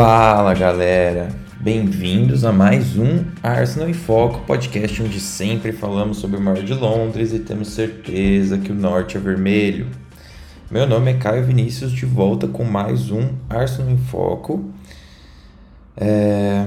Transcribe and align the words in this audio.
Fala 0.00 0.54
galera, 0.54 1.28
bem-vindos 1.60 2.44
a 2.44 2.52
mais 2.52 2.96
um 2.96 3.24
Arsenal 3.42 3.88
em 3.88 3.92
Foco, 3.92 4.46
podcast 4.46 5.02
onde 5.02 5.18
sempre 5.18 5.72
falamos 5.72 6.18
sobre 6.18 6.36
o 6.36 6.40
Mar 6.40 6.62
de 6.62 6.72
Londres 6.72 7.32
e 7.32 7.40
temos 7.40 7.70
certeza 7.70 8.58
que 8.58 8.70
o 8.70 8.76
norte 8.76 9.16
é 9.16 9.20
vermelho. 9.20 9.88
Meu 10.70 10.86
nome 10.86 11.10
é 11.10 11.14
Caio 11.14 11.44
Vinícius, 11.44 11.90
de 11.90 12.06
volta 12.06 12.46
com 12.46 12.62
mais 12.62 13.10
um 13.10 13.30
Arsenal 13.50 13.90
em 13.90 13.96
Foco. 13.96 14.70
É... 15.96 16.64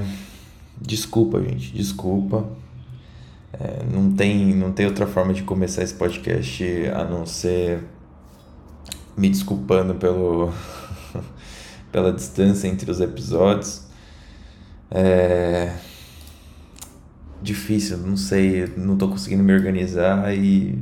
Desculpa, 0.78 1.40
gente, 1.40 1.72
desculpa. 1.72 2.46
É, 3.54 3.82
não, 3.90 4.12
tem, 4.12 4.54
não 4.54 4.72
tem 4.72 4.84
outra 4.84 5.06
forma 5.06 5.32
de 5.32 5.42
começar 5.42 5.82
esse 5.82 5.94
podcast 5.94 6.62
a 6.94 7.02
não 7.02 7.24
ser 7.24 7.82
me 9.16 9.30
desculpando 9.30 9.94
pelo 9.94 10.52
pela 11.92 12.12
distância 12.12 12.66
entre 12.66 12.90
os 12.90 13.00
episódios. 13.00 13.86
É 14.90 15.72
difícil, 17.42 17.98
não 17.98 18.16
sei, 18.16 18.66
não 18.76 18.96
tô 18.96 19.08
conseguindo 19.08 19.42
me 19.42 19.52
organizar 19.52 20.34
e 20.34 20.78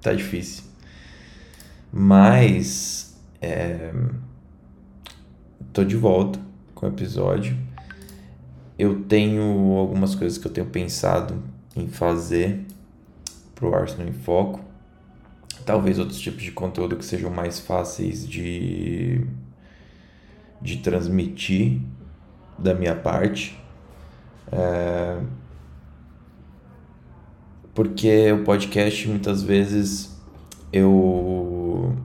tá 0.00 0.12
difícil. 0.12 0.64
Mas 1.92 3.14
é, 3.40 3.92
tô 5.72 5.84
de 5.84 5.96
volta 5.96 6.40
com 6.74 6.86
o 6.86 6.88
episódio. 6.88 7.56
Eu 8.78 9.04
tenho 9.04 9.76
algumas 9.76 10.14
coisas 10.14 10.38
que 10.38 10.46
eu 10.46 10.52
tenho 10.52 10.66
pensado 10.66 11.42
em 11.76 11.86
fazer 11.86 12.64
pro 13.54 13.74
Arsenal 13.74 14.08
em 14.08 14.12
Foco. 14.12 14.60
Talvez 15.66 15.98
outros 15.98 16.18
tipos 16.18 16.42
de 16.42 16.50
conteúdo 16.50 16.96
que 16.96 17.04
sejam 17.04 17.30
mais 17.30 17.60
fáceis 17.60 18.26
de 18.26 19.24
de 20.62 20.78
transmitir 20.78 21.80
da 22.58 22.74
minha 22.74 22.94
parte. 22.94 23.58
É... 24.50 25.18
Porque 27.74 28.30
o 28.32 28.44
podcast 28.44 29.08
muitas 29.08 29.42
vezes 29.42 30.16
eu 30.72 31.96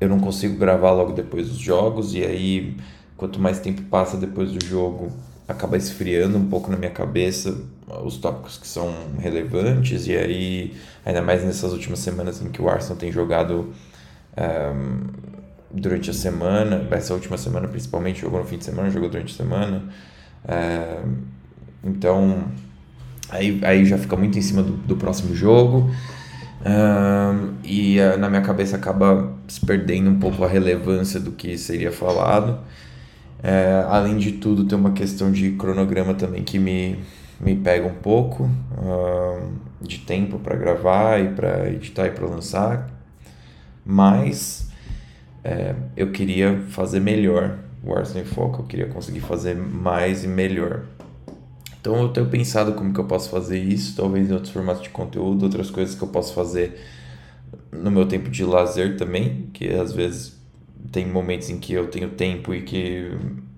eu 0.00 0.08
não 0.08 0.20
consigo 0.20 0.56
gravar 0.58 0.92
logo 0.92 1.12
depois 1.12 1.48
dos 1.48 1.58
jogos 1.58 2.14
e 2.14 2.22
aí 2.22 2.76
quanto 3.16 3.40
mais 3.40 3.58
tempo 3.58 3.82
passa 3.82 4.16
depois 4.16 4.52
do 4.52 4.64
jogo 4.64 5.10
acaba 5.48 5.76
esfriando 5.76 6.36
um 6.36 6.46
pouco 6.48 6.70
na 6.70 6.76
minha 6.76 6.90
cabeça 6.90 7.56
os 8.04 8.18
tópicos 8.18 8.58
que 8.58 8.66
são 8.66 8.92
relevantes 9.18 10.06
e 10.06 10.16
aí 10.16 10.76
ainda 11.04 11.22
mais 11.22 11.44
nessas 11.44 11.72
últimas 11.72 12.00
semanas 12.00 12.42
em 12.42 12.50
que 12.50 12.60
o 12.60 12.68
Arsenal 12.68 12.98
tem 12.98 13.10
jogado 13.10 13.72
um, 14.36 15.25
durante 15.70 16.10
a 16.10 16.12
semana, 16.12 16.86
essa 16.90 17.14
última 17.14 17.36
semana 17.36 17.68
principalmente, 17.68 18.20
jogou 18.20 18.40
no 18.40 18.46
fim 18.46 18.58
de 18.58 18.64
semana, 18.64 18.90
jogou 18.90 19.08
durante 19.08 19.34
a 19.34 19.36
semana. 19.36 19.84
É, 20.46 21.00
então, 21.84 22.44
aí, 23.28 23.60
aí 23.62 23.84
já 23.84 23.98
fica 23.98 24.16
muito 24.16 24.38
em 24.38 24.42
cima 24.42 24.62
do, 24.62 24.72
do 24.72 24.96
próximo 24.96 25.34
jogo. 25.34 25.90
Um, 26.66 27.54
e 27.62 28.00
uh, 28.00 28.18
na 28.18 28.28
minha 28.28 28.42
cabeça 28.42 28.76
acaba 28.76 29.32
se 29.46 29.64
perdendo 29.64 30.10
um 30.10 30.18
pouco 30.18 30.42
a 30.42 30.48
relevância 30.48 31.20
do 31.20 31.30
que 31.32 31.56
seria 31.56 31.92
falado. 31.92 32.58
É, 33.42 33.84
além 33.88 34.16
de 34.16 34.32
tudo, 34.32 34.64
tem 34.64 34.76
uma 34.76 34.92
questão 34.92 35.30
de 35.30 35.52
cronograma 35.52 36.14
também 36.14 36.42
que 36.42 36.58
me, 36.58 36.98
me 37.40 37.54
pega 37.54 37.86
um 37.86 37.94
pouco 37.94 38.44
uh, 38.44 39.52
de 39.80 39.98
tempo 39.98 40.38
para 40.38 40.56
gravar 40.56 41.20
e 41.20 41.28
para 41.28 41.70
editar 41.70 42.06
e 42.06 42.10
para 42.10 42.26
lançar. 42.26 42.90
Mas 43.84 44.68
é, 45.46 45.76
eu 45.96 46.10
queria 46.10 46.60
fazer 46.70 46.98
melhor 46.98 47.56
o 47.84 47.94
Arsenal 47.94 48.24
em 48.24 48.26
Foco, 48.26 48.62
eu 48.62 48.66
queria 48.66 48.88
conseguir 48.88 49.20
fazer 49.20 49.54
mais 49.54 50.24
e 50.24 50.26
melhor. 50.26 50.82
Então 51.80 52.02
eu 52.02 52.08
tenho 52.08 52.26
pensado 52.26 52.72
como 52.72 52.92
que 52.92 52.98
eu 52.98 53.04
posso 53.04 53.30
fazer 53.30 53.56
isso, 53.56 53.94
talvez 53.96 54.28
em 54.28 54.32
outros 54.32 54.52
formatos 54.52 54.82
de 54.82 54.88
conteúdo, 54.88 55.44
outras 55.44 55.70
coisas 55.70 55.94
que 55.94 56.02
eu 56.02 56.08
posso 56.08 56.34
fazer 56.34 56.76
no 57.70 57.92
meu 57.92 58.06
tempo 58.06 58.28
de 58.28 58.44
lazer 58.44 58.96
também, 58.96 59.48
que 59.52 59.68
às 59.68 59.92
vezes 59.92 60.36
tem 60.90 61.06
momentos 61.06 61.48
em 61.48 61.60
que 61.60 61.72
eu 61.72 61.86
tenho 61.86 62.08
tempo 62.08 62.52
e 62.52 62.62
que 62.62 63.12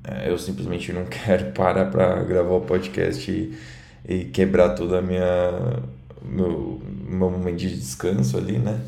é, 0.05 0.31
eu 0.31 0.37
simplesmente 0.37 0.93
não 0.93 1.07
quero 1.09 1.53
parar 1.53 1.87
para 1.87 2.23
gravar 2.23 2.55
o 2.57 2.61
podcast 2.61 3.31
e, 3.31 3.57
e 4.07 4.25
quebrar 4.27 4.75
toda 4.75 4.99
a 4.99 5.03
minha 5.03 5.83
meu, 6.23 6.83
meu 7.09 7.31
momento 7.31 7.57
de 7.57 7.75
descanso 7.75 8.37
ali, 8.37 8.59
né? 8.59 8.79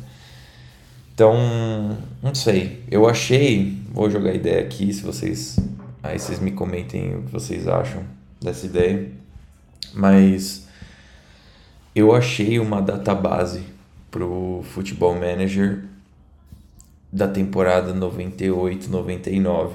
Então, 1.21 1.95
não 2.19 2.33
sei. 2.33 2.81
Eu 2.89 3.07
achei, 3.07 3.77
vou 3.91 4.09
jogar 4.09 4.31
a 4.31 4.33
ideia 4.33 4.59
aqui, 4.59 4.91
se 4.91 5.03
vocês. 5.03 5.55
Aí 6.01 6.17
vocês 6.17 6.39
me 6.39 6.49
comentem 6.49 7.15
o 7.15 7.21
que 7.21 7.31
vocês 7.31 7.67
acham 7.67 8.03
dessa 8.41 8.65
ideia. 8.65 9.07
Mas 9.93 10.67
eu 11.93 12.15
achei 12.15 12.57
uma 12.57 12.81
database 12.81 13.61
pro 14.09 14.63
Futebol 14.73 15.13
Manager 15.13 15.83
da 17.13 17.27
temporada 17.27 17.93
98-99 17.93 19.73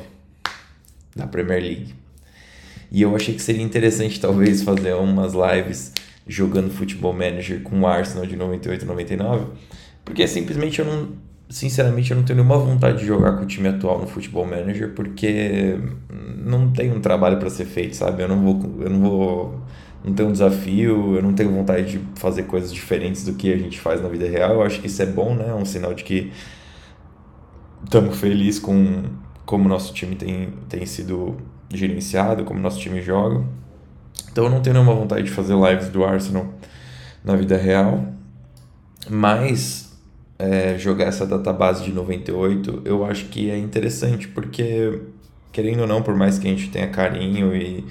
da 1.15 1.29
Premier 1.29 1.63
League. 1.63 1.95
E 2.91 3.03
eu 3.03 3.15
achei 3.15 3.37
que 3.37 3.41
seria 3.41 3.63
interessante 3.63 4.19
talvez 4.19 4.65
fazer 4.65 4.95
umas 4.95 5.33
lives 5.33 5.93
jogando 6.27 6.73
Futebol 6.73 7.13
Manager 7.13 7.63
com 7.63 7.83
o 7.83 7.87
Arsenal 7.87 8.27
de 8.27 8.35
98 8.35 8.85
99, 8.85 9.47
porque 10.05 10.27
simplesmente 10.27 10.81
eu 10.81 10.85
não 10.85 11.26
sinceramente, 11.49 12.11
eu 12.11 12.17
não 12.17 12.25
tenho 12.25 12.39
nenhuma 12.39 12.59
vontade 12.59 12.99
de 12.99 13.07
jogar 13.07 13.33
com 13.37 13.45
o 13.45 13.47
time 13.47 13.69
atual 13.69 14.01
no 14.01 14.07
Futebol 14.07 14.45
Manager 14.45 14.93
porque 14.95 15.79
não 16.45 16.71
tem 16.71 16.93
um 16.93 17.01
trabalho 17.01 17.39
para 17.39 17.51
ser 17.51 17.65
feito, 17.65 17.97
sabe? 17.97 18.23
Eu 18.23 18.29
não 18.29 18.43
vou, 18.43 18.83
eu 18.83 18.91
não 18.91 19.01
vou, 19.01 19.61
não 20.05 20.13
tenho 20.15 20.29
um 20.29 20.33
desafio, 20.33 21.17
eu 21.17 21.23
não 21.23 21.33
tenho 21.35 21.51
vontade 21.51 21.93
de 21.93 22.01
fazer 22.17 22.45
coisas 22.45 22.73
diferentes 22.73 23.25
do 23.25 23.35
que 23.35 23.53
a 23.53 23.57
gente 23.57 23.81
faz 23.81 24.03
na 24.03 24.09
vida 24.09 24.29
real. 24.29 24.55
Eu 24.55 24.63
acho 24.63 24.81
que 24.81 24.87
isso 24.87 25.01
é 25.03 25.07
bom, 25.07 25.35
né? 25.35 25.49
É 25.49 25.55
um 25.55 25.65
sinal 25.65 25.95
de 25.95 26.05
que 26.05 26.33
estamos 27.85 28.19
felizes 28.19 28.59
com 28.59 29.05
como 29.45 29.69
nosso 29.69 29.95
time 29.95 30.17
tem, 30.17 30.53
tem 30.69 30.85
sido 30.85 31.37
gerenciado, 31.73 32.45
como 32.45 32.59
nosso 32.59 32.81
time 32.81 33.01
joga. 33.01 33.45
Então 34.31 34.45
eu 34.45 34.51
não 34.51 34.61
tenho 34.61 34.75
nenhuma 34.75 34.95
vontade 34.95 35.23
de 35.23 35.31
fazer 35.31 35.55
lives 35.55 35.89
do 35.89 36.05
Arsenal 36.05 36.47
na 37.25 37.37
vida 37.37 37.57
real, 37.57 38.05
mas 39.09 39.86
é, 40.39 40.79
jogar 40.79 41.07
essa 41.07 41.27
database 41.27 41.85
de 41.85 41.93
98, 41.93 42.83
eu 42.85 43.05
acho 43.05 43.27
que 43.27 43.51
é 43.51 43.59
interessante, 43.59 44.29
porque, 44.29 45.01
querendo 45.53 45.81
ou 45.81 45.87
não, 45.87 46.03
por 46.03 46.15
mais 46.15 46.39
que 46.39 46.47
a 46.47 46.51
gente 46.51 46.71
tenha 46.71 46.89
carinho 46.89 47.55
e, 47.57 47.85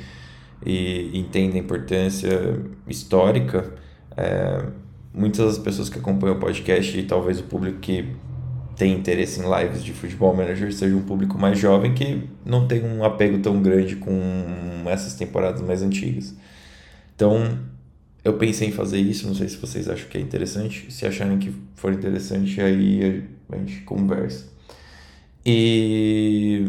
e 0.65 1.17
entenda 1.17 1.55
a 1.55 1.59
importância 1.59 2.59
histórica, 2.87 3.73
é, 4.15 4.65
muitas 5.13 5.45
das 5.45 5.57
pessoas 5.57 5.89
que 5.89 5.97
acompanham 5.97 6.35
o 6.35 6.39
podcast 6.39 6.97
e 6.97 7.03
talvez 7.03 7.39
o 7.39 7.43
público 7.43 7.79
que 7.79 8.15
tem 8.75 8.93
interesse 8.93 9.39
em 9.39 9.43
lives 9.43 9.83
de 9.83 9.93
futebol 9.93 10.35
manager 10.35 10.71
seja 10.73 10.95
um 10.95 11.01
público 11.01 11.37
mais 11.37 11.57
jovem 11.57 11.93
que 11.93 12.27
não 12.43 12.67
tem 12.67 12.83
um 12.83 13.03
apego 13.05 13.39
tão 13.39 13.61
grande 13.61 13.95
com 13.95 14.13
essas 14.87 15.15
temporadas 15.15 15.61
mais 15.61 15.81
antigas. 15.81 16.35
Então, 17.15 17.57
eu 18.25 18.33
pensei 18.33 18.69
em 18.69 18.71
fazer 18.71 18.99
isso, 18.99 19.27
não 19.27 19.35
sei 19.35 19.47
se 19.47 19.55
vocês 19.55 19.87
acham 19.87 20.09
que 20.09 20.17
é 20.17 20.21
interessante. 20.21 20.91
Se 20.91 21.05
acharem 21.05 21.37
que 21.37 21.53
for 21.75 21.93
interessante, 21.93 22.59
aí 22.59 23.23
a 23.51 23.57
gente 23.57 23.81
conversa. 23.81 24.47
E 25.45 26.65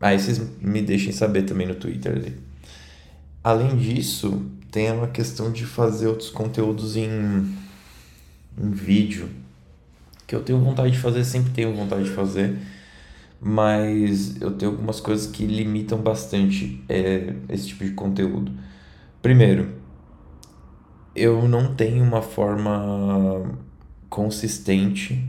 aí 0.00 0.18
vocês 0.18 0.42
me 0.60 0.82
deixem 0.82 1.12
saber 1.12 1.42
também 1.42 1.68
no 1.68 1.76
Twitter 1.76 2.10
ali. 2.10 2.36
Além 3.44 3.76
disso, 3.76 4.42
tem 4.72 4.90
uma 4.90 5.06
questão 5.06 5.52
de 5.52 5.64
fazer 5.64 6.08
outros 6.08 6.28
conteúdos 6.28 6.96
em, 6.96 7.08
em 8.58 8.70
vídeo. 8.72 9.28
Que 10.26 10.34
eu 10.34 10.42
tenho 10.42 10.58
vontade 10.58 10.90
de 10.90 10.98
fazer, 10.98 11.22
sempre 11.24 11.52
tenho 11.52 11.72
vontade 11.72 12.02
de 12.02 12.10
fazer. 12.10 12.58
Mas 13.40 14.40
eu 14.40 14.50
tenho 14.50 14.72
algumas 14.72 14.98
coisas 14.98 15.28
que 15.28 15.46
limitam 15.46 15.98
bastante 16.00 16.82
é, 16.88 17.32
esse 17.48 17.68
tipo 17.68 17.84
de 17.84 17.92
conteúdo. 17.92 18.50
Primeiro, 19.22 19.85
eu 21.16 21.48
não 21.48 21.74
tenho 21.74 22.04
uma 22.04 22.22
forma 22.22 23.58
consistente 24.08 25.26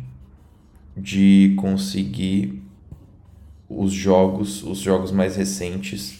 de 0.95 1.53
conseguir 1.57 2.61
os 3.69 3.91
jogos, 3.91 4.63
os 4.63 4.79
jogos 4.79 5.11
mais 5.11 5.35
recentes, 5.35 6.19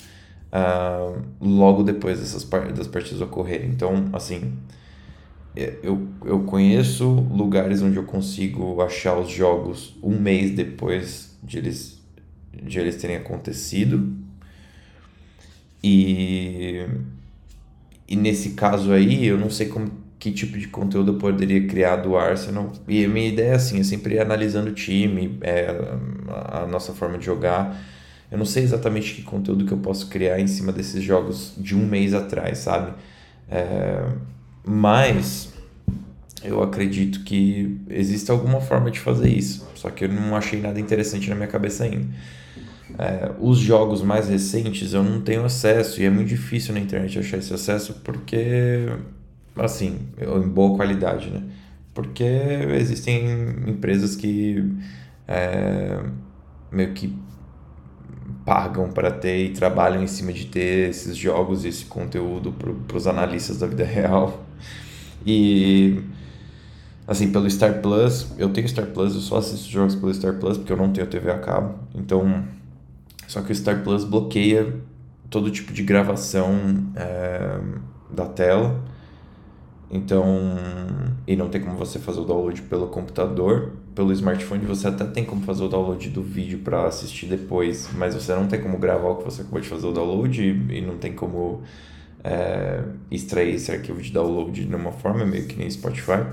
uh, 0.51 1.21
logo 1.41 1.83
depois 1.83 2.19
dessas 2.19 2.43
das 2.43 2.87
partidas 2.87 3.21
ocorrerem. 3.21 3.69
Então, 3.69 4.09
assim, 4.13 4.53
é, 5.55 5.77
eu, 5.83 6.07
eu 6.23 6.41
conheço 6.43 7.09
lugares 7.09 7.81
onde 7.81 7.97
eu 7.97 8.03
consigo 8.03 8.81
achar 8.81 9.17
os 9.17 9.29
jogos 9.29 9.95
um 10.01 10.17
mês 10.19 10.51
depois 10.51 11.37
de 11.43 11.57
eles, 11.57 12.01
de 12.53 12.79
eles 12.79 12.95
terem 12.95 13.17
acontecido. 13.17 14.15
E 15.83 16.85
e 18.07 18.15
nesse 18.15 18.51
caso 18.51 18.91
aí, 18.91 19.25
eu 19.25 19.37
não 19.37 19.49
sei 19.49 19.67
como, 19.67 19.91
que 20.19 20.31
tipo 20.31 20.57
de 20.57 20.67
conteúdo 20.67 21.13
eu 21.13 21.17
poderia 21.17 21.67
criar 21.67 21.97
do 21.97 22.17
Arsenal. 22.17 22.71
E 22.87 23.03
a 23.03 23.07
minha 23.07 23.27
ideia, 23.27 23.55
assim, 23.55 23.79
é 23.79 23.83
sempre 23.83 24.19
analisando 24.19 24.69
o 24.69 24.73
time, 24.73 25.37
é, 25.41 25.67
a 26.51 26.65
nossa 26.65 26.93
forma 26.93 27.17
de 27.17 27.25
jogar. 27.25 27.77
Eu 28.31 28.37
não 28.37 28.45
sei 28.45 28.63
exatamente 28.63 29.13
que 29.13 29.21
conteúdo 29.21 29.65
que 29.65 29.71
eu 29.71 29.77
posso 29.77 30.07
criar 30.07 30.39
em 30.39 30.47
cima 30.47 30.71
desses 30.71 31.03
jogos 31.03 31.53
de 31.57 31.75
um 31.75 31.85
mês 31.85 32.13
atrás, 32.13 32.59
sabe? 32.59 32.93
É, 33.49 34.05
mas 34.65 35.53
eu 36.43 36.61
acredito 36.61 37.23
que 37.23 37.79
existe 37.89 38.29
alguma 38.31 38.61
forma 38.61 38.91
de 38.91 38.99
fazer 38.99 39.29
isso, 39.29 39.67
só 39.75 39.89
que 39.89 40.05
eu 40.05 40.09
não 40.09 40.35
achei 40.35 40.61
nada 40.61 40.79
interessante 40.79 41.29
na 41.29 41.35
minha 41.35 41.47
cabeça 41.47 41.85
ainda. 41.85 42.07
É, 42.99 43.31
os 43.39 43.59
jogos 43.59 44.01
mais 44.01 44.27
recentes 44.27 44.93
eu 44.93 45.03
não 45.03 45.21
tenho 45.21 45.45
acesso 45.45 46.01
e 46.01 46.05
é 46.05 46.09
muito 46.09 46.29
difícil 46.29 46.73
na 46.73 46.79
internet 46.79 47.19
achar 47.19 47.37
esse 47.37 47.53
acesso 47.53 47.93
porque, 48.03 48.87
assim, 49.55 49.99
em 50.19 50.47
boa 50.49 50.75
qualidade, 50.75 51.29
né? 51.29 51.43
Porque 51.93 52.23
existem 52.23 53.27
empresas 53.67 54.15
que 54.15 54.63
é, 55.27 55.99
meio 56.71 56.93
que 56.93 57.15
pagam 58.45 58.89
para 58.91 59.11
ter 59.11 59.45
e 59.45 59.49
trabalham 59.49 60.01
em 60.01 60.07
cima 60.07 60.31
de 60.31 60.45
ter 60.45 60.89
esses 60.89 61.17
jogos 61.17 61.65
e 61.65 61.67
esse 61.67 61.85
conteúdo 61.85 62.51
para 62.53 62.97
os 62.97 63.05
analistas 63.05 63.59
da 63.59 63.67
vida 63.67 63.83
real. 63.85 64.45
E 65.25 66.01
assim, 67.05 67.31
pelo 67.31 67.49
Star 67.49 67.81
Plus, 67.81 68.27
eu 68.37 68.49
tenho 68.49 68.67
Star 68.67 68.87
Plus, 68.87 69.15
eu 69.15 69.21
só 69.21 69.37
assisto 69.37 69.69
jogos 69.69 69.95
pelo 69.95 70.13
Star 70.13 70.35
Plus 70.39 70.57
porque 70.57 70.71
eu 70.71 70.77
não 70.77 70.91
tenho 70.91 71.07
TV 71.07 71.29
a 71.31 71.39
cabo. 71.39 71.75
Então, 71.93 72.45
só 73.27 73.41
que 73.41 73.51
o 73.51 73.55
Star 73.55 73.83
Plus 73.83 74.03
bloqueia 74.03 74.73
todo 75.29 75.51
tipo 75.51 75.73
de 75.73 75.83
gravação 75.83 76.55
é, 76.95 77.59
da 78.09 78.25
tela. 78.25 78.83
Então, 79.89 80.57
e 81.25 81.35
não 81.35 81.49
tem 81.49 81.61
como 81.61 81.77
você 81.77 81.97
fazer 81.97 82.19
o 82.19 82.25
download 82.25 82.61
pelo 82.63 82.87
computador. 82.87 83.73
Pelo 83.95 84.11
smartphone 84.11 84.65
você 84.65 84.87
até 84.87 85.05
tem 85.05 85.25
como 85.25 85.41
fazer 85.43 85.63
o 85.63 85.67
download 85.67 86.09
do 86.09 86.21
vídeo 86.21 86.59
para 86.59 86.85
assistir 86.85 87.27
depois, 87.27 87.89
mas 87.95 88.13
você 88.13 88.33
não 88.33 88.47
tem 88.47 88.61
como 88.61 88.77
gravar 88.77 89.09
o 89.09 89.15
que 89.17 89.23
você 89.23 89.41
acabou 89.41 89.61
de 89.61 89.67
fazer 89.67 89.87
o 89.87 89.91
download 89.91 90.41
e, 90.41 90.77
e 90.77 90.81
não 90.81 90.97
tem 90.97 91.13
como 91.13 91.61
é, 92.23 92.83
extrair 93.09 93.55
esse 93.55 93.71
arquivo 93.71 94.01
de 94.01 94.11
download 94.11 94.65
de 94.65 94.75
uma 94.75 94.91
forma 94.91 95.25
meio 95.25 95.47
que 95.47 95.57
nem 95.57 95.69
Spotify. 95.69 96.25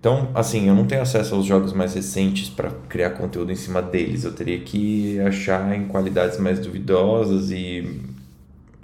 Então, 0.00 0.30
assim, 0.34 0.66
eu 0.66 0.74
não 0.74 0.86
tenho 0.86 1.02
acesso 1.02 1.34
aos 1.34 1.44
jogos 1.44 1.74
mais 1.74 1.94
recentes 1.94 2.48
para 2.48 2.70
criar 2.88 3.10
conteúdo 3.10 3.52
em 3.52 3.54
cima 3.54 3.82
deles. 3.82 4.24
Eu 4.24 4.32
teria 4.32 4.58
que 4.60 5.20
achar 5.20 5.76
em 5.76 5.88
qualidades 5.88 6.38
mais 6.38 6.58
duvidosas 6.58 7.50
e 7.50 8.00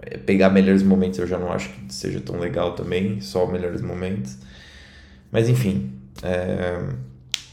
é, 0.02 0.18
pegar 0.18 0.50
melhores 0.50 0.82
momentos. 0.82 1.18
Eu 1.18 1.26
já 1.26 1.38
não 1.38 1.50
acho 1.50 1.70
que 1.70 1.94
seja 1.94 2.20
tão 2.20 2.38
legal 2.38 2.74
também, 2.74 3.22
só 3.22 3.46
melhores 3.46 3.80
momentos. 3.80 4.36
Mas, 5.32 5.48
enfim, 5.48 5.90
é... 6.22 6.82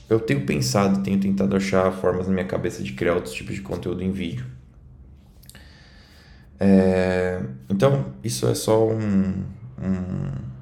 eu 0.09 0.19
tenho 0.19 0.45
pensado, 0.45 1.01
tenho 1.01 1.19
tentado 1.19 1.55
achar 1.55 1.89
formas 1.93 2.27
na 2.27 2.33
minha 2.33 2.45
cabeça 2.45 2.83
de 2.83 2.91
criar 2.91 3.15
outros 3.15 3.33
tipos 3.33 3.55
de 3.55 3.61
conteúdo 3.61 4.03
em 4.03 4.11
vídeo. 4.11 4.45
É... 6.59 7.41
Então, 7.69 8.07
isso 8.23 8.45
é 8.45 8.55
só 8.55 8.87
um, 8.89 9.43
um 9.81 10.52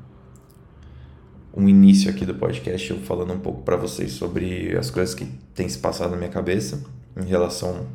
um 1.53 1.67
início 1.67 2.09
aqui 2.09 2.25
do 2.25 2.35
podcast, 2.35 2.89
eu 2.89 2.97
falando 2.99 3.33
um 3.33 3.39
pouco 3.39 3.61
para 3.63 3.75
vocês 3.75 4.13
sobre 4.13 4.75
as 4.77 4.89
coisas 4.89 5.13
que 5.13 5.25
têm 5.53 5.67
se 5.67 5.77
passado 5.77 6.11
na 6.11 6.17
minha 6.17 6.29
cabeça 6.29 6.81
em 7.17 7.25
relação 7.25 7.87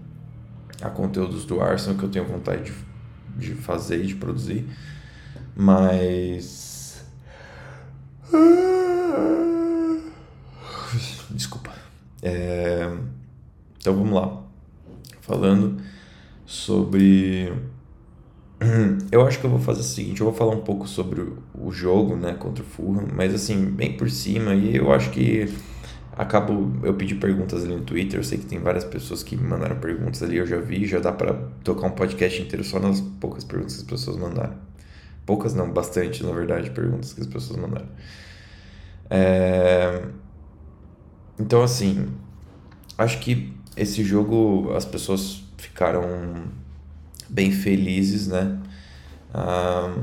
a 0.83 0.91
conteúdos 0.91 1.45
do 1.47 1.61
Arsenal 1.61 1.99
que 1.99 2.05
eu 2.05 2.11
tenho 2.11 2.27
vontade 2.27 2.73
de, 3.37 3.49
de 3.49 3.55
fazer 3.55 4.03
e 4.03 4.07
de 4.07 4.15
produzir. 4.15 4.67
Mas. 5.55 7.03
Desculpa. 11.31 11.73
É... 12.23 12.91
Então 13.79 13.95
vamos 13.95 14.13
lá. 14.13 14.43
Falando 15.23 15.81
sobre 16.45 17.53
eu 19.13 19.27
acho 19.27 19.39
que 19.39 19.45
eu 19.45 19.51
vou 19.51 19.59
fazer 19.59 19.81
o 19.81 19.85
seguinte, 19.85 20.21
eu 20.21 20.27
vou 20.27 20.35
falar 20.35 20.55
um 20.55 20.63
pouco 20.63 20.89
sobre 20.89 21.21
o 21.55 21.71
jogo, 21.71 22.17
né, 22.17 22.35
contra 22.35 22.63
o 22.63 22.67
Fulham, 22.67 23.07
mas 23.15 23.35
assim, 23.35 23.67
bem 23.67 23.97
por 23.97 24.11
cima, 24.11 24.55
e 24.55 24.77
eu 24.77 24.93
acho 24.93 25.11
que 25.11 25.53
acabo, 26.17 26.73
eu 26.83 26.95
pedi 26.95 27.15
perguntas 27.15 27.65
ali 27.65 27.75
no 27.75 27.83
Twitter, 27.83 28.19
eu 28.19 28.25
sei 28.25 28.39
que 28.39 28.47
tem 28.47 28.59
várias 28.59 28.85
pessoas 28.85 29.23
que 29.23 29.37
me 29.37 29.47
mandaram 29.47 29.77
perguntas 29.77 30.23
ali, 30.23 30.39
eu 30.39 30.47
já 30.47 30.59
vi, 30.59 30.87
já 30.87 30.99
dá 30.99 31.13
para 31.13 31.35
tocar 31.63 31.87
um 31.87 31.91
podcast 31.91 32.41
inteiro 32.41 32.65
só 32.65 32.81
nas 32.81 33.01
poucas 33.01 33.45
perguntas 33.45 33.75
que 33.77 33.83
as 33.83 33.89
pessoas 33.89 34.17
mandaram. 34.17 34.55
Poucas 35.27 35.55
não, 35.55 35.71
bastante, 35.71 36.25
na 36.25 36.33
verdade, 36.33 36.71
perguntas 36.71 37.13
que 37.13 37.21
as 37.21 37.27
pessoas 37.27 37.59
mandaram. 37.59 37.89
É... 39.11 40.05
Então, 41.39 41.63
assim, 41.63 42.09
acho 42.97 43.19
que 43.21 43.53
esse 43.77 44.03
jogo 44.03 44.73
as 44.75 44.85
pessoas 44.85 45.43
ficaram 45.59 46.05
bem 47.29 47.53
felizes, 47.53 48.29
né? 48.29 48.59
Ah, 49.33 49.95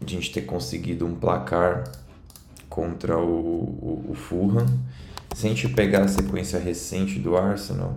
de 0.00 0.16
a 0.16 0.20
gente 0.20 0.32
ter 0.32 0.42
conseguido 0.42 1.06
um 1.06 1.14
placar 1.14 1.84
contra 2.68 3.18
o, 3.18 3.28
o, 3.28 4.06
o 4.10 4.14
Fulham. 4.14 4.66
Se 5.34 5.46
a 5.46 5.50
gente 5.50 5.68
pegar 5.68 6.02
a 6.04 6.08
sequência 6.08 6.58
recente 6.58 7.18
do 7.18 7.36
Arsenal, 7.36 7.96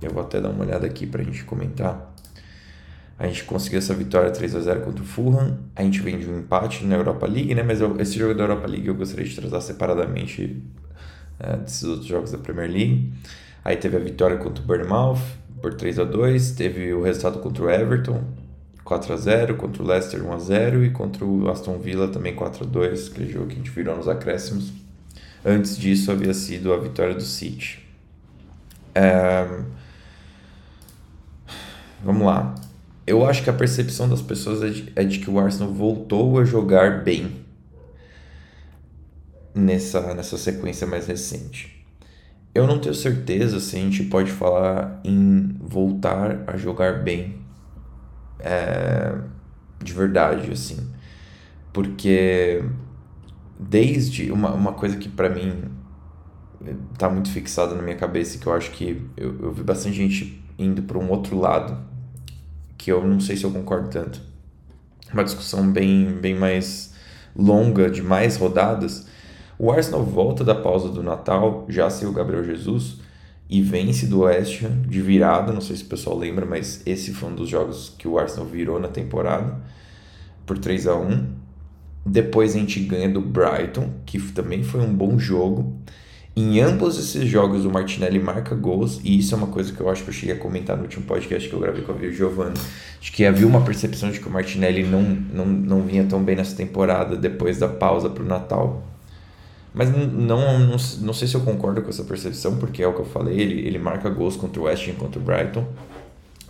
eu 0.00 0.10
vou 0.10 0.22
até 0.22 0.40
dar 0.40 0.50
uma 0.50 0.64
olhada 0.64 0.86
aqui 0.86 1.06
para 1.06 1.22
a 1.22 1.24
gente 1.24 1.44
comentar. 1.44 2.14
A 3.18 3.26
gente 3.26 3.44
conseguiu 3.44 3.78
essa 3.78 3.92
vitória 3.92 4.30
3 4.30 4.54
a 4.54 4.60
0 4.60 4.80
contra 4.80 5.02
o 5.02 5.06
Fulham. 5.06 5.58
A 5.76 5.82
gente 5.82 6.00
vem 6.00 6.18
de 6.18 6.26
um 6.26 6.38
empate 6.38 6.86
na 6.86 6.96
Europa 6.96 7.26
League, 7.26 7.54
né? 7.54 7.62
Mas 7.62 7.80
eu, 7.80 8.00
esse 8.00 8.18
jogo 8.18 8.34
da 8.34 8.44
Europa 8.44 8.66
League 8.66 8.88
eu 8.88 8.94
gostaria 8.94 9.26
de 9.26 9.36
tratar 9.36 9.60
separadamente 9.60 10.62
é, 11.38 11.56
desses 11.56 11.84
outros 11.84 12.06
jogos 12.06 12.32
da 12.32 12.38
Premier 12.38 12.70
League. 12.70 13.12
Aí 13.62 13.76
teve 13.76 13.96
a 13.96 14.00
vitória 14.00 14.38
contra 14.38 14.64
o 14.64 14.66
Bournemouth, 14.66 15.20
por 15.60 15.74
3 15.74 15.98
a 15.98 16.04
2 16.04 16.52
Teve 16.52 16.92
o 16.92 17.02
resultado 17.02 17.38
contra 17.40 17.64
o 17.64 17.70
Everton, 17.70 18.22
4 18.84 19.12
a 19.12 19.16
0 19.16 19.56
contra 19.56 19.82
o 19.82 19.86
Leicester 19.86 20.24
1 20.24 20.32
a 20.32 20.38
0 20.38 20.84
e 20.84 20.90
contra 20.90 21.24
o 21.24 21.50
Aston 21.50 21.78
Villa 21.78 22.08
também 22.08 22.34
4 22.34 22.64
a 22.64 22.66
2 22.66 23.08
aquele 23.08 23.32
jogo 23.32 23.46
que 23.46 23.54
a 23.54 23.58
gente 23.58 23.70
virou 23.70 23.96
nos 23.96 24.08
acréscimos. 24.08 24.72
Antes 25.44 25.76
disso 25.76 26.10
havia 26.10 26.34
sido 26.34 26.72
a 26.72 26.78
vitória 26.78 27.14
do 27.14 27.22
City. 27.22 27.86
É... 28.94 29.46
Vamos 32.04 32.26
lá. 32.26 32.54
Eu 33.06 33.26
acho 33.26 33.42
que 33.42 33.50
a 33.50 33.52
percepção 33.52 34.08
das 34.08 34.22
pessoas 34.22 34.62
é 34.62 34.68
de, 34.68 34.92
é 34.94 35.04
de, 35.04 35.18
que 35.18 35.30
o 35.30 35.38
Arsenal 35.38 35.72
voltou 35.72 36.38
a 36.38 36.44
jogar 36.44 37.02
bem 37.02 37.44
nessa, 39.54 40.14
nessa 40.14 40.36
sequência 40.38 40.86
mais 40.86 41.06
recente. 41.06 41.79
Eu 42.54 42.66
não 42.66 42.78
tenho 42.78 42.94
certeza 42.94 43.60
se 43.60 43.76
a 43.76 43.78
gente 43.78 44.04
pode 44.04 44.30
falar 44.30 45.00
em 45.04 45.56
voltar 45.60 46.44
a 46.46 46.56
jogar 46.56 47.02
bem 47.02 47.38
é, 48.40 49.14
de 49.82 49.92
verdade, 49.92 50.50
assim. 50.50 50.90
Porque 51.72 52.64
desde 53.58 54.32
uma, 54.32 54.52
uma 54.52 54.72
coisa 54.72 54.96
que 54.96 55.08
para 55.08 55.28
mim 55.28 55.64
tá 56.98 57.08
muito 57.08 57.30
fixada 57.30 57.74
na 57.74 57.82
minha 57.82 57.96
cabeça 57.96 58.38
que 58.38 58.46
eu 58.46 58.52
acho 58.52 58.70
que 58.72 59.06
eu, 59.16 59.38
eu 59.40 59.52
vi 59.52 59.62
bastante 59.62 59.96
gente 59.96 60.42
indo 60.58 60.82
para 60.82 60.98
um 60.98 61.08
outro 61.10 61.38
lado 61.38 61.78
que 62.76 62.90
eu 62.90 63.06
não 63.06 63.20
sei 63.20 63.36
se 63.36 63.44
eu 63.44 63.50
concordo 63.50 63.88
tanto. 63.88 64.20
Uma 65.12 65.24
discussão 65.24 65.70
bem, 65.70 66.18
bem 66.20 66.34
mais 66.34 66.94
longa, 67.36 67.90
de 67.90 68.02
mais 68.02 68.36
rodadas, 68.36 69.06
o 69.62 69.70
Arsenal 69.70 70.02
volta 70.02 70.42
da 70.42 70.54
pausa 70.54 70.88
do 70.88 71.02
Natal, 71.02 71.66
já 71.68 71.90
sem 71.90 72.08
o 72.08 72.12
Gabriel 72.12 72.42
Jesus, 72.42 72.96
e 73.46 73.60
vence 73.60 74.06
do 74.06 74.20
West 74.20 74.62
Ham 74.62 74.80
de 74.88 75.02
virada. 75.02 75.52
Não 75.52 75.60
sei 75.60 75.76
se 75.76 75.82
o 75.84 75.86
pessoal 75.86 76.16
lembra, 76.16 76.46
mas 76.46 76.80
esse 76.86 77.12
foi 77.12 77.28
um 77.28 77.34
dos 77.34 77.50
jogos 77.50 77.94
que 77.98 78.08
o 78.08 78.18
Arsenal 78.18 78.46
virou 78.46 78.80
na 78.80 78.88
temporada 78.88 79.60
por 80.46 80.56
3 80.56 80.86
a 80.86 80.96
1 80.96 81.26
Depois 82.06 82.56
a 82.56 82.58
gente 82.58 82.80
ganha 82.80 83.10
do 83.10 83.20
Brighton, 83.20 83.90
que 84.06 84.18
também 84.32 84.62
foi 84.62 84.80
um 84.80 84.94
bom 84.94 85.18
jogo. 85.18 85.76
Em 86.34 86.58
ambos 86.60 86.98
esses 86.98 87.28
jogos 87.28 87.66
o 87.66 87.70
Martinelli 87.70 88.18
marca 88.18 88.54
gols, 88.54 88.98
e 89.04 89.18
isso 89.18 89.34
é 89.34 89.36
uma 89.36 89.48
coisa 89.48 89.74
que 89.74 89.80
eu 89.82 89.90
acho 89.90 90.04
que 90.04 90.08
eu 90.08 90.14
cheguei 90.14 90.36
a 90.36 90.38
comentar 90.38 90.74
no 90.74 90.84
último 90.84 91.04
podcast 91.04 91.46
que 91.46 91.54
eu 91.54 91.60
gravei 91.60 91.82
com 91.82 91.92
a 91.92 91.94
Viu 91.96 92.10
Giovanni, 92.10 92.54
de 92.98 93.12
que 93.12 93.26
havia 93.26 93.46
uma 93.46 93.60
percepção 93.60 94.10
de 94.10 94.20
que 94.20 94.26
o 94.26 94.30
Martinelli 94.30 94.84
não, 94.84 95.02
não, 95.02 95.44
não 95.44 95.82
vinha 95.82 96.06
tão 96.06 96.24
bem 96.24 96.34
nessa 96.34 96.56
temporada 96.56 97.14
depois 97.14 97.58
da 97.58 97.68
pausa 97.68 98.08
para 98.08 98.22
o 98.22 98.26
Natal. 98.26 98.89
Mas 99.72 99.90
não, 99.90 100.06
não, 100.06 100.76
não, 101.00 101.12
sei 101.12 101.28
se 101.28 101.34
eu 101.34 101.40
concordo 101.42 101.80
com 101.80 101.88
essa 101.88 102.02
percepção, 102.02 102.56
porque 102.56 102.82
é 102.82 102.86
o 102.86 102.92
que 102.92 103.00
eu 103.00 103.04
falei, 103.04 103.38
ele, 103.38 103.66
ele 103.66 103.78
marca 103.78 104.10
gols 104.10 104.36
contra 104.36 104.60
o 104.60 104.64
West 104.64 104.88
Ham 104.88 104.94
contra 104.94 105.20
o 105.20 105.22
Brighton. 105.22 105.64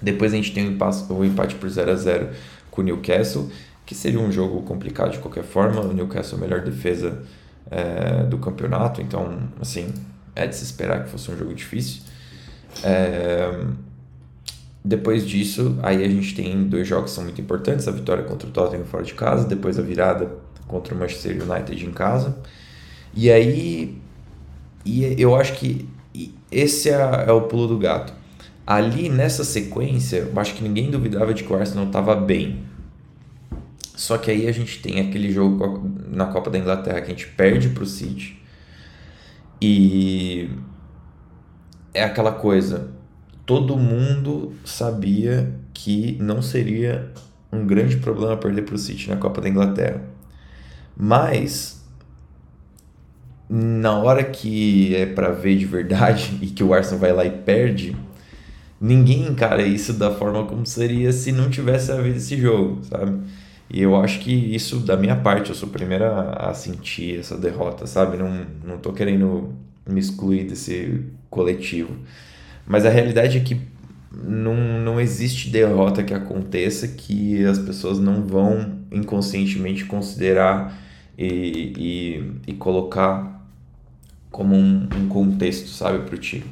Depois 0.00 0.32
a 0.32 0.36
gente 0.36 0.52
tem 0.52 0.66
o 0.66 0.72
empate, 0.72 1.04
empate 1.12 1.54
por 1.56 1.68
0 1.68 1.90
a 1.90 1.94
0 1.94 2.28
com 2.70 2.80
o 2.80 2.84
Newcastle, 2.84 3.50
que 3.84 3.94
seria 3.94 4.20
um 4.20 4.32
jogo 4.32 4.62
complicado 4.62 5.12
de 5.12 5.18
qualquer 5.18 5.44
forma. 5.44 5.82
O 5.82 5.92
Newcastle 5.92 6.38
é 6.38 6.40
a 6.40 6.44
melhor 6.44 6.62
defesa 6.62 7.22
é, 7.70 8.24
do 8.24 8.38
campeonato, 8.38 9.02
então, 9.02 9.38
assim, 9.60 9.92
é 10.34 10.46
de 10.46 10.56
se 10.56 10.64
esperar 10.64 11.04
que 11.04 11.10
fosse 11.10 11.30
um 11.30 11.36
jogo 11.36 11.52
difícil. 11.52 12.02
É, 12.82 13.52
depois 14.82 15.26
disso, 15.26 15.78
aí 15.82 16.02
a 16.02 16.08
gente 16.08 16.34
tem 16.34 16.64
dois 16.64 16.88
jogos 16.88 17.10
que 17.10 17.16
são 17.16 17.24
muito 17.24 17.40
importantes: 17.40 17.86
a 17.86 17.90
vitória 17.90 18.24
contra 18.24 18.48
o 18.48 18.50
Tottenham 18.50 18.86
fora 18.86 19.04
de 19.04 19.12
casa, 19.12 19.46
depois 19.46 19.78
a 19.78 19.82
virada 19.82 20.30
contra 20.66 20.94
o 20.94 20.98
Manchester 20.98 21.36
United 21.42 21.84
em 21.84 21.92
casa. 21.92 22.38
E 23.14 23.30
aí, 23.30 23.98
e 24.84 25.20
eu 25.20 25.34
acho 25.34 25.54
que 25.54 25.88
esse 26.50 26.90
é, 26.90 27.24
é 27.26 27.32
o 27.32 27.42
pulo 27.42 27.66
do 27.66 27.78
gato. 27.78 28.12
Ali 28.66 29.08
nessa 29.08 29.44
sequência, 29.44 30.18
eu 30.18 30.40
acho 30.40 30.54
que 30.54 30.62
ninguém 30.62 30.90
duvidava 30.90 31.34
de 31.34 31.42
que 31.42 31.52
o 31.52 31.56
Arsenal 31.56 31.86
estava 31.86 32.14
bem. 32.14 32.64
Só 33.96 34.16
que 34.16 34.30
aí 34.30 34.48
a 34.48 34.52
gente 34.52 34.80
tem 34.80 35.00
aquele 35.00 35.30
jogo 35.30 35.90
na 36.08 36.26
Copa 36.26 36.50
da 36.50 36.58
Inglaterra 36.58 37.00
que 37.00 37.06
a 37.06 37.14
gente 37.14 37.26
perde 37.28 37.68
para 37.70 37.82
o 37.82 37.86
City. 37.86 38.40
E 39.60 40.48
é 41.92 42.02
aquela 42.02 42.32
coisa, 42.32 42.92
todo 43.44 43.76
mundo 43.76 44.54
sabia 44.64 45.52
que 45.74 46.16
não 46.20 46.40
seria 46.40 47.12
um 47.52 47.66
grande 47.66 47.96
problema 47.98 48.36
perder 48.36 48.62
para 48.62 48.74
o 48.74 48.78
City 48.78 49.10
na 49.10 49.16
Copa 49.16 49.40
da 49.40 49.48
Inglaterra. 49.48 50.02
Mas 50.96 51.79
na 53.52 53.98
hora 53.98 54.22
que 54.22 54.94
é 54.94 55.04
para 55.04 55.32
ver 55.32 55.56
de 55.56 55.66
verdade 55.66 56.38
e 56.40 56.46
que 56.46 56.62
o 56.62 56.72
Arsenal 56.72 57.00
vai 57.00 57.12
lá 57.12 57.24
e 57.24 57.30
perde, 57.30 57.96
ninguém 58.80 59.26
encara 59.26 59.62
isso 59.62 59.92
da 59.92 60.12
forma 60.12 60.44
como 60.44 60.64
seria 60.64 61.10
se 61.12 61.32
não 61.32 61.50
tivesse 61.50 61.90
havido 61.90 62.16
esse 62.16 62.36
jogo, 62.36 62.84
sabe? 62.84 63.18
E 63.68 63.82
eu 63.82 63.96
acho 63.96 64.20
que 64.20 64.32
isso, 64.32 64.80
da 64.80 64.96
minha 64.96 65.16
parte, 65.16 65.50
eu 65.50 65.54
sou 65.54 65.68
o 65.68 65.72
primeiro 65.72 66.04
a, 66.04 66.50
a 66.50 66.54
sentir 66.54 67.18
essa 67.20 67.36
derrota, 67.36 67.86
sabe? 67.86 68.16
Não, 68.16 68.46
não 68.64 68.78
tô 68.78 68.92
querendo 68.92 69.52
me 69.88 70.00
excluir 70.00 70.44
desse 70.44 71.04
coletivo. 71.28 71.94
Mas 72.66 72.84
a 72.84 72.90
realidade 72.90 73.38
é 73.38 73.40
que 73.40 73.60
não, 74.12 74.56
não 74.80 75.00
existe 75.00 75.50
derrota 75.50 76.02
que 76.02 76.12
aconteça 76.14 76.88
que 76.88 77.44
as 77.44 77.58
pessoas 77.58 77.98
não 77.98 78.22
vão 78.22 78.80
inconscientemente 78.90 79.84
considerar 79.84 80.76
e, 81.16 81.72
e, 81.76 82.32
e 82.48 82.52
colocar 82.54 83.39
como 84.30 84.54
um, 84.54 84.88
um 84.96 85.08
contexto, 85.08 85.68
sabe, 85.68 86.04
para 86.04 86.14
o 86.14 86.18
time. 86.18 86.44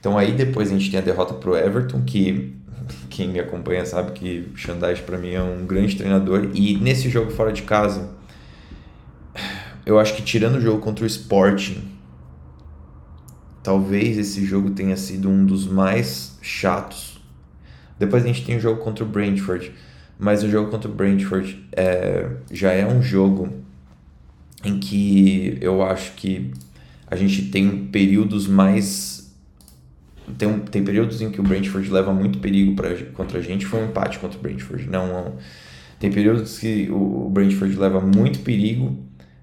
Então 0.00 0.16
aí 0.16 0.32
depois 0.32 0.70
a 0.70 0.72
gente 0.72 0.90
tem 0.90 0.98
a 0.98 1.02
derrota 1.02 1.34
para 1.34 1.50
o 1.50 1.56
Everton, 1.56 2.02
que 2.02 2.54
quem 3.08 3.28
me 3.28 3.40
acompanha 3.40 3.84
sabe 3.84 4.12
que 4.12 4.48
Xandais 4.54 5.00
para 5.00 5.18
mim 5.18 5.30
é 5.30 5.42
um 5.42 5.66
grande 5.66 5.96
treinador. 5.96 6.50
E 6.54 6.76
nesse 6.76 7.08
jogo 7.08 7.30
fora 7.30 7.52
de 7.52 7.62
casa, 7.62 8.10
eu 9.84 9.98
acho 9.98 10.14
que 10.14 10.22
tirando 10.22 10.56
o 10.56 10.60
jogo 10.60 10.80
contra 10.80 11.04
o 11.04 11.06
Sporting, 11.06 11.82
talvez 13.62 14.18
esse 14.18 14.44
jogo 14.44 14.70
tenha 14.70 14.96
sido 14.96 15.28
um 15.28 15.44
dos 15.44 15.66
mais 15.66 16.38
chatos. 16.40 17.20
Depois 17.98 18.22
a 18.22 18.26
gente 18.26 18.44
tem 18.44 18.56
o 18.56 18.60
jogo 18.60 18.82
contra 18.82 19.04
o 19.04 19.08
Brentford, 19.08 19.72
mas 20.18 20.42
o 20.42 20.48
jogo 20.48 20.70
contra 20.70 20.90
o 20.90 20.94
Brentford 20.94 21.66
é, 21.72 22.28
já 22.50 22.72
é 22.72 22.86
um 22.86 23.02
jogo 23.02 23.48
em 24.64 24.78
que 24.78 25.58
eu 25.60 25.82
acho 25.82 26.12
que 26.14 26.50
a 27.10 27.16
gente 27.16 27.42
tem 27.50 27.86
períodos 27.86 28.46
mais. 28.46 29.34
Tem, 30.36 30.58
tem 30.60 30.84
períodos 30.84 31.22
em 31.22 31.30
que 31.30 31.40
o 31.40 31.42
Brentford 31.42 31.90
leva 31.90 32.12
muito 32.12 32.38
perigo 32.38 32.74
pra, 32.76 32.94
contra 33.14 33.38
a 33.38 33.42
gente. 33.42 33.64
Foi 33.64 33.80
um 33.80 33.86
empate 33.86 34.18
contra 34.18 34.38
o 34.38 34.42
Brentford. 34.42 34.88
Não, 34.88 35.36
tem 35.98 36.12
períodos 36.12 36.58
que 36.58 36.88
o 36.90 37.28
Brentford 37.30 37.74
leva 37.76 38.00
muito 38.00 38.40
perigo, 38.40 38.96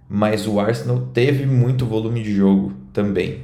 mas 0.08 0.48
o 0.48 0.60
Arsenal 0.60 1.10
teve 1.14 1.46
muito 1.46 1.86
volume 1.86 2.22
de 2.22 2.34
jogo 2.36 2.74
também. 2.94 3.42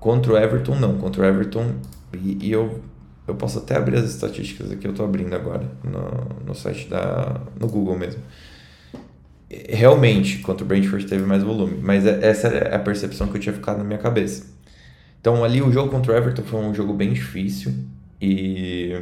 Contra 0.00 0.32
o 0.32 0.36
Everton, 0.36 0.76
não. 0.78 0.98
Contra 0.98 1.22
o 1.22 1.24
Everton, 1.24 1.76
e, 2.12 2.48
e 2.48 2.52
eu, 2.52 2.82
eu 3.28 3.36
posso 3.36 3.58
até 3.58 3.76
abrir 3.76 3.96
as 3.96 4.10
estatísticas 4.10 4.72
aqui, 4.72 4.86
eu 4.86 4.90
estou 4.90 5.06
abrindo 5.06 5.32
agora 5.32 5.70
no, 5.84 6.46
no 6.46 6.54
site 6.54 6.88
da. 6.88 7.40
no 7.58 7.68
Google 7.68 7.96
mesmo 7.96 8.20
realmente, 9.68 10.38
contra 10.38 10.64
o 10.64 10.68
Brentford 10.68 11.06
teve 11.06 11.24
mais 11.24 11.42
volume. 11.42 11.78
Mas 11.82 12.06
é, 12.06 12.18
essa 12.22 12.48
é 12.48 12.74
a 12.74 12.78
percepção 12.78 13.28
que 13.28 13.36
eu 13.36 13.40
tinha 13.40 13.52
ficado 13.52 13.78
na 13.78 13.84
minha 13.84 13.98
cabeça. 13.98 14.46
Então 15.20 15.42
ali 15.42 15.62
o 15.62 15.72
jogo 15.72 15.90
contra 15.90 16.12
o 16.12 16.16
Everton 16.16 16.42
foi 16.42 16.60
um 16.60 16.74
jogo 16.74 16.92
bem 16.92 17.12
difícil 17.12 17.74
e 18.20 18.92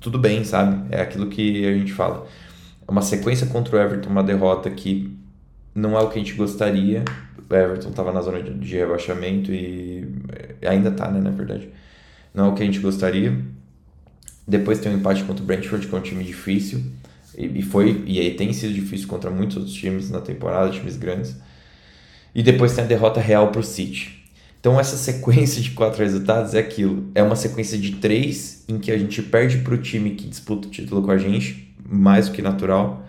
tudo 0.00 0.18
bem, 0.18 0.44
sabe? 0.44 0.86
É 0.90 1.00
aquilo 1.00 1.28
que 1.28 1.66
a 1.66 1.72
gente 1.72 1.92
fala. 1.92 2.26
Uma 2.86 3.02
sequência 3.02 3.46
contra 3.46 3.76
o 3.76 3.80
Everton, 3.80 4.10
uma 4.10 4.22
derrota 4.22 4.70
que 4.70 5.16
não 5.74 5.98
é 5.98 6.02
o 6.02 6.08
que 6.08 6.18
a 6.18 6.22
gente 6.22 6.34
gostaria. 6.34 7.04
O 7.50 7.54
Everton 7.54 7.90
estava 7.90 8.12
na 8.12 8.20
zona 8.20 8.42
de 8.42 8.76
rebaixamento 8.76 9.52
e 9.52 10.06
ainda 10.62 10.90
está, 10.90 11.10
né, 11.10 11.20
na 11.20 11.30
verdade. 11.30 11.68
Não 12.34 12.46
é 12.46 12.48
o 12.48 12.54
que 12.54 12.62
a 12.62 12.66
gente 12.66 12.80
gostaria. 12.80 13.36
Depois 14.46 14.78
tem 14.78 14.92
um 14.92 14.96
empate 14.96 15.24
contra 15.24 15.42
o 15.42 15.46
Brentford, 15.46 15.86
que 15.86 15.94
é 15.94 15.98
um 15.98 16.02
time 16.02 16.24
difícil. 16.24 16.82
E, 17.38 17.62
foi 17.62 18.02
e 18.04 18.18
aí 18.18 18.34
tem 18.34 18.52
sido 18.52 18.74
difícil 18.74 19.06
contra 19.06 19.30
muitos 19.30 19.56
outros 19.56 19.74
times 19.74 20.10
na 20.10 20.20
temporada, 20.20 20.70
times 20.70 20.96
grandes. 20.96 21.36
E 22.34 22.42
depois 22.42 22.74
tem 22.74 22.82
a 22.82 22.86
derrota 22.86 23.20
real 23.20 23.52
para 23.52 23.60
o 23.60 23.64
City. 23.64 24.24
Então 24.58 24.78
essa 24.78 24.96
sequência 24.98 25.62
de 25.62 25.70
quatro 25.70 26.02
resultados 26.02 26.54
é 26.54 26.58
aquilo. 26.58 27.08
É 27.14 27.22
uma 27.22 27.36
sequência 27.36 27.78
de 27.78 27.92
três 27.96 28.64
em 28.68 28.78
que 28.78 28.90
a 28.90 28.98
gente 28.98 29.22
perde 29.22 29.58
para 29.58 29.74
o 29.74 29.78
time 29.78 30.10
que 30.10 30.26
disputa 30.26 30.66
o 30.66 30.70
título 30.70 31.00
com 31.00 31.12
a 31.12 31.18
gente, 31.18 31.72
mais 31.88 32.28
do 32.28 32.34
que 32.34 32.42
natural. 32.42 33.04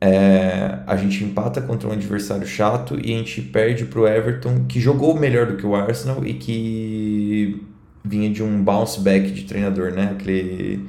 É, 0.00 0.78
a 0.86 0.96
gente 0.96 1.24
empata 1.24 1.60
contra 1.60 1.88
um 1.88 1.92
adversário 1.92 2.46
chato 2.46 2.98
e 3.00 3.12
a 3.14 3.18
gente 3.18 3.40
perde 3.42 3.84
para 3.84 4.00
o 4.00 4.06
Everton, 4.06 4.64
que 4.66 4.80
jogou 4.80 5.18
melhor 5.18 5.46
do 5.46 5.56
que 5.56 5.66
o 5.66 5.74
Arsenal 5.74 6.24
e 6.24 6.34
que 6.34 7.62
vinha 8.04 8.30
de 8.30 8.42
um 8.42 8.62
bounce 8.62 9.00
back 9.00 9.30
de 9.30 9.42
treinador, 9.42 9.92
né? 9.92 10.10
Aquele, 10.12 10.86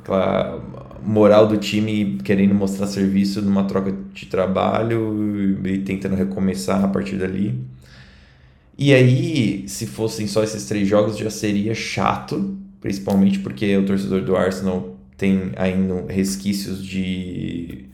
aquela 0.00 0.60
moral 1.02 1.46
do 1.46 1.56
time 1.56 2.18
querendo 2.24 2.54
mostrar 2.54 2.86
serviço 2.86 3.40
numa 3.42 3.64
troca 3.64 3.94
de 4.12 4.26
trabalho 4.26 5.58
e 5.64 5.78
tentando 5.78 6.14
recomeçar 6.14 6.84
a 6.84 6.88
partir 6.88 7.16
dali. 7.16 7.60
E 8.76 8.94
aí, 8.94 9.68
se 9.68 9.86
fossem 9.86 10.26
só 10.26 10.42
esses 10.42 10.64
três 10.66 10.88
jogos, 10.88 11.18
já 11.18 11.30
seria 11.30 11.74
chato, 11.74 12.56
principalmente 12.80 13.38
porque 13.38 13.76
o 13.76 13.84
torcedor 13.84 14.22
do 14.22 14.34
Arsenal 14.36 14.96
tem 15.18 15.52
ainda 15.56 16.10
resquícios 16.10 16.82
de, 16.82 17.84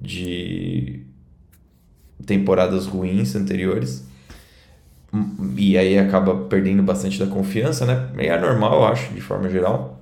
de 0.00 1.02
temporadas 2.26 2.86
ruins 2.86 3.36
anteriores. 3.36 4.04
E 5.56 5.78
aí 5.78 5.96
acaba 5.96 6.34
perdendo 6.46 6.82
bastante 6.82 7.18
da 7.18 7.26
confiança, 7.26 7.86
né? 7.86 8.10
É 8.18 8.38
normal, 8.38 8.80
eu 8.80 8.84
acho, 8.86 9.14
de 9.14 9.20
forma 9.20 9.48
geral. 9.48 9.95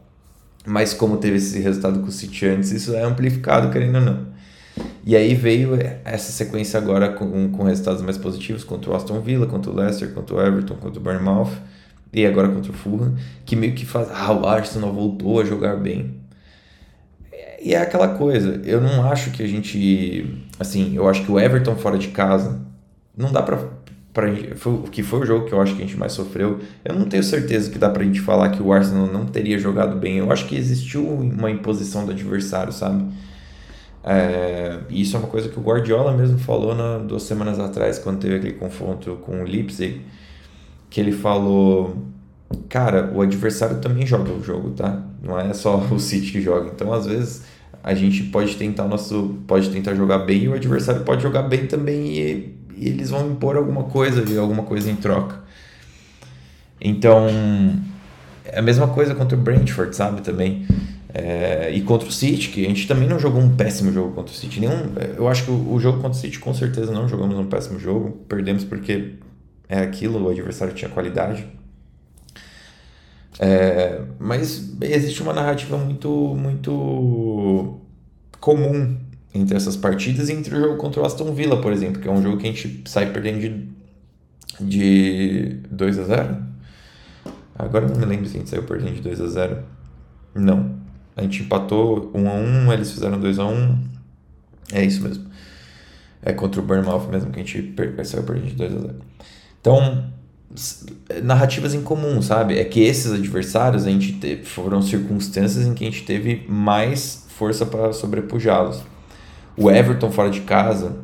Mas 0.67 0.95
como 0.95 1.19
teve 1.19 1.37
esse 1.37 1.59
resultado 1.59 2.01
com 2.01 2.07
o 2.07 2.13
City 2.13 2.47
antes, 2.47 2.71
isso 2.71 2.95
é 2.95 3.03
amplificado, 3.03 3.71
querendo 3.71 3.97
ou 3.97 4.01
não. 4.01 4.27
E 5.05 5.15
aí 5.15 5.35
veio 5.35 5.79
essa 6.05 6.33
sequência 6.33 6.79
agora 6.79 7.11
com, 7.11 7.51
com 7.51 7.63
resultados 7.65 8.01
mais 8.01 8.17
positivos 8.17 8.65
contra 8.65 8.91
o 8.91 8.97
Aston 8.97 9.21
Villa, 9.21 9.47
contra 9.47 9.71
o 9.71 9.75
Leicester, 9.75 10.13
contra 10.13 10.35
o 10.35 10.41
Everton, 10.41 10.75
contra 10.77 10.99
o 10.99 11.03
Bournemouth 11.03 11.53
e 12.13 12.25
agora 12.25 12.49
contra 12.49 12.71
o 12.71 12.75
Fulham, 12.75 13.15
que 13.45 13.57
meio 13.57 13.75
que 13.75 13.85
faz, 13.85 14.09
ah, 14.11 14.33
o 14.33 14.47
Arsenal 14.47 14.93
voltou 14.93 15.41
a 15.41 15.45
jogar 15.45 15.77
bem. 15.77 16.15
E 17.61 17.75
é 17.75 17.81
aquela 17.81 18.09
coisa, 18.09 18.61
eu 18.65 18.81
não 18.81 19.11
acho 19.11 19.31
que 19.31 19.43
a 19.43 19.47
gente, 19.47 20.43
assim, 20.59 20.95
eu 20.95 21.09
acho 21.09 21.25
que 21.25 21.33
o 21.33 21.41
Everton 21.41 21.75
fora 21.77 21.99
de 21.99 22.09
casa 22.09 22.61
não 23.17 23.33
dá 23.33 23.43
para 23.43 23.59
pra, 24.15 24.29
foi, 24.55 24.83
que 24.93 25.03
foi 25.03 25.21
o 25.21 25.27
jogo 25.27 25.47
que 25.47 25.53
eu 25.53 25.61
acho 25.61 25.75
que 25.75 25.83
a 25.83 25.87
gente 25.87 25.99
mais 25.99 26.13
sofreu. 26.13 26.61
Eu 26.85 26.95
não 26.95 27.07
tenho 27.07 27.23
certeza 27.23 27.71
que 27.71 27.79
dá 27.79 27.91
pra 27.91 28.05
gente 28.05 28.21
falar 28.21 28.51
que 28.51 28.63
o 28.63 28.73
Arsenal 28.73 29.09
não 29.09 29.27
teria 29.27 29.59
jogado 29.59 29.97
bem. 29.97 30.19
Eu 30.19 30.31
acho 30.31 30.47
que 30.47 30.57
existiu 30.57 31.07
uma 31.07 31.51
imposição 31.51 32.07
do 32.07 32.13
adversário, 32.13 32.73
sabe? 32.73 33.05
É, 34.05 34.79
isso 34.89 35.17
é 35.17 35.19
uma 35.19 35.29
coisa 35.29 35.49
que 35.49 35.59
o 35.59 35.63
Guardiola 35.63 36.17
mesmo 36.17 36.39
falou 36.39 36.75
na, 36.75 36.99
duas 36.99 37.25
semanas 37.25 37.59
atrás, 37.59 37.99
quando 37.99 38.21
teve 38.21 38.37
aquele 38.37 38.53
confronto 38.53 39.17
com 39.17 39.41
o 39.41 39.45
Leipzig, 39.45 40.03
que 40.89 41.01
ele 41.01 41.11
falou, 41.11 41.97
cara, 42.69 43.11
o 43.13 43.21
adversário 43.21 43.81
também 43.81 44.07
joga 44.07 44.31
o 44.31 44.43
jogo, 44.43 44.71
tá? 44.71 45.03
Não 45.23 45.39
é 45.39 45.53
só 45.53 45.79
o 45.91 45.99
City 45.99 46.33
que 46.33 46.41
joga. 46.41 46.71
Então, 46.73 46.93
às 46.93 47.07
vezes, 47.07 47.45
a 47.83 47.95
gente 47.95 48.23
pode 48.25 48.55
tentar 48.57 48.85
nosso, 48.87 49.39
pode 49.47 49.71
tentar 49.71 49.95
jogar 49.95 50.19
bem 50.19 50.45
e 50.45 50.49
o 50.49 50.55
adversário 50.55 51.03
pode 51.03 51.23
jogar 51.23 51.43
bem 51.43 51.67
também 51.67 52.17
e 52.17 52.64
e 52.77 52.89
eles 52.89 53.11
vão 53.11 53.31
impor 53.31 53.57
alguma 53.57 53.85
coisa 53.85 54.25
e 54.29 54.37
alguma 54.37 54.63
coisa 54.63 54.91
em 54.91 54.97
troca. 54.97 55.43
Então, 56.81 57.29
é 58.45 58.59
a 58.59 58.63
mesma 58.63 58.89
coisa 58.89 59.15
contra 59.15 59.37
o 59.37 59.41
Brentford, 59.41 59.95
sabe, 59.95 60.21
também. 60.21 60.67
É, 61.13 61.71
e 61.73 61.81
contra 61.83 62.09
o 62.09 62.13
City, 62.13 62.49
que 62.49 62.65
a 62.65 62.69
gente 62.69 62.89
também 62.89 63.09
não 63.09 63.19
jogou 63.19 63.41
um 63.41 63.55
péssimo 63.55 63.93
jogo 63.93 64.13
contra 64.13 64.35
o 64.35 64.37
City. 64.37 64.61
Nenhum, 64.61 64.93
eu 65.17 65.29
acho 65.29 65.45
que 65.45 65.51
o, 65.51 65.73
o 65.73 65.79
jogo 65.79 65.99
contra 65.99 66.19
o 66.19 66.21
City 66.21 66.39
com 66.39 66.53
certeza 66.53 66.93
não 66.93 67.09
jogamos 67.09 67.39
um 67.39 67.47
péssimo 67.47 67.79
jogo. 67.79 68.25
Perdemos 68.29 68.65
porque 68.65 69.15
é 69.69 69.79
aquilo, 69.79 70.23
o 70.23 70.29
adversário 70.29 70.75
tinha 70.75 70.91
qualidade. 70.91 71.47
É, 73.39 74.01
mas 74.19 74.77
existe 74.81 75.23
uma 75.23 75.33
narrativa 75.33 75.77
muito, 75.77 76.09
muito 76.37 77.81
comum 78.41 78.97
entre 79.35 79.57
essas 79.57 79.77
partidas 79.77 80.29
e 80.29 80.33
entre 80.33 80.55
o 80.55 80.61
jogo 80.61 80.77
contra 80.77 81.03
o 81.03 81.05
Aston 81.05 81.35
Villa, 81.35 81.61
por 81.61 81.73
exemplo, 81.73 82.01
que 82.01 82.07
é 82.07 82.11
um 82.11 82.23
jogo 82.23 82.39
que 82.39 82.47
a 82.47 82.53
gente 82.53 82.85
sai 82.87 83.11
perdendo 83.13 83.41
de, 83.41 83.69
de 84.61 85.61
2 85.71 85.99
a 85.99 86.05
0 86.05 86.37
Agora 87.57 87.87
não 87.87 87.97
me 87.97 88.05
lembro 88.05 88.27
se 88.27 88.37
a 88.37 88.39
gente 88.39 88.51
saiu 88.51 88.63
perdendo 88.63 88.95
de 88.95 89.01
2 89.01 89.21
a 89.21 89.27
0 89.27 89.59
Não. 90.35 90.77
A 91.17 91.23
gente 91.23 91.43
empatou 91.43 92.11
1 92.15 92.29
a 92.29 92.33
1 92.33 92.73
eles 92.73 92.93
fizeram 92.93 93.19
2 93.19 93.39
a 93.39 93.47
1 93.47 93.79
É 94.73 94.85
isso 94.85 95.03
mesmo. 95.03 95.25
É 96.23 96.33
contra 96.33 96.61
o 96.61 96.65
Bournemouth 96.65 97.09
mesmo 97.11 97.31
que 97.31 97.41
a 97.41 97.45
gente 97.45 97.63
per 97.63 98.07
saiu 98.07 98.23
perdendo 98.23 98.47
de 98.47 98.55
2 98.55 98.73
a 98.73 98.79
0 98.79 98.95
Então, 99.61 100.05
narrativas 101.23 101.75
em 101.75 101.83
comum, 101.83 102.23
sabe? 102.23 102.59
É 102.59 102.65
que 102.65 102.81
esses 102.81 103.13
adversários 103.13 103.87
a 103.87 103.91
gente 103.91 104.15
teve, 104.15 104.45
foram 104.45 104.81
circunstâncias 104.81 105.67
em 105.67 105.75
que 105.75 105.85
a 105.85 105.91
gente 105.91 106.05
teve 106.05 106.45
mais 106.49 107.27
força 107.29 107.67
para 107.67 107.93
sobrepujá-los. 107.93 108.94
O 109.57 109.71
Everton 109.71 110.11
fora 110.11 110.31
de 110.31 110.41
casa 110.41 110.97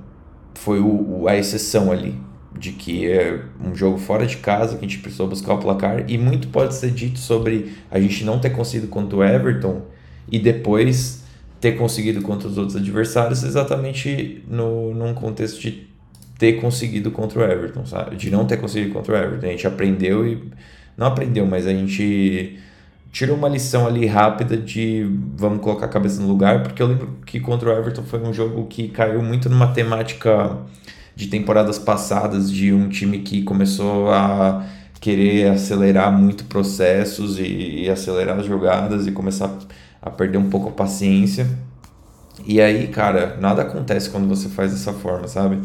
foi 0.54 0.80
o, 0.80 1.20
o, 1.20 1.28
a 1.28 1.36
exceção 1.36 1.92
ali, 1.92 2.14
de 2.58 2.72
que 2.72 3.10
é 3.10 3.40
um 3.64 3.74
jogo 3.74 3.98
fora 3.98 4.26
de 4.26 4.38
casa 4.38 4.76
que 4.76 4.84
a 4.84 4.88
gente 4.88 4.98
precisou 4.98 5.28
buscar 5.28 5.54
o 5.54 5.58
placar 5.58 6.04
e 6.10 6.18
muito 6.18 6.48
pode 6.48 6.74
ser 6.74 6.90
dito 6.90 7.18
sobre 7.18 7.72
a 7.90 8.00
gente 8.00 8.24
não 8.24 8.38
ter 8.38 8.50
conseguido 8.50 8.88
contra 8.88 9.16
o 9.16 9.24
Everton 9.24 9.82
e 10.30 10.38
depois 10.38 11.24
ter 11.60 11.72
conseguido 11.72 12.22
contra 12.22 12.48
os 12.48 12.56
outros 12.56 12.76
adversários 12.76 13.42
exatamente 13.42 14.42
no, 14.48 14.94
num 14.94 15.14
contexto 15.14 15.60
de 15.60 15.88
ter 16.38 16.54
conseguido 16.54 17.10
contra 17.10 17.40
o 17.40 17.42
Everton, 17.44 17.84
sabe? 17.84 18.16
De 18.16 18.30
não 18.30 18.46
ter 18.46 18.56
conseguido 18.56 18.94
contra 18.94 19.12
o 19.12 19.16
Everton. 19.16 19.46
A 19.46 19.50
gente 19.50 19.66
aprendeu 19.66 20.26
e. 20.26 20.42
Não 20.96 21.06
aprendeu, 21.06 21.46
mas 21.46 21.66
a 21.66 21.70
gente 21.70 22.58
tirou 23.12 23.36
uma 23.36 23.48
lição 23.48 23.86
ali 23.86 24.06
rápida 24.06 24.56
de 24.56 25.06
vamos 25.36 25.62
colocar 25.62 25.86
a 25.86 25.88
cabeça 25.88 26.20
no 26.20 26.28
lugar, 26.28 26.62
porque 26.62 26.82
eu 26.82 26.86
lembro 26.86 27.18
que 27.26 27.40
contra 27.40 27.68
o 27.68 27.72
Everton 27.72 28.02
foi 28.02 28.20
um 28.20 28.32
jogo 28.32 28.66
que 28.66 28.88
caiu 28.88 29.22
muito 29.22 29.48
numa 29.48 29.68
temática 29.68 30.58
de 31.16 31.26
temporadas 31.26 31.78
passadas 31.78 32.50
de 32.50 32.72
um 32.72 32.88
time 32.88 33.18
que 33.18 33.42
começou 33.42 34.10
a 34.10 34.64
querer 35.00 35.50
acelerar 35.50 36.12
muito 36.12 36.44
processos 36.44 37.38
e, 37.38 37.84
e 37.84 37.90
acelerar 37.90 38.38
as 38.38 38.46
jogadas 38.46 39.06
e 39.06 39.12
começar 39.12 39.50
a 40.00 40.10
perder 40.10 40.38
um 40.38 40.48
pouco 40.48 40.68
a 40.68 40.72
paciência. 40.72 41.46
E 42.46 42.60
aí, 42.60 42.86
cara, 42.88 43.36
nada 43.40 43.62
acontece 43.62 44.08
quando 44.08 44.28
você 44.28 44.48
faz 44.48 44.72
dessa 44.72 44.92
forma, 44.92 45.26
sabe? 45.26 45.60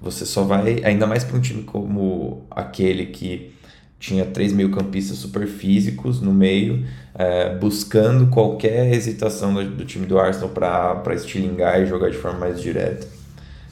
Você 0.00 0.24
só 0.24 0.44
vai, 0.44 0.80
ainda 0.84 1.06
mais 1.06 1.24
para 1.24 1.36
um 1.36 1.40
time 1.40 1.62
como 1.62 2.46
aquele 2.50 3.06
que 3.06 3.52
tinha 4.00 4.24
três 4.24 4.50
meio-campistas 4.50 5.18
super 5.18 5.46
físicos 5.46 6.22
no 6.22 6.32
meio, 6.32 6.86
é, 7.14 7.54
buscando 7.54 8.28
qualquer 8.28 8.90
hesitação 8.92 9.52
do, 9.52 9.62
do 9.62 9.84
time 9.84 10.06
do 10.06 10.18
Arsenal 10.18 10.48
para 10.48 11.14
estilingar 11.14 11.80
e 11.82 11.86
jogar 11.86 12.10
de 12.10 12.16
forma 12.16 12.38
mais 12.38 12.60
direta. 12.62 13.06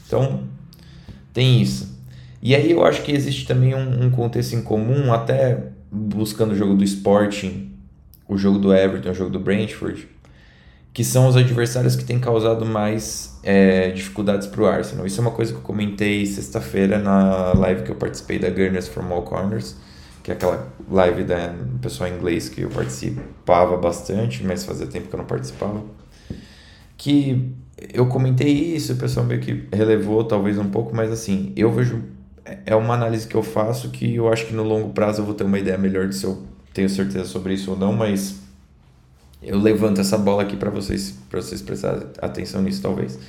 Então, 0.05 0.43
tem 1.33 1.59
isso. 1.59 1.97
E 2.41 2.55
aí 2.55 2.71
eu 2.71 2.85
acho 2.85 3.01
que 3.01 3.11
existe 3.11 3.47
também 3.47 3.73
um, 3.73 4.05
um 4.05 4.11
contexto 4.11 4.53
em 4.53 4.61
comum, 4.61 5.11
até 5.11 5.63
buscando 5.91 6.51
o 6.51 6.55
jogo 6.55 6.75
do 6.75 6.83
Sporting, 6.83 7.71
o 8.27 8.37
jogo 8.37 8.59
do 8.59 8.71
Everton, 8.71 9.09
o 9.09 9.13
jogo 9.15 9.31
do 9.31 9.39
Brentford, 9.39 10.07
que 10.93 11.03
são 11.03 11.27
os 11.27 11.35
adversários 11.35 11.95
que 11.95 12.03
têm 12.03 12.19
causado 12.19 12.67
mais 12.67 13.39
é, 13.43 13.89
dificuldades 13.89 14.45
para 14.45 14.61
o 14.61 14.67
Arsenal. 14.67 15.07
Isso 15.07 15.19
é 15.19 15.21
uma 15.21 15.31
coisa 15.31 15.51
que 15.51 15.57
eu 15.57 15.63
comentei 15.63 16.23
sexta-feira 16.27 16.99
na 16.99 17.53
live 17.53 17.81
que 17.81 17.89
eu 17.89 17.95
participei 17.95 18.37
da 18.37 18.49
Gunners 18.49 18.87
from 18.87 19.11
All 19.11 19.23
Corners, 19.23 19.75
que 20.23 20.31
é 20.31 20.33
aquela 20.33 20.71
live 20.89 21.23
da 21.23 21.55
pessoal 21.81 22.09
em 22.09 22.13
inglês 22.13 22.49
que 22.49 22.61
eu 22.61 22.69
participava 22.69 23.77
bastante, 23.77 24.43
mas 24.43 24.65
fazia 24.65 24.87
tempo 24.87 25.07
que 25.07 25.15
eu 25.15 25.19
não 25.19 25.25
participava. 25.25 25.83
Que 26.97 27.53
eu 27.93 28.07
comentei 28.07 28.75
isso, 28.75 28.93
o 28.93 28.97
pessoal 28.97 29.25
meio 29.25 29.39
que 29.39 29.67
relevou 29.71 30.23
talvez 30.23 30.57
um 30.57 30.69
pouco, 30.69 30.95
mas 30.95 31.11
assim, 31.11 31.53
eu 31.55 31.71
vejo. 31.71 32.03
É 32.65 32.75
uma 32.75 32.95
análise 32.95 33.27
que 33.27 33.35
eu 33.35 33.43
faço 33.43 33.91
que 33.91 34.15
eu 34.15 34.31
acho 34.31 34.47
que 34.47 34.53
no 34.53 34.63
longo 34.63 34.89
prazo 34.89 35.21
eu 35.21 35.25
vou 35.25 35.35
ter 35.35 35.43
uma 35.43 35.59
ideia 35.59 35.77
melhor 35.77 36.07
de 36.07 36.15
se 36.15 36.25
eu 36.25 36.43
tenho 36.73 36.89
certeza 36.89 37.25
sobre 37.25 37.53
isso 37.53 37.71
ou 37.71 37.77
não, 37.77 37.93
mas 37.93 38.39
eu 39.41 39.57
levanto 39.57 40.01
essa 40.01 40.17
bola 40.17 40.43
aqui 40.43 40.57
para 40.57 40.69
vocês, 40.69 41.17
para 41.29 41.41
vocês 41.41 41.61
prestarem 41.61 42.07
atenção 42.21 42.61
nisso 42.61 42.81
talvez. 42.81 43.19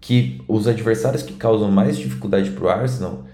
Que 0.00 0.42
os 0.46 0.68
adversários 0.68 1.22
que 1.22 1.34
causam 1.34 1.70
mais 1.70 1.96
dificuldade 1.96 2.50
para 2.50 2.64
o 2.64 2.68
Arsenal, 2.68 3.24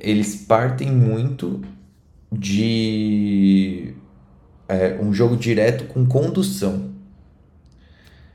eles 0.00 0.36
partem 0.46 0.90
muito 0.90 1.60
de 2.30 3.94
é, 4.68 4.98
um 5.00 5.12
jogo 5.12 5.36
direto 5.36 5.84
com 5.84 6.06
condução. 6.06 6.90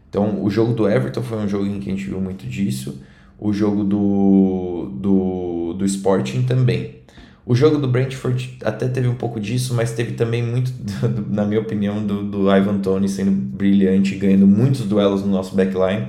Então, 0.09 0.43
o 0.43 0.49
jogo 0.49 0.73
do 0.73 0.87
Everton 0.87 1.21
foi 1.21 1.37
um 1.37 1.47
jogo 1.47 1.65
em 1.65 1.79
que 1.79 1.89
a 1.89 1.93
gente 1.93 2.05
viu 2.05 2.21
muito 2.21 2.45
disso. 2.45 3.01
O 3.39 3.51
jogo 3.51 3.83
do, 3.83 4.91
do, 4.95 5.73
do 5.73 5.85
Sporting 5.85 6.43
também. 6.43 6.97
O 7.45 7.55
jogo 7.55 7.77
do 7.77 7.87
Brentford 7.87 8.57
até 8.63 8.87
teve 8.87 9.07
um 9.07 9.15
pouco 9.15 9.39
disso, 9.39 9.73
mas 9.73 9.93
teve 9.93 10.13
também 10.13 10.43
muito, 10.43 10.71
na 11.29 11.45
minha 11.45 11.61
opinião, 11.61 12.05
do, 12.05 12.23
do 12.23 12.53
Ivan 12.53 12.79
Tony 12.79 13.07
sendo 13.07 13.31
brilhante, 13.31 14.15
ganhando 14.15 14.47
muitos 14.47 14.81
duelos 14.81 15.21
no 15.23 15.31
nosso 15.31 15.55
backline. 15.55 16.07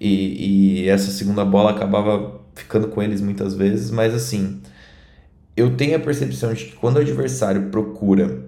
E, 0.00 0.82
e 0.82 0.88
essa 0.88 1.10
segunda 1.10 1.44
bola 1.44 1.70
acabava 1.72 2.39
ficando 2.60 2.88
com 2.88 3.02
eles 3.02 3.20
muitas 3.20 3.54
vezes, 3.54 3.90
mas 3.90 4.14
assim, 4.14 4.60
eu 5.56 5.76
tenho 5.76 5.96
a 5.96 6.00
percepção 6.00 6.52
de 6.52 6.66
que 6.66 6.76
quando 6.76 6.96
o 6.96 7.00
adversário 7.00 7.70
procura, 7.70 8.46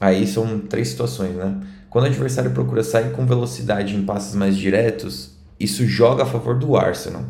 aí 0.00 0.26
são 0.26 0.58
três 0.60 0.88
situações, 0.88 1.34
né? 1.34 1.60
Quando 1.88 2.04
o 2.04 2.08
adversário 2.08 2.50
procura 2.50 2.82
sair 2.82 3.12
com 3.12 3.24
velocidade 3.24 3.94
em 3.94 4.04
passes 4.04 4.34
mais 4.34 4.56
diretos, 4.56 5.36
isso 5.60 5.86
joga 5.86 6.24
a 6.24 6.26
favor 6.26 6.58
do 6.58 6.76
Arsenal. 6.76 7.24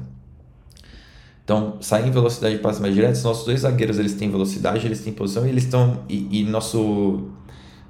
Então, 1.45 1.77
sair 1.83 2.09
em 2.09 2.11
velocidade 2.11 2.57
de 2.57 2.63
passes 2.63 2.81
mais 2.81 2.95
diretos, 2.95 3.23
nossos 3.23 3.45
dois 3.45 3.61
zagueiros 3.61 3.99
eles 3.99 4.15
têm 4.15 4.31
velocidade, 4.31 4.87
eles 4.87 5.01
têm 5.01 5.13
posição 5.13 5.45
e 5.45 5.51
eles 5.51 5.65
estão. 5.65 6.05
E, 6.09 6.41
e, 6.41 6.45
nosso, 6.45 7.29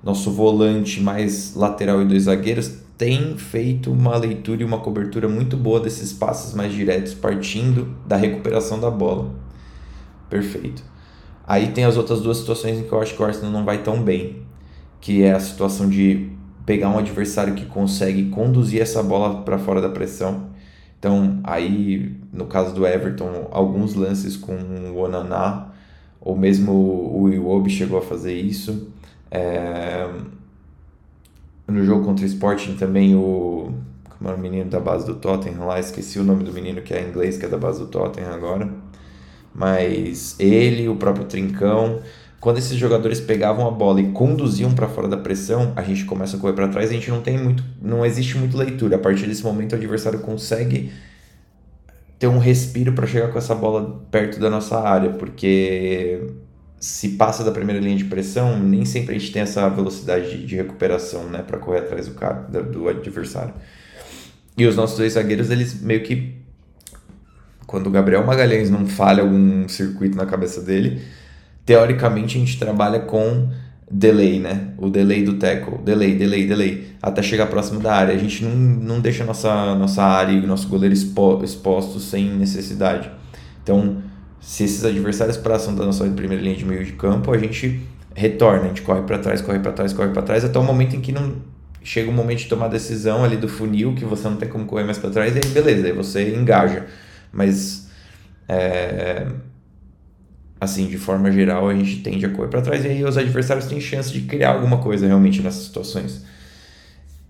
nosso 0.02 0.32
volante 0.32 1.00
mais 1.00 1.54
lateral 1.54 2.02
e 2.02 2.04
dois 2.04 2.24
zagueiros 2.24 2.83
tem 2.96 3.36
feito 3.36 3.90
uma 3.92 4.16
leitura 4.16 4.62
e 4.62 4.64
uma 4.64 4.78
cobertura 4.78 5.28
muito 5.28 5.56
boa 5.56 5.80
desses 5.80 6.12
passes 6.12 6.54
mais 6.54 6.72
diretos, 6.72 7.14
partindo 7.14 7.96
da 8.06 8.16
recuperação 8.16 8.80
da 8.80 8.90
bola. 8.90 9.30
Perfeito. 10.30 10.82
Aí 11.46 11.68
tem 11.72 11.84
as 11.84 11.96
outras 11.96 12.20
duas 12.20 12.38
situações 12.38 12.78
em 12.78 12.84
que 12.84 12.92
eu 12.92 13.00
acho 13.00 13.14
que 13.14 13.22
o 13.22 13.24
Arsenal 13.24 13.50
não 13.50 13.64
vai 13.64 13.82
tão 13.82 14.02
bem, 14.02 14.42
que 15.00 15.22
é 15.22 15.32
a 15.32 15.40
situação 15.40 15.88
de 15.88 16.30
pegar 16.64 16.88
um 16.88 16.98
adversário 16.98 17.54
que 17.54 17.66
consegue 17.66 18.30
conduzir 18.30 18.80
essa 18.80 19.02
bola 19.02 19.42
para 19.42 19.58
fora 19.58 19.80
da 19.80 19.88
pressão 19.90 20.54
então, 21.04 21.38
aí, 21.44 22.16
no 22.32 22.46
caso 22.46 22.74
do 22.74 22.86
Everton, 22.86 23.48
alguns 23.50 23.92
lances 23.94 24.38
com 24.38 24.54
o 24.54 24.96
Onaná, 24.96 25.68
ou 26.18 26.34
mesmo 26.34 26.72
o 26.72 27.28
Iwobi 27.28 27.68
chegou 27.68 27.98
a 27.98 28.00
fazer 28.00 28.32
isso. 28.32 28.88
É... 29.30 30.08
No 31.66 31.84
jogo 31.84 32.04
contra 32.04 32.24
o 32.24 32.28
Sporting 32.28 32.76
também 32.76 33.14
o... 33.14 33.72
Como 34.16 34.30
era 34.30 34.38
o 34.38 34.40
menino 34.40 34.70
da 34.70 34.78
base 34.78 35.06
do 35.06 35.14
Tottenham 35.16 35.66
lá, 35.66 35.80
esqueci 35.80 36.18
o 36.18 36.24
nome 36.24 36.44
do 36.44 36.52
menino 36.52 36.80
que 36.82 36.94
é 36.94 37.02
inglês, 37.02 37.36
que 37.36 37.44
é 37.44 37.48
da 37.48 37.58
base 37.58 37.80
do 37.80 37.86
Tottenham 37.86 38.32
agora. 38.32 38.70
Mas 39.54 40.36
ele, 40.38 40.88
o 40.88 40.96
próprio 40.96 41.26
Trincão, 41.26 42.00
quando 42.40 42.58
esses 42.58 42.76
jogadores 42.76 43.20
pegavam 43.20 43.66
a 43.66 43.70
bola 43.70 44.00
e 44.00 44.12
conduziam 44.12 44.72
para 44.74 44.86
fora 44.86 45.08
da 45.08 45.16
pressão, 45.16 45.72
a 45.74 45.82
gente 45.82 46.04
começa 46.04 46.36
a 46.36 46.40
correr 46.40 46.52
para 46.52 46.68
trás, 46.68 46.90
a 46.90 46.92
gente 46.92 47.10
não 47.10 47.22
tem 47.22 47.38
muito, 47.38 47.64
não 47.80 48.04
existe 48.04 48.36
muito 48.36 48.56
leitura. 48.56 48.96
A 48.96 48.98
partir 48.98 49.26
desse 49.26 49.42
momento 49.42 49.72
o 49.72 49.76
adversário 49.76 50.20
consegue 50.20 50.92
ter 52.18 52.26
um 52.28 52.38
respiro 52.38 52.92
para 52.92 53.06
chegar 53.06 53.28
com 53.32 53.38
essa 53.38 53.54
bola 53.54 54.04
perto 54.10 54.38
da 54.38 54.50
nossa 54.50 54.78
área, 54.78 55.10
porque 55.10 56.20
se 56.78 57.10
passa 57.10 57.42
da 57.42 57.50
primeira 57.50 57.80
linha 57.80 57.96
de 57.96 58.04
pressão, 58.04 58.58
nem 58.58 58.84
sempre 58.84 59.14
a 59.14 59.18
gente 59.18 59.32
tem 59.32 59.42
essa 59.42 59.68
velocidade 59.68 60.30
de, 60.30 60.46
de 60.46 60.56
recuperação, 60.56 61.24
né, 61.24 61.42
para 61.42 61.58
correr 61.58 61.78
atrás 61.78 62.06
do 62.08 62.14
cara, 62.14 62.42
do 62.42 62.88
adversário. 62.88 63.54
E 64.56 64.66
os 64.66 64.76
nossos 64.76 64.96
dois 64.96 65.14
zagueiros, 65.14 65.50
eles 65.50 65.80
meio 65.80 66.02
que 66.02 66.34
quando 67.66 67.88
o 67.88 67.90
Gabriel 67.90 68.24
Magalhães 68.24 68.70
não 68.70 68.86
falha 68.86 69.22
algum 69.22 69.66
circuito 69.68 70.16
na 70.16 70.26
cabeça 70.26 70.60
dele, 70.60 71.02
teoricamente 71.66 72.36
a 72.36 72.40
gente 72.40 72.58
trabalha 72.58 73.00
com 73.00 73.48
delay, 73.90 74.38
né? 74.38 74.68
O 74.78 74.88
delay 74.88 75.24
do 75.24 75.34
tackle, 75.34 75.78
delay, 75.78 76.14
delay, 76.16 76.46
delay, 76.46 76.86
até 77.02 77.22
chegar 77.22 77.46
próximo 77.46 77.80
da 77.80 77.94
área. 77.94 78.14
A 78.14 78.18
gente 78.18 78.44
não, 78.44 78.54
não 78.54 79.00
deixa 79.00 79.24
nossa, 79.24 79.74
nossa 79.74 80.02
área 80.02 80.32
e 80.32 80.46
nosso 80.46 80.68
goleiro 80.68 80.92
expo, 80.92 81.42
exposto 81.42 81.98
sem 81.98 82.30
necessidade. 82.30 83.10
Então, 83.62 84.03
se 84.44 84.64
esses 84.64 84.84
adversários 84.84 85.38
passam 85.38 85.74
da 85.74 85.86
nossa 85.86 86.04
primeira 86.04 86.42
linha 86.42 86.54
de 86.54 86.64
meio 86.66 86.84
de 86.84 86.92
campo, 86.92 87.32
a 87.32 87.38
gente 87.38 87.80
retorna, 88.14 88.64
a 88.64 88.68
gente 88.68 88.82
corre 88.82 89.02
para 89.02 89.18
trás, 89.18 89.40
corre 89.40 89.58
para 89.58 89.72
trás, 89.72 89.92
corre 89.94 90.10
para 90.10 90.22
trás, 90.22 90.44
até 90.44 90.58
o 90.58 90.62
momento 90.62 90.94
em 90.94 91.00
que 91.00 91.10
não 91.10 91.36
chega 91.82 92.10
o 92.10 92.12
momento 92.12 92.40
de 92.40 92.46
tomar 92.46 92.66
a 92.66 92.68
decisão 92.68 93.24
ali 93.24 93.38
do 93.38 93.48
funil, 93.48 93.94
que 93.94 94.04
você 94.04 94.28
não 94.28 94.36
tem 94.36 94.48
como 94.48 94.66
correr 94.66 94.84
mais 94.84 94.98
para 94.98 95.10
trás, 95.10 95.34
e 95.34 95.38
aí 95.38 95.50
beleza, 95.50 95.86
aí 95.86 95.92
você 95.92 96.34
engaja. 96.34 96.86
Mas 97.32 97.88
é, 98.46 99.26
assim, 100.60 100.88
de 100.88 100.98
forma 100.98 101.32
geral, 101.32 101.68
a 101.68 101.74
gente 101.74 102.02
tende 102.02 102.26
a 102.26 102.28
correr 102.28 102.48
para 102.48 102.60
trás 102.60 102.84
e 102.84 102.88
aí 102.88 103.02
os 103.02 103.16
adversários 103.16 103.64
têm 103.64 103.80
chance 103.80 104.12
de 104.12 104.20
criar 104.22 104.52
alguma 104.52 104.78
coisa 104.78 105.06
realmente 105.06 105.40
nessas 105.40 105.64
situações. 105.64 106.22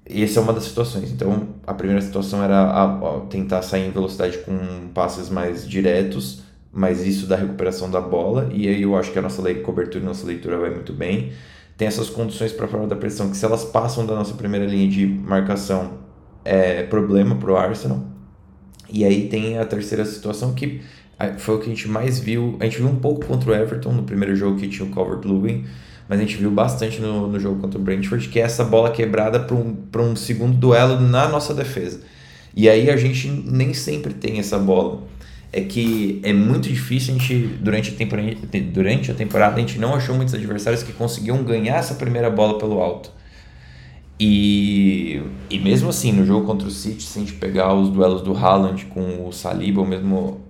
E 0.09 0.23
essa 0.23 0.41
é 0.41 0.43
uma 0.43 0.53
das 0.53 0.65
situações. 0.65 1.11
Então, 1.13 1.49
a 1.65 1.73
primeira 1.73 2.03
situação 2.03 2.43
era 2.43 2.59
a, 2.59 2.85
a, 2.85 3.21
tentar 3.31 3.63
sair 3.63 3.87
em 3.87 3.91
velocidade 3.93 4.39
com 4.39 4.89
passes 4.93 5.31
mais 5.31 5.67
diretos, 5.67 6.43
mas 6.75 7.07
isso 7.07 7.27
da 7.27 7.37
recuperação 7.37 7.91
da 7.91 8.01
bola. 8.01 8.51
E 8.53 8.69
aí 8.69 8.83
eu 8.83 8.97
acho 8.97 9.13
que 9.13 9.19
a 9.19 9.23
nossa 9.23 9.43
cobertura 9.55 10.03
e 10.03 10.07
nossa 10.07 10.27
leitura 10.27 10.59
vai 10.59 10.71
muito 10.71 10.93
bem. 10.93 11.33
Tem 11.77 11.87
essas 11.87 12.11
condições 12.11 12.53
para 12.53 12.67
fora 12.67 12.87
da 12.87 12.97
pressão 12.97 13.31
que, 13.31 13.37
se 13.37 13.45
elas 13.45 13.65
passam 13.65 14.05
da 14.05 14.15
nossa 14.15 14.35
primeira 14.35 14.67
linha 14.67 14.89
de 14.89 15.07
marcação, 15.07 16.05
é 16.45 16.83
problema 16.83 17.37
para 17.37 17.53
o 17.53 17.57
Arsenal. 17.57 18.03
E 18.91 19.05
aí 19.05 19.29
tem 19.29 19.59
a 19.59 19.65
terceira 19.65 20.05
situação 20.05 20.53
que 20.53 20.83
foi 21.39 21.55
o 21.55 21.59
que 21.59 21.67
a 21.67 21.69
gente 21.69 21.89
mais 21.89 22.19
viu. 22.19 22.57
A 22.61 22.65
gente 22.65 22.79
viu 22.79 22.89
um 22.89 22.97
pouco 22.97 23.25
contra 23.25 23.51
o 23.51 23.55
Everton 23.55 23.93
no 23.93 24.03
primeiro 24.03 24.35
jogo 24.35 24.59
que 24.59 24.69
tinha 24.69 24.87
o 24.87 24.93
Calvert-Lewin, 24.93 25.65
mas 26.09 26.19
a 26.19 26.23
gente 26.23 26.37
viu 26.37 26.51
bastante 26.51 27.01
no, 27.01 27.29
no 27.29 27.41
jogo 27.41 27.61
contra 27.61 27.79
o 27.79 27.83
Brentford, 27.83 28.29
que 28.29 28.39
é 28.39 28.43
essa 28.43 28.65
bola 28.65 28.91
quebrada 28.91 29.41
para 29.41 29.57
um, 29.57 29.77
um 29.99 30.17
segundo 30.17 30.57
duelo 30.57 31.01
na 31.01 31.29
nossa 31.29 31.55
defesa. 31.55 32.03
E 32.55 32.69
aí 32.69 32.91
a 32.91 32.97
gente 32.97 33.29
nem 33.29 33.75
sempre 33.75 34.15
tem 34.15 34.39
essa 34.39 34.59
bola. 34.59 35.03
É 35.57 35.61
que 35.61 36.21
é 36.25 36.33
muito 36.33 36.69
difícil 36.69 37.15
a 37.15 37.19
gente, 37.19 37.47
durante 37.61 37.91
a, 37.91 37.95
temporada, 37.95 38.35
durante 38.73 39.13
a 39.13 39.15
temporada, 39.15 39.55
a 39.55 39.61
gente 39.61 39.79
não 39.79 39.95
achou 39.95 40.13
muitos 40.13 40.35
adversários 40.35 40.83
que 40.83 40.93
conseguiam 40.93 41.45
ganhar 41.45 41.77
essa 41.77 41.95
primeira 41.95 42.29
bola 42.29 42.59
pelo 42.59 42.81
alto. 42.81 43.13
E, 44.19 45.23
e 45.49 45.59
mesmo 45.61 45.91
assim, 45.91 46.11
no 46.11 46.25
jogo 46.25 46.45
contra 46.45 46.67
o 46.67 46.71
City, 46.71 47.05
se 47.05 47.19
a 47.19 47.23
gente 47.23 47.35
pegar 47.35 47.73
os 47.73 47.89
duelos 47.89 48.23
do 48.23 48.37
Haaland 48.37 48.87
com 48.87 49.29
o 49.29 49.33
Saliba, 49.33 49.81
ou 49.81 49.87
mesmo 49.87 50.41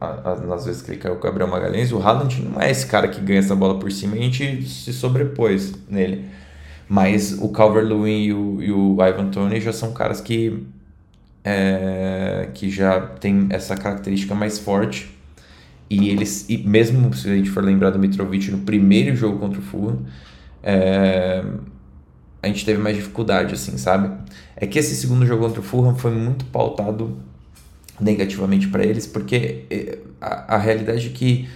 nas 0.46 0.64
vezes 0.64 0.80
que 0.80 0.92
ele 0.92 0.98
caiu 0.98 1.16
com 1.16 1.20
o 1.20 1.24
Gabriel 1.24 1.50
Magalhães, 1.50 1.92
o 1.92 1.98
Haaland 1.98 2.42
não 2.42 2.60
é 2.60 2.70
esse 2.70 2.86
cara 2.86 3.06
que 3.08 3.20
ganha 3.20 3.40
essa 3.40 3.54
bola 3.54 3.78
por 3.78 3.92
cima 3.92 4.16
e 4.16 4.20
a 4.20 4.22
gente 4.22 4.62
se 4.68 4.90
sobrepôs 4.92 5.74
nele. 5.86 6.24
Mas 6.88 7.38
o 7.40 7.48
Calvert-Lewin 7.48 8.22
e 8.22 8.32
o, 8.32 8.62
e 8.62 8.72
o 8.72 8.96
Ivan 9.02 9.30
Tony 9.30 9.60
já 9.60 9.72
são 9.72 9.92
caras 9.92 10.20
que, 10.20 10.66
é, 11.44 12.48
que 12.54 12.70
já 12.70 13.00
tem 13.00 13.46
essa 13.50 13.76
característica 13.76 14.34
mais 14.34 14.58
forte. 14.58 15.14
E 15.90 16.08
eles, 16.08 16.46
e 16.48 16.56
mesmo 16.58 17.12
se 17.14 17.28
a 17.28 17.36
gente 17.36 17.50
for 17.50 17.62
lembrar 17.62 17.90
do 17.90 17.98
Mitrovic 17.98 18.50
no 18.50 18.58
primeiro 18.58 19.14
jogo 19.14 19.38
contra 19.38 19.60
o 19.60 19.62
Fulham, 19.62 19.98
é, 20.62 21.44
a 22.42 22.46
gente 22.46 22.64
teve 22.64 22.80
mais 22.80 22.96
dificuldade, 22.96 23.54
assim, 23.54 23.76
sabe? 23.76 24.10
É 24.56 24.66
que 24.66 24.78
esse 24.78 24.96
segundo 24.96 25.26
jogo 25.26 25.44
contra 25.44 25.60
o 25.60 25.62
Fulham 25.62 25.94
foi 25.94 26.10
muito 26.10 26.44
pautado 26.46 27.16
negativamente 28.00 28.68
para 28.68 28.84
eles, 28.84 29.06
porque 29.06 29.66
eh, 29.70 29.98
a, 30.20 30.56
a 30.56 30.58
realidade 30.58 31.06
é 31.06 31.10
que 31.10 31.48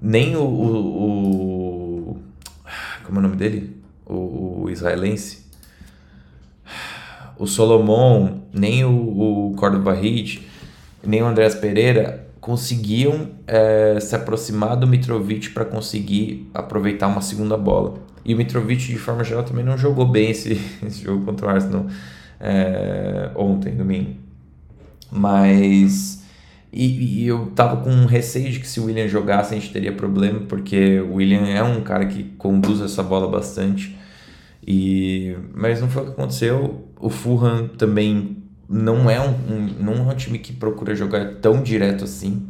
nem 0.00 0.36
o, 0.36 0.42
o, 0.42 2.12
o, 2.14 2.22
como 3.04 3.18
é 3.18 3.20
o 3.20 3.22
nome 3.22 3.36
dele? 3.36 3.76
O, 4.06 4.62
o 4.62 4.70
israelense, 4.70 5.41
o 7.42 7.46
Solomon, 7.48 8.38
nem 8.54 8.84
o, 8.84 9.48
o 9.48 9.54
Córdoba 9.56 9.98
nem 11.04 11.22
o 11.24 11.26
Andrés 11.26 11.56
Pereira 11.56 12.28
conseguiam 12.40 13.30
é, 13.48 13.98
se 13.98 14.14
aproximar 14.14 14.76
do 14.76 14.86
Mitrovic 14.86 15.50
para 15.50 15.64
conseguir 15.64 16.48
aproveitar 16.54 17.08
uma 17.08 17.20
segunda 17.20 17.56
bola. 17.56 17.94
E 18.24 18.32
o 18.32 18.36
Mitrovic, 18.36 18.86
de 18.86 18.96
forma 18.96 19.24
geral, 19.24 19.42
também 19.42 19.64
não 19.64 19.76
jogou 19.76 20.06
bem 20.06 20.30
esse, 20.30 20.52
esse 20.86 21.02
jogo 21.02 21.24
contra 21.24 21.48
o 21.48 21.50
Arsenal 21.50 21.86
é, 22.38 23.32
ontem, 23.34 23.74
domingo. 23.74 24.14
Mas. 25.10 26.22
E, 26.72 27.22
e, 27.24 27.26
eu 27.26 27.46
tava 27.56 27.82
com 27.82 28.06
receio 28.06 28.52
de 28.52 28.60
que 28.60 28.68
se 28.68 28.78
o 28.78 28.84
William 28.84 29.08
jogasse 29.08 29.52
a 29.52 29.58
gente 29.58 29.72
teria 29.72 29.92
problema, 29.92 30.40
porque 30.48 31.00
o 31.00 31.14
William 31.14 31.48
é 31.48 31.62
um 31.62 31.80
cara 31.80 32.06
que 32.06 32.22
conduz 32.38 32.80
essa 32.80 33.02
bola 33.02 33.26
bastante. 33.26 33.98
E, 34.64 35.36
mas 35.52 35.80
não 35.80 35.88
foi 35.88 36.02
o 36.02 36.04
que 36.06 36.12
aconteceu. 36.12 36.91
O 37.02 37.10
Fulham 37.10 37.66
também 37.66 38.36
não 38.68 39.10
é 39.10 39.20
um, 39.20 39.30
um, 39.30 39.74
não 39.80 39.94
é 40.08 40.12
um 40.12 40.16
time 40.16 40.38
que 40.38 40.52
procura 40.52 40.94
jogar 40.94 41.34
tão 41.42 41.60
direto 41.60 42.04
assim. 42.04 42.48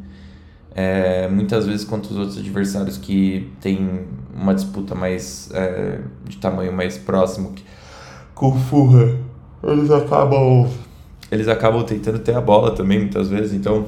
É, 0.75 1.27
muitas 1.27 1.67
vezes 1.67 1.85
contra 1.85 2.13
os 2.13 2.19
outros 2.19 2.39
adversários 2.39 2.99
que 2.99 3.51
tem 3.63 4.07
uma 4.35 4.55
disputa 4.55 4.95
mais 4.95 5.51
é, 5.53 6.01
de 6.25 6.37
tamanho 6.37 6.73
mais 6.73 6.99
próximo 6.99 7.53
que, 7.53 7.65
com 8.35 8.49
o 8.49 8.59
Fulham, 8.59 9.19
eles 9.65 9.91
acabam 9.91 10.69
eles 11.31 11.49
acabam 11.49 11.85
tentando 11.85 12.19
ter 12.19 12.35
a 12.35 12.41
bola 12.41 12.75
também 12.75 13.01
muitas 13.01 13.29
vezes 13.29 13.53
então 13.53 13.87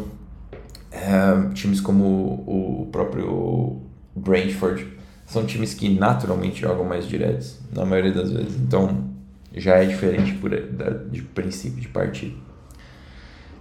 é, 0.90 1.52
times 1.54 1.80
como 1.80 2.04
o, 2.04 2.82
o 2.82 2.86
próprio 2.92 3.80
Brentford 4.14 4.86
são 5.26 5.46
times 5.46 5.72
que 5.72 5.88
naturalmente 5.88 6.60
jogam 6.60 6.84
mais 6.84 7.06
diretos 7.06 7.58
na 7.74 7.86
maioria 7.86 8.12
das 8.12 8.30
vezes 8.30 8.56
então 8.60 9.13
já 9.56 9.76
é 9.76 9.84
diferente 9.84 10.34
por, 10.34 10.50
da, 10.50 10.90
de 10.90 11.22
princípio 11.22 11.80
de 11.80 11.88
partida. 11.88 12.34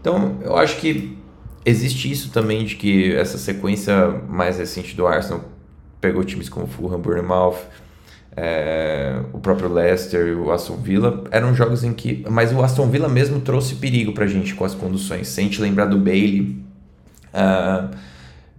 Então 0.02 0.40
eu 0.42 0.58
acho 0.58 0.78
que 0.78 1.18
existe 1.66 2.12
isso 2.12 2.32
também 2.32 2.66
de 2.66 2.76
que 2.76 3.14
essa 3.16 3.38
sequência 3.38 4.10
mais 4.28 4.58
recente 4.58 4.96
do 4.96 5.08
Arsenal 5.08 5.46
pegou 6.02 6.24
times 6.24 6.50
como 6.50 6.68
Fulham, 6.68 7.00
Bournemouth, 7.00 7.58
é, 8.36 9.22
o 9.32 9.40
próprio 9.40 9.72
Leicester 9.72 10.28
e 10.28 10.34
o 10.34 10.52
Aston 10.52 10.76
Villa. 10.78 11.24
Eram 11.32 11.56
jogos 11.56 11.84
em 11.84 11.94
que 11.94 12.26
mas 12.30 12.52
o 12.52 12.62
Aston 12.62 12.90
Villa 12.90 13.08
mesmo 13.08 13.40
trouxe 13.40 13.76
perigo 13.76 14.12
pra 14.12 14.28
gente 14.28 14.54
com 14.56 14.66
as 14.66 14.76
conduções. 14.76 15.28
Se 15.28 15.40
a 15.40 15.44
gente 15.44 15.62
lembrar 15.62 15.86
do 15.86 15.98
Bailey 15.98 16.64
uh, 17.34 17.96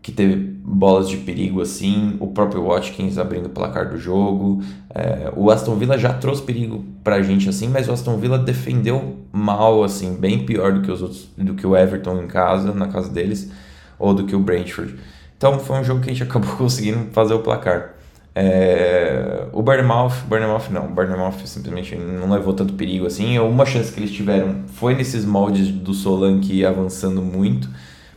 que 0.01 0.13
teve 0.13 0.54
bolas 0.75 1.09
de 1.09 1.17
perigo 1.19 1.61
assim, 1.61 2.17
o 2.19 2.27
próprio 2.27 2.67
Watkins 2.67 3.17
abrindo 3.17 3.47
o 3.47 3.51
placar 3.51 3.89
do 3.89 3.97
jogo. 3.97 4.63
É, 4.95 5.33
o 5.37 5.51
Aston 5.51 5.77
Villa 5.77 5.97
já 5.97 6.13
trouxe 6.13 6.43
perigo 6.43 6.85
pra 7.03 7.23
gente 7.23 7.49
assim, 7.49 7.69
mas 7.69 7.89
o 7.89 7.93
Aston 7.93 8.17
Villa 8.17 8.39
defendeu 8.39 9.17
mal 9.33 9.85
assim, 9.85 10.15
bem 10.17 10.45
pior 10.45 10.73
do 10.73 10.83
que 10.83 10.91
os 10.91 11.01
outros, 11.01 11.29
do 11.37 11.55
que 11.55 11.67
o 11.67 11.77
Everton 11.77 12.23
em 12.23 12.27
casa, 12.27 12.73
na 12.75 12.89
casa 12.89 13.09
deles, 13.09 13.51
ou 13.99 14.13
do 14.13 14.25
que 14.25 14.35
o 14.35 14.41
Brentford. 14.41 14.97
Então 15.37 15.59
foi 15.59 15.79
um 15.79 15.85
jogo 15.85 16.01
que 16.01 16.11
a 16.11 16.13
gente 16.13 16.23
acabou 16.29 16.57
conseguindo 16.57 17.11
fazer 17.13 17.35
o 17.35 17.41
placar. 17.41 17.95
É, 18.37 19.47
o 19.53 19.63
Bournemouth, 19.63 20.25
Bournemouth 20.27 20.69
não, 20.71 20.87
o 20.87 21.47
simplesmente 21.47 21.95
não 21.95 22.29
levou 22.29 22.53
tanto 22.53 22.73
perigo 22.73 23.07
assim. 23.07 23.39
Uma 23.39 23.65
chance 23.65 23.93
que 23.93 24.01
eles 24.01 24.11
tiveram 24.11 24.65
foi 24.67 24.95
nesses 24.95 25.25
moldes 25.25 25.69
do 25.69 25.95
Solanke 25.95 26.65
avançando 26.65 27.23
muito, 27.23 27.69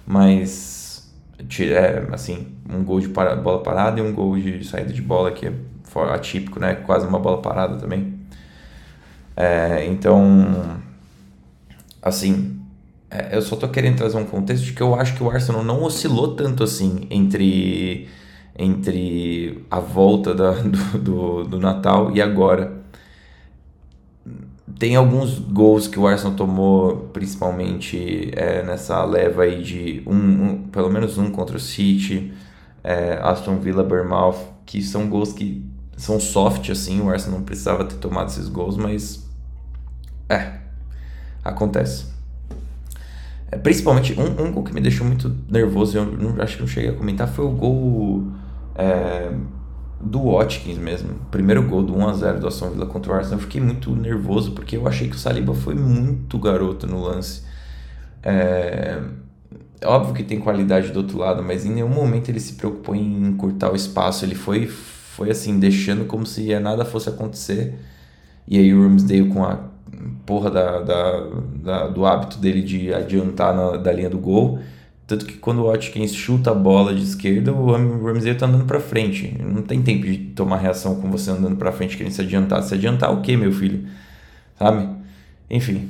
mas 0.08 0.77
é, 1.62 2.08
assim, 2.12 2.48
um 2.70 2.84
gol 2.84 3.00
de 3.00 3.10
para, 3.10 3.36
bola 3.36 3.62
parada 3.64 4.00
e 4.00 4.04
um 4.04 4.14
gol 4.14 4.38
de 4.38 4.66
saída 4.66 4.92
de 4.94 5.02
bola 5.02 5.32
que 5.32 5.48
é 5.48 5.54
atípico, 6.14 6.60
né? 6.60 6.76
Quase 6.76 7.08
uma 7.08 7.20
bola 7.20 7.42
parada 7.42 7.78
também. 7.78 8.20
É, 9.36 9.86
então, 9.86 10.80
assim, 12.02 12.60
é, 13.10 13.36
eu 13.36 13.42
só 13.42 13.56
tô 13.56 13.68
querendo 13.70 13.98
trazer 13.98 14.18
um 14.18 14.26
contexto 14.26 14.64
de 14.64 14.74
que 14.74 14.82
eu 14.82 14.96
acho 14.96 15.16
que 15.16 15.24
o 15.24 15.30
Arsenal 15.30 15.64
não 15.64 15.84
oscilou 15.84 16.36
tanto 16.36 16.64
assim 16.64 17.08
entre, 17.10 18.10
entre 18.58 19.66
a 19.72 19.80
volta 19.80 20.34
da, 20.34 20.52
do, 20.62 20.98
do, 21.00 21.44
do 21.44 21.60
Natal 21.60 22.12
e 22.16 22.22
agora 22.22 22.77
tem 24.78 24.96
alguns 24.96 25.40
gols 25.40 25.88
que 25.88 26.00
o 26.00 26.08
Arsenal 26.08 26.36
tomou, 26.36 27.10
principalmente 27.12 28.32
é, 28.34 28.64
nessa 28.64 29.04
leva 29.04 29.44
aí 29.44 29.64
de 29.64 30.04
um, 30.06 30.16
um, 30.16 30.64
pelo 30.70 30.90
menos 30.90 31.18
um 31.18 31.32
contra 31.32 31.58
o 31.58 31.60
City, 31.60 32.34
é, 32.84 33.20
Aston 33.22 33.60
Villa, 33.60 33.84
Bournemouth, 33.84 34.38
que 34.66 34.82
são 34.82 35.10
gols 35.10 35.34
que 35.34 35.66
são 35.96 36.20
soft 36.20 36.70
assim, 36.70 37.02
o 37.02 37.10
Arsenal 37.10 37.40
não 37.40 37.46
precisava 37.46 37.86
ter 37.86 37.96
tomado 37.96 38.28
esses 38.28 38.48
gols, 38.48 38.78
mas 38.78 39.28
é, 40.30 40.60
acontece. 41.44 42.06
É, 43.52 43.58
principalmente 43.58 44.14
um, 44.20 44.46
um 44.46 44.52
gol 44.52 44.64
que 44.64 44.74
me 44.74 44.82
deixou 44.82 45.08
muito 45.08 45.36
nervoso, 45.50 45.98
eu 45.98 46.06
não, 46.06 46.42
acho 46.42 46.56
que 46.56 46.62
não 46.62 46.68
cheguei 46.68 46.92
a 46.92 46.94
comentar, 46.94 47.28
foi 47.28 47.46
o 47.46 47.52
gol 47.52 48.32
é, 48.76 49.32
do 50.00 50.32
Watkins 50.32 50.78
mesmo. 50.78 51.16
Primeiro 51.32 51.64
gol 51.64 51.84
do 51.84 51.94
1x0 51.94 52.40
do 52.40 52.48
Aston 52.48 52.70
Villa 52.70 52.86
contra 52.86 53.12
o 53.12 53.16
Arsenal. 53.16 53.40
Eu 53.40 53.44
fiquei 53.44 53.62
muito 53.62 53.96
nervoso 53.96 54.52
porque 54.52 54.78
eu 54.78 54.88
achei 54.88 55.10
que 55.10 55.16
o 55.16 55.20
Saliba 55.20 55.54
foi 55.54 55.76
muito 55.76 56.38
garoto 56.38 56.86
no 56.88 57.02
lance. 57.02 57.44
É... 58.24 59.02
Óbvio 59.84 60.14
que 60.14 60.24
tem 60.24 60.40
qualidade 60.40 60.92
do 60.92 60.98
outro 60.98 61.18
lado, 61.18 61.44
mas 61.44 61.66
em 61.66 61.70
nenhum 61.70 61.90
momento 61.90 62.30
ele 62.30 62.40
se 62.40 62.54
preocupou 62.54 62.96
em 62.96 63.28
encurtar 63.28 63.72
o 63.72 63.76
espaço. 63.76 64.26
Ele 64.26 64.36
foi, 64.36 64.68
foi 64.68 65.30
assim, 65.30 65.60
deixando 65.60 66.06
como 66.06 66.26
se 66.26 66.58
nada 66.60 66.84
fosse 66.86 67.10
acontecer. 67.10 67.76
E 68.48 68.58
aí 68.58 68.74
o 68.74 68.82
Ramsdale 68.82 69.30
com 69.30 69.44
a 69.44 69.60
porra 70.26 70.50
da, 70.52 70.82
da, 70.82 71.28
da 71.64 71.88
do 71.88 72.06
hábito 72.06 72.38
dele 72.38 72.62
de 72.62 72.94
adiantar 72.94 73.56
na, 73.56 73.78
da 73.78 73.92
linha 73.92 74.10
do 74.10 74.18
gol 74.18 74.60
tanto 75.08 75.26
que 75.26 75.38
quando 75.38 75.60
o 75.60 75.72
Watkins 75.72 76.14
chuta 76.14 76.52
a 76.52 76.54
bola 76.54 76.94
de 76.94 77.02
esquerda, 77.02 77.54
o 77.54 77.72
Ramsey 78.06 78.36
tá 78.36 78.46
andando 78.46 78.66
para 78.66 78.82
frente. 78.82 79.38
Não 79.42 79.62
tem 79.62 79.82
tempo 79.82 80.06
de 80.06 80.18
tomar 80.18 80.58
reação 80.58 81.00
com 81.00 81.10
você 81.10 81.32
andando 81.32 81.56
para 81.56 81.72
frente 81.72 81.96
querendo 81.96 82.12
se 82.12 82.20
adiantar. 82.20 82.62
Se 82.62 82.74
adiantar 82.74 83.14
o 83.14 83.22
quê, 83.22 83.38
meu 83.38 83.54
filho? 83.54 83.88
Sabe? 84.60 84.90
Enfim, 85.50 85.90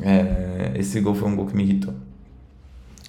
é, 0.00 0.70
esse 0.76 1.00
gol 1.00 1.16
foi 1.16 1.28
um 1.28 1.34
gol 1.34 1.46
que 1.46 1.56
me 1.56 1.64
irritou. 1.64 1.92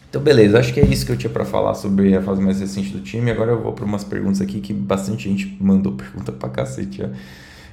Então, 0.09 0.19
beleza, 0.23 0.57
acho 0.57 0.73
que 0.73 0.79
é 0.79 0.85
isso 0.85 1.05
que 1.05 1.11
eu 1.11 1.17
tinha 1.17 1.29
para 1.29 1.45
falar 1.45 1.75
sobre 1.75 2.15
a 2.15 2.21
fase 2.23 2.41
mais 2.41 2.59
recente 2.59 2.89
do 2.89 3.01
time. 3.01 3.29
Agora 3.29 3.51
eu 3.51 3.61
vou 3.61 3.73
para 3.73 3.85
umas 3.85 4.03
perguntas 4.03 4.41
aqui 4.41 4.59
que 4.59 4.73
bastante 4.73 5.29
gente 5.29 5.55
mandou 5.61 5.93
pergunta 5.97 6.31
pra 6.31 6.49
cacete. 6.49 7.07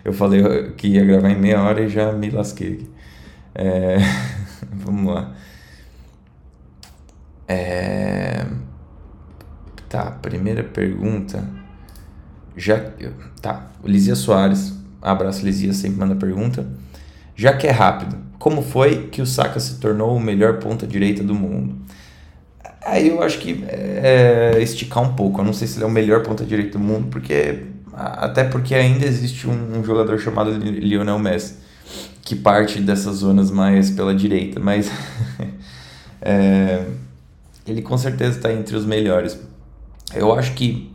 Eu 0.04 0.12
falei 0.12 0.72
que 0.76 0.88
ia 0.88 1.04
gravar 1.06 1.30
em 1.30 1.38
meia 1.38 1.62
hora 1.62 1.82
e 1.82 1.88
já 1.88 2.12
me 2.12 2.28
lasquei. 2.28 2.86
É, 3.54 3.96
vamos 4.70 5.14
lá. 5.14 5.34
É... 7.52 8.46
Tá, 9.88 10.10
primeira 10.10 10.62
pergunta. 10.62 11.44
Já 12.56 12.78
tá, 13.40 13.70
Lizia 13.84 14.14
Soares, 14.14 14.72
abraço 15.00 15.44
Lizia, 15.44 15.72
sempre 15.72 15.98
manda 15.98 16.14
pergunta. 16.14 16.66
Já 17.34 17.52
que 17.52 17.66
é 17.66 17.70
rápido, 17.70 18.16
como 18.38 18.62
foi 18.62 19.08
que 19.08 19.20
o 19.20 19.26
Saka 19.26 19.60
se 19.60 19.78
tornou 19.78 20.16
o 20.16 20.20
melhor 20.20 20.58
ponta 20.58 20.86
direita 20.86 21.22
do 21.22 21.34
mundo? 21.34 21.76
Aí 22.84 23.08
eu 23.08 23.22
acho 23.22 23.38
que 23.38 23.64
é, 23.68 24.52
é 24.54 24.62
esticar 24.62 25.02
um 25.02 25.14
pouco. 25.14 25.40
Eu 25.40 25.44
não 25.44 25.52
sei 25.52 25.68
se 25.68 25.76
ele 25.76 25.84
é 25.84 25.86
o 25.86 25.90
melhor 25.90 26.22
ponta 26.22 26.44
direito 26.44 26.72
do 26.72 26.78
mundo, 26.78 27.08
porque 27.08 27.66
até 27.92 28.44
porque 28.44 28.74
ainda 28.74 29.04
existe 29.06 29.46
um, 29.46 29.78
um 29.78 29.84
jogador 29.84 30.18
chamado 30.18 30.50
Lionel 30.50 31.18
Messi 31.18 31.56
que 32.22 32.36
parte 32.36 32.80
dessas 32.80 33.16
zonas 33.16 33.50
mais 33.50 33.90
pela 33.90 34.14
direita, 34.14 34.60
mas 34.60 34.90
é, 36.22 36.86
ele 37.66 37.82
com 37.82 37.96
certeza 37.96 38.36
está 38.36 38.52
entre 38.52 38.76
os 38.76 38.84
melhores. 38.84 39.38
Eu 40.14 40.32
acho 40.34 40.54
que 40.54 40.92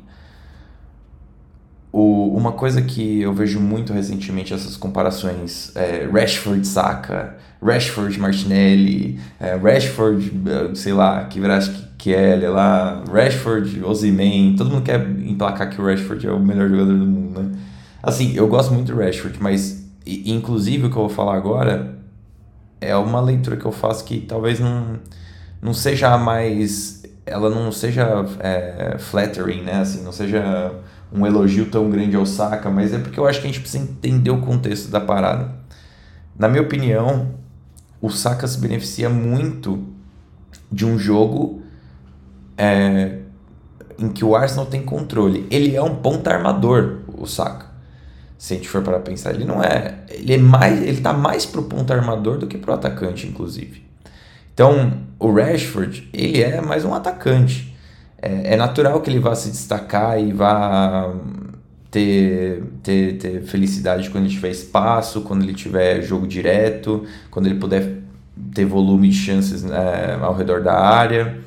o, 1.91 2.35
uma 2.35 2.51
coisa 2.51 2.81
que 2.81 3.21
eu 3.21 3.33
vejo 3.33 3.59
muito 3.59 3.93
recentemente 3.93 4.53
essas 4.53 4.77
comparações 4.77 5.75
é, 5.75 6.07
Rashford 6.11 6.65
Saka, 6.67 7.37
Rashford 7.63 8.19
Martinelli, 8.19 9.19
é, 9.39 9.55
Rashford, 9.55 10.31
sei 10.75 10.93
lá, 10.93 11.25
que 11.25 11.39
Kelly 11.97 12.47
lá, 12.47 13.03
Rashford, 13.11 13.83
Ozyman, 13.83 14.55
todo 14.55 14.69
mundo 14.69 14.83
quer 14.83 15.01
emplacar 15.01 15.69
que 15.69 15.81
o 15.81 15.85
Rashford 15.85 16.27
é 16.27 16.31
o 16.31 16.39
melhor 16.39 16.69
jogador 16.69 16.93
do 16.93 17.05
mundo, 17.05 17.41
né? 17.41 17.59
Assim, 18.03 18.33
eu 18.35 18.47
gosto 18.47 18.73
muito 18.73 18.93
do 18.93 18.99
Rashford, 18.99 19.37
mas 19.41 19.83
inclusive 20.05 20.85
o 20.85 20.89
que 20.91 20.95
eu 20.95 21.01
vou 21.01 21.09
falar 21.09 21.35
agora 21.35 21.97
é 22.79 22.95
uma 22.95 23.19
leitura 23.19 23.57
que 23.57 23.65
eu 23.65 23.71
faço 23.71 24.05
que 24.05 24.21
talvez 24.21 24.59
não, 24.59 24.99
não 25.61 25.73
seja 25.73 26.17
mais 26.17 26.97
ela 27.27 27.49
não 27.49 27.71
seja 27.71 28.25
é, 28.39 28.95
flattering, 28.97 29.61
né? 29.61 29.81
Assim, 29.81 30.01
não 30.01 30.13
seja 30.13 30.71
um 31.11 31.25
elogio 31.27 31.69
tão 31.69 31.89
grande 31.89 32.15
ao 32.15 32.25
Saka, 32.25 32.69
mas 32.69 32.93
é 32.93 32.97
porque 32.97 33.19
eu 33.19 33.27
acho 33.27 33.41
que 33.41 33.47
a 33.47 33.49
gente 33.49 33.59
precisa 33.59 33.83
entender 33.83 34.31
o 34.31 34.39
contexto 34.39 34.89
da 34.89 35.01
parada. 35.01 35.51
Na 36.39 36.47
minha 36.47 36.61
opinião, 36.61 37.33
o 38.01 38.09
Saka 38.09 38.47
se 38.47 38.57
beneficia 38.59 39.09
muito 39.09 39.83
de 40.71 40.85
um 40.85 40.97
jogo 40.97 41.61
é, 42.57 43.19
em 43.99 44.09
que 44.09 44.23
o 44.23 44.35
Arsenal 44.35 44.65
tem 44.65 44.81
controle. 44.81 45.45
Ele 45.51 45.75
é 45.75 45.83
um 45.83 45.95
ponta 45.95 46.31
armador, 46.31 46.99
o 47.07 47.25
Saka. 47.25 47.67
Se 48.37 48.53
a 48.53 48.57
gente 48.57 48.69
for 48.69 48.81
para 48.81 48.99
pensar, 48.99 49.33
ele 49.33 49.43
não 49.43 49.61
é, 49.61 50.05
ele 50.09 50.33
é 50.33 50.37
mais, 50.37 50.81
ele 50.81 51.01
tá 51.01 51.11
mais 51.11 51.45
pro 51.45 51.63
ponta 51.63 51.93
armador 51.93 52.37
do 52.37 52.47
que 52.47 52.57
pro 52.57 52.73
atacante, 52.73 53.27
inclusive. 53.27 53.86
Então, 54.57 55.03
o 55.19 55.31
Rashford, 55.31 56.09
ele 56.11 56.41
é 56.41 56.59
mais 56.59 56.83
um 56.83 56.91
atacante 56.91 57.77
é, 58.19 58.53
é 58.53 58.57
natural 58.57 58.99
que 59.01 59.09
ele 59.09 59.19
vá 59.19 59.35
se 59.35 59.51
destacar 59.51 60.19
e 60.19 60.31
vá 60.33 61.13
ter, 61.91 62.63
ter, 62.81 63.17
ter 63.17 63.41
felicidade 63.43 64.09
quando 64.09 64.25
ele 64.25 64.33
tiver 64.33 64.49
espaço, 64.49 65.21
quando 65.21 65.43
ele 65.43 65.53
tiver 65.53 66.01
jogo 66.01 66.25
direto, 66.25 67.05
quando 67.29 67.45
ele 67.45 67.59
puder 67.59 67.99
ter 68.53 68.65
volume 68.65 69.09
de 69.09 69.15
chances 69.15 69.63
né, 69.63 70.17
ao 70.21 70.35
redor 70.35 70.61
da 70.61 70.73
área. 70.73 71.37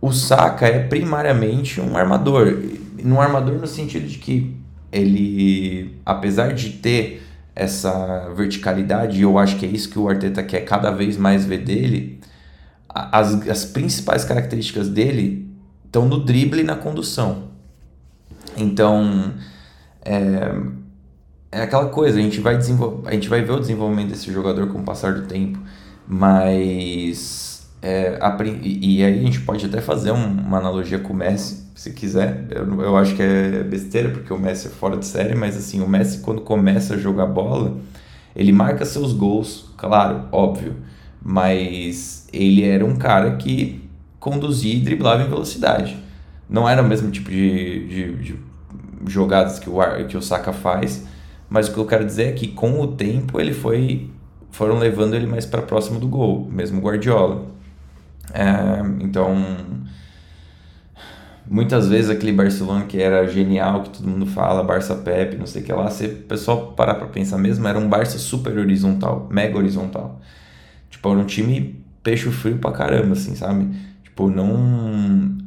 O 0.00 0.12
Saka 0.12 0.66
é 0.66 0.80
primariamente 0.80 1.80
um 1.80 1.96
armador. 1.96 2.62
Um 3.02 3.20
armador 3.20 3.54
no 3.54 3.66
sentido 3.66 4.06
de 4.06 4.18
que 4.18 4.54
ele, 4.92 5.98
apesar 6.04 6.52
de 6.52 6.70
ter 6.70 7.22
essa 7.58 8.30
verticalidade, 8.34 9.18
e 9.18 9.22
eu 9.22 9.36
acho 9.36 9.56
que 9.56 9.66
é 9.66 9.68
isso 9.68 9.90
que 9.90 9.98
o 9.98 10.08
Arteta 10.08 10.42
quer 10.42 10.60
cada 10.60 10.90
vez 10.90 11.16
mais 11.16 11.44
ver 11.44 11.58
dele, 11.58 12.20
as, 12.88 13.48
as 13.48 13.64
principais 13.64 14.24
características 14.24 14.88
dele 14.88 15.50
estão 15.84 16.06
no 16.06 16.24
drible 16.24 16.60
e 16.60 16.64
na 16.64 16.76
condução. 16.76 17.48
Então, 18.56 19.34
é, 20.04 20.54
é 21.50 21.62
aquela 21.62 21.88
coisa, 21.88 22.18
a 22.18 22.22
gente, 22.22 22.40
vai 22.40 22.56
a 22.56 23.12
gente 23.12 23.28
vai 23.28 23.42
ver 23.42 23.52
o 23.52 23.60
desenvolvimento 23.60 24.10
desse 24.10 24.32
jogador 24.32 24.68
com 24.68 24.78
o 24.78 24.84
passar 24.84 25.14
do 25.14 25.26
tempo, 25.26 25.58
mas. 26.06 27.68
É, 27.80 28.18
a, 28.20 28.36
e, 28.44 28.98
e, 28.98 29.04
aí 29.04 29.20
a 29.20 29.22
gente 29.22 29.40
pode 29.42 29.64
até 29.64 29.80
fazer 29.80 30.10
um, 30.10 30.26
uma 30.26 30.58
analogia 30.58 30.98
com 30.98 31.12
o 31.12 31.16
Messi, 31.16 31.67
se 31.78 31.92
quiser. 31.92 32.44
Eu, 32.50 32.82
eu 32.82 32.96
acho 32.96 33.14
que 33.14 33.22
é 33.22 33.62
besteira, 33.62 34.08
porque 34.08 34.32
o 34.32 34.38
Messi 34.38 34.66
é 34.66 34.70
fora 34.70 34.96
de 34.96 35.06
série, 35.06 35.36
mas 35.36 35.56
assim, 35.56 35.80
o 35.80 35.88
Messi 35.88 36.18
quando 36.18 36.40
começa 36.40 36.94
a 36.94 36.98
jogar 36.98 37.26
bola, 37.26 37.76
ele 38.34 38.50
marca 38.50 38.84
seus 38.84 39.12
gols, 39.12 39.72
claro, 39.76 40.24
óbvio, 40.32 40.74
mas 41.22 42.26
ele 42.32 42.64
era 42.64 42.84
um 42.84 42.96
cara 42.96 43.36
que 43.36 43.88
conduzia 44.18 44.74
e 44.74 44.80
driblava 44.80 45.22
em 45.22 45.28
velocidade. 45.28 45.96
Não 46.50 46.68
era 46.68 46.82
o 46.82 46.84
mesmo 46.84 47.12
tipo 47.12 47.30
de, 47.30 47.86
de, 47.86 48.14
de 48.16 48.38
jogadas 49.06 49.60
que 49.60 49.70
o, 49.70 49.78
que 50.08 50.16
o 50.16 50.22
Saka 50.22 50.52
faz, 50.52 51.06
mas 51.48 51.68
o 51.68 51.72
que 51.72 51.78
eu 51.78 51.86
quero 51.86 52.04
dizer 52.04 52.24
é 52.24 52.32
que 52.32 52.48
com 52.48 52.80
o 52.80 52.88
tempo 52.88 53.40
ele 53.40 53.54
foi 53.54 54.10
foram 54.50 54.78
levando 54.78 55.14
ele 55.14 55.28
mais 55.28 55.46
para 55.46 55.62
próximo 55.62 56.00
do 56.00 56.08
gol, 56.08 56.48
mesmo 56.50 56.80
Guardiola. 56.80 57.46
É, 58.34 58.82
então, 59.00 59.36
muitas 61.50 61.88
vezes 61.88 62.10
aquele 62.10 62.32
Barcelona 62.32 62.84
que 62.84 63.00
era 63.00 63.26
genial, 63.26 63.82
que 63.82 63.90
todo 63.90 64.08
mundo 64.08 64.26
fala, 64.26 64.62
Barça 64.62 64.94
Pepe, 64.94 65.36
não 65.36 65.46
sei 65.46 65.62
o 65.62 65.64
que 65.64 65.72
lá, 65.72 65.90
se 65.90 66.06
o 66.06 66.16
pessoal 66.22 66.72
parar 66.72 66.94
para 66.94 67.06
pensar 67.06 67.38
mesmo, 67.38 67.66
era 67.66 67.78
um 67.78 67.88
Barça 67.88 68.18
super 68.18 68.56
horizontal, 68.58 69.28
mega 69.30 69.56
horizontal. 69.56 70.20
Tipo, 70.90 71.10
era 71.10 71.18
um 71.18 71.24
time 71.24 71.82
peixe 72.02 72.30
frio 72.30 72.58
pra 72.58 72.72
caramba, 72.72 73.12
assim, 73.12 73.34
sabe? 73.34 73.68
Tipo, 74.02 74.30
não. 74.30 75.38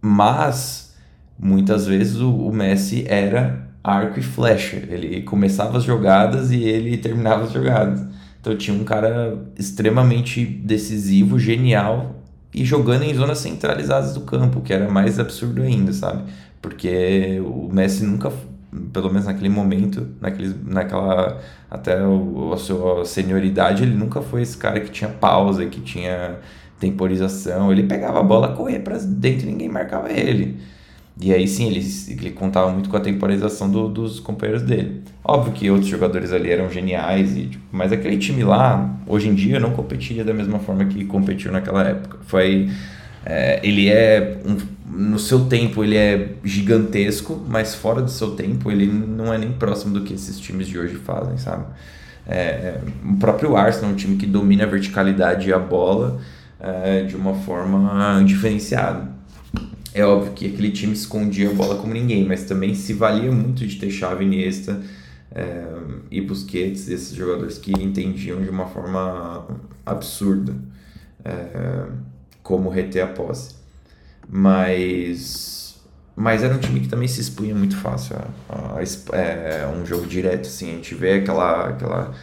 Mas, 0.00 0.94
muitas 1.38 1.86
vezes 1.86 2.20
o, 2.20 2.30
o 2.30 2.52
Messi 2.52 3.04
era 3.08 3.68
arco 3.82 4.18
e 4.18 4.22
flecha. 4.22 4.76
Ele 4.76 5.22
começava 5.22 5.78
as 5.78 5.84
jogadas 5.84 6.50
e 6.50 6.62
ele 6.62 6.96
terminava 6.98 7.44
as 7.44 7.52
jogadas. 7.52 8.04
Então 8.40 8.56
tinha 8.56 8.76
um 8.76 8.84
cara 8.84 9.36
extremamente 9.58 10.44
decisivo, 10.44 11.38
genial 11.38 12.16
e 12.54 12.64
jogando 12.64 13.02
em 13.02 13.14
zonas 13.14 13.38
centralizadas 13.38 14.14
do 14.14 14.22
campo, 14.22 14.60
que 14.60 14.72
era 14.72 14.88
mais 14.90 15.18
absurdo 15.18 15.62
ainda, 15.62 15.92
sabe? 15.92 16.24
Porque 16.60 17.40
o 17.44 17.68
Messi 17.72 18.04
nunca, 18.04 18.32
pelo 18.92 19.08
menos 19.08 19.26
naquele 19.26 19.48
momento, 19.48 20.08
naquele, 20.20 20.54
naquela 20.64 21.40
até 21.70 22.02
o, 22.02 22.52
a 22.52 22.56
sua 22.56 23.04
senioridade, 23.04 23.82
ele 23.82 23.94
nunca 23.94 24.22
foi 24.22 24.42
esse 24.42 24.56
cara 24.56 24.80
que 24.80 24.90
tinha 24.90 25.10
pausa, 25.10 25.66
que 25.66 25.80
tinha 25.80 26.38
temporização. 26.78 27.70
Ele 27.70 27.84
pegava 27.84 28.20
a 28.20 28.22
bola, 28.22 28.54
corria 28.54 28.80
para 28.80 28.98
dentro 28.98 29.46
e 29.46 29.50
ninguém 29.50 29.68
marcava 29.68 30.10
ele. 30.10 30.58
E 31.18 31.32
aí 31.32 31.48
sim, 31.48 31.68
ele, 31.68 31.82
ele 32.10 32.30
contava 32.30 32.70
muito 32.70 32.90
com 32.90 32.96
a 32.96 33.00
temporização 33.00 33.70
do, 33.70 33.88
dos 33.88 34.20
companheiros 34.20 34.62
dele. 34.62 35.02
Óbvio 35.24 35.52
que 35.54 35.70
outros 35.70 35.88
jogadores 35.88 36.30
ali 36.30 36.50
eram 36.50 36.70
geniais, 36.70 37.34
e, 37.36 37.46
tipo, 37.46 37.64
mas 37.72 37.90
aquele 37.90 38.18
time 38.18 38.44
lá, 38.44 38.94
hoje 39.06 39.28
em 39.28 39.34
dia, 39.34 39.58
não 39.58 39.70
competia 39.70 40.22
da 40.22 40.34
mesma 40.34 40.58
forma 40.58 40.84
que 40.84 41.04
competiu 41.06 41.50
naquela 41.50 41.82
época. 41.84 42.18
Foi, 42.26 42.68
é, 43.24 43.60
ele 43.62 43.88
é, 43.88 44.38
um, 44.44 44.58
no 44.94 45.18
seu 45.18 45.46
tempo, 45.46 45.82
ele 45.82 45.96
é 45.96 46.34
gigantesco, 46.44 47.42
mas 47.48 47.74
fora 47.74 48.02
do 48.02 48.10
seu 48.10 48.32
tempo, 48.32 48.70
ele 48.70 48.86
não 48.86 49.32
é 49.32 49.38
nem 49.38 49.52
próximo 49.52 49.94
do 49.94 50.02
que 50.02 50.12
esses 50.12 50.38
times 50.38 50.68
de 50.68 50.78
hoje 50.78 50.96
fazem, 50.96 51.38
sabe? 51.38 51.64
É, 52.28 52.80
o 53.04 53.16
próprio 53.16 53.56
Arsenal 53.56 53.90
é 53.90 53.92
um 53.94 53.96
time 53.96 54.16
que 54.16 54.26
domina 54.26 54.64
a 54.64 54.66
verticalidade 54.66 55.48
e 55.48 55.52
a 55.52 55.58
bola, 55.58 56.20
é, 56.60 57.04
de 57.04 57.16
uma 57.16 57.34
forma 57.34 58.22
diferenciada. 58.22 59.15
É 59.96 60.04
óbvio 60.04 60.34
que 60.34 60.46
aquele 60.46 60.70
time 60.70 60.92
escondia 60.92 61.48
a 61.48 61.54
bola 61.54 61.76
como 61.80 61.94
ninguém, 61.94 62.22
mas 62.22 62.44
também 62.44 62.74
se 62.74 62.92
valia 62.92 63.32
muito 63.32 63.66
de 63.66 63.76
ter 63.76 63.90
Xavi, 63.90 64.26
Iniesta 64.26 64.82
é, 65.34 65.64
e 66.10 66.20
Busquets, 66.20 66.86
esses 66.90 67.14
jogadores 67.14 67.56
que 67.56 67.72
entendiam 67.72 68.42
de 68.42 68.50
uma 68.50 68.66
forma 68.66 69.46
absurda 69.86 70.54
é, 71.24 71.86
como 72.42 72.68
reter 72.68 73.04
a 73.04 73.06
posse. 73.06 73.54
Mas 74.28 75.80
mas 76.14 76.42
era 76.42 76.54
um 76.54 76.58
time 76.58 76.80
que 76.80 76.88
também 76.88 77.08
se 77.08 77.22
expunha 77.22 77.54
muito 77.54 77.76
fácil 77.78 78.16
a, 78.50 78.78
a, 78.78 79.16
é, 79.16 79.66
um 79.66 79.86
jogo 79.86 80.06
direto, 80.06 80.46
assim, 80.46 80.72
a 80.72 80.74
gente 80.74 80.94
vê 80.94 81.14
aquela, 81.14 81.68
aquela 81.70 82.14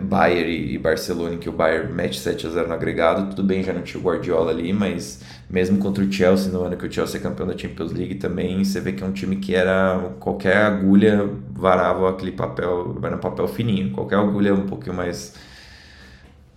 Bayern 0.00 0.50
e, 0.74 0.78
Barcelona, 0.78 1.36
que 1.36 1.48
o 1.48 1.52
Bayern 1.52 1.92
mete 1.92 2.18
7 2.18 2.46
a 2.46 2.50
0 2.50 2.68
no 2.68 2.74
agregado, 2.74 3.30
tudo 3.30 3.42
bem, 3.42 3.62
já 3.62 3.72
não 3.72 3.82
tinha 3.82 4.00
o 4.00 4.04
Guardiola 4.04 4.50
ali, 4.50 4.72
mas 4.72 5.20
mesmo 5.50 5.78
contra 5.78 6.04
o 6.04 6.10
Chelsea, 6.10 6.52
no 6.52 6.62
ano 6.62 6.76
que 6.76 6.86
o 6.86 6.92
Chelsea 6.92 7.18
é 7.18 7.22
campeão 7.22 7.46
da 7.46 7.58
Champions 7.58 7.92
League 7.92 8.14
também, 8.14 8.62
você 8.62 8.80
vê 8.80 8.92
que 8.92 9.02
é 9.02 9.06
um 9.06 9.12
time 9.12 9.36
que 9.36 9.54
era, 9.54 10.14
qualquer 10.20 10.56
agulha 10.58 11.28
varava 11.52 12.08
aquele 12.08 12.32
papel, 12.32 12.96
era 13.02 13.16
um 13.16 13.20
papel 13.20 13.48
fininho, 13.48 13.90
qualquer 13.90 14.16
agulha 14.16 14.54
um 14.54 14.66
pouquinho 14.66 14.94
mais 14.94 15.34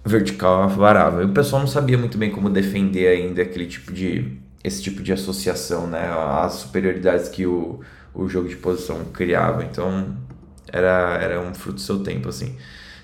vertical 0.06 0.70
varava. 0.70 1.24
E 1.24 1.26
o 1.26 1.34
pessoal 1.34 1.62
não 1.62 1.68
sabia 1.68 1.98
muito 1.98 2.18
bem 2.18 2.30
como 2.30 2.50
defender 2.50 3.08
ainda 3.08 3.42
aquele 3.42 3.66
tipo 3.66 3.92
de, 3.92 4.38
esse 4.64 4.82
tipo 4.82 5.02
de 5.02 5.12
associação, 5.12 5.88
né, 5.88 6.08
as 6.44 6.54
superioridades 6.54 7.30
que 7.30 7.46
o, 7.48 7.80
o 8.14 8.30
jogo 8.30 8.48
de 8.48 8.56
posição 8.58 9.04
criava, 9.06 9.64
então 9.64 10.16
era, 10.72 11.18
era 11.22 11.42
um 11.42 11.54
fruto 11.54 11.76
do 11.76 11.82
seu 11.82 12.00
tempo, 12.04 12.30
assim. 12.30 12.56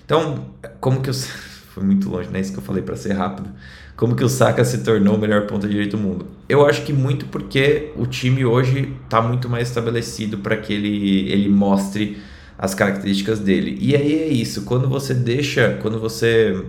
Então, 0.04 0.46
como 0.80 1.00
que 1.02 1.10
o. 1.10 1.14
Foi 1.70 1.84
muito 1.84 2.10
longe, 2.10 2.28
né? 2.30 2.40
Isso 2.40 2.52
que 2.52 2.58
eu 2.58 2.64
falei 2.64 2.82
para 2.82 2.96
ser 2.96 3.12
rápido. 3.12 3.48
Como 4.00 4.16
que 4.16 4.24
o 4.24 4.30
Saka 4.30 4.64
se 4.64 4.78
tornou 4.78 5.16
o 5.16 5.18
melhor 5.18 5.46
ponta 5.46 5.68
direito 5.68 5.94
do 5.94 6.02
mundo? 6.02 6.24
Eu 6.48 6.64
acho 6.64 6.84
que 6.84 6.90
muito 6.90 7.26
porque 7.26 7.92
o 7.94 8.06
time 8.06 8.46
hoje 8.46 8.96
está 9.04 9.20
muito 9.20 9.46
mais 9.46 9.68
estabelecido 9.68 10.38
para 10.38 10.56
que 10.56 10.72
ele, 10.72 11.30
ele 11.30 11.50
mostre 11.50 12.16
as 12.56 12.74
características 12.74 13.40
dele. 13.40 13.76
E 13.78 13.94
aí 13.94 14.14
é 14.14 14.28
isso, 14.28 14.62
quando 14.62 14.88
você 14.88 15.12
deixa, 15.12 15.78
quando 15.82 16.00
você 16.00 16.64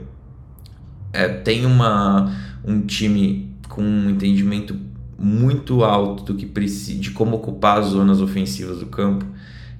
é, 1.13 1.29
tem 1.29 1.65
uma, 1.65 2.35
um 2.65 2.81
time 2.81 3.55
com 3.69 3.81
um 3.81 4.09
entendimento 4.09 4.75
muito 5.17 5.85
alto 5.85 6.25
do 6.25 6.35
que 6.35 6.45
precisa, 6.45 6.99
de 6.99 7.11
como 7.11 7.37
ocupar 7.37 7.77
as 7.77 7.85
zonas 7.85 8.19
ofensivas 8.19 8.79
do 8.79 8.87
campo, 8.87 9.25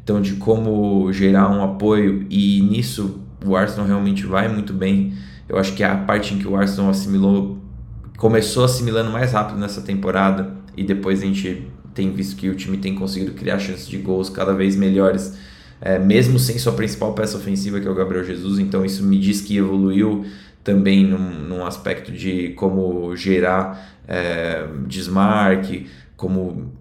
então 0.02 0.22
de 0.22 0.36
como 0.36 1.12
gerar 1.12 1.50
um 1.50 1.62
apoio 1.62 2.26
e 2.30 2.62
nisso 2.62 3.20
o 3.46 3.58
Arsenal 3.58 3.88
realmente 3.88 4.26
vai 4.26 4.48
muito 4.48 4.72
bem. 4.72 5.12
Eu 5.52 5.58
acho 5.58 5.74
que 5.74 5.84
é 5.84 5.86
a 5.86 5.98
parte 5.98 6.34
em 6.34 6.40
que 6.40 6.48
o 6.48 6.56
Arsenal 6.56 6.90
assimilou, 6.92 7.58
começou 8.16 8.64
assimilando 8.64 9.12
mais 9.12 9.34
rápido 9.34 9.60
nessa 9.60 9.82
temporada 9.82 10.54
e 10.78 10.82
depois 10.82 11.22
a 11.22 11.26
gente 11.26 11.68
tem 11.94 12.10
visto 12.10 12.38
que 12.38 12.48
o 12.48 12.56
time 12.56 12.78
tem 12.78 12.96
conseguido 12.96 13.34
criar 13.34 13.60
chances 13.60 13.86
de 13.86 13.98
gols 13.98 14.30
cada 14.30 14.54
vez 14.54 14.78
melhores, 14.78 15.38
é, 15.82 16.00
mesmo 16.00 16.40
sem 16.40 16.58
sua 16.58 16.72
principal 16.72 17.14
peça 17.14 17.36
ofensiva 17.36 17.82
que 17.82 17.88
é 17.88 17.92
o 17.92 17.94
Gabriel 17.94 18.24
Jesus. 18.24 18.60
Então 18.60 18.86
isso 18.86 19.04
me 19.04 19.20
diz 19.20 19.42
que 19.42 19.58
evoluiu 19.58 20.26
também 20.64 21.06
num, 21.06 21.42
num 21.42 21.66
aspecto 21.66 22.14
de 22.14 22.54
como 22.54 23.14
gerar 23.18 24.00
é, 24.08 24.66
desmarque, 24.88 25.88
como 26.16 26.72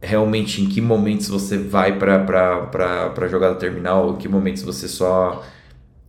realmente 0.00 0.62
em 0.62 0.68
que 0.70 0.80
momentos 0.80 1.28
você 1.28 1.58
vai 1.58 1.98
para 1.98 3.12
a 3.14 3.28
jogada 3.28 3.56
terminal, 3.56 4.14
em 4.14 4.16
que 4.16 4.26
momentos 4.26 4.62
você 4.62 4.88
só 4.88 5.44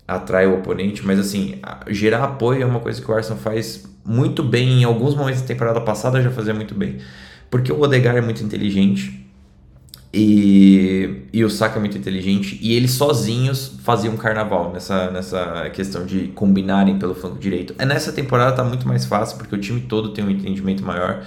atrai 0.07 0.47
o 0.47 0.59
oponente, 0.59 1.05
mas 1.05 1.19
assim, 1.19 1.55
gerar 1.87 2.23
apoio 2.23 2.61
é 2.61 2.65
uma 2.65 2.79
coisa 2.79 3.01
que 3.01 3.11
o 3.11 3.13
Arsenal 3.13 3.37
faz 3.37 3.85
muito 4.05 4.41
bem, 4.41 4.81
em 4.81 4.83
alguns 4.85 5.15
momentos 5.15 5.41
da 5.41 5.47
temporada 5.47 5.81
passada 5.81 6.21
já 6.21 6.31
fazia 6.31 6.53
muito 6.53 6.73
bem, 6.73 6.97
porque 7.49 7.71
o 7.71 7.81
Odegar 7.81 8.15
é 8.15 8.21
muito 8.21 8.41
inteligente, 8.41 9.27
e, 10.13 11.23
e 11.33 11.43
o 11.43 11.49
Saka 11.49 11.77
é 11.77 11.79
muito 11.79 11.97
inteligente. 11.97 12.57
E 12.61 12.73
eles 12.73 12.91
sozinhos 12.91 13.73
faziam 13.83 14.13
um 14.13 14.17
carnaval 14.17 14.71
nessa, 14.71 15.11
nessa 15.11 15.69
questão 15.71 16.05
de 16.05 16.29
combinarem 16.29 16.97
pelo 16.97 17.13
flanco 17.13 17.37
direito. 17.37 17.75
É 17.77 17.85
nessa 17.85 18.11
temporada 18.11 18.55
tá 18.55 18.63
muito 18.63 18.87
mais 18.87 19.05
fácil, 19.05 19.37
porque 19.37 19.53
o 19.53 19.59
time 19.59 19.81
todo 19.81 20.09
tem 20.09 20.23
um 20.23 20.29
entendimento 20.29 20.83
maior. 20.83 21.23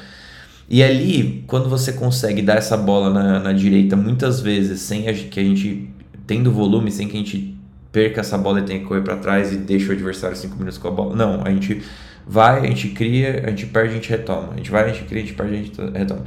E 0.68 0.82
ali, 0.82 1.44
quando 1.46 1.68
você 1.68 1.92
consegue 1.92 2.42
dar 2.42 2.56
essa 2.56 2.76
bola 2.76 3.10
na, 3.10 3.38
na 3.38 3.52
direita 3.52 3.96
muitas 3.96 4.40
vezes, 4.40 4.80
sem 4.80 5.08
a, 5.08 5.12
que 5.12 5.38
a 5.38 5.44
gente 5.44 5.90
tendo 6.26 6.50
volume, 6.50 6.90
sem 6.90 7.08
que 7.08 7.16
a 7.16 7.20
gente 7.20 7.59
perca 7.92 8.20
essa 8.20 8.38
bola 8.38 8.60
e 8.60 8.62
tenha 8.62 8.80
que 8.80 8.86
correr 8.86 9.02
para 9.02 9.16
trás 9.16 9.52
e 9.52 9.56
deixa 9.56 9.90
o 9.90 9.92
adversário 9.92 10.36
5 10.36 10.56
minutos 10.56 10.78
com 10.78 10.88
a 10.88 10.90
bola. 10.90 11.16
Não, 11.16 11.42
a 11.44 11.50
gente 11.50 11.82
vai, 12.26 12.60
a 12.60 12.66
gente 12.66 12.90
cria, 12.90 13.42
a 13.44 13.50
gente 13.50 13.66
perde, 13.66 13.90
a 13.90 13.94
gente 13.94 14.10
retoma. 14.10 14.52
A 14.52 14.56
gente 14.56 14.70
vai, 14.70 14.84
a 14.84 14.92
gente 14.92 15.04
cria, 15.04 15.22
a 15.22 15.26
gente 15.26 15.34
perde, 15.34 15.54
a 15.54 15.56
gente 15.56 15.98
retoma. 15.98 16.24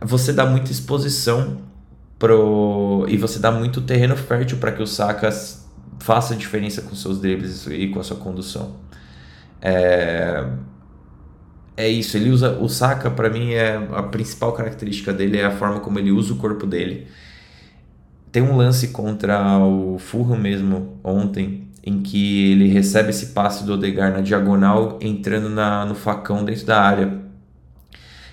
Você 0.00 0.32
dá 0.32 0.44
muita 0.44 0.70
exposição 0.70 1.58
pro 2.18 3.06
e 3.08 3.16
você 3.16 3.38
dá 3.38 3.50
muito 3.50 3.80
terreno 3.80 4.16
fértil 4.16 4.58
para 4.58 4.72
que 4.72 4.82
o 4.82 4.86
Saka 4.86 5.30
faça 5.98 6.34
diferença 6.34 6.82
com 6.82 6.94
seus 6.94 7.20
dribles 7.20 7.66
e 7.66 7.88
com 7.88 8.00
a 8.00 8.02
sua 8.02 8.16
condução. 8.16 8.76
É, 9.60 10.46
é 11.76 11.88
isso, 11.88 12.16
ele 12.16 12.30
usa 12.30 12.58
o 12.58 12.68
Saka 12.68 13.10
para 13.10 13.28
mim 13.28 13.52
é 13.52 13.76
a 13.92 14.02
principal 14.02 14.52
característica 14.52 15.12
dele 15.12 15.38
é 15.38 15.44
a 15.44 15.50
forma 15.50 15.80
como 15.80 15.98
ele 15.98 16.10
usa 16.10 16.32
o 16.32 16.36
corpo 16.36 16.66
dele. 16.66 17.06
Tem 18.36 18.42
um 18.42 18.54
lance 18.54 18.88
contra 18.88 19.56
o 19.60 19.98
Fulham 19.98 20.36
mesmo 20.36 20.98
ontem 21.02 21.68
em 21.82 22.02
que 22.02 22.52
ele 22.52 22.68
recebe 22.68 23.08
esse 23.08 23.28
passe 23.28 23.64
do 23.64 23.72
Odegar 23.72 24.12
na 24.12 24.20
diagonal 24.20 24.98
entrando 25.00 25.48
na, 25.48 25.86
no 25.86 25.94
facão 25.94 26.44
dentro 26.44 26.66
da 26.66 26.78
área 26.78 27.18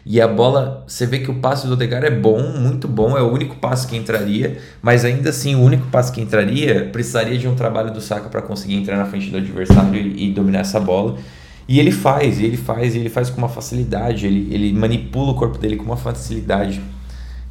e 0.05 0.19
a 0.19 0.27
bola, 0.27 0.83
você 0.85 1.05
vê 1.05 1.19
que 1.19 1.31
o 1.31 1.35
passe 1.35 1.67
do 1.67 1.71
Odegaard 1.71 2.05
é 2.05 2.11
bom, 2.11 2.41
muito 2.51 2.85
bom, 2.85 3.17
é 3.17 3.21
o 3.21 3.31
único 3.31 3.55
passe 3.55 3.87
que 3.87 3.95
entraria, 3.95 4.57
mas 4.81 5.05
ainda 5.05 5.29
assim 5.29 5.55
o 5.55 5.61
único 5.61 5.87
passe 5.87 6.11
que 6.11 6.19
entraria 6.19 6.89
precisaria 6.91 7.37
de 7.37 7.47
um 7.47 7.55
trabalho 7.55 7.93
do 7.93 8.01
Saka 8.01 8.27
para 8.27 8.41
conseguir 8.41 8.75
entrar 8.75 8.97
na 8.97 9.05
frente 9.05 9.29
do 9.29 9.37
adversário 9.37 9.95
e, 9.95 10.27
e, 10.27 10.33
dominar 10.33 10.59
essa 10.59 10.81
bola. 10.81 11.17
E 11.65 11.79
ele 11.79 11.91
faz, 11.91 12.41
e 12.41 12.43
ele 12.43 12.57
faz, 12.57 12.93
e 12.93 12.97
ele 12.97 13.09
faz 13.09 13.29
com 13.29 13.37
uma 13.37 13.47
facilidade, 13.47 14.27
ele, 14.27 14.53
ele 14.53 14.73
manipula 14.73 15.31
o 15.31 15.35
corpo 15.35 15.57
dele 15.57 15.77
com 15.77 15.85
uma 15.85 15.95
facilidade 15.95 16.81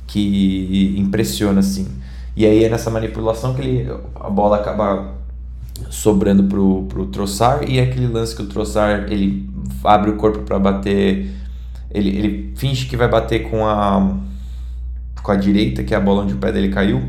que 0.06 0.94
impressiona 0.98 1.60
assim. 1.60 1.88
E 2.34 2.46
aí 2.46 2.64
é 2.64 2.68
nessa 2.68 2.90
manipulação 2.90 3.54
que 3.54 3.60
ele, 3.60 3.92
a 4.14 4.30
bola 4.30 4.56
acaba 4.56 5.14
sobrando 5.90 6.44
pro, 6.44 6.84
pro 6.84 7.06
Troçar 7.06 7.68
e 7.68 7.78
é 7.78 7.82
aquele 7.82 8.06
lance 8.06 8.34
que 8.34 8.42
o 8.42 8.46
Troçar 8.46 9.10
ele 9.10 9.50
abre 9.84 10.10
o 10.10 10.16
corpo 10.16 10.40
para 10.40 10.58
bater 10.58 11.30
ele, 11.92 12.08
ele 12.08 12.52
finge 12.56 12.86
que 12.86 12.96
vai 12.96 13.08
bater 13.08 13.50
com 13.50 13.66
a, 13.66 14.16
com 15.22 15.30
a 15.30 15.36
direita, 15.36 15.84
que 15.84 15.94
é 15.94 15.96
a 15.96 16.00
bola 16.00 16.22
onde 16.22 16.32
o 16.32 16.38
pé 16.38 16.50
dele 16.50 16.70
caiu. 16.70 17.02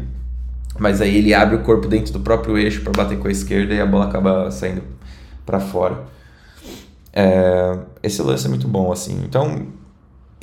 Mas 0.77 1.01
aí 1.01 1.15
ele 1.17 1.33
abre 1.33 1.55
o 1.55 1.61
corpo 1.61 1.87
dentro 1.87 2.11
do 2.11 2.19
próprio 2.19 2.57
eixo 2.57 2.81
para 2.81 3.03
bater 3.03 3.17
com 3.17 3.27
a 3.27 3.31
esquerda 3.31 3.73
e 3.73 3.79
a 3.79 3.85
bola 3.85 4.05
acaba 4.05 4.51
saindo 4.51 4.83
para 5.45 5.59
fora. 5.59 6.03
É, 7.13 7.77
esse 8.01 8.21
lance 8.21 8.45
é 8.45 8.49
muito 8.49 8.67
bom, 8.67 8.91
assim. 8.91 9.21
Então, 9.23 9.67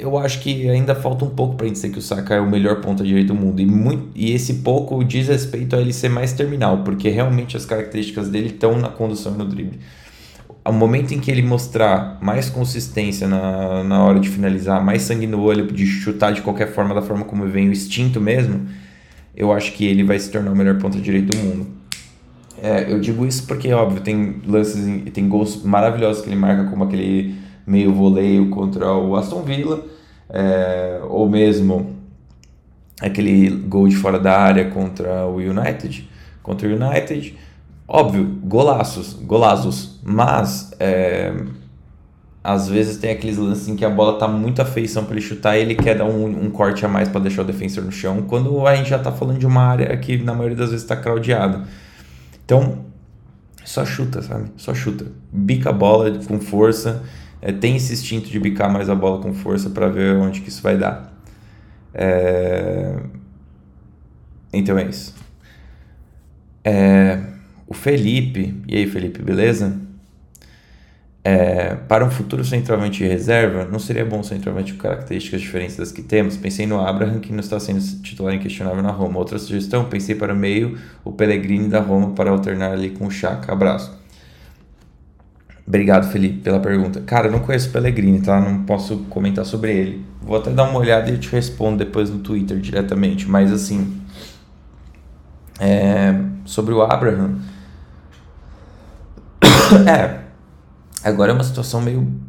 eu 0.00 0.18
acho 0.18 0.40
que 0.40 0.68
ainda 0.68 0.94
falta 0.94 1.24
um 1.24 1.30
pouco 1.30 1.56
para 1.56 1.66
gente 1.66 1.76
dizer 1.76 1.90
que 1.90 1.98
o 1.98 2.02
Saka 2.02 2.34
é 2.34 2.40
o 2.40 2.50
melhor 2.50 2.80
ponta 2.80 3.04
direito 3.04 3.28
do 3.28 3.34
mundo. 3.34 3.60
E, 3.60 3.66
muito, 3.66 4.08
e 4.14 4.32
esse 4.32 4.54
pouco 4.54 5.02
diz 5.04 5.28
respeito 5.28 5.76
a 5.76 5.80
ele 5.80 5.92
ser 5.92 6.08
mais 6.08 6.32
terminal, 6.32 6.78
porque 6.84 7.08
realmente 7.08 7.56
as 7.56 7.64
características 7.64 8.28
dele 8.28 8.48
estão 8.48 8.78
na 8.78 8.88
condução 8.88 9.34
e 9.34 9.38
no 9.38 9.44
drible 9.44 9.78
ao 10.64 10.72
momento 10.72 11.12
em 11.12 11.20
que 11.20 11.30
ele 11.30 11.42
mostrar 11.42 12.18
mais 12.20 12.50
consistência 12.50 13.26
na, 13.26 13.82
na 13.82 14.04
hora 14.04 14.20
de 14.20 14.28
finalizar, 14.28 14.84
mais 14.84 15.02
sangue 15.02 15.26
no 15.26 15.40
olho, 15.40 15.66
de 15.66 15.86
chutar 15.86 16.32
de 16.32 16.42
qualquer 16.42 16.72
forma, 16.72 16.94
da 16.94 17.02
forma 17.02 17.24
como 17.24 17.46
vem 17.46 17.68
o 17.68 17.72
instinto 17.72 18.20
mesmo, 18.20 18.66
eu 19.34 19.52
acho 19.52 19.72
que 19.72 19.86
ele 19.86 20.04
vai 20.04 20.18
se 20.18 20.30
tornar 20.30 20.52
o 20.52 20.56
melhor 20.56 20.78
ponta 20.78 20.98
direito 20.98 21.36
do 21.36 21.38
mundo. 21.38 21.66
É, 22.62 22.92
eu 22.92 23.00
digo 23.00 23.26
isso 23.26 23.46
porque, 23.46 23.72
óbvio, 23.72 24.02
tem 24.02 24.36
lances, 24.46 24.84
tem 25.14 25.28
gols 25.28 25.62
maravilhosos 25.64 26.22
que 26.22 26.28
ele 26.28 26.36
marca, 26.36 26.64
como 26.64 26.84
aquele 26.84 27.34
meio 27.66 27.92
voleio 27.92 28.48
contra 28.50 28.92
o 28.94 29.16
Aston 29.16 29.42
Villa, 29.42 29.84
é, 30.28 31.00
ou 31.08 31.28
mesmo 31.28 31.96
aquele 33.00 33.50
gol 33.50 33.88
de 33.88 33.96
fora 33.96 34.18
da 34.18 34.38
área 34.38 34.70
contra 34.70 35.26
o 35.26 35.36
United. 35.36 36.08
Contra 36.42 36.68
o 36.68 36.72
United 36.72 37.36
Óbvio, 37.92 38.24
golaços, 38.44 39.14
golaços, 39.14 39.98
mas 40.04 40.70
é, 40.78 41.34
às 42.42 42.68
vezes 42.68 42.98
tem 42.98 43.10
aqueles 43.10 43.36
lances 43.36 43.66
em 43.66 43.74
que 43.74 43.84
a 43.84 43.90
bola 43.90 44.16
tá 44.16 44.28
muito 44.28 44.62
afeição 44.62 45.04
para 45.04 45.14
ele 45.14 45.20
chutar 45.20 45.58
e 45.58 45.62
ele 45.62 45.74
quer 45.74 45.98
dar 45.98 46.04
um, 46.04 46.24
um 46.24 46.50
corte 46.52 46.86
a 46.86 46.88
mais 46.88 47.08
para 47.08 47.20
deixar 47.22 47.42
o 47.42 47.44
defensor 47.44 47.82
no 47.82 47.90
chão, 47.90 48.22
quando 48.28 48.64
a 48.64 48.76
gente 48.76 48.88
já 48.88 48.98
tá 49.00 49.10
falando 49.10 49.40
de 49.40 49.46
uma 49.46 49.62
área 49.62 49.96
que 49.96 50.18
na 50.18 50.32
maioria 50.32 50.56
das 50.56 50.70
vezes 50.70 50.84
está 50.84 50.94
craudiada. 50.94 51.64
Então, 52.44 52.84
só 53.64 53.84
chuta, 53.84 54.22
sabe? 54.22 54.52
Só 54.56 54.72
chuta. 54.72 55.06
Bica 55.32 55.70
a 55.70 55.72
bola 55.72 56.16
com 56.28 56.38
força, 56.38 57.02
é, 57.42 57.52
tem 57.52 57.76
esse 57.76 57.92
instinto 57.92 58.28
de 58.28 58.38
bicar 58.38 58.70
mais 58.72 58.90
a 58.90 58.94
bola 58.94 59.20
com 59.22 59.32
força 59.32 59.70
para 59.70 59.88
ver 59.88 60.16
onde 60.16 60.40
que 60.40 60.48
isso 60.48 60.62
vai 60.62 60.76
dar. 60.76 61.12
É... 61.94 62.96
Então 64.52 64.78
é 64.78 64.84
isso. 64.84 65.14
É... 66.64 67.18
O 67.66 67.74
Felipe, 67.74 68.60
e 68.66 68.76
aí 68.76 68.86
Felipe, 68.86 69.22
beleza? 69.22 69.78
É, 71.22 71.74
para 71.74 72.04
um 72.04 72.10
futuro 72.10 72.42
centralmente 72.42 72.98
de 72.98 73.06
reserva, 73.06 73.66
não 73.66 73.78
seria 73.78 74.04
bom 74.04 74.22
centralmente 74.22 74.72
com 74.72 74.80
características 74.80 75.40
diferentes 75.42 75.76
das 75.76 75.92
que 75.92 76.02
temos? 76.02 76.36
Pensei 76.36 76.66
no 76.66 76.80
Abraham, 76.80 77.20
que 77.20 77.30
não 77.30 77.40
está 77.40 77.60
sendo 77.60 77.80
titular 78.02 78.34
inquestionável 78.34 78.82
na 78.82 78.90
Roma. 78.90 79.18
Outra 79.18 79.38
sugestão, 79.38 79.84
pensei 79.84 80.14
para 80.14 80.32
o 80.32 80.36
meio 80.36 80.78
o 81.04 81.12
Pellegrini 81.12 81.68
da 81.68 81.80
Roma 81.80 82.12
para 82.14 82.30
alternar 82.30 82.72
ali 82.72 82.90
com 82.90 83.06
o 83.06 83.10
Chaka. 83.10 83.52
Abraço. 83.52 83.99
Obrigado, 85.70 86.10
Felipe, 86.10 86.38
pela 86.38 86.58
pergunta. 86.58 87.00
Cara, 87.02 87.28
eu 87.28 87.30
não 87.30 87.38
conheço 87.38 87.68
o 87.68 87.72
Pellegrini, 87.72 88.20
tá? 88.20 88.40
Não 88.40 88.64
posso 88.64 89.04
comentar 89.08 89.44
sobre 89.44 89.72
ele. 89.72 90.04
Vou 90.20 90.36
até 90.36 90.50
dar 90.50 90.64
uma 90.64 90.80
olhada 90.80 91.08
e 91.08 91.16
te 91.16 91.30
respondo 91.30 91.76
depois 91.76 92.10
no 92.10 92.18
Twitter 92.18 92.58
diretamente. 92.58 93.28
Mas 93.28 93.52
assim, 93.52 94.02
é, 95.60 96.12
sobre 96.44 96.74
o 96.74 96.82
Abraham, 96.82 97.38
é. 99.86 100.22
Agora 101.04 101.30
é 101.30 101.34
uma 101.36 101.44
situação 101.44 101.80
meio 101.80 102.20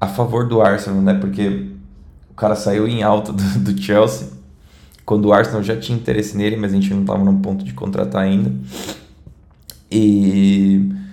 a 0.00 0.08
favor 0.08 0.48
do 0.48 0.60
Arsenal, 0.60 1.00
né? 1.00 1.14
Porque 1.14 1.70
o 2.28 2.34
cara 2.34 2.56
saiu 2.56 2.88
em 2.88 3.00
alta 3.04 3.32
do, 3.32 3.58
do 3.60 3.80
Chelsea, 3.80 4.26
quando 5.04 5.26
o 5.26 5.32
Arsenal 5.32 5.62
já 5.62 5.76
tinha 5.76 5.96
interesse 5.96 6.36
nele, 6.36 6.56
mas 6.56 6.72
a 6.72 6.74
gente 6.74 6.92
não 6.92 7.02
estava 7.02 7.22
no 7.22 7.38
ponto 7.38 7.64
de 7.64 7.72
contratar 7.72 8.24
ainda. 8.24 8.52
E 9.88 11.05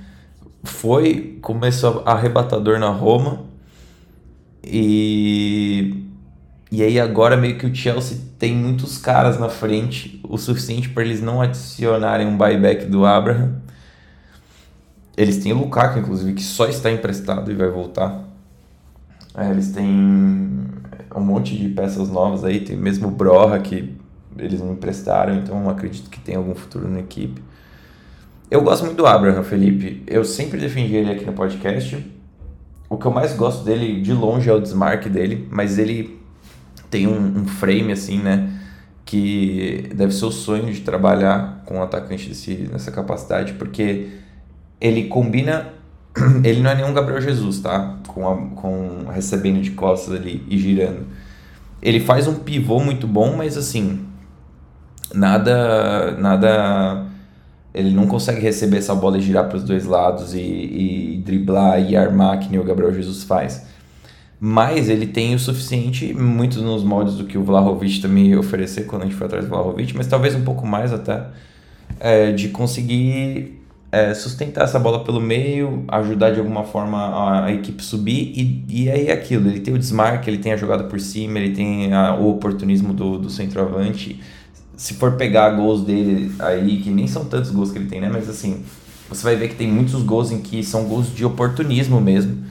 foi, 0.64 1.38
começou 1.42 2.04
arrebatador 2.06 2.80
na 2.80 2.90
Roma. 2.90 3.42
E 4.64 6.02
e 6.72 6.82
aí 6.82 7.00
agora 7.00 7.38
meio 7.38 7.58
que 7.58 7.68
o 7.68 7.76
Chelsea 7.76 8.18
tem 8.40 8.56
muitos 8.56 8.98
caras 8.98 9.40
na 9.40 9.48
frente, 9.48 10.20
o 10.28 10.40
suficiente 10.40 10.90
para 10.90 11.04
eles 11.04 11.22
não 11.22 11.40
adicionarem 11.40 12.26
um 12.26 12.36
buyback 12.36 12.86
do 12.86 13.06
Abraham 13.06 13.62
eles 15.16 15.38
têm 15.38 15.54
o 15.54 15.58
Lukaku, 15.58 16.00
inclusive, 16.00 16.34
que 16.34 16.42
só 16.42 16.68
está 16.68 16.92
emprestado 16.92 17.52
e 17.52 17.56
vai 17.56 17.70
voltar. 17.70 18.24
É, 19.36 19.50
eles 19.50 19.72
têm 19.72 19.88
um 21.16 21.22
monte 21.22 21.56
de 21.56 21.70
peças 21.70 22.10
novas 22.10 22.44
aí, 22.44 22.60
tem 22.62 22.76
mesmo 22.76 23.08
o 23.08 23.12
Broha 23.12 23.60
que 23.60 23.96
eles 24.38 24.60
não 24.60 24.74
emprestaram, 24.74 25.36
então 25.36 25.70
acredito 25.70 26.10
que 26.10 26.20
tem 26.20 26.36
algum 26.36 26.56
futuro 26.56 26.90
na 26.90 27.00
equipe. 27.00 27.42
Eu 28.50 28.62
gosto 28.62 28.86
muito 28.86 28.98
do 28.98 29.06
Abraham, 29.06 29.44
Felipe. 29.44 30.04
Eu 30.06 30.24
sempre 30.24 30.60
defendi 30.60 30.96
ele 30.96 31.12
aqui 31.12 31.26
no 31.26 31.34
podcast. 31.34 32.06
o 32.90 32.98
que 32.98 33.06
eu 33.06 33.12
mais 33.12 33.34
gosto 33.36 33.64
dele, 33.64 34.02
de 34.02 34.14
longe, 34.14 34.50
é 34.50 34.54
o 34.54 34.60
desmarque 34.60 35.10
dele, 35.10 35.48
mas 35.50 35.80
ele 35.80 36.20
tem 36.90 37.08
um, 37.08 37.40
um 37.40 37.48
frame, 37.48 37.92
assim, 37.92 38.20
né? 38.20 38.52
Que 39.04 39.90
deve 39.96 40.14
ser 40.14 40.26
o 40.26 40.32
sonho 40.32 40.72
de 40.72 40.82
trabalhar 40.82 41.64
com 41.66 41.78
um 41.78 41.84
atacante 41.84 42.30
desse, 42.30 42.70
nessa 42.72 42.92
capacidade, 42.92 43.54
porque 43.54 44.10
ele 44.80 45.06
combina. 45.06 45.70
Ele 46.44 46.62
não 46.62 46.70
é 46.70 46.76
nenhum 46.76 46.94
Gabriel 46.94 47.20
Jesus, 47.20 47.60
tá? 47.60 47.98
Com, 48.08 48.30
a, 48.30 48.36
com 48.56 49.06
recebendo 49.12 49.60
de 49.62 49.72
costas 49.72 50.14
ali 50.14 50.46
e 50.48 50.60
girando. 50.60 51.08
Ele 51.82 52.00
faz 52.00 52.28
um 52.28 52.36
pivô 52.36 52.80
muito 52.80 53.08
bom, 53.08 53.36
mas 53.36 53.58
assim. 53.58 54.06
Nada. 55.12 56.12
Nada 56.12 57.08
ele 57.74 57.92
não 57.92 58.06
consegue 58.08 58.40
receber 58.40 58.78
essa 58.78 58.94
bola 58.94 59.18
e 59.18 59.22
girar 59.22 59.48
para 59.48 59.58
os 59.58 59.64
dois 59.64 59.86
lados 59.86 60.34
e, 60.34 60.40
e, 60.40 61.22
driblar 61.26 61.82
e 61.82 61.96
armar 61.96 62.40
que 62.40 62.50
nem 62.50 62.60
o 62.60 62.64
Gabriel 62.64 62.94
Jesus 62.94 63.24
faz. 63.24 63.66
Mas 64.40 64.90
ele 64.90 65.08
tem 65.08 65.34
o 65.34 65.40
suficiente, 65.40 66.14
muito 66.14 66.62
nos 66.62 66.84
moldes 66.84 67.16
do 67.16 67.26
que 67.26 67.38
o 67.38 67.44
Vlahovic 67.44 68.02
também 68.02 68.36
oferecer 68.36 68.86
quando 68.86 69.04
a 69.04 69.06
gente 69.06 69.16
foi 69.16 69.26
atrás 69.26 69.46
do 69.46 69.50
Vlahovic, 69.50 69.96
mas 69.96 70.06
talvez 70.06 70.36
um 70.36 70.44
pouco 70.44 70.68
mais 70.68 70.94
até, 70.94 71.28
é, 72.00 72.32
de 72.32 72.50
conseguir 72.50 73.64
é, 73.94 74.14
sustentar 74.14 74.66
essa 74.66 74.78
bola 74.78 75.04
pelo 75.04 75.22
meio, 75.22 75.86
ajudar 75.88 76.32
de 76.32 76.40
alguma 76.40 76.64
forma 76.64 77.46
a, 77.46 77.54
equipe 77.54 77.84
subir 77.84 78.34
e, 78.36 78.66
e 78.68 78.90
aí 78.90 79.08
é 79.08 79.14
aquilo, 79.14 79.48
ele 79.48 79.62
tem 79.62 79.74
o 79.74 79.80
desmarque, 79.80 80.30
ele 80.30 80.40
tem 80.40 80.52
a 80.52 80.58
jogada 80.58 80.84
por 80.84 81.00
cima, 81.00 81.40
ele 81.40 81.56
tem 81.56 81.94
a, 81.94 82.16
o 82.16 82.30
oportunismo 82.30 82.94
do, 82.94 83.18
do 83.18 83.30
centroavante, 83.30 84.20
se 84.76 84.96
for 84.96 85.14
pegar 85.14 85.52
gols 85.52 85.84
dele 85.84 86.34
aí, 86.40 86.82
que 86.82 86.90
nem 86.90 87.08
são 87.08 87.26
tantos 87.26 87.52
gols 87.52 87.72
que 87.72 87.78
ele 87.78 87.88
tem, 87.88 88.02
né? 88.02 88.10
Mas 88.12 88.30
assim, 88.30 88.64
você 89.08 89.24
vai 89.24 89.36
ver 89.36 89.50
que 89.50 89.56
tem 89.56 89.68
muitos 89.68 90.02
gols 90.04 90.32
em 90.32 90.42
que 90.42 90.64
são 90.64 90.86
gols 90.86 91.14
de 91.14 91.24
oportunismo 91.26 92.02
mesmo, 92.02 92.44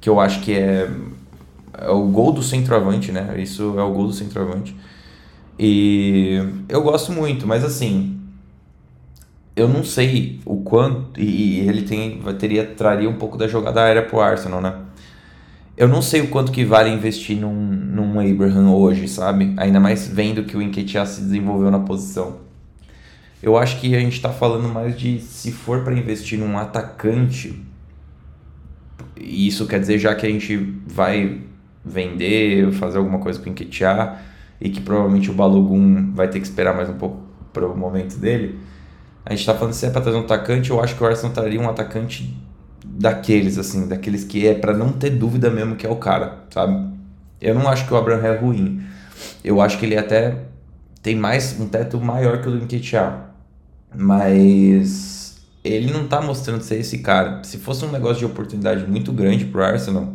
que 0.00 0.08
eu 0.08 0.20
acho 0.20 0.40
que 0.40 0.52
é, 0.52 0.90
é 1.78 1.90
o 1.90 2.06
gol 2.08 2.32
do 2.32 2.42
centroavante, 2.42 3.12
né? 3.12 3.40
Isso 3.40 3.78
é 3.78 3.82
o 3.82 3.92
gol 3.92 4.06
do 4.06 4.12
centroavante. 4.12 4.76
E 5.58 6.42
eu 6.68 6.82
gosto 6.82 7.12
muito, 7.12 7.46
mas 7.46 7.64
assim, 7.64 8.18
eu 9.54 9.68
não 9.68 9.84
sei 9.84 10.40
o 10.44 10.56
quanto 10.62 11.20
e 11.20 11.60
ele 11.60 11.82
tem 11.82 12.20
teria 12.38 12.66
traria 12.66 13.08
um 13.08 13.16
pouco 13.16 13.36
da 13.36 13.46
jogada 13.46 13.82
aérea 13.82 14.02
pro 14.02 14.20
Arsenal, 14.20 14.60
né? 14.60 14.74
Eu 15.76 15.88
não 15.88 16.02
sei 16.02 16.20
o 16.20 16.28
quanto 16.28 16.52
que 16.52 16.64
vale 16.64 16.90
investir 16.90 17.38
num, 17.38 17.54
num 17.54 18.20
Abraham 18.20 18.70
hoje, 18.72 19.08
sabe? 19.08 19.54
Ainda 19.56 19.80
mais 19.80 20.06
vendo 20.06 20.44
que 20.44 20.56
o 20.56 20.60
Enquetear 20.60 21.06
se 21.06 21.22
desenvolveu 21.22 21.70
na 21.70 21.80
posição. 21.80 22.40
Eu 23.42 23.56
acho 23.56 23.80
que 23.80 23.96
a 23.96 24.00
gente 24.00 24.12
está 24.12 24.30
falando 24.30 24.68
mais 24.68 24.98
de 24.98 25.18
se 25.18 25.50
for 25.50 25.82
para 25.82 25.94
investir 25.94 26.38
num 26.38 26.58
atacante, 26.58 27.60
isso 29.16 29.66
quer 29.66 29.80
dizer 29.80 29.98
já 29.98 30.14
que 30.14 30.26
a 30.26 30.28
gente 30.28 30.56
vai 30.86 31.40
vender, 31.84 32.70
fazer 32.72 32.98
alguma 32.98 33.18
coisa 33.18 33.40
com 33.40 33.46
o 33.46 33.48
Enquetear 33.48 34.22
e 34.60 34.68
que 34.68 34.80
provavelmente 34.80 35.30
o 35.30 35.34
Balogun 35.34 36.12
vai 36.12 36.28
ter 36.28 36.38
que 36.38 36.46
esperar 36.46 36.76
mais 36.76 36.88
um 36.88 36.94
pouco 36.94 37.22
para 37.52 37.66
o 37.66 37.76
momento 37.76 38.18
dele. 38.18 38.58
A 39.24 39.30
gente 39.30 39.40
está 39.40 39.54
falando 39.54 39.72
se 39.72 39.86
é 39.86 39.90
para 39.90 40.02
trazer 40.02 40.18
um 40.18 40.22
atacante, 40.22 40.70
eu 40.70 40.80
acho 40.80 40.94
que 40.94 41.02
o 41.02 41.06
Arsenal 41.06 41.32
traria 41.32 41.60
um 41.60 41.68
atacante 41.68 42.36
daqueles, 42.84 43.58
assim, 43.58 43.86
daqueles 43.86 44.24
que 44.24 44.46
é 44.46 44.54
para 44.54 44.76
não 44.76 44.92
ter 44.92 45.10
dúvida 45.10 45.50
mesmo 45.50 45.76
que 45.76 45.86
é 45.86 45.90
o 45.90 45.96
cara, 45.96 46.44
sabe? 46.50 46.92
Eu 47.40 47.54
não 47.54 47.68
acho 47.68 47.86
que 47.86 47.94
o 47.94 47.96
Abraham 47.96 48.26
é 48.26 48.36
ruim. 48.36 48.82
Eu 49.44 49.60
acho 49.60 49.78
que 49.78 49.86
ele 49.86 49.96
até 49.96 50.36
tem 51.02 51.16
mais 51.16 51.58
um 51.58 51.68
teto 51.68 52.00
maior 52.00 52.40
que 52.40 52.48
o 52.48 52.52
do 52.52 52.64
Nketiah. 52.64 53.30
Mas 53.94 55.36
ele 55.64 55.92
não 55.92 56.06
tá 56.06 56.20
mostrando 56.20 56.62
ser 56.62 56.76
esse 56.76 56.98
cara. 56.98 57.42
Se 57.44 57.58
fosse 57.58 57.84
um 57.84 57.90
negócio 57.90 58.18
de 58.18 58.24
oportunidade 58.24 58.86
muito 58.86 59.12
grande 59.12 59.44
pro 59.44 59.62
Arsenal, 59.62 60.12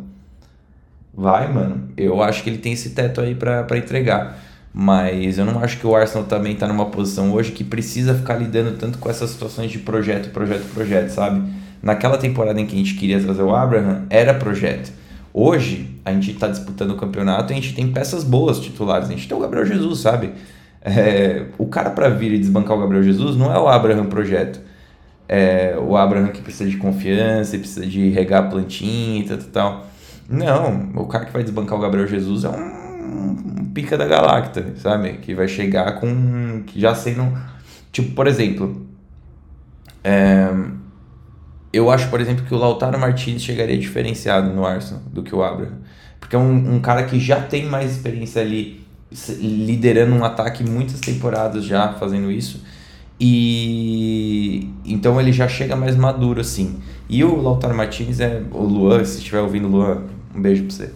vai, 1.12 1.52
mano. 1.52 1.88
Eu 1.96 2.22
acho 2.22 2.42
que 2.42 2.50
ele 2.50 2.58
tem 2.58 2.72
esse 2.72 2.90
teto 2.90 3.20
aí 3.20 3.34
para 3.34 3.76
entregar. 3.76 4.38
Mas 4.72 5.38
eu 5.38 5.44
não 5.44 5.60
acho 5.60 5.78
que 5.78 5.86
o 5.86 5.94
Arsenal 5.96 6.26
também 6.26 6.54
tá 6.54 6.68
numa 6.68 6.86
posição 6.86 7.32
hoje 7.32 7.52
que 7.52 7.64
precisa 7.64 8.14
ficar 8.14 8.36
lidando 8.36 8.76
tanto 8.78 8.98
com 8.98 9.08
essas 9.08 9.30
situações 9.30 9.70
de 9.70 9.78
projeto, 9.78 10.30
projeto, 10.30 10.72
projeto, 10.72 11.10
sabe? 11.10 11.50
Naquela 11.82 12.18
temporada 12.18 12.60
em 12.60 12.66
que 12.66 12.74
a 12.74 12.78
gente 12.78 12.94
queria 12.94 13.20
trazer 13.20 13.42
o 13.42 13.54
Abraham, 13.54 14.06
era 14.10 14.34
projeto. 14.34 14.92
Hoje, 15.32 16.00
a 16.04 16.12
gente 16.12 16.32
está 16.32 16.48
disputando 16.48 16.92
o 16.92 16.96
campeonato 16.96 17.52
e 17.52 17.56
a 17.56 17.56
gente 17.56 17.74
tem 17.74 17.92
peças 17.92 18.24
boas 18.24 18.58
titulares. 18.58 19.08
A 19.08 19.12
gente 19.12 19.28
tem 19.28 19.36
o 19.36 19.40
Gabriel 19.40 19.64
Jesus, 19.66 20.00
sabe? 20.00 20.32
É, 20.80 21.46
o 21.58 21.66
cara 21.66 21.90
para 21.90 22.08
vir 22.08 22.32
e 22.32 22.38
desbancar 22.38 22.76
o 22.76 22.80
Gabriel 22.80 23.02
Jesus 23.02 23.36
não 23.36 23.52
é 23.52 23.58
o 23.58 23.68
Abraham 23.68 24.06
projeto. 24.06 24.60
É 25.28 25.76
o 25.78 25.96
Abraham 25.96 26.28
que 26.28 26.40
precisa 26.40 26.68
de 26.68 26.76
confiança, 26.78 27.58
precisa 27.58 27.86
de 27.86 28.08
regar 28.08 28.44
a 28.44 28.46
plantinha 28.48 29.20
e 29.20 29.24
tal, 29.24 29.38
tal. 29.38 29.86
Não, 30.28 30.90
o 30.96 31.06
cara 31.06 31.24
que 31.26 31.32
vai 31.32 31.42
desbancar 31.42 31.78
o 31.78 31.80
Gabriel 31.80 32.06
Jesus 32.06 32.44
é 32.44 32.48
um, 32.48 33.36
um 33.60 33.70
pica 33.74 33.96
da 33.96 34.06
galacta, 34.06 34.72
sabe? 34.76 35.14
Que 35.18 35.34
vai 35.34 35.46
chegar 35.46 36.00
com. 36.00 36.62
que 36.66 36.80
já 36.80 36.94
sendo. 36.94 37.32
Tipo, 37.92 38.14
por 38.14 38.26
exemplo. 38.26 38.86
É, 40.02 40.48
eu 41.72 41.90
acho, 41.90 42.08
por 42.08 42.20
exemplo, 42.20 42.44
que 42.44 42.54
o 42.54 42.58
Lautaro 42.58 42.98
Martinez 42.98 43.42
chegaria 43.42 43.76
diferenciado 43.76 44.52
no 44.52 44.64
Arsenal 44.64 45.02
do 45.12 45.22
que 45.22 45.34
o 45.34 45.42
Abraham. 45.42 45.78
Porque 46.18 46.34
é 46.34 46.38
um, 46.38 46.76
um 46.76 46.80
cara 46.80 47.04
que 47.04 47.20
já 47.20 47.40
tem 47.40 47.66
mais 47.66 47.92
experiência 47.92 48.42
ali, 48.42 48.86
liderando 49.38 50.14
um 50.14 50.24
ataque 50.24 50.64
muitas 50.68 51.00
temporadas 51.00 51.64
já 51.64 51.92
fazendo 51.94 52.30
isso. 52.30 52.62
E 53.20 54.70
então 54.84 55.20
ele 55.20 55.32
já 55.32 55.48
chega 55.48 55.76
mais 55.76 55.96
maduro 55.96 56.40
assim. 56.40 56.80
E 57.08 57.24
o 57.24 57.40
Lautaro 57.40 57.74
Martinez 57.74 58.20
é 58.20 58.42
o 58.52 58.62
Luan, 58.62 59.04
se 59.04 59.18
estiver 59.18 59.40
ouvindo 59.40 59.68
Luan, 59.68 60.02
um 60.34 60.40
beijo 60.40 60.64
pra 60.64 60.74
você. 60.74 60.90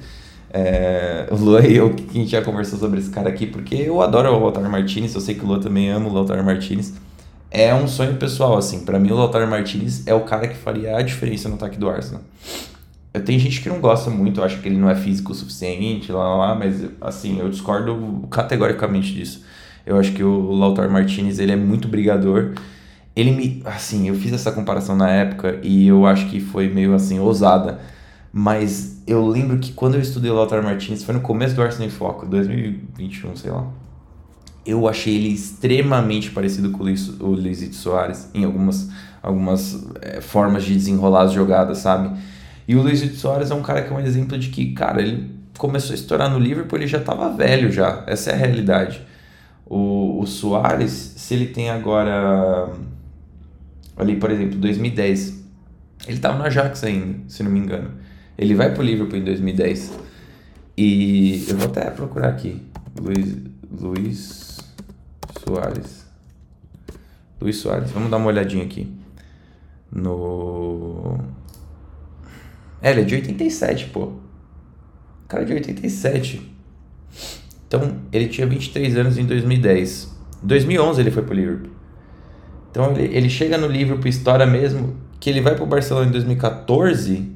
É, 0.54 1.26
o 1.30 1.36
Luan 1.36 1.62
e 1.62 1.76
eu 1.76 1.94
que 1.94 2.18
a 2.18 2.20
gente 2.20 2.30
já 2.30 2.42
conversou 2.42 2.78
sobre 2.78 3.00
esse 3.00 3.10
cara 3.10 3.28
aqui, 3.28 3.46
porque 3.46 3.74
eu 3.74 4.00
adoro 4.02 4.30
o 4.30 4.38
Lautaro 4.38 4.70
Martinez, 4.70 5.14
eu 5.14 5.20
sei 5.20 5.34
que 5.34 5.44
o 5.44 5.48
Luan 5.48 5.60
também 5.60 5.90
ama 5.90 6.08
o 6.08 6.12
Lautaro 6.12 6.44
Martinez 6.44 6.94
é 7.52 7.74
um 7.74 7.86
sonho 7.86 8.16
pessoal, 8.16 8.56
assim. 8.56 8.80
para 8.84 8.98
mim, 8.98 9.10
o 9.10 9.14
Lautaro 9.14 9.46
Martinez 9.46 10.06
é 10.06 10.14
o 10.14 10.22
cara 10.22 10.48
que 10.48 10.56
faria 10.56 10.96
a 10.96 11.02
diferença 11.02 11.50
no 11.50 11.56
ataque 11.56 11.78
do 11.78 11.88
Arsenal. 11.88 12.22
Tenho 13.26 13.38
gente 13.38 13.60
que 13.60 13.68
não 13.68 13.78
gosta 13.78 14.08
muito, 14.08 14.42
acha 14.42 14.56
que 14.56 14.66
ele 14.66 14.78
não 14.78 14.88
é 14.88 14.94
físico 14.94 15.32
o 15.32 15.34
suficiente, 15.34 16.10
lá, 16.10 16.34
lá, 16.34 16.54
mas, 16.54 16.82
assim, 16.98 17.38
eu 17.38 17.50
discordo 17.50 18.26
categoricamente 18.30 19.12
disso. 19.12 19.44
Eu 19.84 19.98
acho 19.98 20.12
que 20.12 20.24
o 20.24 20.52
Lautaro 20.52 20.90
Martinez, 20.90 21.38
ele 21.38 21.52
é 21.52 21.56
muito 21.56 21.86
brigador. 21.88 22.54
Ele 23.14 23.32
me... 23.32 23.62
Assim, 23.66 24.08
eu 24.08 24.14
fiz 24.14 24.32
essa 24.32 24.50
comparação 24.50 24.96
na 24.96 25.10
época 25.10 25.60
e 25.62 25.86
eu 25.86 26.06
acho 26.06 26.30
que 26.30 26.40
foi 26.40 26.68
meio, 26.68 26.94
assim, 26.94 27.18
ousada. 27.18 27.80
Mas 28.32 29.02
eu 29.06 29.26
lembro 29.26 29.58
que 29.58 29.72
quando 29.74 29.96
eu 29.96 30.00
estudei 30.00 30.30
o 30.30 30.34
Lautaro 30.34 30.64
Martinez, 30.64 31.04
foi 31.04 31.14
no 31.14 31.20
começo 31.20 31.54
do 31.54 31.60
Arsenal 31.60 31.88
em 31.88 31.90
Foco, 31.90 32.24
2021, 32.24 33.36
sei 33.36 33.50
lá 33.50 33.81
eu 34.64 34.88
achei 34.88 35.16
ele 35.16 35.28
extremamente 35.28 36.30
parecido 36.30 36.70
com 36.70 36.84
o 36.84 37.30
Luizito 37.30 37.74
Soares 37.74 38.28
em 38.32 38.44
algumas, 38.44 38.88
algumas 39.22 39.86
é, 40.00 40.20
formas 40.20 40.64
de 40.64 40.74
desenrolar 40.74 41.22
as 41.22 41.32
jogadas, 41.32 41.78
sabe? 41.78 42.16
E 42.66 42.76
o 42.76 42.82
Luizito 42.82 43.16
Soares 43.16 43.50
é 43.50 43.54
um 43.54 43.62
cara 43.62 43.82
que 43.82 43.92
é 43.92 43.96
um 43.96 44.00
exemplo 44.00 44.38
de 44.38 44.48
que, 44.50 44.72
cara, 44.72 45.02
ele 45.02 45.30
começou 45.58 45.92
a 45.92 45.94
estourar 45.94 46.30
no 46.30 46.38
Liverpool, 46.38 46.78
ele 46.78 46.86
já 46.86 46.98
estava 46.98 47.30
velho 47.30 47.72
já, 47.72 48.04
essa 48.06 48.30
é 48.30 48.34
a 48.34 48.36
realidade. 48.36 49.02
O, 49.66 50.20
o 50.20 50.26
Soares, 50.26 51.14
se 51.16 51.34
ele 51.34 51.46
tem 51.46 51.70
agora, 51.70 52.68
ali 53.96 54.16
por 54.16 54.30
exemplo, 54.30 54.58
2010, 54.58 55.42
ele 56.06 56.16
estava 56.16 56.38
no 56.38 56.44
Ajax 56.44 56.84
ainda, 56.84 57.18
se 57.28 57.42
não 57.42 57.50
me 57.50 57.58
engano. 57.58 57.90
Ele 58.38 58.54
vai 58.54 58.72
pro 58.72 58.82
Liverpool 58.82 59.18
em 59.18 59.24
2010. 59.24 59.92
E 60.76 61.44
eu 61.48 61.56
vou 61.56 61.66
até 61.66 61.90
procurar 61.90 62.28
aqui. 62.28 62.60
Luiz, 62.98 63.36
Luiz 63.70 64.51
Soares. 65.44 66.06
Luiz 67.40 67.56
Soares. 67.56 67.90
Vamos 67.90 68.10
dar 68.10 68.16
uma 68.16 68.28
olhadinha 68.28 68.64
aqui. 68.64 68.92
No. 69.90 71.18
É, 72.80 72.90
ele 72.90 73.02
é 73.02 73.04
de 73.04 73.14
87, 73.16 73.86
pô. 73.86 74.04
O 74.04 74.20
cara 75.28 75.42
é 75.42 75.46
de 75.46 75.52
87. 75.52 76.50
Então, 77.66 77.96
ele 78.12 78.28
tinha 78.28 78.46
23 78.46 78.96
anos 78.96 79.18
em 79.18 79.24
2010. 79.24 80.16
Em 80.42 80.46
2011 80.46 81.00
ele 81.00 81.10
foi 81.10 81.22
pro 81.22 81.34
Liverpool. 81.34 81.72
Então, 82.70 82.92
ele, 82.92 83.16
ele 83.16 83.28
chega 83.28 83.58
no 83.58 83.66
Liverpool, 83.66 84.08
história 84.08 84.46
mesmo, 84.46 84.96
que 85.18 85.28
ele 85.28 85.40
vai 85.40 85.54
pro 85.54 85.66
Barcelona 85.66 86.08
em 86.08 86.12
2014. 86.12 87.32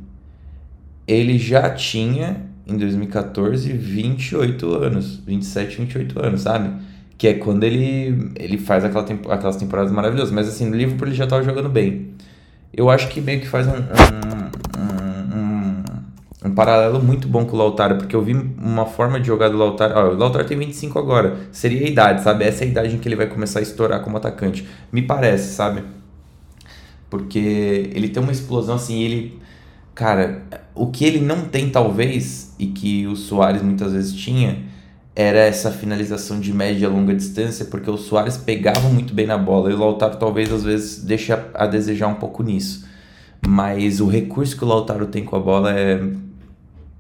Ele 1.07 1.39
já 1.39 1.71
tinha, 1.71 2.47
em 2.67 2.77
2014, 2.77 3.73
28 3.73 4.75
anos. 4.75 5.17
27, 5.25 5.79
28 5.79 6.25
anos, 6.25 6.41
sabe? 6.43 6.75
Que 7.19 7.29
é 7.29 7.35
quando 7.35 7.65
ele, 7.65 8.33
ele 8.37 8.59
faz 8.59 8.85
aquela 8.85 9.05
tempo, 9.05 9.31
aquelas 9.31 9.57
temporadas 9.57 9.93
maravilhosas. 9.93 10.33
Mas 10.33 10.49
assim, 10.49 10.69
no 10.69 10.77
Liverpool 10.77 11.09
ele 11.09 11.17
já 11.17 11.25
estava 11.25 11.43
jogando 11.43 11.69
bem. 11.69 12.15
Eu 12.73 12.91
acho 12.91 13.09
que 13.09 13.21
meio 13.21 13.41
que 13.41 13.49
faz 13.49 13.67
um, 13.67 13.73
um, 13.73 15.39
um, 15.39 15.85
um, 16.45 16.55
paralelo 16.55 17.03
muito 17.03 17.27
bom 17.27 17.47
com 17.47 17.57
o 17.57 17.59
Lautaro, 17.59 17.97
porque 17.97 18.15
eu 18.15 18.23
vi 18.23 18.35
uma 18.35 18.85
forma 18.85 19.19
de 19.19 19.27
jogar 19.27 19.49
do 19.49 19.57
Lautaro. 19.57 19.95
Ó, 19.97 20.15
o 20.15 20.17
Lautaro 20.17 20.45
tem 20.45 20.59
25 20.59 20.99
agora, 20.99 21.37
seria 21.51 21.87
a 21.87 21.89
idade, 21.89 22.23
sabe? 22.23 22.45
Essa 22.45 22.65
é 22.65 22.67
a 22.67 22.71
idade 22.71 22.95
em 22.95 22.99
que 22.99 23.09
ele 23.09 23.17
vai 23.17 23.27
começar 23.27 23.61
a 23.61 23.63
estourar 23.63 24.01
como 24.01 24.19
atacante. 24.19 24.67
Me 24.93 25.01
parece, 25.01 25.55
sabe? 25.55 25.83
Porque 27.09 27.91
ele 27.95 28.09
tem 28.09 28.23
uma 28.23 28.33
explosão 28.33 28.77
assim, 28.77 29.03
ele 29.03 29.41
cara, 29.97 30.43
o 30.75 30.89
que 30.89 31.07
ele 31.07 31.21
não 31.21 31.47
tem 31.47 31.71
talvez 31.71 32.55
e 32.59 32.67
que 32.67 33.07
o 33.07 33.17
Soares 33.17 33.63
muitas 33.63 33.93
vezes 33.95 34.13
tinha 34.13 34.63
era 35.19 35.39
essa 35.39 35.71
finalização 35.71 36.39
de 36.39 36.53
média 36.53 36.85
e 36.85 36.89
longa 36.89 37.15
distância, 37.15 37.65
porque 37.65 37.91
o 37.91 37.97
Soares 37.97 38.37
pegava 38.37 38.87
muito 38.91 39.15
bem 39.15 39.27
na 39.27 39.39
bola 39.39 39.71
e 39.71 39.75
o 39.75 39.79
Lautaro 39.79 40.19
talvez 40.19 40.53
às 40.53 40.63
vezes 40.63 41.03
deixe 41.03 41.33
a, 41.33 41.43
a 41.55 41.67
desejar 41.67 42.09
um 42.09 42.17
pouco 42.17 42.43
nisso. 42.43 42.87
Mas 43.49 43.99
o 43.99 44.07
recurso 44.07 44.55
que 44.55 44.63
o 44.63 44.69
Lautaro 44.69 45.07
tem 45.07 45.25
com 45.25 45.35
a 45.35 45.41
bola 45.41 45.73
é, 45.73 46.07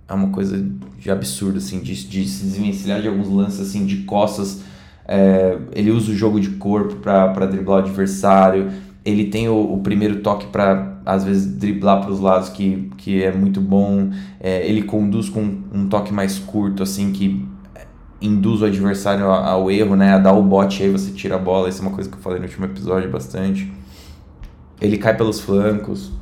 é 0.08 0.14
uma 0.14 0.30
coisa 0.30 0.66
de 0.98 1.10
absurdo, 1.10 1.58
assim, 1.58 1.80
de, 1.80 2.08
de 2.08 2.26
se 2.26 2.44
desvencilhar 2.44 3.02
de 3.02 3.08
alguns 3.08 3.28
lances 3.28 3.60
assim, 3.60 3.84
de 3.84 3.98
costas. 3.98 4.62
É, 5.06 5.58
ele 5.72 5.90
usa 5.90 6.10
o 6.10 6.14
jogo 6.14 6.40
de 6.40 6.50
corpo 6.50 6.96
para 6.96 7.44
driblar 7.44 7.80
o 7.80 7.82
adversário. 7.82 8.70
Ele 9.04 9.26
tem 9.26 9.46
o, 9.50 9.74
o 9.74 9.80
primeiro 9.80 10.20
toque 10.20 10.46
para, 10.46 11.00
às 11.04 11.22
vezes, 11.22 11.46
driblar 11.46 12.00
para 12.00 12.10
os 12.10 12.20
lados, 12.20 12.48
que, 12.48 12.90
que 12.96 13.22
é 13.22 13.30
muito 13.30 13.60
bom. 13.60 14.10
É, 14.40 14.66
ele 14.66 14.82
conduz 14.82 15.28
com 15.28 15.42
um 15.72 15.86
toque 15.86 16.14
mais 16.14 16.38
curto, 16.38 16.82
assim, 16.82 17.12
que 17.12 17.46
induz 18.20 18.62
o 18.62 18.64
adversário 18.64 19.26
ao 19.26 19.70
erro, 19.70 19.94
né? 19.96 20.14
A 20.14 20.18
dar 20.18 20.32
o 20.32 20.42
bote 20.42 20.82
aí 20.82 20.90
você 20.90 21.10
tira 21.10 21.36
a 21.36 21.38
bola. 21.38 21.68
Isso 21.68 21.82
é 21.82 21.86
uma 21.86 21.94
coisa 21.94 22.08
que 22.08 22.16
eu 22.16 22.20
falei 22.20 22.38
no 22.38 22.44
último 22.44 22.64
episódio 22.64 23.10
bastante. 23.10 23.72
Ele 24.80 24.96
cai 24.98 25.16
pelos 25.16 25.40
flancos. 25.40 26.12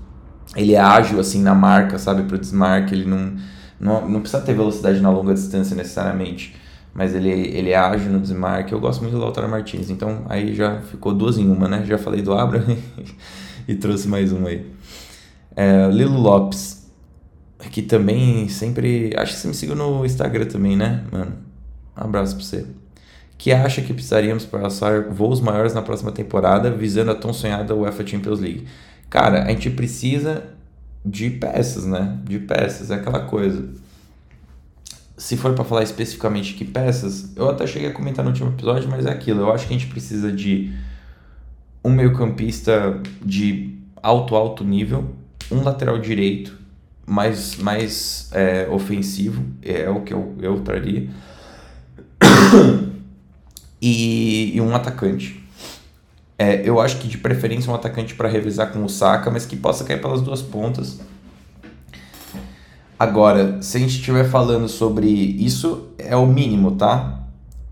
Ele 0.56 0.74
é 0.74 0.80
ágil, 0.80 1.18
assim, 1.18 1.42
na 1.42 1.54
marca, 1.54 1.98
sabe? 1.98 2.24
Pro 2.24 2.38
desmarque. 2.38 2.94
Ele 2.94 3.04
não, 3.04 3.36
não, 3.78 4.08
não 4.08 4.20
precisa 4.20 4.42
ter 4.42 4.54
velocidade 4.54 5.00
na 5.00 5.10
longa 5.10 5.34
distância 5.34 5.76
necessariamente. 5.76 6.56
Mas 6.92 7.14
ele, 7.14 7.30
ele 7.30 7.70
é 7.70 7.76
ágil 7.76 8.12
no 8.12 8.20
desmarque. 8.20 8.72
Eu 8.72 8.80
gosto 8.80 9.02
muito 9.02 9.14
do 9.14 9.20
Lautaro 9.20 9.48
Martins. 9.48 9.90
Então 9.90 10.24
aí 10.28 10.54
já 10.54 10.80
ficou 10.80 11.12
duas 11.12 11.38
em 11.38 11.48
uma, 11.48 11.68
né? 11.68 11.84
Já 11.84 11.98
falei 11.98 12.22
do 12.22 12.32
Abra 12.32 12.64
e 13.66 13.74
trouxe 13.74 14.08
mais 14.08 14.32
uma 14.32 14.48
aí. 14.48 14.66
É, 15.56 15.88
Lilo 15.88 16.20
Lopes. 16.20 16.84
Que 17.70 17.82
também 17.82 18.48
sempre. 18.48 19.12
Acho 19.16 19.32
que 19.32 19.38
você 19.38 19.48
me 19.48 19.54
seguiu 19.54 19.74
no 19.74 20.04
Instagram 20.04 20.44
também, 20.44 20.76
né, 20.76 21.02
mano? 21.10 21.43
Abraço 21.94 22.36
pra 22.36 22.44
você. 22.44 22.66
Que 23.36 23.52
acha 23.52 23.82
que 23.82 23.92
precisaríamos 23.92 24.44
passar 24.44 25.02
voos 25.04 25.40
maiores 25.40 25.74
na 25.74 25.82
próxima 25.82 26.12
temporada, 26.12 26.70
visando 26.70 27.10
a 27.10 27.14
tão 27.14 27.32
sonhada 27.32 27.74
UEFA 27.74 28.06
Champions 28.06 28.40
League. 28.40 28.66
Cara, 29.10 29.44
a 29.44 29.48
gente 29.48 29.70
precisa 29.70 30.44
de 31.04 31.30
peças, 31.30 31.84
né? 31.84 32.18
De 32.24 32.38
peças, 32.38 32.90
é 32.90 32.94
aquela 32.94 33.20
coisa. 33.26 33.68
Se 35.16 35.36
for 35.36 35.54
para 35.54 35.64
falar 35.64 35.82
especificamente 35.82 36.54
que 36.54 36.64
peças, 36.64 37.32
eu 37.36 37.48
até 37.48 37.66
cheguei 37.66 37.88
a 37.88 37.92
comentar 37.92 38.24
no 38.24 38.30
último 38.30 38.50
episódio, 38.50 38.88
mas 38.90 39.06
é 39.06 39.10
aquilo. 39.10 39.42
Eu 39.42 39.52
acho 39.52 39.66
que 39.66 39.74
a 39.74 39.78
gente 39.78 39.90
precisa 39.90 40.32
de 40.32 40.72
um 41.84 41.90
meio-campista 41.90 43.00
de 43.24 43.78
alto, 44.02 44.34
alto 44.34 44.64
nível, 44.64 45.14
um 45.50 45.62
lateral 45.62 45.98
direito 45.98 46.58
mais, 47.06 47.56
mais 47.56 48.30
é, 48.32 48.66
ofensivo, 48.70 49.44
é 49.62 49.88
o 49.88 50.00
que 50.00 50.14
eu, 50.14 50.34
eu 50.40 50.60
traria 50.60 51.08
e, 53.80 54.56
e, 54.56 54.60
um 54.60 54.74
atacante. 54.74 55.42
É, 56.38 56.68
eu 56.68 56.80
acho 56.80 56.98
que 56.98 57.08
de 57.08 57.18
preferência 57.18 57.70
um 57.70 57.74
atacante 57.74 58.14
para 58.14 58.28
revisar 58.28 58.72
com 58.72 58.84
o 58.84 58.88
Saka, 58.88 59.30
mas 59.30 59.46
que 59.46 59.56
possa 59.56 59.84
cair 59.84 60.00
pelas 60.00 60.20
duas 60.20 60.42
pontas. 60.42 61.00
Agora, 62.98 63.60
se 63.60 63.76
a 63.76 63.80
gente 63.80 63.96
estiver 63.96 64.24
falando 64.24 64.68
sobre 64.68 65.06
isso, 65.06 65.88
é 65.98 66.16
o 66.16 66.26
mínimo, 66.26 66.72
tá? 66.72 67.20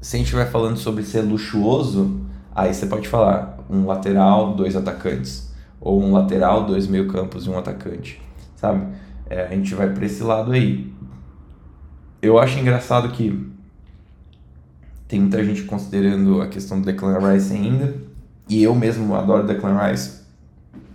Se 0.01 0.17
a 0.17 0.19
gente 0.19 0.27
estiver 0.27 0.51
falando 0.51 0.77
sobre 0.77 1.05
ser 1.05 1.23
luxuoso, 1.23 2.21
aí 2.55 2.75
você 2.75 2.87
pode 2.87 3.09
falar 3.09 3.59
um 3.71 3.87
lateral, 3.87 4.55
dois 4.55 4.77
atacantes. 4.77 5.51
Ou 5.81 6.01
um 6.01 6.13
lateral, 6.13 6.65
dois 6.65 6.87
meio-campos 6.87 7.47
e 7.47 7.51
um 7.51 7.59
atacante, 7.59 8.21
sabe? 8.55 8.87
É, 9.29 9.45
a 9.45 9.49
gente 9.49 9.75
vai 9.75 9.91
para 9.91 10.05
esse 10.07 10.23
lado 10.23 10.53
aí. 10.53 10.93
Eu 12.21 12.39
acho 12.39 12.59
engraçado 12.59 13.09
que 13.11 13.52
tem 15.13 15.21
muita 15.21 15.45
gente 15.45 15.65
considerando 15.65 16.41
a 16.41 16.49
questão 16.49 16.81
do 16.81 16.87
Declan 16.87 17.19
Rice 17.19 17.53
ainda. 17.53 17.95
E 18.49 18.63
eu 18.63 18.75
mesmo 18.75 19.15
adoro 19.15 19.47
Declan 19.47 19.79
Rice. 19.79 20.23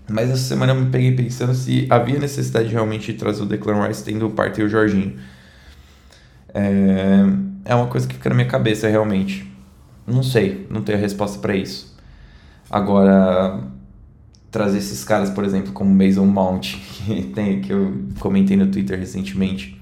Mas 0.09 0.31
essa 0.31 0.41
semana 0.41 0.71
eu 0.71 0.81
me 0.81 0.89
peguei 0.89 1.15
pensando 1.15 1.53
se 1.53 1.85
havia 1.87 2.17
necessidade 2.17 2.67
realmente 2.69 3.13
de 3.13 3.19
trazer 3.19 3.43
o 3.43 3.45
Declan 3.45 3.85
Rice 3.85 4.03
tendo 4.03 4.25
o 4.25 4.31
Partey 4.31 4.63
e 4.63 4.65
o 4.65 4.69
Jorginho. 4.69 5.19
É, 6.51 7.25
é 7.65 7.75
uma 7.75 7.85
coisa 7.85 8.07
que 8.07 8.15
fica 8.15 8.27
na 8.29 8.35
minha 8.35 8.47
cabeça 8.47 8.87
realmente. 8.87 9.47
Não 10.07 10.23
sei, 10.23 10.65
não 10.67 10.81
tenho 10.81 10.97
a 10.97 11.01
resposta 11.01 11.37
para 11.37 11.55
isso. 11.55 11.95
Agora, 12.71 13.61
trazer 14.49 14.79
esses 14.79 15.03
caras, 15.03 15.29
por 15.29 15.43
exemplo, 15.43 15.73
como 15.73 15.93
Mason 15.93 16.25
Mount, 16.25 16.73
que, 17.05 17.21
tem, 17.35 17.61
que 17.61 17.71
eu 17.71 18.07
comentei 18.17 18.57
no 18.57 18.65
Twitter 18.65 18.97
recentemente. 18.97 19.79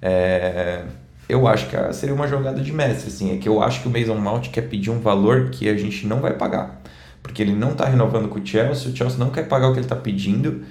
É, 0.00 0.86
eu 1.28 1.46
acho 1.48 1.68
que 1.68 1.92
seria 1.92 2.14
uma 2.14 2.28
jogada 2.28 2.60
de 2.60 2.72
mestre, 2.72 3.08
assim. 3.08 3.34
É 3.34 3.38
que 3.38 3.48
eu 3.48 3.62
acho 3.62 3.82
que 3.82 3.88
o 3.88 3.90
Mason 3.90 4.14
Mount 4.14 4.48
quer 4.48 4.62
pedir 4.62 4.90
um 4.90 5.00
valor 5.00 5.50
que 5.50 5.68
a 5.68 5.76
gente 5.76 6.06
não 6.06 6.20
vai 6.20 6.34
pagar. 6.34 6.80
Porque 7.22 7.42
ele 7.42 7.52
não 7.52 7.72
está 7.72 7.84
renovando 7.86 8.28
com 8.28 8.38
o 8.38 8.46
Chelsea, 8.46 8.92
o 8.92 8.96
Chelsea 8.96 9.18
não 9.18 9.30
quer 9.30 9.48
pagar 9.48 9.68
o 9.68 9.72
que 9.72 9.78
ele 9.78 9.86
está 9.86 9.96
pedindo. 9.96 10.62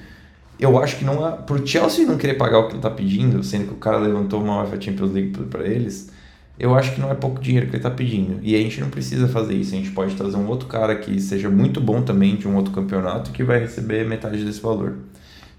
Eu 0.58 0.82
acho 0.82 0.98
que 0.98 1.04
não 1.04 1.28
é. 1.28 1.32
Pro 1.32 1.66
Chelsea 1.68 2.06
não 2.06 2.18
querer 2.18 2.36
pagar 2.36 2.60
o 2.60 2.64
que 2.64 2.72
ele 2.72 2.78
está 2.78 2.90
pedindo, 2.90 3.44
sendo 3.44 3.68
que 3.68 3.74
o 3.74 3.78
cara 3.78 3.98
levantou 3.98 4.42
uma 4.42 4.62
UEFA 4.62 4.80
Champions 4.80 5.12
League 5.12 5.32
para 5.50 5.68
eles, 5.68 6.10
eu 6.58 6.74
acho 6.74 6.94
que 6.96 7.02
não 7.02 7.12
é 7.12 7.14
pouco 7.14 7.42
dinheiro 7.42 7.66
que 7.66 7.74
ele 7.74 7.80
está 7.80 7.92
pedindo. 7.92 8.40
E 8.42 8.56
a 8.56 8.60
gente 8.60 8.80
não 8.80 8.90
precisa 8.90 9.28
fazer 9.28 9.56
isso. 9.56 9.74
A 9.74 9.78
gente 9.78 9.92
pode 9.92 10.16
trazer 10.16 10.38
um 10.38 10.48
outro 10.48 10.68
cara 10.70 10.96
que 10.96 11.20
seja 11.20 11.50
muito 11.50 11.82
bom 11.82 12.02
também 12.02 12.38
de 12.38 12.48
um 12.48 12.56
outro 12.56 12.72
campeonato 12.72 13.32
que 13.32 13.44
vai 13.44 13.60
receber 13.60 14.08
metade 14.08 14.44
desse 14.46 14.62
valor. 14.62 15.00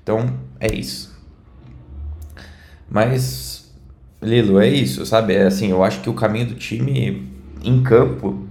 Então, 0.03 0.34
é 0.59 0.74
isso. 0.74 1.14
Mas 2.88 3.55
Lilo, 4.22 4.58
é 4.58 4.68
isso, 4.68 5.04
sabe? 5.04 5.34
É 5.34 5.46
assim, 5.46 5.70
eu 5.70 5.84
acho 5.84 6.00
que 6.00 6.08
o 6.08 6.14
caminho 6.14 6.46
do 6.46 6.54
time 6.54 7.28
em 7.62 7.82
campo 7.82 8.46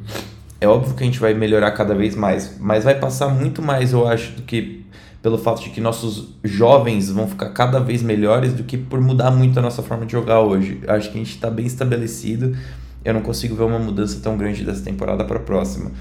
é 0.59 0.67
óbvio 0.67 0.95
que 0.95 1.03
a 1.03 1.05
gente 1.05 1.19
vai 1.19 1.33
melhorar 1.33 1.71
cada 1.71 1.93
vez 1.93 2.15
mais, 2.15 2.57
mas 2.59 2.83
vai 2.83 2.95
passar 2.95 3.29
muito 3.29 3.61
mais, 3.61 3.91
eu 3.93 4.07
acho, 4.07 4.33
do 4.33 4.41
que 4.43 4.85
pelo 5.21 5.39
fato 5.39 5.63
de 5.63 5.71
que 5.71 5.81
nossos 5.81 6.35
jovens 6.43 7.09
vão 7.09 7.27
ficar 7.27 7.49
cada 7.49 7.79
vez 7.79 8.03
melhores 8.03 8.53
do 8.53 8.63
que 8.63 8.77
por 8.77 9.01
mudar 9.01 9.31
muito 9.31 9.57
a 9.57 9.61
nossa 9.61 9.81
forma 9.81 10.05
de 10.05 10.11
jogar 10.11 10.41
hoje. 10.41 10.81
Acho 10.87 11.09
que 11.09 11.15
a 11.15 11.17
gente 11.17 11.31
está 11.31 11.49
bem 11.49 11.65
estabelecido. 11.65 12.55
Eu 13.03 13.13
não 13.13 13.21
consigo 13.21 13.55
ver 13.55 13.63
uma 13.63 13.79
mudança 13.79 14.19
tão 14.21 14.37
grande 14.37 14.63
dessa 14.63 14.83
temporada 14.83 15.25
para 15.25 15.37
a 15.37 15.41
próxima. 15.41 15.91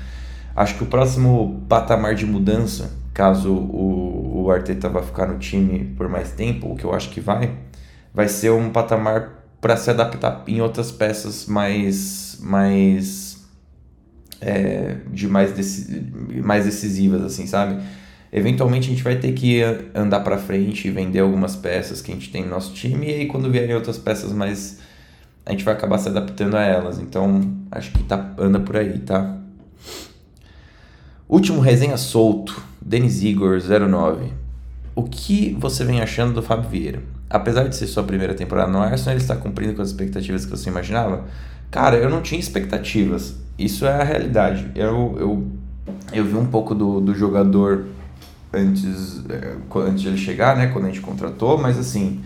Acho 0.54 0.76
que 0.76 0.84
o 0.84 0.86
próximo 0.86 1.64
patamar 1.68 2.14
de 2.14 2.26
mudança, 2.26 2.90
caso 3.14 3.50
o, 3.50 4.44
o 4.44 4.50
Arteta 4.50 4.90
vá 4.90 5.02
ficar 5.02 5.26
no 5.26 5.38
time 5.38 5.94
por 5.96 6.06
mais 6.06 6.32
tempo, 6.32 6.72
o 6.72 6.76
que 6.76 6.84
eu 6.84 6.94
acho 6.94 7.08
que 7.08 7.20
vai, 7.20 7.50
vai 8.12 8.28
ser 8.28 8.50
um 8.50 8.68
patamar 8.68 9.43
para 9.64 9.78
se 9.78 9.88
adaptar 9.88 10.44
em 10.46 10.60
outras 10.60 10.92
peças 10.92 11.46
mais 11.46 12.36
mais 12.42 13.42
é, 14.38 14.96
de 15.10 15.26
mais, 15.26 15.52
deci 15.52 16.12
mais 16.44 16.66
decisivas 16.66 17.22
assim 17.22 17.46
sabe? 17.46 17.82
Eventualmente 18.30 18.88
a 18.88 18.90
gente 18.90 19.02
vai 19.02 19.16
ter 19.16 19.32
que 19.32 19.62
andar 19.94 20.20
para 20.20 20.36
frente 20.36 20.86
e 20.86 20.90
vender 20.90 21.20
algumas 21.20 21.56
peças 21.56 22.02
que 22.02 22.12
a 22.12 22.14
gente 22.14 22.30
tem 22.30 22.42
no 22.42 22.50
nosso 22.50 22.74
time 22.74 23.06
e 23.06 23.14
aí 23.14 23.26
quando 23.26 23.50
vierem 23.50 23.74
outras 23.74 23.96
peças 23.96 24.34
mais 24.34 24.80
a 25.46 25.52
gente 25.52 25.64
vai 25.64 25.72
acabar 25.72 25.96
se 25.96 26.10
adaptando 26.10 26.58
a 26.58 26.62
elas. 26.62 26.98
Então 26.98 27.50
acho 27.70 27.90
que 27.90 28.02
tá 28.02 28.34
anda 28.36 28.60
por 28.60 28.76
aí 28.76 28.98
tá? 28.98 29.38
Último 31.26 31.62
resenha 31.62 31.96
solto 31.96 32.62
Denis 32.82 33.22
Igor 33.22 33.58
09 33.62 34.30
o 34.94 35.04
que 35.04 35.56
você 35.58 35.86
vem 35.86 36.02
achando 36.02 36.34
do 36.34 36.42
Fábio 36.42 36.68
Vieira 36.68 37.13
apesar 37.28 37.68
de 37.68 37.76
ser 37.76 37.86
sua 37.86 38.02
primeira 38.02 38.34
temporada 38.34 38.70
no 38.70 38.78
Arsenal, 38.78 39.14
ele 39.14 39.22
está 39.22 39.36
cumprindo 39.36 39.74
com 39.74 39.82
as 39.82 39.88
expectativas 39.88 40.44
que 40.44 40.50
você 40.50 40.68
imaginava? 40.70 41.24
Cara, 41.70 41.96
eu 41.96 42.08
não 42.08 42.22
tinha 42.22 42.40
expectativas. 42.40 43.36
Isso 43.58 43.84
é 43.84 44.00
a 44.00 44.04
realidade. 44.04 44.70
Eu, 44.74 45.16
eu, 45.18 45.46
eu 46.12 46.24
vi 46.24 46.36
um 46.36 46.46
pouco 46.46 46.74
do, 46.74 47.00
do 47.00 47.14
jogador 47.14 47.86
antes, 48.52 49.22
é, 49.28 49.56
antes 49.76 50.02
de 50.02 50.08
ele 50.08 50.18
chegar, 50.18 50.56
né? 50.56 50.68
Quando 50.68 50.84
a 50.84 50.88
gente 50.88 51.00
contratou, 51.00 51.58
mas 51.58 51.78
assim, 51.78 52.22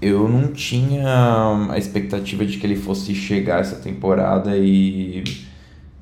eu 0.00 0.28
não 0.28 0.48
tinha 0.48 1.68
a 1.70 1.78
expectativa 1.78 2.44
de 2.44 2.58
que 2.58 2.66
ele 2.66 2.76
fosse 2.76 3.14
chegar 3.14 3.60
essa 3.60 3.76
temporada 3.76 4.56
e 4.56 5.24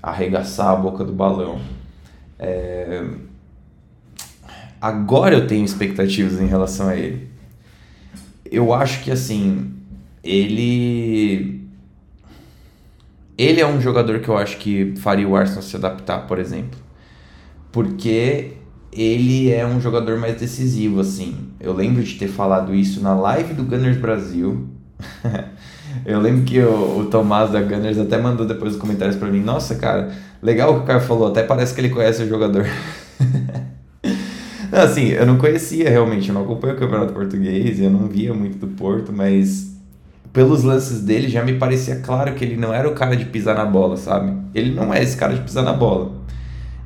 arregaçar 0.03 0.69
a 0.69 0.77
boca 0.77 1.05
do 1.05 1.13
balão. 1.13 1.61
É... 2.39 3.05
Agora 4.81 5.35
eu 5.35 5.47
tenho 5.47 5.65
expectativas 5.65 6.41
em 6.41 6.47
relação 6.47 6.89
a 6.89 6.97
ele 6.97 7.30
eu 8.51 8.75
acho 8.75 9.03
que 9.03 9.11
assim, 9.11 9.73
ele. 10.25 11.61
Ele 13.39 13.61
é 13.61 13.67
um 13.67 13.81
jogador 13.81 14.21
que 14.21 14.29
eu 14.29 14.37
acho 14.37 14.59
que 14.59 14.95
faria 14.99 15.27
o 15.27 15.35
Arsenal 15.35 15.63
se 15.63 15.75
adaptar, 15.75 16.27
por 16.27 16.39
exemplo. 16.39 16.79
Porque 17.73 18.53
ele 18.93 19.51
é 19.51 19.67
um 19.67 19.81
jogador 19.81 20.19
mais 20.19 20.39
decisivo, 20.39 21.01
assim. 21.01 21.49
Eu 21.59 21.73
lembro 21.73 22.03
de 22.03 22.17
ter 22.17 22.29
falado 22.29 22.75
isso 22.75 23.01
na 23.01 23.15
live 23.15 23.55
do 23.55 23.65
Gunners 23.65 23.97
Brasil. 23.97 24.69
eu 26.05 26.21
lembro 26.21 26.45
que 26.45 26.61
o, 26.61 26.99
o 26.99 27.07
Tomás 27.07 27.51
da 27.51 27.63
Gunners 27.63 27.99
até 27.99 28.19
mandou 28.19 28.47
depois 28.47 28.75
os 28.75 28.81
comentários 28.81 29.17
para 29.17 29.29
mim. 29.29 29.41
Nossa, 29.41 29.77
cara, 29.77 30.13
legal 30.43 30.73
o 30.73 30.77
que 30.79 30.83
o 30.83 30.87
cara 30.87 31.01
falou. 31.01 31.29
Até 31.29 31.43
parece 31.43 31.75
que 31.75 31.81
ele 31.81 31.91
conhece 31.91 32.23
o 32.23 32.29
jogador. 32.29 32.67
assim, 34.73 35.09
eu 35.09 35.27
não 35.27 35.39
conhecia 35.39 35.89
realmente, 35.89 36.29
eu 36.29 36.35
não 36.35 36.43
acompanho 36.43 36.75
o 36.75 36.79
campeonato 36.79 37.13
português, 37.13 37.81
eu 37.81 37.91
não 37.91 38.09
via 38.09 38.33
muito 38.33 38.59
do 38.59 38.69
Porto, 38.69 39.13
mas 39.13 39.71
pelos 40.33 40.63
lances 40.63 41.01
dele 41.01 41.29
já 41.29 41.45
me 41.45 41.55
parecia 41.55 41.97
claro 41.97 42.35
que 42.35 42.45
ele 42.45 42.57
não 42.57 42.73
era 42.73 42.89
o 42.89 42.95
cara 42.95 43.17
de 43.17 43.25
pisar 43.25 43.57
na 43.57 43.65
bola, 43.65 43.97
sabe? 43.97 44.33
Ele 44.55 44.73
não 44.75 44.93
é 44.95 45.03
esse 45.03 45.17
cara 45.17 45.35
de 45.35 45.43
pisar 45.43 45.65
na 45.65 45.73
bola. 45.73 46.13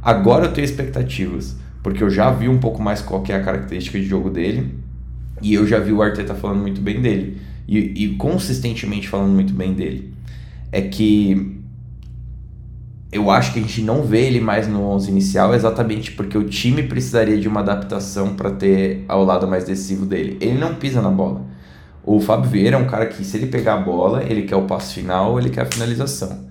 Agora 0.02 0.46
eu 0.46 0.52
tenho 0.52 0.64
expectativas, 0.64 1.56
porque 1.82 2.02
eu 2.02 2.10
já 2.10 2.30
vi 2.30 2.48
um 2.48 2.58
pouco 2.58 2.82
mais 2.82 3.00
qual 3.00 3.22
é 3.28 3.34
a 3.34 3.42
característica 3.42 3.98
de 3.98 4.04
jogo 4.04 4.30
dele 4.30 4.74
e 5.42 5.54
eu 5.54 5.66
já 5.66 5.78
vi 5.78 5.92
o 5.92 6.02
Arteta 6.02 6.34
falando 6.34 6.60
muito 6.60 6.80
bem 6.80 7.00
dele 7.00 7.38
e, 7.68 8.04
e 8.04 8.16
consistentemente 8.16 9.08
falando 9.08 9.32
muito 9.32 9.52
bem 9.52 9.74
dele. 9.74 10.12
É 10.72 10.82
que 10.82 11.60
eu 13.14 13.30
acho 13.30 13.52
que 13.52 13.60
a 13.60 13.62
gente 13.62 13.80
não 13.80 14.02
vê 14.02 14.26
ele 14.26 14.40
mais 14.40 14.66
no 14.66 14.82
11 14.90 15.08
inicial 15.08 15.54
exatamente 15.54 16.10
porque 16.12 16.36
o 16.36 16.48
time 16.48 16.82
precisaria 16.82 17.38
de 17.38 17.46
uma 17.46 17.60
adaptação 17.60 18.34
para 18.34 18.50
ter 18.50 19.04
ao 19.06 19.24
lado 19.24 19.46
mais 19.46 19.62
decisivo 19.64 20.04
dele. 20.04 20.36
Ele 20.40 20.58
não 20.58 20.74
pisa 20.74 21.00
na 21.00 21.10
bola. 21.10 21.42
O 22.02 22.18
Fábio 22.18 22.50
Vieira 22.50 22.76
é 22.76 22.78
um 22.78 22.86
cara 22.86 23.06
que, 23.06 23.24
se 23.24 23.36
ele 23.36 23.46
pegar 23.46 23.74
a 23.74 23.76
bola, 23.76 24.24
ele 24.24 24.42
quer 24.42 24.56
o 24.56 24.62
passo 24.62 24.94
final, 24.94 25.38
ele 25.38 25.48
quer 25.48 25.62
a 25.62 25.66
finalização. 25.66 26.44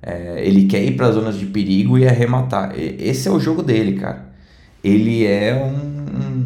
É, 0.00 0.40
ele 0.46 0.66
quer 0.66 0.84
ir 0.84 0.96
para 0.96 1.10
zonas 1.10 1.36
de 1.36 1.46
perigo 1.46 1.98
e 1.98 2.06
arrematar. 2.06 2.72
Esse 2.76 3.26
é 3.26 3.30
o 3.32 3.40
jogo 3.40 3.62
dele, 3.62 3.94
cara. 3.98 4.28
Ele 4.82 5.26
é 5.26 5.52
um, 5.52 5.74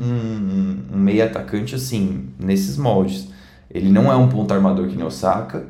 um, 0.03 0.79
um 0.95 0.99
meio 0.99 1.25
atacante 1.25 1.75
assim, 1.75 2.31
nesses 2.39 2.79
moldes. 2.79 3.29
Ele 3.71 3.91
não 3.91 4.11
é 4.11 4.17
um 4.17 4.29
ponto 4.29 4.53
armador 4.55 4.89
que 4.89 4.97
nem 4.97 5.07
o 5.07 5.11
Saka 5.11 5.67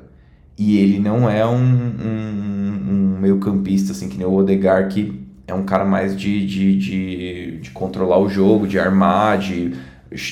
e 0.56 0.78
ele 0.78 0.98
não 0.98 1.28
é 1.28 1.46
um, 1.46 1.56
um 1.56 2.51
meio 3.22 3.38
campista 3.38 3.92
assim 3.92 4.08
que 4.08 4.18
nem 4.18 4.26
o 4.26 4.34
Odegar, 4.34 4.88
que 4.88 5.22
é 5.46 5.54
um 5.54 5.62
cara 5.62 5.84
mais 5.84 6.16
de, 6.16 6.44
de, 6.44 6.76
de, 6.76 7.58
de 7.58 7.70
controlar 7.70 8.18
o 8.18 8.28
jogo, 8.28 8.66
de 8.66 8.78
armar, 8.78 9.38
de 9.38 9.72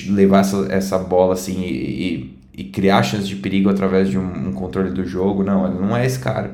levar 0.09 0.39
essa, 0.39 0.67
essa 0.69 0.97
bola 0.97 1.33
assim 1.33 1.61
e, 1.61 2.37
e, 2.53 2.63
criar 2.65 3.01
chances 3.01 3.27
de 3.27 3.37
perigo 3.37 3.69
através 3.69 4.09
de 4.09 4.17
um, 4.17 4.49
um, 4.49 4.51
controle 4.51 4.91
do 4.91 5.05
jogo. 5.05 5.43
Não, 5.43 5.67
ele 5.67 5.79
não 5.79 5.95
é 5.95 6.05
esse 6.05 6.19
cara. 6.19 6.53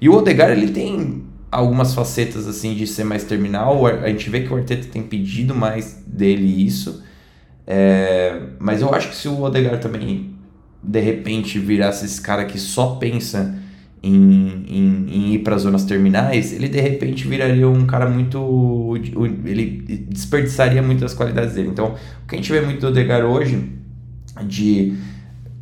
E 0.00 0.08
o 0.08 0.14
Odegar, 0.14 0.50
ele 0.50 0.68
tem 0.68 1.24
algumas 1.50 1.94
facetas 1.94 2.46
assim 2.46 2.74
de 2.74 2.86
ser 2.86 3.04
mais 3.04 3.24
terminal. 3.24 3.86
A 3.86 4.08
gente 4.08 4.28
vê 4.28 4.40
que 4.40 4.52
o 4.52 4.56
Arteta 4.56 4.86
tem 4.86 5.02
pedido 5.02 5.54
mais 5.54 6.04
dele 6.06 6.64
isso. 6.64 7.02
É, 7.66 8.40
mas 8.58 8.82
eu 8.82 8.94
acho 8.94 9.08
que 9.08 9.16
se 9.16 9.28
o 9.28 9.42
Odegar 9.42 9.80
também 9.80 10.34
de 10.82 11.00
repente 11.00 11.58
virasse 11.58 12.04
esse 12.04 12.20
cara 12.20 12.44
que 12.44 12.58
só 12.58 12.96
pensa 12.96 13.58
em, 14.02 14.64
em, 14.66 15.06
em 15.08 15.34
ir 15.34 15.40
para 15.40 15.58
zonas 15.58 15.84
terminais, 15.84 16.52
ele 16.52 16.68
de 16.68 16.80
repente 16.80 17.28
viraria 17.28 17.68
um 17.68 17.86
cara 17.86 18.08
muito. 18.08 18.94
Ele 19.44 20.06
desperdiçaria 20.08 20.82
muitas 20.82 21.12
qualidades 21.12 21.54
dele. 21.54 21.68
Então, 21.68 21.94
o 22.24 22.26
que 22.26 22.34
a 22.34 22.38
gente 22.38 22.50
vê 22.50 22.60
muito 22.60 22.80
do 22.80 22.88
Odegar 22.88 23.24
hoje, 23.24 23.72
de 24.46 24.94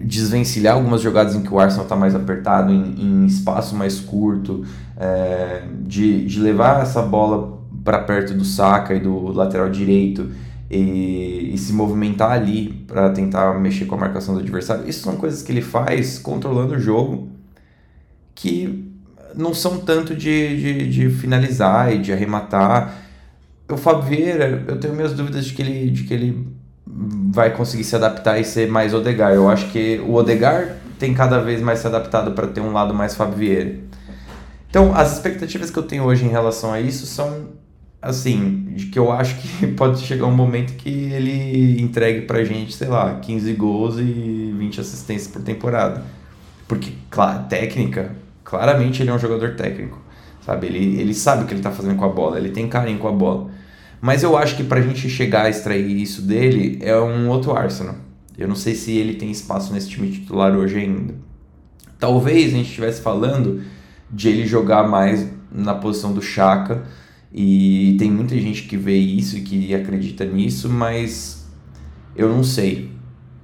desvencilhar 0.00 0.74
algumas 0.74 1.00
jogadas 1.00 1.34
em 1.34 1.42
que 1.42 1.52
o 1.52 1.58
Arsenal 1.58 1.84
está 1.84 1.96
mais 1.96 2.14
apertado, 2.14 2.72
em, 2.72 2.94
em, 2.96 3.26
espaço 3.26 3.74
mais 3.74 3.98
curto, 3.98 4.64
é, 4.96 5.62
de, 5.82 6.24
de 6.24 6.40
levar 6.40 6.82
essa 6.82 7.02
bola 7.02 7.58
para 7.82 7.98
perto 8.00 8.34
do 8.34 8.44
saca 8.44 8.94
e 8.94 9.00
do 9.00 9.32
lateral 9.32 9.68
direito 9.68 10.30
e, 10.70 11.50
e 11.52 11.58
se 11.58 11.72
movimentar 11.72 12.32
ali 12.32 12.84
para 12.86 13.10
tentar 13.10 13.58
mexer 13.58 13.86
com 13.86 13.96
a 13.96 13.98
marcação 13.98 14.34
do 14.34 14.40
adversário. 14.40 14.88
Isso 14.88 15.02
são 15.02 15.16
coisas 15.16 15.42
que 15.42 15.50
ele 15.50 15.62
faz 15.62 16.18
controlando 16.18 16.74
o 16.74 16.78
jogo 16.78 17.37
que 18.38 18.88
não 19.34 19.52
são 19.52 19.78
tanto 19.78 20.14
de, 20.14 20.56
de, 20.56 20.88
de 20.88 21.10
finalizar 21.10 21.92
e 21.92 21.98
de 21.98 22.12
arrematar. 22.12 22.94
O 23.68 23.76
Fábio 23.76 24.02
Vieira, 24.02 24.64
eu 24.68 24.78
tenho 24.78 24.94
minhas 24.94 25.12
dúvidas 25.12 25.44
de 25.44 25.52
que 25.52 25.60
ele, 25.60 25.90
de 25.90 26.04
que 26.04 26.14
ele 26.14 26.46
vai 26.86 27.50
conseguir 27.54 27.82
se 27.82 27.96
adaptar 27.96 28.38
e 28.38 28.44
ser 28.44 28.68
mais 28.68 28.94
Odegar. 28.94 29.34
Eu 29.34 29.48
acho 29.50 29.68
que 29.70 30.00
o 30.06 30.14
Odegar 30.14 30.76
tem 31.00 31.12
cada 31.14 31.40
vez 31.40 31.60
mais 31.60 31.80
se 31.80 31.86
adaptado 31.88 32.30
para 32.30 32.46
ter 32.46 32.60
um 32.60 32.72
lado 32.72 32.94
mais 32.94 33.16
Fábio 33.16 33.36
Vieira. 33.36 33.74
Então, 34.70 34.94
as 34.94 35.14
expectativas 35.14 35.68
que 35.70 35.78
eu 35.78 35.82
tenho 35.82 36.04
hoje 36.04 36.24
em 36.24 36.28
relação 36.28 36.72
a 36.72 36.80
isso 36.80 37.06
são 37.06 37.48
assim, 38.00 38.68
de 38.76 38.86
que 38.86 38.98
eu 38.98 39.10
acho 39.10 39.36
que 39.40 39.66
pode 39.74 39.98
chegar 40.00 40.26
um 40.26 40.34
momento 40.34 40.74
que 40.74 40.88
ele 40.88 41.82
entregue 41.82 42.22
pra 42.22 42.44
gente, 42.44 42.72
sei 42.72 42.86
lá, 42.86 43.16
15 43.16 43.52
gols 43.54 43.98
e 43.98 44.54
20 44.56 44.80
assistências 44.80 45.26
por 45.26 45.42
temporada. 45.42 46.04
Porque, 46.68 46.92
claro, 47.10 47.44
técnica, 47.48 48.14
claramente 48.48 49.02
ele 49.02 49.10
é 49.10 49.14
um 49.14 49.18
jogador 49.18 49.56
técnico, 49.56 50.00
sabe? 50.40 50.68
Ele, 50.68 50.98
ele 50.98 51.12
sabe 51.12 51.44
o 51.44 51.46
que 51.46 51.52
ele 51.52 51.60
tá 51.60 51.70
fazendo 51.70 51.96
com 51.96 52.04
a 52.06 52.08
bola, 52.08 52.38
ele 52.38 52.48
tem 52.48 52.66
carinho 52.66 52.98
com 52.98 53.06
a 53.06 53.12
bola. 53.12 53.50
Mas 54.00 54.22
eu 54.22 54.38
acho 54.38 54.56
que 54.56 54.64
pra 54.64 54.80
gente 54.80 55.06
chegar 55.10 55.44
a 55.44 55.50
extrair 55.50 56.00
isso 56.00 56.22
dele 56.22 56.78
é 56.80 56.98
um 56.98 57.28
outro 57.28 57.54
Arsenal. 57.54 57.96
Eu 58.38 58.48
não 58.48 58.54
sei 58.54 58.74
se 58.74 58.96
ele 58.96 59.16
tem 59.16 59.30
espaço 59.30 59.70
nesse 59.74 59.90
time 59.90 60.10
titular 60.10 60.56
hoje 60.56 60.78
ainda. 60.78 61.14
Talvez 61.98 62.54
a 62.54 62.56
gente 62.56 62.68
estivesse 62.68 63.02
falando 63.02 63.62
de 64.10 64.30
ele 64.30 64.46
jogar 64.46 64.88
mais 64.88 65.28
na 65.52 65.74
posição 65.74 66.14
do 66.14 66.22
Chaka, 66.22 66.84
e 67.30 67.96
tem 67.98 68.10
muita 68.10 68.34
gente 68.38 68.62
que 68.62 68.78
vê 68.78 68.96
isso 68.96 69.36
e 69.36 69.42
que 69.42 69.74
acredita 69.74 70.24
nisso, 70.24 70.70
mas 70.70 71.46
eu 72.16 72.30
não 72.30 72.42
sei, 72.42 72.90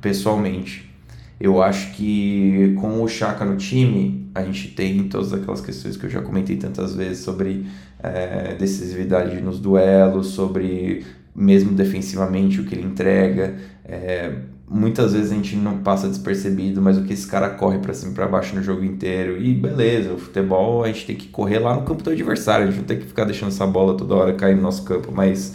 pessoalmente. 0.01 0.94
Eu 1.41 1.63
acho 1.63 1.93
que 1.93 2.77
com 2.81 3.03
o 3.03 3.09
Chaka 3.09 3.45
no 3.45 3.57
time, 3.57 4.31
a 4.35 4.43
gente 4.43 4.69
tem 4.69 5.09
todas 5.09 5.33
aquelas 5.33 5.61
questões 5.61 5.97
que 5.97 6.07
eu 6.07 6.11
já 6.11 6.23
comentei 6.23 6.57
tantas 6.57 6.95
vezes 6.95 7.25
sobre 7.25 7.67
é, 8.03 8.55
decisividade 8.55 9.41
nos 9.41 9.59
duelos, 9.59 10.29
sobre 10.29 11.05
mesmo 11.35 11.73
defensivamente 11.73 12.61
o 12.61 12.65
que 12.65 12.75
ele 12.75 12.87
entrega. 12.87 13.57
É, 13.85 14.33
muitas 14.69 15.13
vezes 15.13 15.33
a 15.33 15.35
gente 15.35 15.57
não 15.57 15.79
passa 15.79 16.09
despercebido, 16.09 16.81
mas 16.81 16.97
o 16.97 17.03
que 17.03 17.13
esse 17.13 17.27
cara 17.27 17.51
corre 17.51 17.79
para 17.79 17.93
cima 17.93 18.13
e 18.13 18.15
para 18.15 18.27
baixo 18.27 18.55
no 18.55 18.63
jogo 18.63 18.85
inteiro. 18.85 19.37
E 19.43 19.55
beleza, 19.55 20.13
o 20.13 20.19
futebol 20.19 20.85
a 20.85 20.87
gente 20.89 21.07
tem 21.07 21.17
que 21.17 21.29
correr 21.29 21.59
lá 21.59 21.75
no 21.75 21.83
campo 21.83 22.03
do 22.03 22.11
adversário, 22.11 22.67
a 22.67 22.71
gente 22.71 22.79
não 22.79 22.87
tem 22.87 22.99
que 22.99 23.07
ficar 23.07 23.25
deixando 23.25 23.49
essa 23.49 23.67
bola 23.67 23.97
toda 23.97 24.15
hora 24.15 24.33
cair 24.35 24.55
no 24.55 24.63
nosso 24.63 24.85
campo, 24.85 25.13
mas 25.13 25.55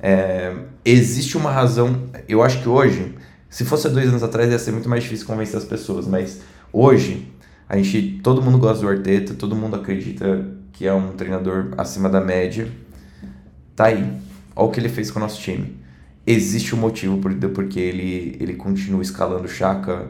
é, 0.00 0.54
existe 0.84 1.36
uma 1.36 1.50
razão. 1.50 2.04
Eu 2.28 2.42
acho 2.42 2.62
que 2.62 2.68
hoje, 2.68 3.14
se 3.48 3.64
fosse 3.64 3.88
dois 3.88 4.08
anos 4.08 4.22
atrás, 4.22 4.50
ia 4.50 4.58
ser 4.58 4.72
muito 4.72 4.88
mais 4.88 5.02
difícil 5.02 5.26
convencer 5.26 5.56
as 5.56 5.64
pessoas, 5.64 6.06
mas 6.06 6.40
hoje 6.72 7.32
a 7.68 7.76
gente, 7.76 8.20
todo 8.22 8.42
mundo 8.42 8.58
gosta 8.58 8.82
do 8.82 8.88
Arteta, 8.88 9.34
todo 9.34 9.54
mundo 9.54 9.76
acredita 9.76 10.46
que 10.72 10.86
é 10.86 10.92
um 10.92 11.12
treinador 11.12 11.68
acima 11.76 12.08
da 12.08 12.20
média. 12.20 12.68
Tá 13.74 13.86
aí. 13.86 14.04
Olha 14.54 14.68
o 14.68 14.70
que 14.70 14.80
ele 14.80 14.88
fez 14.88 15.10
com 15.10 15.18
o 15.18 15.22
nosso 15.22 15.40
time 15.40 15.78
existe 16.30 16.74
um 16.74 16.78
motivo 16.78 17.16
por, 17.18 17.34
porque 17.34 17.80
ele, 17.80 18.36
ele 18.38 18.54
continua 18.54 19.00
escalando 19.00 19.44
o 19.44 19.48
Chaka 19.48 20.08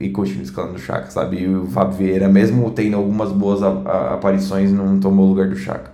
e 0.00 0.10
continua 0.10 0.42
escalando 0.42 0.74
o 0.74 0.78
Chaka, 0.78 1.08
sabe? 1.10 1.42
E 1.42 1.48
o 1.48 1.66
Fábio 1.66 1.98
Vieira, 1.98 2.28
mesmo 2.28 2.68
tendo 2.72 2.96
algumas 2.96 3.30
boas 3.30 3.62
a, 3.62 3.68
a, 3.68 4.14
aparições, 4.14 4.72
não 4.72 4.98
tomou 4.98 5.26
o 5.26 5.28
lugar 5.28 5.48
do 5.48 5.56
Chaka. 5.56 5.92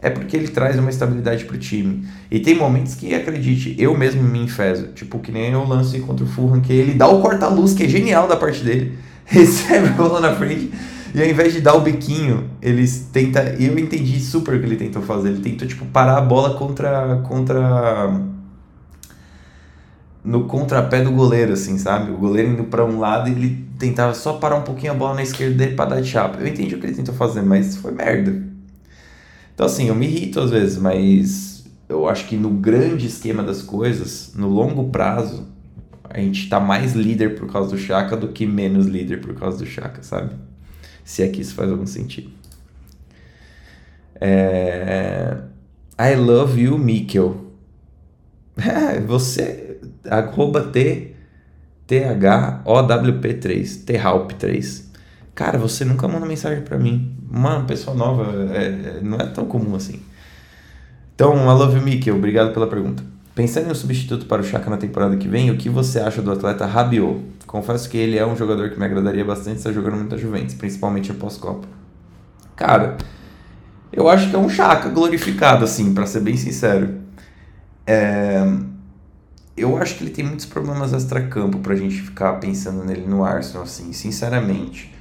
É 0.00 0.08
porque 0.08 0.36
ele 0.36 0.48
traz 0.48 0.78
uma 0.78 0.90
estabilidade 0.90 1.44
pro 1.44 1.58
time. 1.58 2.06
E 2.30 2.38
tem 2.38 2.54
momentos 2.54 2.94
que, 2.94 3.12
acredite, 3.12 3.74
eu 3.78 3.96
mesmo 3.96 4.22
me 4.22 4.40
enfezo. 4.40 4.88
Tipo, 4.94 5.18
que 5.18 5.32
nem 5.32 5.54
o 5.56 5.66
lance 5.66 5.98
contra 6.00 6.24
o 6.24 6.28
Fulham, 6.28 6.60
que 6.60 6.72
ele 6.72 6.94
dá 6.94 7.08
o 7.08 7.20
corta-luz, 7.20 7.74
que 7.74 7.82
é 7.82 7.88
genial 7.88 8.28
da 8.28 8.36
parte 8.36 8.62
dele. 8.62 8.96
Recebe 9.26 9.88
a 9.88 9.92
bola 9.92 10.20
na 10.20 10.36
frente. 10.36 10.70
E 11.14 11.20
ao 11.20 11.28
invés 11.28 11.52
de 11.52 11.60
dar 11.60 11.74
o 11.74 11.80
biquinho, 11.80 12.48
eles 12.62 13.08
tentam. 13.12 13.42
E 13.58 13.66
eu 13.66 13.76
entendi 13.76 14.20
super 14.20 14.54
o 14.54 14.60
que 14.60 14.66
ele 14.66 14.76
tentou 14.76 15.02
fazer. 15.02 15.30
Ele 15.30 15.40
tentou, 15.40 15.66
tipo, 15.66 15.84
parar 15.86 16.18
a 16.18 16.20
bola 16.20 16.54
contra. 16.56 17.16
contra 17.26 18.38
no 20.24 20.44
contrapé 20.44 21.02
do 21.02 21.10
goleiro, 21.10 21.54
assim, 21.54 21.78
sabe? 21.78 22.10
O 22.10 22.18
goleiro 22.18 22.50
indo 22.50 22.64
para 22.64 22.84
um 22.84 22.98
lado 22.98 23.30
e 23.30 23.32
ele 23.32 23.68
tentava 23.78 24.12
só 24.12 24.34
parar 24.34 24.56
um 24.56 24.62
pouquinho 24.62 24.92
a 24.92 24.94
bola 24.94 25.14
na 25.14 25.22
esquerda 25.22 25.56
dele 25.56 25.74
para 25.74 25.90
dar 25.96 26.02
chapa. 26.02 26.38
Eu 26.38 26.46
entendi 26.46 26.74
o 26.74 26.78
que 26.78 26.86
ele 26.86 26.94
tentou 26.94 27.14
fazer, 27.14 27.40
mas 27.40 27.76
foi 27.76 27.92
merda. 27.92 28.47
Então, 29.58 29.66
assim, 29.66 29.88
eu 29.88 29.94
me 29.96 30.06
irrito 30.06 30.38
às 30.38 30.52
vezes, 30.52 30.78
mas 30.78 31.64
eu 31.88 32.08
acho 32.08 32.28
que 32.28 32.36
no 32.36 32.48
grande 32.48 33.08
esquema 33.08 33.42
das 33.42 33.60
coisas, 33.60 34.32
no 34.36 34.46
longo 34.46 34.88
prazo, 34.88 35.48
a 36.08 36.20
gente 36.20 36.48
tá 36.48 36.60
mais 36.60 36.92
líder 36.92 37.34
por 37.34 37.50
causa 37.50 37.70
do 37.70 37.76
Chaka 37.76 38.16
do 38.16 38.28
que 38.28 38.46
menos 38.46 38.86
líder 38.86 39.20
por 39.20 39.34
causa 39.34 39.58
do 39.58 39.66
Chaka, 39.66 40.00
sabe? 40.00 40.36
Se 41.02 41.24
é 41.24 41.28
que 41.28 41.40
isso 41.40 41.56
faz 41.56 41.72
algum 41.72 41.86
sentido. 41.86 42.30
É... 44.20 45.38
I 45.98 46.14
love 46.14 46.62
you, 46.62 46.78
Mikkel. 46.78 47.52
Você 49.08 49.80
arroba 50.04 50.68
T, 50.68 51.16
T-H-O-W-P-3, 51.84 53.84
T-Halp3. 53.84 54.84
Cara, 55.34 55.58
você 55.58 55.84
nunca 55.84 56.06
manda 56.06 56.26
mensagem 56.26 56.62
para 56.62 56.78
mim. 56.78 57.17
Uma 57.30 57.64
pessoa 57.64 57.96
nova, 57.96 58.54
é, 58.54 58.64
é, 58.64 59.00
não 59.02 59.18
é 59.18 59.26
tão 59.26 59.44
comum 59.44 59.74
assim. 59.76 60.00
Então, 61.14 61.34
I 61.34 61.58
love 61.58 61.76
you, 61.76 61.82
Mickey. 61.82 62.10
Obrigado 62.10 62.52
pela 62.52 62.66
pergunta. 62.66 63.02
Pensando 63.34 63.68
em 63.68 63.72
um 63.72 63.74
substituto 63.74 64.26
para 64.26 64.40
o 64.40 64.44
Chaka 64.44 64.70
na 64.70 64.76
temporada 64.76 65.16
que 65.16 65.28
vem, 65.28 65.50
o 65.50 65.56
que 65.56 65.68
você 65.68 66.00
acha 66.00 66.22
do 66.22 66.32
atleta 66.32 66.66
Rabiot? 66.66 67.20
Confesso 67.46 67.88
que 67.88 67.96
ele 67.96 68.18
é 68.18 68.26
um 68.26 68.36
jogador 68.36 68.70
que 68.70 68.78
me 68.78 68.84
agradaria 68.84 69.24
bastante 69.24 69.58
estar 69.58 69.72
jogando 69.72 69.96
muita 69.96 70.18
Juventus, 70.18 70.54
principalmente 70.54 71.10
após 71.10 71.36
Copa. 71.36 71.68
Cara, 72.56 72.96
eu 73.92 74.08
acho 74.08 74.30
que 74.30 74.36
é 74.36 74.38
um 74.38 74.48
Chaka 74.48 74.88
glorificado, 74.88 75.64
assim, 75.64 75.94
para 75.94 76.06
ser 76.06 76.20
bem 76.20 76.36
sincero 76.36 76.98
É, 77.86 78.44
eu 79.56 79.76
acho 79.76 79.96
que 79.96 80.04
ele 80.04 80.10
tem 80.10 80.24
muitos 80.24 80.46
problemas 80.46 80.92
extra-campo 80.92 81.58
pra 81.58 81.74
gente 81.74 82.00
ficar 82.02 82.34
pensando 82.34 82.84
nele 82.84 83.06
no 83.06 83.24
Arsenal, 83.24 83.64
assim, 83.64 83.92
sinceramente. 83.92 84.94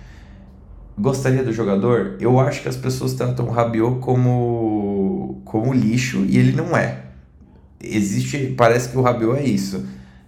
Gostaria 1.00 1.44
do 1.44 1.54
jogador? 1.54 2.16
Eu 2.20 2.40
acho 2.40 2.64
que 2.64 2.68
as 2.68 2.76
pessoas 2.76 3.14
tratam 3.14 3.48
o 3.48 3.52
Rabiot 3.52 4.00
como, 4.00 5.42
como 5.46 5.72
lixo 5.72 6.26
e 6.28 6.38
ele 6.38 6.52
não 6.52 6.76
é. 6.76 7.04
Existe, 7.80 8.56
parece 8.58 8.90
que 8.90 8.98
o 8.98 9.02
Rabiot 9.02 9.38
é 9.40 9.44
isso. 9.44 9.86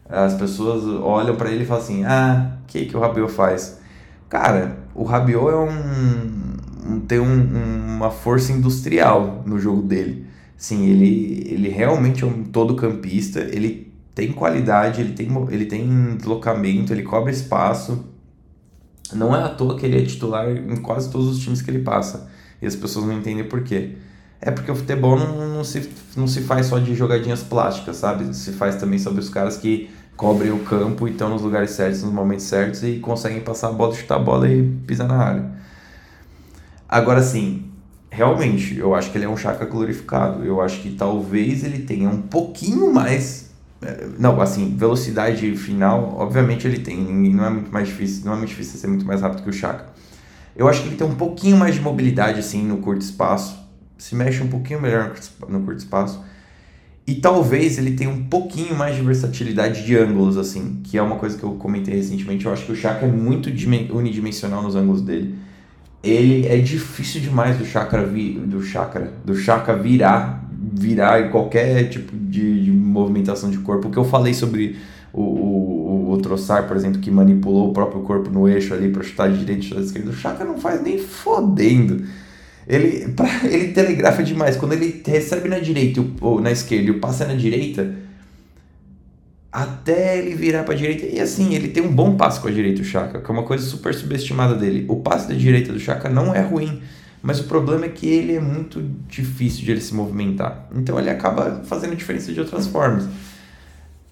As 0.07 0.35
pessoas 0.35 0.83
olham 1.01 1.35
para 1.35 1.51
ele 1.51 1.63
e 1.63 1.65
falam 1.65 1.83
assim: 1.83 2.03
"Ah, 2.05 2.57
o 2.63 2.67
que 2.67 2.85
que 2.85 2.95
o 2.95 2.99
Rabiot 2.99 3.31
faz?" 3.31 3.79
Cara, 4.29 4.77
o 4.93 5.03
Rabiot 5.03 5.49
é 5.49 5.55
um, 5.55 6.93
um 6.93 6.99
tem 6.99 7.19
um, 7.19 7.95
uma 7.95 8.11
força 8.11 8.51
industrial 8.51 9.43
no 9.47 9.57
jogo 9.59 9.81
dele. 9.81 10.27
Sim, 10.55 10.87
ele, 10.87 11.47
ele 11.49 11.69
realmente 11.69 12.23
é 12.23 12.27
um 12.27 12.43
todo 12.43 12.75
campista, 12.75 13.39
ele 13.39 13.91
tem 14.13 14.31
qualidade, 14.31 15.01
ele 15.01 15.13
tem, 15.13 15.29
ele 15.49 15.65
tem 15.65 16.15
deslocamento, 16.17 16.93
ele 16.93 17.03
cobre 17.03 17.31
espaço. 17.31 18.05
Não 19.13 19.35
é 19.35 19.43
à 19.43 19.49
toa 19.49 19.77
que 19.77 19.85
ele 19.85 20.01
é 20.01 20.05
titular 20.05 20.49
em 20.49 20.77
quase 20.77 21.09
todos 21.11 21.27
os 21.27 21.39
times 21.39 21.61
que 21.61 21.71
ele 21.71 21.79
passa. 21.79 22.29
E 22.61 22.67
as 22.67 22.75
pessoas 22.75 23.05
não 23.05 23.13
entendem 23.13 23.43
por 23.43 23.63
quê. 23.63 23.95
É 24.41 24.51
porque 24.51 24.71
o 24.71 24.75
futebol 24.75 25.17
não, 25.17 25.47
não, 25.55 25.63
se, 25.63 25.89
não 26.15 26.27
se 26.27 26.41
faz 26.41 26.67
só 26.67 26.79
de 26.79 26.95
jogadinhas 26.95 27.43
plásticas, 27.43 27.97
sabe? 27.97 28.33
Se 28.33 28.53
faz 28.53 28.75
também 28.75 28.97
sobre 28.97 29.19
os 29.19 29.29
caras 29.29 29.57
que 29.57 29.89
cobrem 30.15 30.51
o 30.51 30.59
campo 30.59 31.07
e 31.07 31.11
estão 31.11 31.29
nos 31.29 31.41
lugares 31.41 31.71
certos, 31.71 32.03
nos 32.03 32.13
momentos 32.13 32.45
certos 32.45 32.83
e 32.83 32.99
conseguem 32.99 33.41
passar 33.41 33.69
a 33.69 33.71
bola, 33.71 33.93
chutar 33.93 34.15
a 34.15 34.19
bola 34.19 34.49
e 34.49 34.63
pisar 34.85 35.07
na 35.07 35.17
área. 35.17 35.51
Agora 36.87 37.21
sim, 37.21 37.69
realmente, 38.09 38.77
eu 38.77 38.95
acho 38.95 39.11
que 39.11 39.17
ele 39.17 39.25
é 39.25 39.29
um 39.29 39.37
Chaka 39.37 39.65
glorificado. 39.65 40.43
Eu 40.43 40.61
acho 40.61 40.81
que 40.81 40.91
talvez 40.91 41.63
ele 41.63 41.79
tenha 41.79 42.09
um 42.09 42.21
pouquinho 42.21 42.93
mais. 42.93 43.48
Eh, 43.81 44.07
não, 44.17 44.41
assim, 44.41 44.75
velocidade 44.75 45.55
final, 45.55 46.15
obviamente 46.17 46.67
ele 46.67 46.79
tem. 46.79 46.97
Não 46.97 47.45
é 47.45 47.49
muito 47.49 47.71
mais 47.71 47.87
difícil, 47.87 48.25
não 48.25 48.33
é 48.33 48.35
muito 48.37 48.49
difícil 48.49 48.79
ser 48.79 48.87
muito 48.87 49.05
mais 49.05 49.21
rápido 49.21 49.43
que 49.43 49.49
o 49.49 49.53
Chaka. 49.53 49.87
Eu 50.55 50.67
acho 50.67 50.81
que 50.81 50.89
ele 50.89 50.95
tem 50.97 51.07
um 51.07 51.15
pouquinho 51.15 51.57
mais 51.57 51.75
de 51.75 51.81
mobilidade, 51.81 52.39
assim, 52.39 52.63
no 52.63 52.77
curto 52.77 53.01
espaço. 53.01 53.57
Se 53.97 54.15
mexe 54.15 54.41
um 54.43 54.47
pouquinho 54.47 54.81
melhor 54.81 55.13
no 55.47 55.61
curto 55.61 55.79
espaço. 55.79 56.23
E 57.07 57.15
talvez 57.15 57.77
ele 57.77 57.91
tenha 57.95 58.09
um 58.09 58.25
pouquinho 58.25 58.75
mais 58.75 58.95
de 58.95 59.01
versatilidade 59.01 59.85
de 59.85 59.97
ângulos, 59.97 60.37
assim, 60.37 60.79
que 60.83 60.97
é 60.97 61.01
uma 61.01 61.15
coisa 61.15 61.37
que 61.37 61.43
eu 61.43 61.53
comentei 61.53 61.95
recentemente. 61.95 62.45
Eu 62.45 62.53
acho 62.53 62.65
que 62.65 62.71
o 62.71 62.75
Chaka 62.75 63.05
é 63.05 63.11
muito 63.11 63.49
unidimensional 63.49 64.61
nos 64.61 64.75
ângulos 64.75 65.01
dele 65.01 65.35
ele 66.03 66.47
é 66.47 66.57
difícil 66.57 67.19
demais 67.21 67.57
do 67.57 67.65
chakra 67.65 68.05
vi, 68.05 68.33
do 68.33 68.61
chakra 68.63 69.11
do 69.25 69.35
chakra 69.35 69.75
virar 69.75 70.48
virar 70.79 71.29
qualquer 71.29 71.89
tipo 71.89 72.15
de, 72.15 72.63
de 72.63 72.71
movimentação 72.71 73.49
de 73.49 73.57
corpo 73.57 73.89
o 73.89 73.91
que 73.91 73.97
eu 73.97 74.05
falei 74.05 74.33
sobre 74.33 74.77
o, 75.11 75.21
o, 75.21 76.11
o 76.13 76.17
Troçar, 76.19 76.67
por 76.67 76.77
exemplo, 76.77 77.01
que 77.01 77.11
manipulou 77.11 77.69
o 77.69 77.73
próprio 77.73 78.01
corpo 78.01 78.29
no 78.29 78.47
eixo 78.47 78.73
ali 78.73 78.89
para 78.89 79.03
chutar 79.03 79.29
de 79.29 79.39
direita 79.39 79.61
e 79.61 79.67
chutar 79.67 79.81
de 79.81 79.87
esquerda, 79.87 80.09
o 80.11 80.13
Chaka 80.13 80.45
não 80.45 80.57
faz 80.57 80.81
nem 80.81 80.97
fodendo. 80.97 82.03
Ele, 82.67 83.09
pra, 83.09 83.27
ele 83.45 83.69
telegrafa 83.69 84.23
demais. 84.23 84.55
Quando 84.55 84.73
ele 84.73 85.01
recebe 85.05 85.49
na 85.49 85.59
direita 85.59 86.05
ou 86.21 86.39
na 86.39 86.51
esquerda 86.51 86.87
e 86.87 86.91
o 86.91 86.99
passe 86.99 87.23
é 87.23 87.27
na 87.27 87.33
direita, 87.33 87.95
até 89.51 90.19
ele 90.19 90.35
virar 90.35 90.63
para 90.63 90.75
a 90.75 90.77
direita. 90.77 91.05
E 91.05 91.19
assim, 91.19 91.55
ele 91.55 91.69
tem 91.69 91.83
um 91.83 91.91
bom 91.91 92.15
passe 92.15 92.39
com 92.39 92.47
a 92.47 92.51
direita, 92.51 92.81
o 92.81 92.85
Chaka, 92.85 93.19
que 93.19 93.29
é 93.29 93.33
uma 93.33 93.43
coisa 93.43 93.65
super 93.65 93.93
subestimada 93.93 94.53
dele. 94.55 94.85
O 94.87 94.97
passe 94.97 95.27
da 95.27 95.33
direita 95.33 95.73
do 95.73 95.79
Chaka 95.79 96.07
não 96.07 96.33
é 96.33 96.41
ruim, 96.41 96.81
mas 97.21 97.39
o 97.39 97.43
problema 97.45 97.85
é 97.85 97.89
que 97.89 98.07
ele 98.07 98.35
é 98.35 98.39
muito 98.39 98.81
difícil 99.07 99.65
de 99.65 99.71
ele 99.71 99.81
se 99.81 99.93
movimentar. 99.93 100.67
Então 100.73 100.97
ele 100.99 101.09
acaba 101.09 101.63
fazendo 101.65 101.95
diferença 101.95 102.31
de 102.31 102.39
outras 102.39 102.67
formas. 102.67 103.07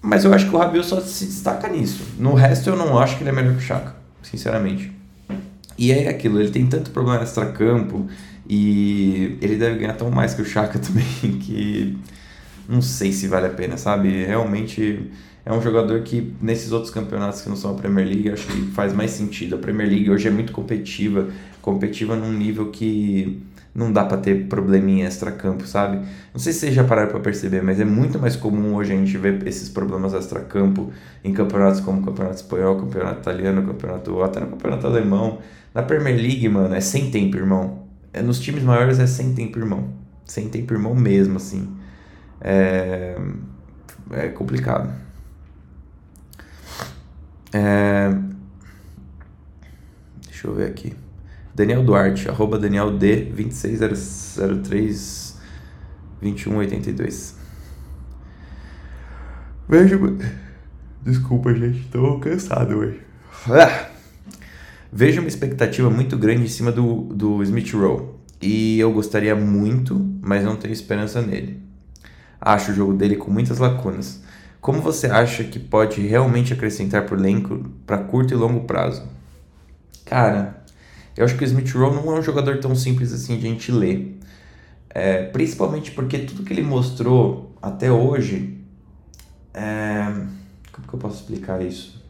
Mas 0.00 0.24
eu 0.24 0.32
acho 0.32 0.48
que 0.48 0.54
o 0.54 0.58
Rabiot 0.58 0.86
só 0.86 1.00
se 1.00 1.24
destaca 1.24 1.68
nisso. 1.68 2.02
No 2.18 2.34
resto 2.34 2.70
eu 2.70 2.76
não 2.76 2.98
acho 2.98 3.16
que 3.16 3.22
ele 3.22 3.30
é 3.30 3.32
melhor 3.32 3.52
que 3.52 3.58
o 3.58 3.62
Chaka, 3.62 3.94
sinceramente. 4.22 4.92
E 5.76 5.92
é 5.92 6.08
aquilo, 6.08 6.40
ele 6.40 6.50
tem 6.50 6.66
tanto 6.66 6.90
problema 6.90 7.22
extra-campo 7.22 8.06
e 8.48 9.38
ele 9.40 9.56
deve 9.56 9.78
ganhar 9.78 9.94
tão 9.94 10.10
mais 10.10 10.34
que 10.34 10.42
o 10.42 10.44
Chaka 10.44 10.78
também 10.80 11.38
que 11.40 11.96
não 12.68 12.82
sei 12.82 13.12
se 13.12 13.26
vale 13.26 13.46
a 13.46 13.50
pena, 13.50 13.76
sabe? 13.76 14.24
Realmente 14.26 15.10
é 15.44 15.52
um 15.52 15.62
jogador 15.62 16.02
que 16.02 16.34
nesses 16.42 16.72
outros 16.72 16.92
campeonatos 16.92 17.40
que 17.40 17.48
não 17.48 17.56
são 17.56 17.70
a 17.70 17.74
Premier 17.74 18.06
League, 18.06 18.30
acho 18.30 18.46
que 18.46 18.66
faz 18.72 18.92
mais 18.92 19.12
sentido. 19.12 19.54
A 19.54 19.58
Premier 19.58 19.88
League 19.88 20.10
hoje 20.10 20.28
é 20.28 20.30
muito 20.30 20.52
competitiva, 20.52 21.28
competitiva 21.72 22.16
num 22.16 22.32
nível 22.32 22.70
que 22.70 23.42
não 23.74 23.92
dá 23.92 24.04
para 24.04 24.16
ter 24.16 24.48
probleminha 24.48 25.06
extra-campo, 25.06 25.66
sabe? 25.66 25.98
Não 26.32 26.40
sei 26.40 26.52
se 26.52 26.60
vocês 26.60 26.74
já 26.74 26.82
pararam 26.82 27.10
para 27.10 27.20
perceber, 27.20 27.62
mas 27.62 27.78
é 27.78 27.84
muito 27.84 28.18
mais 28.18 28.34
comum 28.34 28.74
hoje 28.74 28.92
a 28.92 28.96
gente 28.96 29.16
ver 29.18 29.46
esses 29.46 29.68
problemas 29.68 30.14
extra-campo 30.14 30.90
em 31.22 31.32
campeonatos 31.32 31.80
como 31.80 32.00
o 32.00 32.04
Campeonato 32.04 32.36
Espanhol, 32.36 32.76
Campeonato 32.76 33.20
Italiano, 33.20 33.62
Campeonato 33.66 34.22
até 34.22 34.40
no 34.40 34.48
Campeonato 34.48 34.86
Alemão. 34.86 35.38
Na 35.74 35.82
Premier 35.82 36.16
League, 36.16 36.48
mano, 36.48 36.74
é 36.74 36.80
sem 36.80 37.10
tempo, 37.10 37.36
irmão. 37.36 37.86
É, 38.12 38.22
nos 38.22 38.40
times 38.40 38.62
maiores 38.62 38.98
é 38.98 39.06
sem 39.06 39.34
tempo, 39.34 39.58
irmão. 39.58 39.92
Sem 40.24 40.48
tempo, 40.48 40.72
irmão 40.72 40.94
mesmo, 40.94 41.36
assim. 41.36 41.68
É, 42.40 43.16
é 44.12 44.28
complicado. 44.28 44.92
É... 47.52 48.10
Deixa 50.26 50.46
eu 50.48 50.54
ver 50.54 50.70
aqui. 50.70 51.07
Daniel 51.58 51.82
Duarte, 51.82 52.28
arroba 52.28 52.56
Daniel 52.56 52.96
D 52.96 53.24
2603 53.24 55.36
2182. 56.22 57.34
Vejo. 59.68 60.18
Desculpa, 61.02 61.52
gente, 61.52 61.80
tô 61.90 62.20
cansado 62.20 62.76
hoje. 62.76 63.00
Ah! 63.48 63.88
Vejo 64.92 65.20
uma 65.20 65.26
expectativa 65.26 65.90
muito 65.90 66.16
grande 66.16 66.44
em 66.44 66.48
cima 66.48 66.70
do, 66.70 67.08
do 67.12 67.42
Smith 67.42 67.72
Rowe. 67.72 68.10
E 68.40 68.78
eu 68.78 68.92
gostaria 68.92 69.34
muito, 69.34 69.98
mas 70.22 70.44
não 70.44 70.54
tenho 70.54 70.72
esperança 70.72 71.20
nele. 71.20 71.60
Acho 72.40 72.70
o 72.70 72.74
jogo 72.74 72.94
dele 72.94 73.16
com 73.16 73.32
muitas 73.32 73.58
lacunas. 73.58 74.22
Como 74.60 74.80
você 74.80 75.08
acha 75.08 75.42
que 75.42 75.58
pode 75.58 76.02
realmente 76.02 76.52
acrescentar 76.52 77.04
por 77.04 77.18
elenco 77.18 77.68
para 77.84 77.98
curto 77.98 78.32
e 78.32 78.36
longo 78.36 78.60
prazo? 78.60 79.02
Cara, 80.04 80.57
eu 81.18 81.24
acho 81.24 81.36
que 81.36 81.42
o 81.42 81.46
Smith 81.46 81.72
Rowe 81.72 81.96
não 81.96 82.16
é 82.16 82.20
um 82.20 82.22
jogador 82.22 82.60
tão 82.60 82.76
simples 82.76 83.12
assim 83.12 83.36
de 83.36 83.46
a 83.48 83.50
gente 83.50 83.72
ler. 83.72 84.20
É, 84.88 85.24
principalmente 85.24 85.90
porque 85.90 86.20
tudo 86.20 86.44
que 86.44 86.52
ele 86.52 86.62
mostrou 86.62 87.56
até 87.60 87.90
hoje. 87.90 88.56
É, 89.52 90.04
como 90.70 90.86
que 90.86 90.94
eu 90.94 90.98
posso 91.00 91.16
explicar 91.16 91.60
isso? 91.60 92.00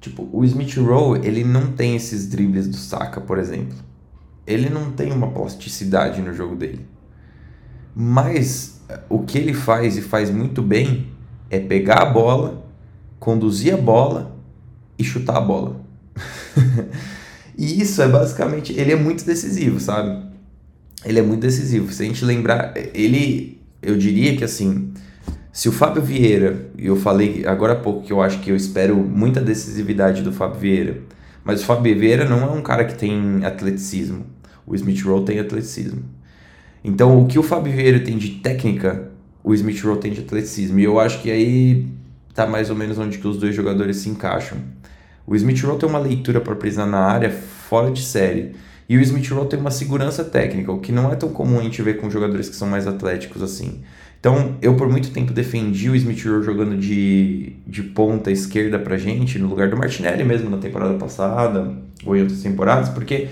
Tipo, 0.00 0.28
o 0.32 0.44
Smith 0.44 0.76
Rowe, 0.76 1.18
ele 1.26 1.42
não 1.42 1.72
tem 1.72 1.96
esses 1.96 2.28
dribles 2.28 2.68
do 2.68 2.76
Saka, 2.76 3.20
por 3.20 3.38
exemplo. 3.38 3.76
Ele 4.46 4.70
não 4.70 4.92
tem 4.92 5.10
uma 5.10 5.32
plasticidade 5.32 6.22
no 6.22 6.32
jogo 6.32 6.54
dele. 6.54 6.86
Mas 7.92 8.82
o 9.08 9.24
que 9.24 9.36
ele 9.36 9.52
faz 9.52 9.96
e 9.96 10.00
faz 10.00 10.30
muito 10.30 10.62
bem 10.62 11.08
é 11.50 11.58
pegar 11.58 12.02
a 12.02 12.06
bola, 12.06 12.64
conduzir 13.18 13.74
a 13.74 13.76
bola 13.76 14.36
e 14.96 15.02
chutar 15.02 15.38
a 15.38 15.40
bola. 15.40 15.89
e 17.56 17.80
isso 17.80 18.00
é 18.02 18.08
basicamente. 18.08 18.72
Ele 18.72 18.92
é 18.92 18.96
muito 18.96 19.24
decisivo, 19.24 19.80
sabe? 19.80 20.30
Ele 21.04 21.18
é 21.18 21.22
muito 21.22 21.40
decisivo. 21.40 21.92
Se 21.92 22.02
a 22.02 22.06
gente 22.06 22.24
lembrar, 22.24 22.74
ele. 22.94 23.60
Eu 23.82 23.96
diria 23.96 24.36
que 24.36 24.44
assim. 24.44 24.92
Se 25.52 25.68
o 25.68 25.72
Fábio 25.72 26.00
Vieira, 26.00 26.70
e 26.78 26.86
eu 26.86 26.94
falei 26.94 27.44
agora 27.44 27.72
há 27.72 27.76
pouco 27.76 28.06
que 28.06 28.12
eu 28.12 28.22
acho 28.22 28.38
que 28.38 28.50
eu 28.50 28.56
espero 28.56 28.96
muita 28.96 29.40
decisividade 29.40 30.22
do 30.22 30.32
Fábio 30.32 30.60
Vieira, 30.60 31.00
mas 31.42 31.60
o 31.62 31.64
Fábio 31.64 31.98
Vieira 31.98 32.24
não 32.24 32.40
é 32.40 32.50
um 32.50 32.62
cara 32.62 32.84
que 32.84 32.94
tem 32.94 33.44
atleticismo. 33.44 34.24
O 34.64 34.74
Smith 34.76 35.02
Rowe 35.02 35.24
tem 35.24 35.40
atleticismo. 35.40 36.04
Então, 36.84 37.20
o 37.20 37.26
que 37.26 37.38
o 37.38 37.42
Fábio 37.42 37.72
Vieira 37.72 37.98
tem 38.00 38.16
de 38.16 38.36
técnica, 38.36 39.10
o 39.42 39.52
Smith 39.52 39.82
Rowe 39.82 39.98
tem 39.98 40.12
de 40.12 40.20
atleticismo. 40.20 40.78
E 40.78 40.84
eu 40.84 41.00
acho 41.00 41.20
que 41.20 41.30
aí 41.30 41.86
tá 42.34 42.46
mais 42.46 42.70
ou 42.70 42.76
menos 42.76 42.96
onde 42.98 43.18
que 43.18 43.26
os 43.26 43.36
dois 43.36 43.54
jogadores 43.54 43.96
se 43.96 44.08
encaixam. 44.08 44.58
O 45.26 45.36
Smith 45.36 45.62
Rowe 45.62 45.78
tem 45.78 45.88
uma 45.88 45.98
leitura 45.98 46.40
para 46.40 46.54
prisão 46.54 46.86
na 46.86 46.98
área 46.98 47.30
fora 47.30 47.90
de 47.90 48.02
série. 48.02 48.54
E 48.88 48.96
o 48.96 49.00
Smith 49.00 49.28
Rowe 49.30 49.48
tem 49.48 49.58
uma 49.58 49.70
segurança 49.70 50.24
técnica, 50.24 50.72
o 50.72 50.80
que 50.80 50.90
não 50.90 51.12
é 51.12 51.14
tão 51.14 51.28
comum 51.28 51.60
a 51.60 51.62
gente 51.62 51.80
ver 51.80 51.98
com 51.98 52.10
jogadores 52.10 52.48
que 52.48 52.56
são 52.56 52.68
mais 52.68 52.86
atléticos 52.86 53.42
assim. 53.42 53.82
Então, 54.18 54.56
eu 54.60 54.74
por 54.74 54.88
muito 54.88 55.10
tempo 55.12 55.32
defendi 55.32 55.88
o 55.88 55.96
Smith 55.96 56.24
Rowe 56.24 56.42
jogando 56.42 56.76
de, 56.76 57.54
de 57.66 57.82
ponta 57.82 58.30
esquerda 58.30 58.78
pra 58.78 58.98
gente, 58.98 59.38
no 59.38 59.48
lugar 59.48 59.70
do 59.70 59.76
Martinelli 59.76 60.24
mesmo 60.24 60.50
na 60.50 60.58
temporada 60.58 60.94
passada, 60.94 61.72
ou 62.04 62.16
em 62.16 62.20
outras 62.20 62.42
temporadas, 62.42 62.88
porque 62.88 63.28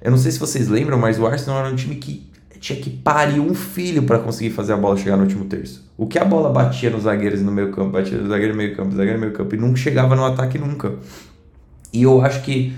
eu 0.00 0.10
não 0.10 0.16
sei 0.16 0.32
se 0.32 0.38
vocês 0.38 0.68
lembram, 0.68 0.98
mas 0.98 1.18
o 1.18 1.26
Arsenal 1.26 1.58
era 1.58 1.68
um 1.68 1.76
time 1.76 1.96
que 1.96 2.30
tinha 2.58 2.78
que 2.78 2.90
parir 2.90 3.40
um 3.40 3.54
filho 3.54 4.02
para 4.02 4.18
conseguir 4.18 4.50
fazer 4.50 4.74
a 4.74 4.76
bola 4.76 4.96
chegar 4.96 5.16
no 5.16 5.22
último 5.22 5.46
terço. 5.46 5.88
O 5.96 6.06
que 6.06 6.18
a 6.18 6.24
bola 6.24 6.50
batia 6.50 6.90
nos 6.90 7.02
zagueiros 7.02 7.42
no 7.42 7.50
meio 7.50 7.70
campo, 7.70 7.90
batia 7.90 8.18
no 8.18 8.28
zagueiro 8.28 8.52
no 8.52 8.58
meio 8.58 8.76
campo, 8.76 8.94
zagueiro 8.94 9.18
no 9.18 9.20
meio 9.20 9.32
campo, 9.32 9.54
e 9.54 9.58
nunca 9.58 9.76
chegava 9.76 10.14
no 10.14 10.24
ataque 10.24 10.58
nunca. 10.58 10.94
E 11.92 12.02
eu 12.02 12.22
acho 12.22 12.42
que 12.42 12.74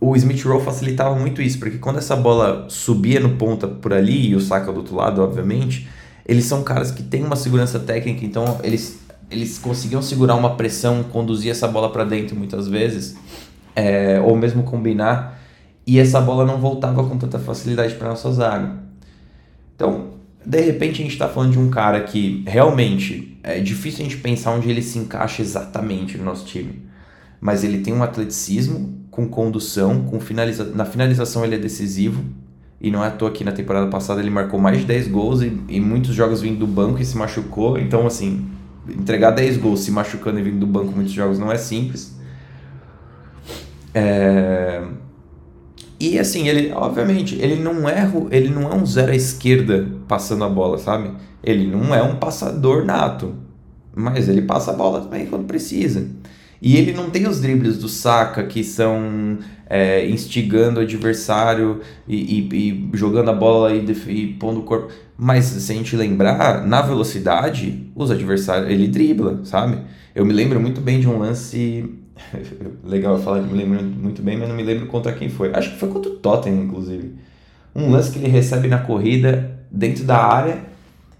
o 0.00 0.16
Smith 0.16 0.42
Rowe 0.42 0.64
facilitava 0.64 1.14
muito 1.14 1.40
isso, 1.40 1.58
porque 1.60 1.78
quando 1.78 1.98
essa 1.98 2.16
bola 2.16 2.66
subia 2.68 3.20
no 3.20 3.36
ponta 3.36 3.68
por 3.68 3.92
ali, 3.92 4.30
e 4.30 4.34
o 4.34 4.40
saca 4.40 4.72
do 4.72 4.78
outro 4.78 4.96
lado, 4.96 5.22
obviamente, 5.22 5.88
eles 6.26 6.44
são 6.44 6.64
caras 6.64 6.90
que 6.90 7.04
têm 7.04 7.22
uma 7.22 7.36
segurança 7.36 7.78
técnica, 7.78 8.24
então 8.24 8.58
eles, 8.64 9.00
eles 9.30 9.58
conseguiam 9.58 10.02
segurar 10.02 10.34
uma 10.34 10.56
pressão, 10.56 11.04
conduzir 11.04 11.52
essa 11.52 11.68
bola 11.68 11.90
para 11.92 12.02
dentro 12.02 12.34
muitas 12.34 12.66
vezes, 12.66 13.16
é, 13.76 14.20
ou 14.20 14.36
mesmo 14.36 14.64
combinar, 14.64 15.40
e 15.86 16.00
essa 16.00 16.20
bola 16.20 16.44
não 16.44 16.58
voltava 16.58 17.04
com 17.04 17.16
tanta 17.16 17.38
facilidade 17.38 17.94
para 17.94 18.08
nossa 18.08 18.30
zaga. 18.32 18.82
Então, 19.76 20.14
de 20.44 20.60
repente 20.60 21.00
a 21.00 21.04
gente 21.04 21.12
está 21.12 21.28
falando 21.28 21.52
de 21.52 21.58
um 21.60 21.70
cara 21.70 22.00
que 22.00 22.42
realmente 22.46 23.38
é 23.42 23.60
difícil 23.60 24.04
a 24.04 24.08
gente 24.08 24.20
pensar 24.20 24.50
onde 24.52 24.68
ele 24.68 24.82
se 24.82 24.98
encaixa 24.98 25.42
exatamente 25.42 26.18
no 26.18 26.24
nosso 26.24 26.44
time. 26.44 26.90
Mas 27.42 27.64
ele 27.64 27.78
tem 27.78 27.92
um 27.92 28.04
atleticismo 28.04 29.04
com 29.10 29.26
condução, 29.26 30.04
com 30.04 30.20
finaliza... 30.20 30.64
na 30.64 30.84
finalização 30.84 31.44
ele 31.44 31.56
é 31.56 31.58
decisivo. 31.58 32.22
E 32.80 32.88
não 32.88 33.04
é 33.04 33.08
à 33.08 33.10
toa 33.10 33.32
que 33.32 33.42
na 33.42 33.50
temporada 33.50 33.88
passada 33.88 34.20
ele 34.20 34.30
marcou 34.30 34.60
mais 34.60 34.78
de 34.78 34.84
10 34.84 35.08
gols 35.08 35.42
e, 35.42 35.60
e 35.68 35.80
muitos 35.80 36.14
jogos 36.14 36.40
vindo 36.40 36.60
do 36.60 36.66
banco 36.68 37.00
e 37.00 37.04
se 37.04 37.16
machucou. 37.16 37.76
Então, 37.78 38.06
assim, 38.06 38.48
entregar 38.88 39.32
10 39.32 39.56
gols 39.56 39.80
se 39.80 39.90
machucando 39.90 40.38
e 40.38 40.42
vindo 40.42 40.60
do 40.60 40.66
banco 40.68 40.92
muitos 40.92 41.12
jogos 41.12 41.36
não 41.36 41.50
é 41.50 41.58
simples. 41.58 42.16
É... 43.92 44.80
E 45.98 46.18
assim, 46.18 46.48
ele, 46.48 46.72
obviamente, 46.72 47.36
ele 47.40 47.56
não 47.56 47.88
é, 47.88 48.08
ele 48.30 48.50
não 48.50 48.72
é 48.72 48.74
um 48.74 48.86
zero 48.86 49.10
à 49.10 49.16
esquerda 49.16 49.88
passando 50.06 50.44
a 50.44 50.48
bola, 50.48 50.78
sabe? 50.78 51.10
Ele 51.42 51.66
não 51.66 51.92
é 51.92 52.02
um 52.02 52.16
passador 52.16 52.84
nato, 52.84 53.34
mas 53.94 54.28
ele 54.28 54.42
passa 54.42 54.70
a 54.70 54.74
bola 54.74 55.00
também 55.00 55.26
quando 55.26 55.44
precisa. 55.44 56.06
E 56.62 56.76
ele 56.76 56.92
não 56.92 57.10
tem 57.10 57.26
os 57.26 57.40
dribles 57.40 57.76
do 57.76 57.88
Saka 57.88 58.44
que 58.44 58.62
são 58.62 59.38
é, 59.68 60.08
instigando 60.08 60.78
o 60.78 60.82
adversário 60.84 61.80
e, 62.06 62.16
e, 62.16 62.48
e, 62.54 62.90
jogando 62.94 63.30
a 63.30 63.34
bola 63.34 63.74
e, 63.74 63.84
e 64.06 64.28
pondo 64.34 64.60
o 64.60 64.62
corpo. 64.62 64.92
Mas 65.18 65.46
se 65.46 65.72
a 65.72 65.74
gente 65.74 65.96
lembrar, 65.96 66.64
na 66.64 66.80
velocidade, 66.80 67.90
os 67.96 68.12
adversários, 68.12 68.70
ele 68.70 68.86
dribla, 68.86 69.40
sabe? 69.42 69.78
Eu 70.14 70.24
me 70.24 70.32
lembro 70.32 70.60
muito 70.60 70.80
bem 70.80 71.00
de 71.00 71.08
um 71.08 71.18
lance. 71.18 71.84
Legal 72.84 73.18
falar 73.18 73.42
que 73.42 73.52
me 73.52 73.58
lembro 73.58 73.82
muito 73.82 74.22
bem, 74.22 74.38
mas 74.38 74.48
não 74.48 74.54
me 74.54 74.62
lembro 74.62 74.86
contra 74.86 75.12
quem 75.12 75.28
foi. 75.28 75.52
Acho 75.52 75.72
que 75.72 75.80
foi 75.80 75.88
contra 75.88 76.12
o 76.12 76.14
Tottenham, 76.14 76.62
inclusive. 76.62 77.12
Um 77.74 77.90
lance 77.90 78.12
que 78.12 78.20
ele 78.20 78.28
recebe 78.28 78.68
na 78.68 78.78
corrida 78.78 79.58
dentro 79.68 80.04
da 80.04 80.18
área 80.18 80.71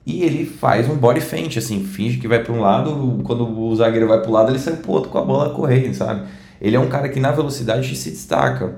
e 0.04 0.22
ele 0.22 0.44
faz 0.44 0.88
um 0.88 0.96
body 0.96 1.20
feint, 1.20 1.56
assim, 1.56 1.84
finge 1.84 2.18
que 2.18 2.26
vai 2.26 2.42
para 2.42 2.52
um 2.52 2.60
lado, 2.60 3.20
quando 3.24 3.48
o 3.48 3.74
zagueiro 3.76 4.08
vai 4.08 4.20
para 4.20 4.28
o 4.28 4.32
lado, 4.32 4.50
ele 4.50 4.58
sai 4.58 4.76
pro 4.76 4.92
outro 4.92 5.10
com 5.10 5.18
a 5.18 5.22
bola 5.22 5.54
correndo, 5.54 5.94
sabe? 5.94 6.26
Ele 6.60 6.76
é 6.76 6.80
um 6.80 6.88
cara 6.88 7.08
que 7.08 7.20
na 7.20 7.30
velocidade 7.30 7.94
se 7.94 8.10
destaca. 8.10 8.76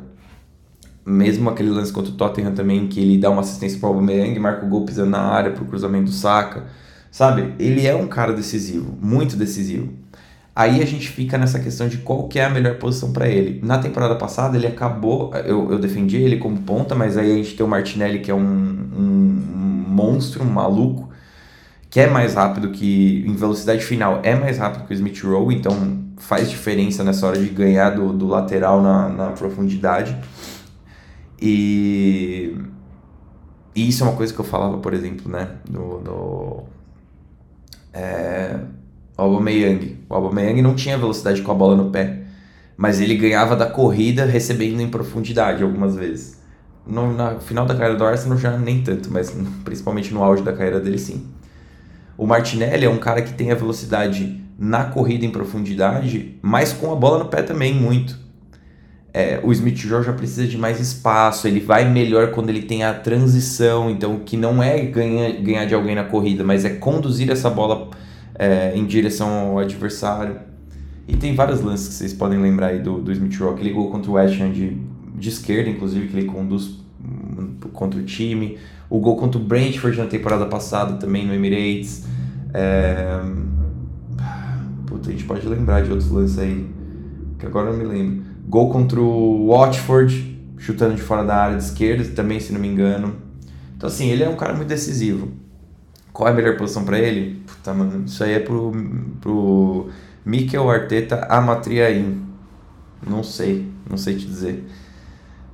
Mesmo 1.06 1.50
aquele 1.50 1.68
lance 1.68 1.92
contra 1.92 2.10
o 2.10 2.14
Tottenham 2.14 2.54
também, 2.54 2.86
que 2.88 2.98
ele 2.98 3.18
dá 3.18 3.30
uma 3.30 3.42
assistência 3.42 3.78
para 3.78 3.88
o 3.88 3.92
Aubameyang, 3.92 4.38
marca 4.38 4.64
o 4.64 4.68
gol 4.68 4.86
pisando 4.86 5.10
na 5.10 5.20
área 5.20 5.50
pro 5.50 5.66
cruzamento 5.66 6.06
do 6.06 6.12
Saka, 6.12 6.64
sabe? 7.10 7.54
Ele 7.58 7.86
é 7.86 7.94
um 7.94 8.06
cara 8.06 8.32
decisivo, 8.32 8.96
muito 9.00 9.36
decisivo. 9.36 9.92
Aí 10.56 10.82
a 10.82 10.86
gente 10.86 11.08
fica 11.08 11.36
nessa 11.36 11.58
questão 11.58 11.88
de 11.88 11.98
qual 11.98 12.28
que 12.28 12.38
é 12.38 12.44
a 12.44 12.50
melhor 12.50 12.76
posição 12.76 13.12
para 13.12 13.28
ele. 13.28 13.60
Na 13.62 13.76
temporada 13.76 14.14
passada 14.14 14.56
ele 14.56 14.66
acabou, 14.66 15.34
eu, 15.44 15.72
eu 15.72 15.78
defendi 15.78 16.16
ele 16.16 16.36
como 16.36 16.58
ponta, 16.58 16.94
mas 16.94 17.18
aí 17.18 17.32
a 17.32 17.36
gente 17.36 17.54
tem 17.54 17.66
o 17.66 17.68
Martinelli 17.68 18.20
que 18.20 18.30
é 18.30 18.34
um, 18.34 18.40
um, 18.40 19.42
um 19.56 19.84
monstro, 19.88 20.42
um 20.42 20.50
maluco, 20.50 21.10
que 21.94 22.00
é 22.00 22.08
mais 22.08 22.34
rápido 22.34 22.70
que 22.70 23.24
em 23.24 23.36
velocidade 23.36 23.84
final 23.84 24.18
é 24.24 24.34
mais 24.34 24.58
rápido 24.58 24.84
que 24.84 24.92
o 24.92 24.94
Smith 24.94 25.22
Rowe, 25.22 25.54
então 25.54 25.72
faz 26.16 26.50
diferença 26.50 27.04
nessa 27.04 27.24
hora 27.24 27.38
de 27.38 27.48
ganhar 27.48 27.90
do, 27.90 28.12
do 28.12 28.26
lateral 28.26 28.82
na, 28.82 29.08
na 29.08 29.30
profundidade. 29.30 30.16
E, 31.40 32.56
e, 33.76 33.88
isso 33.88 34.02
é 34.02 34.08
uma 34.08 34.16
coisa 34.16 34.34
que 34.34 34.40
eu 34.40 34.44
falava, 34.44 34.78
por 34.78 34.92
exemplo, 34.92 35.30
né, 35.30 35.50
no, 35.70 36.00
no 36.00 36.64
é, 37.92 38.58
Aubameyang. 39.16 39.96
O 40.10 40.14
Aubameyang 40.16 40.60
não 40.62 40.74
tinha 40.74 40.98
velocidade 40.98 41.42
com 41.42 41.52
a 41.52 41.54
bola 41.54 41.76
no 41.76 41.92
pé, 41.92 42.24
mas 42.76 43.00
ele 43.00 43.14
ganhava 43.16 43.54
da 43.54 43.66
corrida 43.66 44.24
recebendo 44.24 44.80
em 44.80 44.88
profundidade 44.88 45.62
algumas 45.62 45.94
vezes. 45.94 46.42
No, 46.84 47.14
na 47.14 47.38
final 47.38 47.64
da 47.64 47.74
carreira 47.74 47.96
do 47.96 48.04
Arsenal 48.04 48.36
já 48.36 48.58
nem 48.58 48.82
tanto, 48.82 49.12
mas 49.12 49.30
principalmente 49.64 50.12
no 50.12 50.24
auge 50.24 50.42
da 50.42 50.52
carreira 50.52 50.80
dele 50.80 50.98
sim. 50.98 51.32
O 52.16 52.26
Martinelli 52.26 52.84
é 52.84 52.90
um 52.90 52.98
cara 52.98 53.22
que 53.22 53.32
tem 53.32 53.50
a 53.50 53.54
velocidade 53.54 54.40
na 54.58 54.84
corrida 54.84 55.24
em 55.24 55.30
profundidade, 55.30 56.38
mas 56.40 56.72
com 56.72 56.92
a 56.92 56.96
bola 56.96 57.18
no 57.18 57.28
pé 57.28 57.42
também, 57.42 57.74
muito. 57.74 58.18
É, 59.12 59.40
o 59.42 59.52
Smith 59.52 59.76
Joe 59.76 60.02
já 60.02 60.12
precisa 60.12 60.46
de 60.46 60.58
mais 60.58 60.80
espaço, 60.80 61.46
ele 61.46 61.60
vai 61.60 61.88
melhor 61.88 62.32
quando 62.32 62.50
ele 62.50 62.62
tem 62.62 62.82
a 62.82 62.92
transição, 62.92 63.90
então 63.90 64.20
que 64.20 64.36
não 64.36 64.62
é 64.62 64.80
ganhar, 64.80 65.66
de 65.66 65.74
alguém 65.74 65.94
na 65.94 66.04
corrida, 66.04 66.42
mas 66.42 66.64
é 66.64 66.70
conduzir 66.70 67.30
essa 67.30 67.48
bola 67.48 67.90
é, 68.36 68.72
em 68.74 68.84
direção 68.84 69.28
ao 69.28 69.58
adversário. 69.58 70.36
E 71.06 71.16
tem 71.16 71.34
vários 71.34 71.60
lances 71.60 71.88
que 71.88 71.94
vocês 71.94 72.12
podem 72.12 72.40
lembrar 72.40 72.68
aí 72.68 72.80
do, 72.80 73.00
do 73.00 73.12
Smith 73.12 73.36
Rowe, 73.38 73.54
aquele 73.54 73.70
gol 73.70 73.90
contra 73.90 74.10
o 74.10 74.14
West 74.14 74.40
Ham 74.40 74.50
de, 74.50 74.76
de 75.16 75.28
esquerda, 75.28 75.68
inclusive, 75.68 76.08
que 76.08 76.16
ele 76.16 76.26
conduz 76.26 76.80
hum, 77.00 77.56
contra 77.72 78.00
o 78.00 78.02
time 78.02 78.58
o 78.88 78.98
gol 78.98 79.16
contra 79.16 79.40
o 79.40 79.44
Brentford 79.44 79.98
na 79.98 80.06
temporada 80.06 80.46
passada 80.46 80.94
também 80.94 81.26
no 81.26 81.34
Emirates. 81.34 82.04
É... 82.52 83.20
Puta, 84.86 85.08
a 85.08 85.12
gente 85.12 85.24
pode 85.24 85.46
lembrar 85.48 85.82
de 85.82 85.90
outros 85.90 86.10
lances 86.10 86.38
aí, 86.38 86.68
que 87.38 87.46
agora 87.46 87.70
eu 87.70 87.76
não 87.76 87.78
me 87.80 87.84
lembro. 87.84 88.24
Gol 88.46 88.70
contra 88.70 89.00
o 89.00 89.48
Watford, 89.48 90.38
chutando 90.58 90.94
de 90.94 91.02
fora 91.02 91.24
da 91.24 91.36
área 91.36 91.56
de 91.56 91.64
esquerda, 91.64 92.04
também, 92.14 92.38
se 92.38 92.52
não 92.52 92.60
me 92.60 92.68
engano. 92.68 93.16
Então, 93.76 93.88
assim, 93.88 94.08
ele 94.08 94.22
é 94.22 94.28
um 94.28 94.36
cara 94.36 94.54
muito 94.54 94.68
decisivo. 94.68 95.28
Qual 96.12 96.28
é 96.28 96.32
a 96.32 96.34
melhor 96.34 96.56
posição 96.56 96.84
para 96.84 96.98
ele? 96.98 97.42
Puta, 97.44 97.74
mano, 97.74 98.04
isso 98.04 98.22
aí 98.22 98.34
é 98.34 98.38
pro, 98.38 98.70
pro 99.20 99.88
Mikel 100.24 100.70
Arteta 100.70 101.26
Amatriain. 101.28 102.22
Não 103.04 103.24
sei, 103.24 103.68
não 103.88 103.96
sei 103.96 104.16
te 104.16 104.26
dizer. 104.26 104.64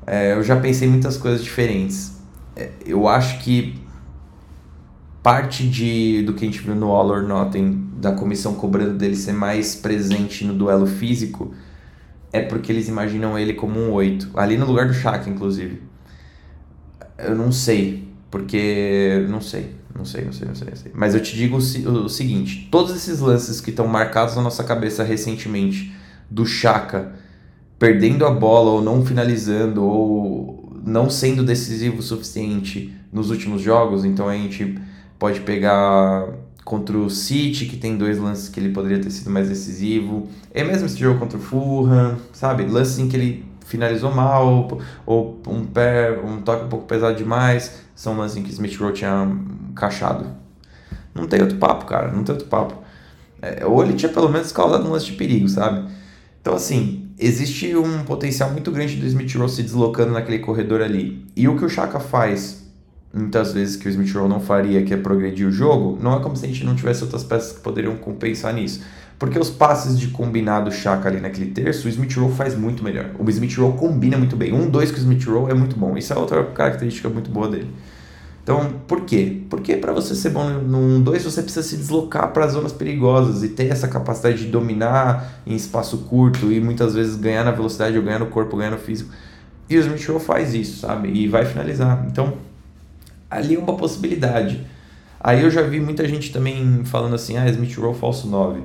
É, 0.07 0.35
eu 0.35 0.43
já 0.43 0.57
pensei 0.57 0.87
muitas 0.87 1.17
coisas 1.17 1.43
diferentes. 1.43 2.20
Eu 2.85 3.09
acho 3.09 3.39
que 3.41 3.81
parte 5.23 5.69
de, 5.69 6.23
do 6.23 6.35
que 6.35 6.45
a 6.45 6.49
gente 6.49 6.61
viu 6.61 6.75
no 6.75 6.89
All 6.89 7.09
or 7.09 7.23
Nothing, 7.23 7.89
da 7.97 8.13
comissão 8.13 8.55
cobrando 8.55 8.95
dele 8.95 9.17
ser 9.17 9.33
mais 9.33 9.75
presente 9.75 10.45
no 10.45 10.55
duelo 10.55 10.87
físico, 10.87 11.55
é 12.33 12.41
porque 12.41 12.73
eles 12.73 12.89
imaginam 12.89 13.39
ele 13.39 13.55
como 13.55 13.79
um 13.79 13.93
8. 13.93 14.31
Ali 14.35 14.57
no 14.57 14.67
lugar 14.67 14.87
do 14.87 14.95
Shaq, 14.95 15.29
inclusive. 15.29 15.83
Eu 17.19 17.35
não 17.35 17.53
sei, 17.53 18.09
porque. 18.31 19.27
Não 19.29 19.41
sei, 19.41 19.75
não 19.95 20.05
sei, 20.05 20.25
não 20.25 20.33
sei, 20.33 20.49
não 20.49 20.55
sei. 20.55 20.69
Não 20.69 20.77
sei. 20.77 20.93
Mas 20.95 21.15
eu 21.15 21.23
te 21.23 21.37
digo 21.37 21.57
o, 21.57 22.05
o 22.05 22.09
seguinte: 22.09 22.69
todos 22.71 22.95
esses 22.95 23.21
lances 23.21 23.61
que 23.61 23.71
estão 23.71 23.87
marcados 23.87 24.37
na 24.37 24.43
nossa 24.43 24.65
cabeça 24.65 25.05
recentemente, 25.05 25.93
do 26.31 26.47
Chaka 26.47 27.13
perdendo 27.79 28.27
a 28.27 28.31
bola 28.31 28.71
ou 28.73 28.83
não 28.83 29.05
finalizando, 29.05 29.83
ou 29.83 30.60
não 30.85 31.11
sendo 31.11 31.43
decisivo 31.43 31.99
o 31.99 32.03
suficiente 32.03 32.95
nos 33.13 33.31
últimos 33.31 33.63
jogos, 33.63 34.05
então 34.05 34.29
a 34.29 34.35
gente 34.35 34.79
pode 35.19 35.41
pegar 35.41 36.29
contra 36.65 36.97
o 36.97 37.11
City, 37.11 37.67
que 37.67 37.77
tem 37.77 37.97
dois 37.97 38.19
lances 38.19 38.49
que 38.49 38.61
ele 38.61 38.71
poderia 38.71 39.01
ter 39.01 39.11
sido 39.11 39.31
mais 39.31 39.49
decisivo, 39.49 40.29
é 40.53 40.63
mesmo 40.63 40.87
esse 40.87 40.97
jogo 40.97 41.19
contra 41.19 41.39
o 41.39 41.41
Fulham, 41.41 42.17
sabe? 42.33 42.65
Lances 42.65 42.99
em 42.99 43.09
que 43.09 43.17
ele 43.17 43.45
finalizou 43.67 44.13
mal, 44.13 44.81
ou 45.07 45.41
um 45.47 45.65
pé, 45.65 46.19
um 46.25 46.41
toque 46.43 46.65
um 46.65 46.69
pouco 46.69 46.87
pesado 46.87 47.17
demais, 47.17 47.81
são 47.95 48.17
lances 48.17 48.37
em 48.37 48.43
que 48.43 48.51
Smith 48.51 48.77
Rowe 48.77 48.93
tinha 48.93 49.29
cachado. 49.75 50.27
Não 51.15 51.27
tem 51.27 51.41
outro 51.41 51.57
papo, 51.59 51.87
cara, 51.87 52.11
não 52.13 52.23
tem 52.23 52.35
outro 52.35 52.49
papo. 52.49 52.75
É, 53.43 53.65
ou 53.65 53.83
ele 53.83 53.95
tinha 53.95 54.13
pelo 54.13 54.29
menos 54.29 54.53
causado 54.53 54.87
um 54.87 54.93
lance 54.93 55.07
de 55.07 55.13
perigo, 55.13 55.49
sabe? 55.49 55.89
Então, 56.41 56.55
assim, 56.55 57.10
existe 57.21 57.77
um 57.77 58.03
potencial 58.05 58.51
muito 58.51 58.71
grande 58.73 58.97
do 58.97 59.07
Smith 59.07 59.35
Rowe 59.35 59.49
se 59.49 59.63
deslocando 59.63 60.13
naquele 60.13 60.39
corredor 60.39 60.81
ali. 60.81 61.27
E 61.37 61.47
o 61.47 61.57
que 61.57 61.65
o 61.65 61.69
Chaka 61.69 62.01
faz, 62.01 62.65
muitas 63.13 63.53
vezes 63.53 63.77
que 63.77 63.87
o 63.87 63.91
Smith 63.91 64.13
Rowe 64.15 64.29
não 64.29 64.41
faria, 64.41 64.83
que 64.83 64.95
é 64.95 64.97
progredir 64.97 65.47
o 65.47 65.53
jogo, 65.53 65.99
não 66.03 66.17
é 66.17 66.21
como 66.21 66.35
se 66.35 66.47
a 66.47 66.49
gente 66.49 66.65
não 66.65 66.75
tivesse 66.75 67.05
outras 67.05 67.23
peças 67.23 67.53
que 67.53 67.61
poderiam 67.61 67.95
compensar 67.97 68.55
nisso. 68.55 68.83
Porque 69.19 69.39
os 69.39 69.51
passes 69.51 69.99
de 69.99 70.09
combinado 70.09 70.73
Chaka 70.73 71.09
ali 71.09 71.21
naquele 71.21 71.51
terço, 71.51 71.87
o 71.87 71.91
Smith 71.91 72.15
Rowe 72.15 72.33
faz 72.33 72.57
muito 72.57 72.83
melhor. 72.83 73.11
O 73.19 73.29
Smith 73.29 73.55
Rowe 73.55 73.77
combina 73.77 74.17
muito 74.17 74.35
bem. 74.35 74.55
Um, 74.55 74.71
dois 74.71 74.91
com 74.91 74.97
o 74.97 75.01
Smith 75.01 75.25
Rowe 75.25 75.51
é 75.51 75.55
muito 75.55 75.77
bom. 75.77 75.99
Isso 75.99 76.13
é 76.15 76.17
outra 76.17 76.43
característica 76.43 77.09
muito 77.11 77.31
boa 77.31 77.47
dele. 77.47 77.69
Então, 78.51 78.73
por 78.89 79.03
quê? 79.03 79.43
Porque 79.49 79.77
para 79.77 79.93
você 79.93 80.13
ser 80.13 80.31
bom 80.31 80.45
num 80.51 81.01
2, 81.01 81.25
você 81.25 81.41
precisa 81.41 81.65
se 81.65 81.77
deslocar 81.77 82.33
para 82.33 82.49
zonas 82.49 82.73
perigosas 82.73 83.45
e 83.45 83.49
ter 83.51 83.69
essa 83.71 83.87
capacidade 83.87 84.45
de 84.45 84.51
dominar 84.51 85.41
em 85.47 85.55
espaço 85.55 85.99
curto 85.99 86.51
e 86.51 86.61
muitas 86.61 86.95
vezes 86.95 87.15
ganhar 87.15 87.45
na 87.45 87.53
velocidade 87.53 87.97
ou 87.97 88.03
ganhar 88.03 88.19
no 88.19 88.27
corpo, 88.27 88.57
ganhar 88.57 88.73
no 88.73 88.79
físico. 88.79 89.13
E 89.69 89.77
o 89.77 89.81
Smith 89.81 90.05
faz 90.19 90.53
isso, 90.53 90.81
sabe? 90.81 91.11
E 91.13 91.29
vai 91.29 91.45
finalizar. 91.45 92.05
Então, 92.11 92.39
ali 93.31 93.55
é 93.55 93.59
uma 93.61 93.77
possibilidade. 93.77 94.67
Aí 95.21 95.45
eu 95.45 95.51
já 95.51 95.63
vi 95.63 95.79
muita 95.79 96.09
gente 96.09 96.33
também 96.33 96.85
falando 96.85 97.15
assim, 97.15 97.37
ah, 97.37 97.49
Smith 97.49 97.77
Rowe 97.77 97.95
falso 97.95 98.27
9. 98.27 98.63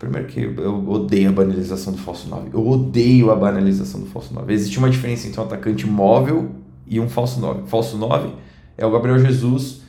Primeiro 0.00 0.26
que 0.26 0.40
eu 0.40 0.88
odeio 0.88 1.28
a 1.28 1.32
banalização 1.32 1.92
do 1.92 2.00
falso 2.00 2.28
9. 2.28 2.48
Eu 2.52 2.66
odeio 2.66 3.30
a 3.30 3.36
banalização 3.36 4.00
do 4.00 4.06
falso 4.06 4.34
9. 4.34 4.52
Existe 4.52 4.80
uma 4.80 4.90
diferença 4.90 5.28
entre 5.28 5.40
um 5.40 5.44
atacante 5.44 5.86
móvel 5.86 6.50
e 6.88 6.98
um 6.98 7.08
falso 7.08 7.38
9. 7.38 7.68
Falso 7.68 7.96
9 7.96 8.47
é 8.78 8.86
o 8.86 8.90
Gabriel 8.90 9.18
Jesus 9.18 9.82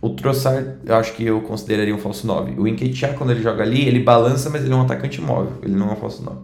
o 0.00 0.10
Trossard, 0.10 0.76
eu 0.84 0.94
acho 0.94 1.12
que 1.14 1.24
eu 1.24 1.40
consideraria 1.40 1.94
um 1.94 1.98
falso 1.98 2.26
9. 2.26 2.52
O 2.52 2.68
Nketiah, 2.68 3.14
quando 3.14 3.30
ele 3.30 3.42
joga 3.42 3.64
ali, 3.64 3.86
ele 3.86 4.00
balança, 4.00 4.48
mas 4.48 4.62
ele 4.62 4.72
é 4.72 4.76
um 4.76 4.82
atacante 4.82 5.20
móvel. 5.20 5.54
Ele 5.62 5.74
não 5.74 5.90
é 5.90 5.92
um 5.92 5.96
falso 5.96 6.22
9. 6.22 6.38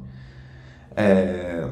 É... 0.96 1.68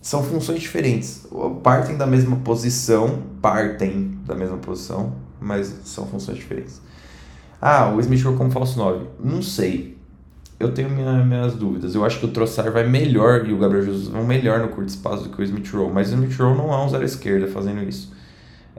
São 0.00 0.22
funções 0.22 0.60
diferentes. 0.60 1.26
Partem 1.62 1.98
da 1.98 2.06
mesma 2.06 2.36
posição, 2.36 3.22
partem 3.42 4.18
da 4.24 4.34
mesma 4.34 4.56
posição, 4.56 5.12
mas 5.38 5.66
são 5.84 6.06
funções 6.06 6.38
diferentes. 6.38 6.80
Ah, 7.60 7.92
o 7.94 8.00
Smith 8.00 8.22
como 8.22 8.50
falso 8.50 8.78
9. 8.78 9.04
Não 9.22 9.42
sei. 9.42 9.98
Eu 10.58 10.72
tenho 10.72 10.88
minha, 10.88 11.12
minhas 11.24 11.54
dúvidas. 11.54 11.94
Eu 11.94 12.04
acho 12.06 12.20
que 12.20 12.24
o 12.24 12.28
Trossard 12.28 12.70
vai 12.70 12.88
melhor 12.88 13.46
e 13.46 13.52
o 13.52 13.58
Gabriel 13.58 13.84
Jesus 13.84 14.08
vão 14.08 14.24
melhor 14.24 14.60
no 14.60 14.68
curto 14.68 14.88
espaço 14.88 15.24
do 15.24 15.30
que 15.30 15.42
o 15.42 15.44
Smith 15.44 15.70
Rowe. 15.72 15.92
Mas 15.92 16.10
o 16.10 16.14
Smith 16.14 16.36
Rowe 16.38 16.56
não 16.56 16.72
é 16.72 16.84
um 16.84 16.88
zero 16.88 17.04
esquerda 17.04 17.46
fazendo 17.48 17.82
isso. 17.82 18.16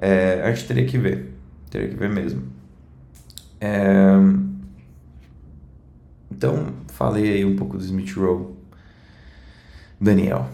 É, 0.02 0.42
a 0.44 0.52
gente 0.52 0.68
teria 0.68 0.86
que 0.86 0.98
ver. 0.98 1.34
Teria 1.70 1.90
que 1.90 1.96
ver 1.96 2.10
mesmo. 2.10 2.44
É... 3.60 4.16
Então, 6.32 6.74
falei 6.88 7.34
aí 7.34 7.46
um 7.46 7.56
pouco 7.56 7.78
do 7.78 7.84
Smith 7.84 8.16
Rowe. 8.16 8.56
Daniel. 10.00 10.48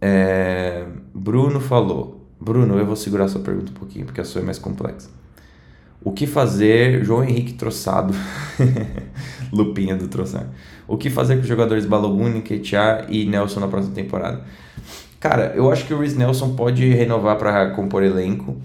É... 0.00 0.86
Bruno 1.12 1.60
falou. 1.60 2.26
Bruno, 2.40 2.78
eu 2.78 2.86
vou 2.86 2.96
segurar 2.96 3.28
sua 3.28 3.40
pergunta 3.42 3.70
um 3.70 3.74
pouquinho, 3.74 4.06
porque 4.06 4.20
a 4.20 4.24
sua 4.24 4.40
é 4.40 4.44
mais 4.44 4.58
complexa. 4.58 5.10
O 6.02 6.12
que 6.12 6.26
fazer, 6.26 7.04
João 7.04 7.22
Henrique 7.22 7.52
Troçado, 7.52 8.14
Lupinha 9.52 9.94
do 9.94 10.08
Troçado. 10.08 10.48
O 10.88 10.96
que 10.96 11.10
fazer 11.10 11.34
com 11.34 11.42
os 11.42 11.46
jogadores 11.46 11.84
Balogun, 11.84 12.38
Nketiah 12.38 13.06
e 13.10 13.26
Nelson 13.26 13.60
na 13.60 13.68
próxima 13.68 13.94
temporada? 13.94 14.42
Cara, 15.20 15.52
eu 15.54 15.70
acho 15.70 15.86
que 15.86 15.92
o 15.92 15.98
Rhys 16.00 16.16
Nelson 16.16 16.54
pode 16.56 16.88
renovar 16.88 17.36
para 17.36 17.70
compor 17.72 18.02
elenco. 18.02 18.56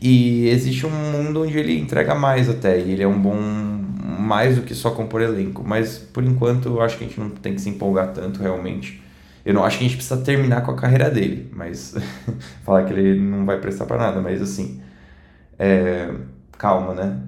E 0.00 0.48
existe 0.48 0.86
um 0.86 0.90
mundo 0.90 1.42
onde 1.42 1.58
ele 1.58 1.76
entrega 1.76 2.14
mais 2.14 2.48
até. 2.48 2.78
E 2.78 2.92
ele 2.92 3.02
é 3.02 3.08
um 3.08 3.20
bom. 3.20 3.34
mais 3.36 4.56
do 4.56 4.62
que 4.62 4.74
só 4.74 4.92
compor 4.92 5.20
elenco. 5.20 5.64
Mas 5.66 5.98
por 5.98 6.22
enquanto 6.22 6.68
eu 6.68 6.80
acho 6.80 6.96
que 6.96 7.04
a 7.04 7.08
gente 7.08 7.18
não 7.18 7.30
tem 7.30 7.54
que 7.54 7.60
se 7.60 7.68
empolgar 7.68 8.12
tanto 8.12 8.40
realmente. 8.40 9.02
Eu 9.44 9.52
não 9.54 9.64
acho 9.64 9.78
que 9.78 9.84
a 9.84 9.88
gente 9.88 9.96
precisa 9.96 10.20
terminar 10.22 10.62
com 10.62 10.70
a 10.70 10.76
carreira 10.76 11.10
dele. 11.10 11.50
Mas. 11.52 11.96
falar 12.64 12.84
que 12.84 12.92
ele 12.92 13.20
não 13.20 13.44
vai 13.44 13.58
prestar 13.58 13.86
para 13.86 13.98
nada. 13.98 14.20
Mas 14.20 14.40
assim. 14.40 14.80
É, 15.58 16.10
calma, 16.56 16.94
né? 16.94 17.18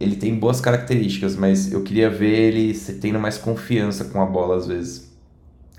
Ele 0.00 0.16
tem 0.16 0.34
boas 0.34 0.60
características, 0.60 1.36
mas 1.36 1.72
eu 1.72 1.84
queria 1.84 2.10
ver 2.10 2.52
ele 2.52 2.74
tendo 3.00 3.20
mais 3.20 3.38
confiança 3.38 4.06
com 4.06 4.20
a 4.20 4.26
bola 4.26 4.56
às 4.56 4.66
vezes. 4.66 5.12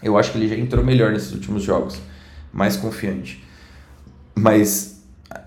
Eu 0.02 0.18
acho 0.18 0.32
que 0.32 0.38
ele 0.38 0.48
já 0.48 0.56
entrou 0.56 0.86
melhor 0.86 1.12
nesses 1.12 1.34
últimos 1.34 1.64
jogos. 1.64 2.00
Mais 2.54 2.78
confiante. 2.78 3.44
Mas 4.36 5.04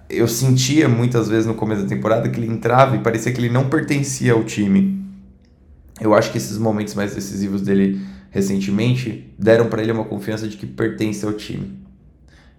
eu 0.09 0.29
sentia 0.29 0.89
muitas 0.89 1.29
vezes 1.29 1.47
no 1.47 1.55
começo 1.55 1.83
da 1.83 1.89
temporada 1.89 2.29
que 2.29 2.39
ele 2.39 2.51
entrava 2.51 2.97
e 2.97 3.01
parecia 3.01 3.33
que 3.33 3.41
ele 3.41 3.49
não 3.49 3.69
pertencia 3.69 4.33
ao 4.33 4.45
time. 4.45 5.05
Eu 6.01 6.15
acho 6.15 6.31
que 6.31 6.39
esses 6.39 6.59
momentos 6.59 6.95
mais 6.95 7.15
decisivos 7.15 7.63
dele 7.63 8.01
recentemente 8.31 9.33
deram 9.39 9.69
para 9.69 9.83
ele 9.83 9.93
uma 9.93 10.05
confiança 10.05 10.47
de 10.47 10.57
que 10.57 10.67
pertence 10.67 11.25
ao 11.25 11.33
time. 11.33 11.79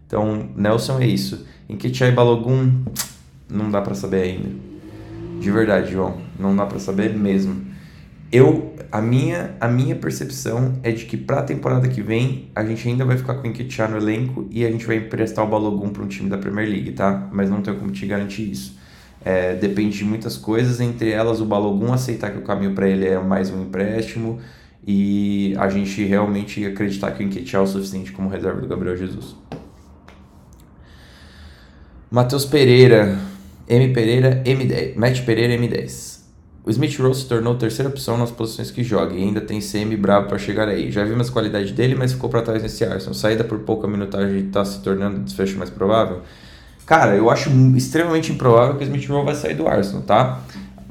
Então, 0.06 0.50
Nelson 0.56 1.00
é 1.00 1.06
isso. 1.06 1.46
Em 1.70 1.76
Kitchai 1.76 2.12
Balogun, 2.12 2.84
não 3.50 3.70
dá 3.70 3.82
para 3.82 3.94
saber 3.94 4.22
ainda. 4.24 4.50
De 5.40 5.52
verdade, 5.52 5.92
João, 5.92 6.18
não 6.40 6.56
dá 6.56 6.66
para 6.66 6.80
saber 6.80 7.14
mesmo. 7.14 7.66
Eu 8.32 8.76
a 8.92 9.02
minha, 9.02 9.56
a 9.60 9.68
minha 9.68 9.96
percepção 9.96 10.80
é 10.84 10.92
de 10.92 11.06
que 11.06 11.18
para 11.18 11.40
a 11.40 11.44
temporada 11.44 11.88
que 11.88 12.02
vem 12.02 12.50
a 12.56 12.66
gente 12.66 12.88
ainda 12.88 13.06
vai 13.06 13.18
ficar 13.18 13.36
com 13.36 13.48
o 13.48 13.52
Nketiah 13.52 13.88
no 13.88 13.98
elenco 13.98 14.48
e 14.50 14.66
a 14.66 14.72
gente 14.72 14.86
vai 14.86 14.98
emprestar 14.98 15.46
o 15.46 15.48
Balogun 15.48 15.90
para 15.90 16.04
um 16.04 16.08
time 16.08 16.30
da 16.30 16.38
Premier 16.38 16.68
League, 16.68 16.92
tá? 16.92 17.30
Mas 17.32 17.50
não 17.50 17.62
tenho 17.62 17.78
como 17.78 17.92
te 17.92 18.06
garantir 18.06 18.50
isso. 18.50 18.78
É, 19.24 19.56
depende 19.56 19.98
de 19.98 20.06
muitas 20.06 20.38
coisas, 20.38 20.80
entre 20.80 21.12
elas 21.12 21.42
o 21.42 21.46
Balogun 21.46 21.92
aceitar 21.92 22.32
que 22.32 22.38
o 22.38 22.44
caminho 22.44 22.74
para 22.74 22.88
ele 22.88 23.06
é 23.06 23.20
mais 23.20 23.50
um 23.50 23.64
empréstimo 23.64 24.40
e 24.86 25.54
a 25.58 25.68
gente 25.68 26.04
realmente 26.04 26.66
acreditar 26.66 27.12
que 27.12 27.24
o 27.24 27.28
Nketiah 27.28 27.60
é 27.60 27.64
o 27.64 27.68
suficiente 27.68 28.12
como 28.12 28.30
reserva 28.30 28.62
do 28.62 28.68
Gabriel 28.68 28.96
Jesus. 28.96 29.36
Matheus 32.10 32.46
Pereira, 32.46 33.20
M 33.68 33.94
Pereira, 33.94 34.42
M10, 34.46 34.96
Matt 34.96 35.26
Pereira, 35.26 35.54
M10. 35.62 36.17
O 36.68 36.70
Smith 36.70 37.00
Rowe 37.00 37.16
se 37.16 37.26
tornou 37.26 37.56
terceira 37.56 37.88
opção 37.88 38.18
nas 38.18 38.30
posições 38.30 38.70
que 38.70 38.84
joga 38.84 39.16
e 39.16 39.24
ainda 39.24 39.40
tem 39.40 39.62
CM 39.62 39.96
bravo 39.96 40.28
para 40.28 40.38
chegar 40.38 40.68
aí. 40.68 40.92
Já 40.92 41.06
vimos 41.06 41.30
a 41.30 41.32
qualidade 41.32 41.72
dele, 41.72 41.96
mas 41.96 42.12
ficou 42.12 42.30
para 42.30 42.42
trás 42.42 42.62
nesse 42.62 42.84
Arsenal. 42.84 43.14
Saída 43.14 43.42
por 43.42 43.60
pouca 43.60 43.88
minutagem 43.88 44.48
está 44.48 44.66
se 44.66 44.82
tornando 44.82 45.20
desfecho 45.20 45.58
mais 45.58 45.70
provável? 45.70 46.24
Cara, 46.86 47.16
eu 47.16 47.30
acho 47.30 47.50
extremamente 47.74 48.34
improvável 48.34 48.76
que 48.76 48.84
o 48.84 48.86
Smith 48.86 49.08
Rowe 49.08 49.24
vai 49.24 49.36
sair 49.36 49.54
do 49.54 49.66
Arsenal, 49.66 50.02
tá? 50.02 50.42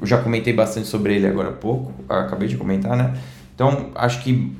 Eu 0.01 0.07
já 0.07 0.17
comentei 0.17 0.51
bastante 0.51 0.87
sobre 0.87 1.15
ele 1.15 1.27
agora 1.27 1.49
há 1.49 1.53
pouco, 1.53 1.93
acabei 2.09 2.47
de 2.47 2.57
comentar, 2.57 2.97
né? 2.97 3.15
Então, 3.53 3.91
acho 3.93 4.23
que 4.23 4.51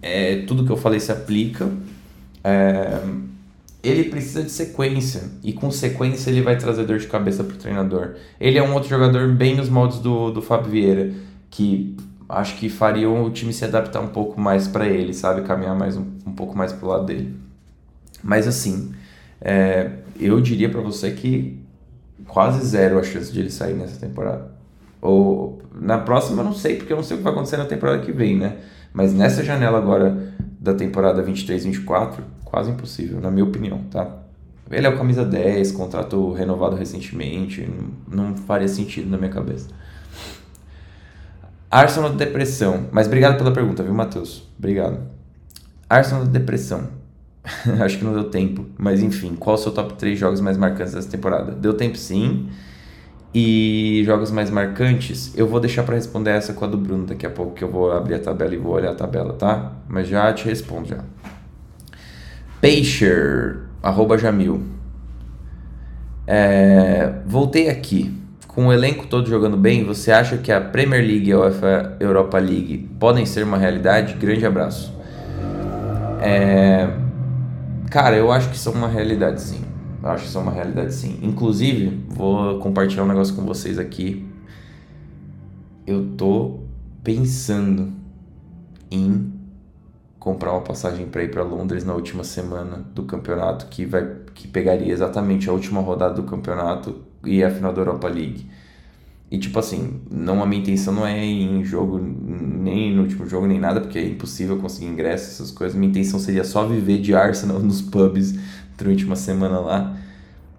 é, 0.00 0.44
tudo 0.46 0.64
que 0.64 0.70
eu 0.70 0.76
falei 0.76 1.00
se 1.00 1.10
aplica. 1.10 1.68
É, 2.44 2.96
ele 3.82 4.04
precisa 4.04 4.42
de 4.42 4.50
sequência 4.50 5.22
e 5.42 5.52
com 5.52 5.70
sequência 5.70 6.30
ele 6.30 6.42
vai 6.42 6.56
trazer 6.56 6.84
dor 6.84 6.98
de 6.98 7.06
cabeça 7.06 7.42
pro 7.42 7.56
treinador. 7.56 8.14
Ele 8.38 8.58
é 8.58 8.62
um 8.62 8.74
outro 8.74 8.88
jogador 8.88 9.32
bem 9.32 9.56
nos 9.56 9.68
moldes 9.68 9.98
do, 9.98 10.30
do 10.30 10.42
Fábio 10.42 10.70
Vieira, 10.70 11.12
que 11.48 11.96
acho 12.28 12.56
que 12.56 12.68
faria 12.68 13.08
o 13.08 13.30
time 13.30 13.52
se 13.52 13.64
adaptar 13.64 14.00
um 14.00 14.08
pouco 14.08 14.40
mais 14.40 14.68
para 14.68 14.86
ele, 14.86 15.14
sabe? 15.14 15.42
Caminhar 15.42 15.76
mais 15.76 15.96
um, 15.96 16.04
um 16.26 16.32
pouco 16.32 16.56
mais 16.56 16.72
pro 16.72 16.88
lado 16.88 17.06
dele. 17.06 17.34
Mas 18.22 18.46
assim, 18.46 18.92
é, 19.40 19.90
eu 20.18 20.40
diria 20.40 20.68
para 20.68 20.80
você 20.80 21.10
que 21.12 21.58
quase 22.26 22.64
zero 22.66 22.98
a 22.98 23.02
chance 23.02 23.32
de 23.32 23.40
ele 23.40 23.50
sair 23.50 23.74
nessa 23.74 23.98
temporada. 23.98 24.52
Ou 25.00 25.62
na 25.74 25.98
próxima 25.98 26.42
eu 26.42 26.44
não 26.44 26.52
sei, 26.52 26.76
porque 26.76 26.92
eu 26.92 26.96
não 26.96 27.04
sei 27.04 27.14
o 27.14 27.18
que 27.18 27.24
vai 27.24 27.32
acontecer 27.32 27.56
na 27.56 27.64
temporada 27.64 28.02
que 28.02 28.12
vem, 28.12 28.36
né? 28.36 28.58
Mas 28.92 29.14
nessa 29.14 29.42
janela 29.42 29.78
agora 29.78 30.34
da 30.60 30.74
temporada 30.74 31.24
23-24, 31.24 32.18
quase 32.44 32.70
impossível, 32.70 33.18
na 33.18 33.30
minha 33.30 33.44
opinião, 33.44 33.78
tá? 33.90 34.18
Ele 34.70 34.86
é 34.86 34.90
o 34.90 34.96
camisa 34.96 35.24
10, 35.24 35.72
contrato 35.72 36.32
renovado 36.32 36.76
recentemente, 36.76 37.68
não, 38.06 38.36
faria 38.36 38.68
sentido 38.68 39.10
na 39.10 39.16
minha 39.16 39.30
cabeça. 39.30 39.68
Arsenal 41.70 42.12
depressão. 42.12 42.88
Mas 42.92 43.06
obrigado 43.06 43.38
pela 43.38 43.52
pergunta, 43.52 43.82
viu, 43.82 43.94
Matheus? 43.94 44.48
Obrigado. 44.58 45.00
Arsenal 45.88 46.26
depressão. 46.26 46.88
Acho 47.82 47.98
que 47.98 48.04
não 48.04 48.12
deu 48.12 48.24
tempo, 48.24 48.66
mas 48.76 49.02
enfim, 49.02 49.34
qual 49.34 49.54
o 49.54 49.58
seu 49.58 49.72
top 49.72 49.94
3 49.94 50.18
jogos 50.18 50.40
mais 50.40 50.56
marcantes 50.56 50.94
dessa 50.94 51.08
temporada? 51.08 51.52
Deu 51.52 51.74
tempo 51.74 51.96
sim. 51.96 52.48
E 53.32 54.02
jogos 54.04 54.30
mais 54.32 54.50
marcantes, 54.50 55.32
eu 55.36 55.46
vou 55.46 55.60
deixar 55.60 55.84
para 55.84 55.94
responder 55.94 56.30
essa 56.30 56.52
com 56.52 56.64
a 56.64 56.68
do 56.68 56.76
Bruno 56.76 57.06
daqui 57.06 57.24
a 57.24 57.30
pouco, 57.30 57.54
que 57.54 57.62
eu 57.62 57.70
vou 57.70 57.92
abrir 57.92 58.14
a 58.14 58.18
tabela 58.18 58.54
e 58.54 58.58
vou 58.58 58.74
olhar 58.74 58.90
a 58.90 58.94
tabela, 58.94 59.34
tá? 59.34 59.72
Mas 59.88 60.08
já 60.08 60.32
te 60.32 60.46
respondo 60.46 60.88
já. 60.88 60.98
Peixer, 62.60 63.60
arroba 63.82 64.18
Jamil. 64.18 64.62
É, 66.26 67.12
voltei 67.24 67.68
aqui. 67.68 68.14
Com 68.48 68.66
o 68.66 68.72
elenco 68.72 69.06
todo 69.06 69.28
jogando 69.30 69.56
bem, 69.56 69.84
você 69.84 70.10
acha 70.10 70.36
que 70.36 70.50
a 70.50 70.60
Premier 70.60 71.00
League 71.00 71.30
e 71.30 71.32
a 71.32 71.38
UEFA 71.38 71.96
Europa 72.00 72.36
League 72.38 72.90
podem 72.98 73.24
ser 73.24 73.44
uma 73.44 73.56
realidade? 73.56 74.14
Grande 74.14 74.44
abraço. 74.44 74.92
É, 76.20 76.88
cara, 77.90 78.16
eu 78.16 78.30
acho 78.32 78.50
que 78.50 78.58
são 78.58 78.72
uma 78.72 78.88
realidade 78.88 79.40
sim. 79.40 79.69
Eu 80.02 80.08
acho 80.08 80.24
que 80.24 80.30
são 80.30 80.42
uma 80.42 80.52
realidade 80.52 80.94
sim. 80.94 81.18
Inclusive, 81.22 82.04
vou 82.08 82.58
compartilhar 82.58 83.04
um 83.04 83.08
negócio 83.08 83.34
com 83.34 83.42
vocês 83.42 83.78
aqui. 83.78 84.26
Eu 85.86 86.12
tô 86.16 86.60
pensando 87.02 87.92
em 88.90 89.32
comprar 90.18 90.52
uma 90.52 90.60
passagem 90.60 91.06
para 91.06 91.22
ir 91.22 91.30
para 91.30 91.42
Londres 91.42 91.84
na 91.84 91.94
última 91.94 92.24
semana 92.24 92.84
do 92.94 93.04
campeonato, 93.04 93.66
que 93.66 93.84
vai 93.84 94.20
que 94.34 94.48
pegaria 94.48 94.92
exatamente 94.92 95.48
a 95.48 95.52
última 95.52 95.80
rodada 95.80 96.14
do 96.14 96.22
campeonato 96.22 97.02
e 97.24 97.42
a 97.42 97.50
final 97.50 97.72
da 97.72 97.80
Europa 97.80 98.08
League. 98.08 98.46
E 99.30 99.38
tipo 99.38 99.58
assim, 99.58 100.00
não 100.10 100.42
a 100.42 100.46
minha 100.46 100.60
intenção 100.60 100.92
não 100.92 101.06
é 101.06 101.24
ir 101.24 101.42
em 101.42 101.64
jogo 101.64 101.98
nem 101.98 102.94
no 102.94 103.02
último 103.02 103.26
jogo 103.26 103.46
nem 103.46 103.60
nada, 103.60 103.80
porque 103.80 103.98
é 103.98 104.04
impossível 104.04 104.58
conseguir 104.58 104.86
ingresso 104.86 105.30
essas 105.30 105.50
coisas. 105.50 105.76
Minha 105.76 105.90
intenção 105.90 106.18
seria 106.18 106.42
só 106.42 106.66
viver 106.66 107.00
de 107.00 107.14
Arsenal 107.14 107.58
nos 107.60 107.80
pubs 107.80 108.34
durante 108.82 109.04
uma 109.04 109.16
semana 109.16 109.60
lá. 109.60 109.96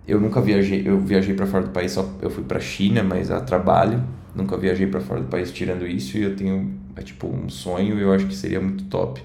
Eu 0.07 0.19
nunca 0.19 0.41
viajei, 0.41 0.83
eu 0.85 0.99
viajei 0.99 1.33
para 1.33 1.45
fora 1.45 1.65
do 1.65 1.71
país, 1.71 1.91
só 1.91 2.09
eu 2.21 2.29
fui 2.29 2.43
para 2.43 2.59
China, 2.59 3.03
mas 3.03 3.29
a 3.29 3.41
trabalho. 3.41 4.03
Nunca 4.35 4.57
viajei 4.57 4.87
para 4.87 5.01
fora 5.01 5.21
do 5.21 5.27
país 5.27 5.51
tirando 5.51 5.85
isso 5.85 6.17
e 6.17 6.23
eu 6.23 6.35
tenho 6.35 6.79
é 6.95 7.01
tipo 7.01 7.27
um 7.27 7.49
sonho, 7.49 7.99
eu 7.99 8.11
acho 8.13 8.27
que 8.27 8.35
seria 8.35 8.59
muito 8.59 8.85
top 8.85 9.21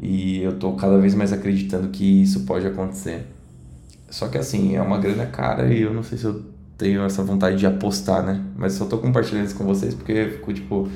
e 0.00 0.42
eu 0.42 0.52
tô 0.58 0.72
cada 0.74 0.98
vez 0.98 1.14
mais 1.14 1.32
acreditando 1.32 1.88
que 1.88 2.22
isso 2.22 2.40
pode 2.44 2.66
acontecer. 2.66 3.26
Só 4.08 4.28
que 4.28 4.38
assim, 4.38 4.76
é 4.76 4.82
uma 4.82 4.98
grana 4.98 5.26
cara 5.26 5.72
e 5.72 5.82
eu 5.82 5.92
não 5.92 6.02
sei 6.02 6.16
se 6.16 6.24
eu 6.24 6.42
tenho 6.76 7.02
essa 7.02 7.22
vontade 7.22 7.56
de 7.56 7.66
apostar, 7.66 8.22
né? 8.22 8.40
Mas 8.56 8.74
só 8.74 8.86
tô 8.86 8.98
compartilhando 8.98 9.46
isso 9.46 9.56
com 9.56 9.64
vocês 9.64 9.94
porque 9.94 10.12
eu 10.12 10.30
fico 10.32 10.52
tipo. 10.52 10.88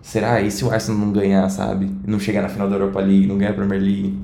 Será? 0.00 0.40
E 0.40 0.50
se 0.50 0.64
o 0.64 0.70
Arsenal 0.70 1.00
não 1.00 1.12
ganhar, 1.12 1.48
sabe? 1.48 1.88
Não 2.04 2.18
chegar 2.18 2.42
na 2.42 2.48
final 2.48 2.68
da 2.68 2.74
Europa 2.74 3.00
League, 3.00 3.26
não 3.26 3.38
ganhar 3.38 3.52
a 3.52 3.54
Premier 3.54 3.80
League? 3.80 4.18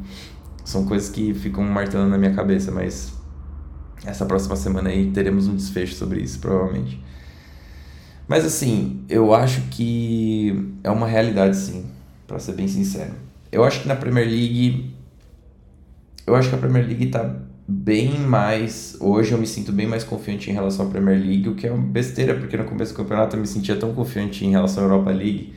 São 0.68 0.84
coisas 0.84 1.08
que 1.08 1.32
ficam 1.32 1.64
martelando 1.64 2.10
na 2.10 2.18
minha 2.18 2.34
cabeça, 2.34 2.70
mas 2.70 3.14
essa 4.04 4.26
próxima 4.26 4.54
semana 4.54 4.90
aí 4.90 5.10
teremos 5.10 5.48
um 5.48 5.56
desfecho 5.56 5.94
sobre 5.94 6.20
isso, 6.20 6.38
provavelmente. 6.40 7.02
Mas 8.28 8.44
assim, 8.44 9.02
eu 9.08 9.32
acho 9.32 9.62
que 9.70 10.74
é 10.84 10.90
uma 10.90 11.06
realidade 11.06 11.56
sim, 11.56 11.86
para 12.26 12.38
ser 12.38 12.52
bem 12.52 12.68
sincero. 12.68 13.14
Eu 13.50 13.64
acho 13.64 13.80
que 13.80 13.88
na 13.88 13.96
Premier 13.96 14.26
League 14.26 14.94
eu 16.26 16.36
acho 16.36 16.50
que 16.50 16.54
a 16.54 16.58
Premier 16.58 16.86
League 16.86 17.06
tá 17.06 17.34
bem 17.66 18.18
mais. 18.18 18.94
Hoje 19.00 19.32
eu 19.32 19.38
me 19.38 19.46
sinto 19.46 19.72
bem 19.72 19.86
mais 19.86 20.04
confiante 20.04 20.50
em 20.50 20.52
relação 20.52 20.86
à 20.86 20.90
Premier 20.90 21.18
League, 21.18 21.48
o 21.48 21.54
que 21.54 21.66
é 21.66 21.72
uma 21.72 21.82
besteira, 21.82 22.34
porque 22.34 22.58
no 22.58 22.64
começo 22.64 22.92
do 22.92 22.96
campeonato 22.98 23.36
eu 23.36 23.40
me 23.40 23.46
sentia 23.46 23.76
tão 23.76 23.94
confiante 23.94 24.44
em 24.44 24.50
relação 24.50 24.84
à 24.84 24.86
Europa 24.86 25.12
League. 25.12 25.54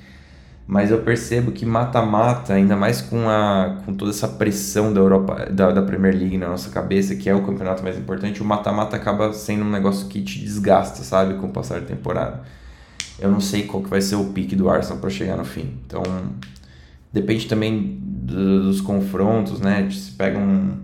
Mas 0.68 0.90
eu 0.90 1.00
percebo 1.02 1.52
que 1.52 1.66
mata-mata, 1.66 2.54
ainda 2.54 2.78
mais 2.78 3.02
com, 3.02 3.28
a, 3.28 3.82
com 3.86 3.94
toda 3.94 4.12
essa 4.12 4.28
pressão 4.28 4.94
da, 4.94 5.02
Europa, 5.02 5.48
da, 5.52 5.72
da 5.72 5.82
Premier 5.82 6.16
League 6.16 6.38
na 6.38 6.48
nossa 6.48 6.70
cabeça, 6.70 7.16
que 7.16 7.30
é 7.30 7.36
o 7.36 7.44
campeonato 7.44 7.84
mais 7.84 7.98
importante, 7.98 8.42
o 8.42 8.46
mata-mata 8.46 8.96
acaba 8.96 9.34
sendo 9.34 9.66
um 9.66 9.70
negócio 9.70 10.08
que 10.08 10.22
te 10.22 10.40
desgasta, 10.40 11.04
sabe, 11.04 11.34
com 11.36 11.48
o 11.48 11.50
passar 11.52 11.82
da 11.82 11.88
temporada. 11.88 12.42
Eu 13.20 13.30
não 13.30 13.40
sei 13.40 13.64
qual 13.64 13.84
que 13.84 13.90
vai 13.90 14.02
ser 14.02 14.16
o 14.16 14.26
pique 14.26 14.56
do 14.56 14.70
Arsenal 14.70 15.00
para 15.00 15.10
chegar 15.10 15.38
no 15.38 15.46
fim. 15.46 15.78
Então, 15.86 16.02
depende 17.12 17.48
também 17.48 18.00
do, 18.02 18.64
dos 18.64 18.82
confrontos, 18.82 19.60
né? 19.60 19.88
Se 19.92 20.12
pega 20.12 20.40
um, 20.40 20.78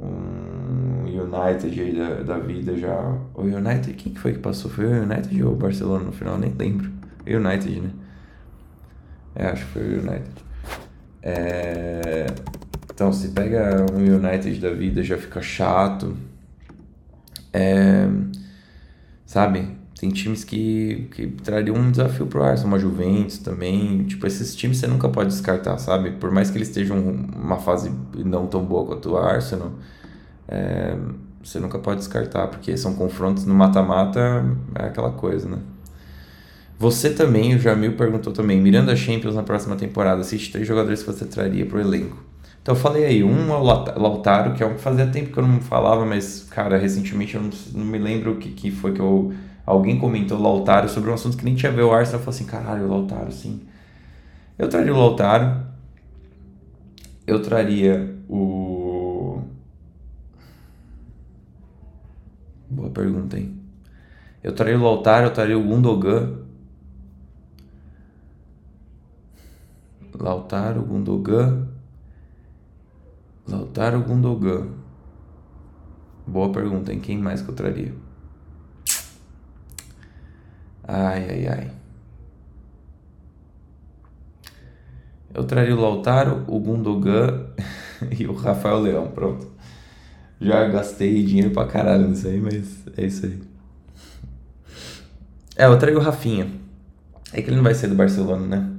um 0.00 1.04
United 1.04 1.80
aí 1.80 1.92
da, 1.94 2.22
da 2.22 2.38
vida 2.38 2.76
já. 2.78 2.96
O 3.34 3.42
United, 3.42 3.92
quem 3.94 4.12
que 4.12 4.18
foi 4.18 4.32
que 4.32 4.38
passou? 4.38 4.70
Foi 4.70 4.86
o 4.86 5.02
United 5.02 5.42
ou 5.42 5.52
o 5.52 5.56
Barcelona 5.56 6.04
no 6.04 6.12
final? 6.12 6.38
Nem 6.38 6.54
lembro. 6.56 6.90
United, 7.26 7.80
né? 7.80 7.90
É, 9.34 9.46
acho 9.46 9.64
que 9.66 9.72
foi 9.72 9.82
o 9.82 10.00
United. 10.00 10.30
É... 11.22 12.26
Então, 12.92 13.12
se 13.12 13.28
pega 13.28 13.86
um 13.92 13.98
United 13.98 14.60
da 14.60 14.70
vida, 14.70 15.02
já 15.02 15.16
fica 15.16 15.40
chato. 15.40 16.16
É... 17.52 18.08
Sabe? 19.24 19.80
Tem 19.98 20.10
times 20.10 20.42
que, 20.42 21.08
que 21.12 21.28
trariam 21.28 21.76
um 21.76 21.90
desafio 21.90 22.26
pro 22.26 22.42
Arsenal, 22.42 22.72
uma 22.72 22.78
Juventus 22.78 23.38
também. 23.38 24.04
Tipo, 24.04 24.26
esses 24.26 24.54
times 24.54 24.78
você 24.78 24.86
nunca 24.86 25.08
pode 25.08 25.30
descartar, 25.30 25.78
sabe? 25.78 26.10
Por 26.12 26.30
mais 26.30 26.50
que 26.50 26.58
eles 26.58 26.68
estejam 26.68 26.98
uma 26.98 27.58
fase 27.58 27.90
não 28.16 28.46
tão 28.48 28.64
boa 28.64 28.84
quanto 28.84 29.10
o 29.12 29.16
Arsenal, 29.16 29.72
é, 30.48 30.96
você 31.42 31.60
nunca 31.60 31.78
pode 31.78 32.00
descartar, 32.00 32.48
porque 32.48 32.76
são 32.76 32.94
confrontos 32.94 33.44
no 33.44 33.54
mata-mata, 33.54 34.44
é 34.74 34.86
aquela 34.86 35.12
coisa, 35.12 35.48
né? 35.48 35.58
Você 36.82 37.10
também, 37.10 37.54
o 37.54 37.60
Jamil 37.60 37.92
perguntou 37.92 38.32
também, 38.32 38.60
Miranda 38.60 38.96
Champions 38.96 39.36
na 39.36 39.44
próxima 39.44 39.76
temporada, 39.76 40.20
assiste 40.20 40.50
três 40.50 40.66
jogadores 40.66 41.00
que 41.00 41.06
você 41.06 41.24
traria 41.24 41.64
pro 41.64 41.78
elenco. 41.78 42.16
Então 42.60 42.74
eu 42.74 42.80
falei 42.80 43.04
aí, 43.04 43.22
um 43.22 43.52
é 43.52 43.56
o 43.56 43.62
Lautaro, 43.62 44.52
que 44.52 44.64
é 44.64 44.66
um 44.66 44.74
que 44.74 44.80
fazia 44.80 45.06
tempo 45.06 45.32
que 45.32 45.38
eu 45.38 45.46
não 45.46 45.60
falava, 45.60 46.04
mas, 46.04 46.44
cara, 46.50 46.76
recentemente 46.76 47.36
eu 47.36 47.40
não, 47.40 47.50
não 47.74 47.84
me 47.84 47.98
lembro 47.98 48.32
o 48.32 48.36
que, 48.36 48.50
que 48.50 48.72
foi 48.72 48.92
que 48.92 49.00
eu 49.00 49.32
Alguém 49.64 49.96
comentou 49.96 50.36
o 50.36 50.42
Lautaro 50.42 50.88
sobre 50.88 51.08
um 51.08 51.14
assunto 51.14 51.36
que 51.36 51.44
nem 51.44 51.54
tinha 51.54 51.70
a 51.70 51.74
ver 51.74 51.82
o 51.82 51.92
Arsenal. 51.92 52.18
Eu 52.18 52.24
falei 52.24 52.40
assim, 52.40 52.50
caralho, 52.50 52.84
o 52.86 52.88
Lautaro, 52.88 53.30
sim. 53.30 53.60
Eu 54.58 54.68
traria 54.68 54.92
o 54.92 54.98
Lautaro. 54.98 55.64
Eu 57.24 57.40
traria 57.40 58.16
o... 58.28 59.40
Boa 62.68 62.90
pergunta, 62.90 63.38
hein? 63.38 63.56
Eu 64.42 64.52
traria 64.52 64.76
o 64.76 64.82
Lautaro, 64.82 65.26
eu 65.26 65.32
traria 65.32 65.56
o 65.56 65.62
Gundogan. 65.62 66.41
Lautaro, 70.22 70.84
Gundogan. 70.84 71.66
Lautaro, 73.48 74.04
Gundogan. 74.04 74.68
Boa 76.24 76.52
pergunta, 76.52 76.92
hein? 76.92 77.00
Quem 77.00 77.18
mais 77.18 77.42
que 77.42 77.48
eu 77.48 77.54
traria? 77.56 77.92
Ai, 80.84 81.28
ai, 81.28 81.46
ai. 81.48 81.70
Eu 85.34 85.42
traria 85.42 85.74
o 85.74 85.80
Lautaro, 85.80 86.44
o 86.46 86.60
Gundogan 86.60 87.48
e 88.16 88.24
o 88.24 88.32
Rafael 88.32 88.78
Leão, 88.78 89.08
pronto. 89.08 89.50
Já 90.40 90.68
gastei 90.68 91.24
dinheiro 91.24 91.50
pra 91.50 91.66
caralho 91.66 92.06
nisso 92.06 92.28
aí, 92.28 92.40
mas 92.40 92.86
é 92.96 93.04
isso 93.04 93.26
aí. 93.26 93.42
É, 95.56 95.66
eu 95.66 95.76
traria 95.76 95.98
o 95.98 96.00
Rafinha. 96.00 96.48
É 97.32 97.42
que 97.42 97.50
ele 97.50 97.56
não 97.56 97.64
vai 97.64 97.74
ser 97.74 97.88
do 97.88 97.96
Barcelona, 97.96 98.46
né? 98.46 98.71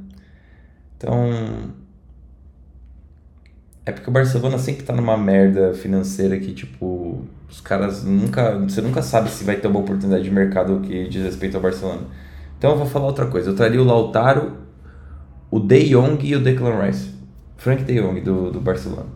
Então. 1.03 1.73
É 3.85 3.91
porque 3.91 4.09
o 4.09 4.13
Barcelona 4.13 4.57
sempre 4.57 4.83
tá 4.83 4.93
numa 4.93 5.17
merda 5.17 5.73
financeira 5.73 6.39
que, 6.39 6.53
tipo, 6.53 7.21
os 7.49 7.59
caras 7.59 8.05
nunca. 8.05 8.57
Você 8.59 8.81
nunca 8.81 9.01
sabe 9.01 9.29
se 9.29 9.43
vai 9.43 9.57
ter 9.57 9.67
uma 9.67 9.81
oportunidade 9.81 10.23
de 10.23 10.31
mercado 10.31 10.79
que 10.79 11.09
diz 11.09 11.21
respeito 11.21 11.57
ao 11.57 11.61
Barcelona. 11.61 12.03
Então 12.57 12.71
eu 12.71 12.77
vou 12.77 12.87
falar 12.87 13.07
outra 13.07 13.25
coisa. 13.25 13.49
Eu 13.49 13.55
traria 13.55 13.81
o 13.81 13.83
Lautaro, 13.83 14.53
o 15.51 15.59
De 15.59 15.89
Jong 15.89 16.25
e 16.25 16.33
o 16.33 16.41
Declan 16.41 16.81
Rice. 16.81 17.11
Frank 17.57 17.83
De 17.83 17.99
Jong 17.99 18.21
do, 18.21 18.51
do 18.51 18.61
Barcelona. 18.61 19.07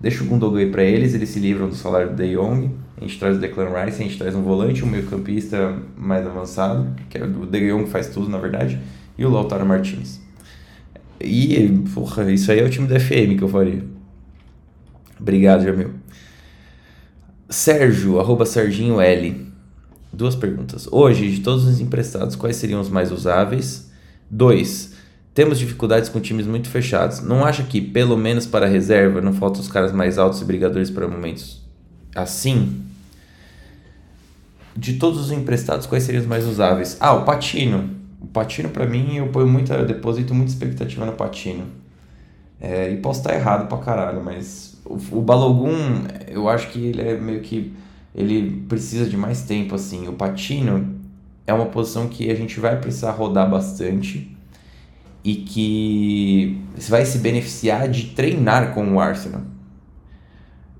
Deixa 0.00 0.22
o 0.22 0.26
Gundogan 0.26 0.70
pra 0.70 0.84
eles, 0.84 1.14
eles 1.14 1.30
se 1.30 1.40
livram 1.40 1.68
do 1.68 1.74
salário 1.74 2.10
do 2.10 2.16
De 2.16 2.34
Jong. 2.34 2.70
A 2.96 3.00
gente 3.00 3.18
traz 3.18 3.36
o 3.36 3.40
Declan 3.40 3.70
Rice, 3.70 4.00
a 4.00 4.04
gente 4.04 4.18
traz 4.18 4.36
um 4.36 4.42
volante, 4.42 4.84
um 4.84 4.86
meio-campista 4.86 5.76
mais 5.96 6.24
avançado, 6.24 6.94
que 7.10 7.18
é 7.18 7.24
o 7.24 7.46
De 7.46 7.68
Jong 7.68 7.86
faz 7.86 8.08
tudo 8.08 8.28
na 8.28 8.38
verdade, 8.38 8.80
e 9.18 9.24
o 9.24 9.30
Lautaro 9.30 9.66
Martins. 9.66 10.23
E, 11.24 11.68
porra, 11.94 12.30
isso 12.30 12.52
aí 12.52 12.60
é 12.60 12.64
o 12.64 12.70
time 12.70 12.86
da 12.86 13.00
FM 13.00 13.36
que 13.38 13.42
eu 13.42 13.48
faria. 13.48 13.84
Obrigado, 15.18 15.64
Jamil. 15.64 15.90
Sérgio, 17.48 18.20
arroba 18.20 18.44
Serginho 18.44 19.00
L. 19.00 19.46
Duas 20.12 20.34
perguntas. 20.34 20.88
Hoje, 20.90 21.30
de 21.30 21.40
todos 21.40 21.66
os 21.66 21.80
emprestados, 21.80 22.36
quais 22.36 22.56
seriam 22.56 22.80
os 22.80 22.88
mais 22.88 23.10
usáveis? 23.10 23.90
Dois, 24.30 24.94
temos 25.32 25.58
dificuldades 25.58 26.08
com 26.08 26.20
times 26.20 26.46
muito 26.46 26.68
fechados. 26.68 27.20
Não 27.20 27.44
acha 27.44 27.62
que, 27.62 27.80
pelo 27.80 28.16
menos 28.16 28.46
para 28.46 28.66
a 28.66 28.68
reserva, 28.68 29.20
não 29.20 29.32
faltam 29.32 29.60
os 29.60 29.68
caras 29.68 29.92
mais 29.92 30.18
altos 30.18 30.40
e 30.40 30.44
brigadores 30.44 30.90
para 30.90 31.08
momentos 31.08 31.64
assim? 32.14 32.82
De 34.76 34.94
todos 34.94 35.20
os 35.20 35.32
emprestados, 35.32 35.86
quais 35.86 36.04
seriam 36.04 36.22
os 36.22 36.28
mais 36.28 36.46
usáveis? 36.46 36.96
Ah, 37.00 37.14
o 37.14 37.24
Patino. 37.24 37.90
O 38.24 38.26
Patino, 38.26 38.70
para 38.70 38.86
mim, 38.86 39.16
eu 39.16 39.28
ponho 39.28 39.46
muita, 39.46 39.74
eu 39.74 39.86
deposito 39.86 40.34
muita 40.34 40.50
expectativa 40.50 41.04
no 41.04 41.12
Patino. 41.12 41.66
É, 42.58 42.90
e 42.90 42.96
posso 42.96 43.20
estar 43.20 43.34
errado 43.34 43.68
pra 43.68 43.76
caralho, 43.76 44.24
mas 44.24 44.80
o, 44.86 45.18
o 45.18 45.20
Balogun, 45.20 46.04
eu 46.26 46.48
acho 46.48 46.70
que 46.70 46.86
ele 46.86 47.02
é 47.02 47.16
meio 47.18 47.40
que. 47.40 47.74
Ele 48.14 48.64
precisa 48.66 49.06
de 49.10 49.16
mais 49.16 49.42
tempo, 49.42 49.74
assim. 49.74 50.08
O 50.08 50.14
Patino 50.14 50.98
é 51.46 51.52
uma 51.52 51.66
posição 51.66 52.08
que 52.08 52.30
a 52.30 52.34
gente 52.34 52.58
vai 52.58 52.80
precisar 52.80 53.10
rodar 53.10 53.50
bastante 53.50 54.34
e 55.22 55.34
que 55.34 56.62
vai 56.88 57.04
se 57.04 57.18
beneficiar 57.18 57.88
de 57.88 58.06
treinar 58.06 58.72
com 58.72 58.94
o 58.94 59.00
Arsenal. 59.00 59.42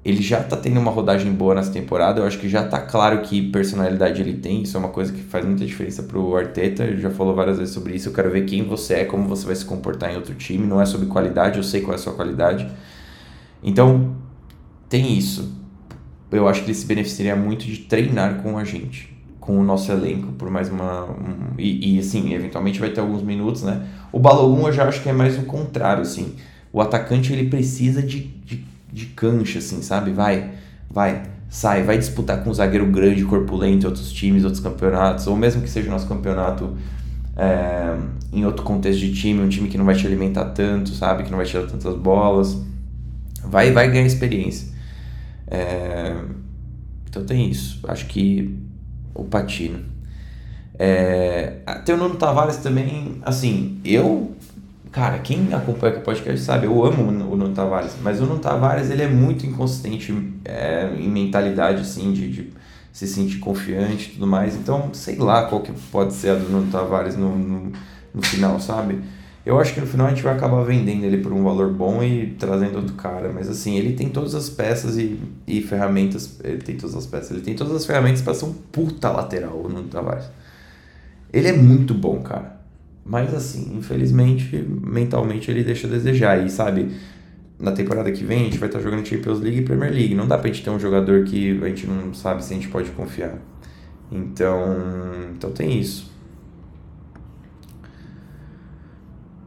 Ele 0.04 0.22
já 0.22 0.42
tá 0.42 0.56
tendo 0.56 0.78
uma 0.78 0.90
rodagem 0.90 1.32
boa 1.32 1.54
nessa 1.54 1.72
temporada, 1.72 2.20
eu 2.20 2.26
acho 2.26 2.38
que 2.38 2.48
já 2.48 2.62
tá 2.62 2.78
claro 2.78 3.22
que 3.22 3.50
personalidade 3.50 4.20
ele 4.20 4.34
tem, 4.34 4.62
isso 4.62 4.76
é 4.76 4.80
uma 4.80 4.90
coisa 4.90 5.12
que 5.12 5.22
faz 5.22 5.44
muita 5.46 5.64
diferença 5.64 6.02
pro 6.02 6.36
Arteta, 6.36 6.84
ele 6.84 7.00
já 7.00 7.08
falou 7.08 7.34
várias 7.34 7.58
vezes 7.58 7.72
sobre 7.72 7.94
isso, 7.94 8.10
eu 8.10 8.12
quero 8.12 8.30
ver 8.30 8.44
quem 8.44 8.62
você 8.64 8.94
é, 8.94 9.04
como 9.04 9.26
você 9.26 9.46
vai 9.46 9.56
se 9.56 9.64
comportar 9.64 10.12
em 10.12 10.16
outro 10.16 10.34
time, 10.34 10.66
não 10.66 10.78
é 10.78 10.84
sobre 10.84 11.06
qualidade, 11.06 11.56
eu 11.56 11.64
sei 11.64 11.80
qual 11.80 11.92
é 11.92 11.94
a 11.94 11.98
sua 11.98 12.12
qualidade, 12.12 12.68
então, 13.64 14.14
tem 14.90 15.16
isso. 15.16 15.50
Eu 16.30 16.46
acho 16.46 16.60
que 16.60 16.66
ele 16.66 16.74
se 16.74 16.84
beneficiaria 16.84 17.34
muito 17.34 17.64
de 17.64 17.78
treinar 17.78 18.42
com 18.42 18.58
a 18.58 18.64
gente, 18.64 19.16
com 19.40 19.58
o 19.58 19.64
nosso 19.64 19.90
elenco, 19.90 20.32
por 20.32 20.50
mais 20.50 20.68
uma. 20.68 21.04
Um, 21.04 21.54
e, 21.56 21.96
e, 21.96 21.98
assim, 21.98 22.34
eventualmente 22.34 22.78
vai 22.78 22.90
ter 22.90 23.00
alguns 23.00 23.22
minutos, 23.22 23.62
né? 23.62 23.86
O 24.12 24.18
Balogun 24.18 24.66
eu 24.66 24.72
já 24.72 24.86
acho 24.86 25.02
que 25.02 25.08
é 25.08 25.12
mais 25.12 25.38
o 25.38 25.44
contrário, 25.44 26.02
assim. 26.02 26.34
O 26.72 26.80
atacante 26.80 27.32
ele 27.32 27.48
precisa 27.48 28.02
de, 28.02 28.20
de, 28.44 28.64
de 28.94 29.06
cancha, 29.06 29.58
assim, 29.58 29.82
sabe? 29.82 30.12
Vai, 30.12 30.52
vai, 30.88 31.24
sai, 31.50 31.82
vai 31.82 31.98
disputar 31.98 32.42
com 32.42 32.50
um 32.50 32.54
zagueiro 32.54 32.86
grande, 32.86 33.24
corpulento 33.24 33.86
outros 33.86 34.12
times, 34.12 34.44
outros 34.44 34.62
campeonatos, 34.62 35.26
ou 35.26 35.36
mesmo 35.36 35.60
que 35.60 35.68
seja 35.68 35.88
o 35.88 35.90
nosso 35.90 36.06
campeonato 36.06 36.76
é, 37.36 37.96
em 38.32 38.46
outro 38.46 38.62
contexto 38.62 39.00
de 39.00 39.12
time, 39.12 39.40
um 39.40 39.48
time 39.48 39.68
que 39.68 39.76
não 39.76 39.84
vai 39.84 39.94
te 39.94 40.06
alimentar 40.06 40.46
tanto, 40.46 40.90
sabe? 40.90 41.24
Que 41.24 41.30
não 41.30 41.36
vai 41.36 41.46
te 41.46 41.54
dar 41.54 41.66
tantas 41.66 41.96
bolas 41.96 42.56
vai 43.44 43.70
vai 43.70 43.90
ganhar 43.90 44.06
experiência. 44.06 44.68
É, 45.46 46.16
então 47.08 47.24
tem 47.24 47.50
isso. 47.50 47.80
Acho 47.86 48.06
que 48.06 48.58
o 49.14 49.24
Patino. 49.24 49.80
É, 50.76 51.58
tem 51.84 51.94
o 51.94 51.98
Nuno 51.98 52.16
Tavares 52.16 52.56
também, 52.56 53.18
assim, 53.22 53.78
eu, 53.84 54.32
cara, 54.94 55.18
quem 55.18 55.52
acompanha 55.52 55.98
o 55.98 56.02
podcast 56.02 56.40
sabe, 56.40 56.66
eu 56.66 56.84
amo 56.84 57.08
o 57.08 57.10
Nuno 57.10 57.52
Tavares, 57.52 57.96
mas 58.00 58.20
o 58.20 58.26
Nuno 58.26 58.38
Tavares 58.38 58.90
ele 58.90 59.02
é 59.02 59.08
muito 59.08 59.44
inconsistente 59.44 60.14
é, 60.44 60.88
em 60.96 61.08
mentalidade, 61.08 61.80
assim, 61.80 62.12
de, 62.12 62.30
de, 62.30 62.52
se 62.92 63.08
sentir 63.08 63.38
confiante 63.38 64.10
e 64.10 64.12
tudo 64.12 64.26
mais, 64.28 64.54
então 64.54 64.94
sei 64.94 65.16
lá 65.16 65.46
qual 65.46 65.62
que 65.62 65.72
pode 65.90 66.14
ser 66.14 66.30
a 66.30 66.34
do 66.36 66.48
Nuno 66.48 66.70
Tavares 66.70 67.16
no, 67.16 67.36
no, 67.36 67.72
no 68.14 68.22
final, 68.22 68.60
sabe? 68.60 69.00
Eu 69.44 69.58
acho 69.58 69.74
que 69.74 69.80
no 69.80 69.86
final 69.86 70.06
a 70.06 70.10
gente 70.10 70.22
vai 70.22 70.32
acabar 70.32 70.62
vendendo 70.62 71.04
ele 71.04 71.18
por 71.18 71.32
um 71.32 71.42
valor 71.42 71.72
bom 71.72 72.02
e 72.02 72.28
trazendo 72.38 72.76
outro 72.76 72.94
cara. 72.94 73.30
Mas 73.30 73.46
assim, 73.46 73.76
ele 73.76 73.92
tem 73.92 74.08
todas 74.08 74.34
as 74.34 74.48
peças 74.48 74.96
e, 74.96 75.20
e 75.46 75.60
ferramentas. 75.60 76.40
Ele 76.42 76.62
tem 76.62 76.76
todas 76.78 76.96
as 76.96 77.04
peças. 77.04 77.32
Ele 77.32 77.42
tem 77.42 77.54
todas 77.54 77.74
as 77.74 77.84
ferramentas 77.84 78.22
para 78.22 78.32
ser 78.32 78.46
um 78.46 78.54
puta 78.54 79.10
lateral 79.10 79.68
no 79.68 79.82
Tavares. 79.82 80.24
Ele 81.30 81.48
é 81.48 81.52
muito 81.52 81.92
bom, 81.92 82.22
cara. 82.22 82.53
Mas 83.04 83.34
assim, 83.34 83.76
infelizmente, 83.76 84.56
mentalmente 84.56 85.50
ele 85.50 85.62
deixa 85.62 85.86
a 85.86 85.90
desejar. 85.90 86.44
E 86.44 86.48
sabe, 86.48 86.90
na 87.58 87.72
temporada 87.72 88.10
que 88.10 88.24
vem 88.24 88.42
a 88.42 88.44
gente 88.44 88.58
vai 88.58 88.68
estar 88.68 88.80
jogando 88.80 89.06
Champions 89.06 89.40
League 89.40 89.58
e 89.58 89.62
Premier 89.62 89.92
League. 89.92 90.14
Não 90.14 90.26
dá 90.26 90.38
pra 90.38 90.48
gente 90.48 90.62
ter 90.64 90.70
um 90.70 90.80
jogador 90.80 91.24
que 91.24 91.60
a 91.62 91.68
gente 91.68 91.86
não 91.86 92.14
sabe 92.14 92.44
se 92.44 92.52
a 92.52 92.56
gente 92.56 92.68
pode 92.68 92.90
confiar. 92.90 93.38
Então, 94.10 94.76
então 95.36 95.50
tem 95.50 95.78
isso. 95.78 96.12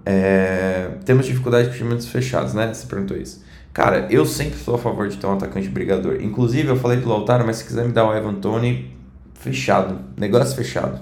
É, 0.06 0.92
temos 1.04 1.26
dificuldade 1.26 1.70
com 1.70 1.76
times 1.76 2.08
fechados, 2.08 2.54
né? 2.54 2.74
Você 2.74 2.88
perguntou 2.88 3.18
isso. 3.18 3.44
Cara, 3.74 4.08
eu 4.10 4.26
sempre 4.26 4.58
sou 4.58 4.76
a 4.76 4.78
favor 4.78 5.08
de 5.08 5.18
ter 5.18 5.28
um 5.28 5.34
atacante 5.34 5.68
brigador. 5.70 6.22
Inclusive, 6.22 6.68
eu 6.70 6.78
falei 6.78 7.00
do 7.00 7.10
Lautaro, 7.10 7.46
mas 7.46 7.58
se 7.58 7.66
quiser 7.66 7.86
me 7.86 7.92
dar 7.92 8.08
o 8.08 8.16
Evan 8.16 8.36
Tony, 8.36 8.96
fechado. 9.34 10.00
Negócio 10.18 10.56
fechado. 10.56 11.02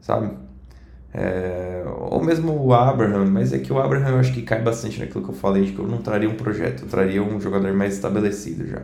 Sabe? 0.00 0.30
É, 1.18 1.82
ou 2.10 2.22
mesmo 2.22 2.52
o 2.52 2.74
Abraham, 2.74 3.24
mas 3.24 3.50
é 3.50 3.58
que 3.58 3.72
o 3.72 3.78
Abraham 3.78 4.10
eu 4.10 4.18
acho 4.18 4.34
que 4.34 4.42
cai 4.42 4.60
bastante 4.60 5.00
naquilo 5.00 5.24
que 5.24 5.30
eu 5.30 5.34
falei, 5.34 5.64
de 5.64 5.72
que 5.72 5.78
eu 5.78 5.86
não 5.86 5.96
traria 5.96 6.28
um 6.28 6.34
projeto, 6.34 6.82
eu 6.82 6.88
traria 6.88 7.22
um 7.22 7.40
jogador 7.40 7.72
mais 7.72 7.94
estabelecido 7.94 8.68
já. 8.68 8.82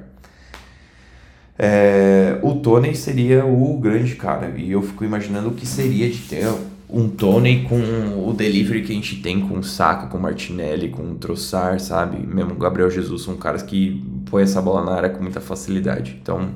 É, 1.59 2.39
o 2.43 2.55
Tony 2.55 2.97
seria 2.97 3.45
o 3.45 3.79
grande 3.79 4.15
cara, 4.15 4.51
e 4.57 4.73
eu 4.73 4.81
fico 4.81 5.05
imaginando 5.05 5.51
o 5.51 5.55
que 5.55 5.67
seria 5.67 6.09
de 6.09 6.21
ter 6.21 6.47
um 6.89 7.07
Tony 7.07 7.65
com 7.65 8.27
o 8.27 8.33
delivery 8.33 8.81
que 8.81 8.93
a 8.93 8.95
gente 8.95 9.21
tem 9.21 9.47
com 9.47 9.59
o 9.59 9.63
Saka, 9.63 10.07
com 10.07 10.17
o 10.17 10.21
Martinelli, 10.21 10.89
com 10.89 11.03
o 11.03 11.15
Trossard, 11.17 11.83
sabe? 11.83 12.27
Mesmo 12.27 12.53
o 12.53 12.57
Gabriel 12.57 12.91
Jesus 12.91 13.25
são 13.25 13.37
caras 13.37 13.63
que 13.63 14.03
põem 14.31 14.45
essa 14.45 14.63
bola 14.63 14.83
na 14.87 14.93
área 14.93 15.11
com 15.11 15.23
muita 15.23 15.41
facilidade. 15.41 16.19
Então, 16.23 16.49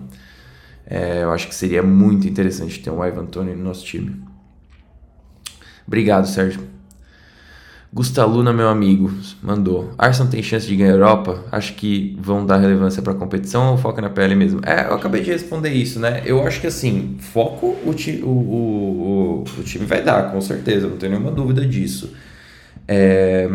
é, 0.87 1.23
eu 1.23 1.33
acho 1.33 1.49
que 1.49 1.55
seria 1.55 1.83
muito 1.83 2.27
interessante 2.27 2.83
ter 2.83 2.91
um 2.91 3.05
Ivan 3.05 3.27
Tony 3.27 3.55
no 3.55 3.63
nosso 3.63 3.85
time. 3.85 4.26
Obrigado, 5.87 6.27
Sérgio. 6.27 6.77
Gustaluna, 7.93 8.53
meu 8.53 8.69
amigo, 8.69 9.11
mandou. 9.43 9.91
Arsenal 9.97 10.31
tem 10.31 10.43
chance 10.43 10.67
de 10.67 10.77
ganhar 10.77 10.91
a 10.91 10.95
Europa? 10.97 11.45
Acho 11.51 11.73
que 11.75 12.15
vão 12.21 12.45
dar 12.45 12.59
relevância 12.59 13.01
para 13.01 13.13
a 13.13 13.17
competição 13.17 13.71
ou 13.71 13.79
foca 13.79 14.03
na 14.03 14.11
PL 14.11 14.35
mesmo? 14.35 14.61
É, 14.67 14.87
eu 14.87 14.95
acabei 14.95 15.23
de 15.23 15.31
responder 15.31 15.71
isso, 15.71 15.99
né? 15.99 16.23
Eu 16.27 16.47
acho 16.47 16.61
que 16.61 16.67
assim, 16.67 17.17
foco 17.19 17.77
o, 17.87 17.95
ti, 17.95 18.21
o, 18.23 18.29
o, 18.29 19.45
o, 19.59 19.63
time 19.63 19.87
vai 19.87 20.03
dar, 20.03 20.31
com 20.31 20.41
certeza, 20.43 20.89
não 20.89 20.99
tenho 20.99 21.13
nenhuma 21.13 21.31
dúvida 21.31 21.65
disso. 21.65 22.13
É... 22.87 23.49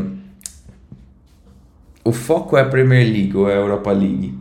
O 2.03 2.11
foco 2.11 2.57
é 2.57 2.61
a 2.61 2.65
Premier 2.65 3.05
League 3.05 3.37
ou 3.37 3.47
é 3.47 3.53
a 3.53 3.57
Europa 3.57 3.91
League? 3.91 4.33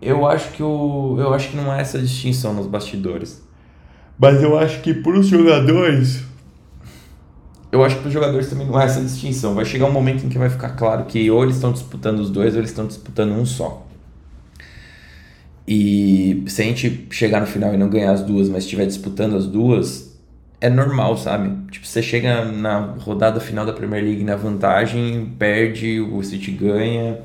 Eu 0.00 0.26
acho 0.26 0.50
que 0.50 0.62
o, 0.62 1.16
eu 1.20 1.32
acho 1.32 1.50
que 1.50 1.56
não 1.56 1.70
há 1.70 1.78
essa 1.78 2.00
distinção 2.00 2.52
nos 2.52 2.66
bastidores. 2.66 3.46
Mas 4.22 4.40
eu 4.40 4.56
acho 4.56 4.80
que 4.82 4.94
para 4.94 5.18
os 5.18 5.26
jogadores 5.26 6.22
eu 7.72 7.82
acho 7.82 7.96
que 7.96 8.02
para 8.02 8.08
os 8.08 8.14
jogadores 8.14 8.48
também 8.48 8.68
não 8.68 8.76
há 8.76 8.84
essa 8.84 9.00
distinção. 9.00 9.54
Vai 9.54 9.64
chegar 9.64 9.86
um 9.86 9.90
momento 9.90 10.24
em 10.24 10.28
que 10.28 10.38
vai 10.38 10.48
ficar 10.48 10.76
claro 10.76 11.06
que 11.06 11.28
ou 11.28 11.42
eles 11.42 11.56
estão 11.56 11.72
disputando 11.72 12.20
os 12.20 12.30
dois 12.30 12.52
ou 12.52 12.60
eles 12.60 12.70
estão 12.70 12.86
disputando 12.86 13.32
um 13.32 13.44
só. 13.44 13.84
E 15.66 16.44
se 16.46 16.62
a 16.62 16.64
gente 16.64 17.08
chegar 17.10 17.40
no 17.40 17.48
final 17.48 17.74
e 17.74 17.76
não 17.76 17.88
ganhar 17.88 18.12
as 18.12 18.22
duas, 18.22 18.48
mas 18.48 18.62
estiver 18.62 18.86
disputando 18.86 19.34
as 19.36 19.46
duas, 19.46 20.16
é 20.60 20.70
normal, 20.70 21.16
sabe? 21.16 21.50
Tipo, 21.72 21.84
você 21.84 22.00
chega 22.00 22.44
na 22.44 22.78
rodada 22.78 23.40
final 23.40 23.66
da 23.66 23.72
Premier 23.72 24.04
League 24.04 24.22
na 24.22 24.36
vantagem, 24.36 25.34
perde, 25.36 25.98
o 25.98 26.22
City 26.22 26.52
ganha. 26.52 27.18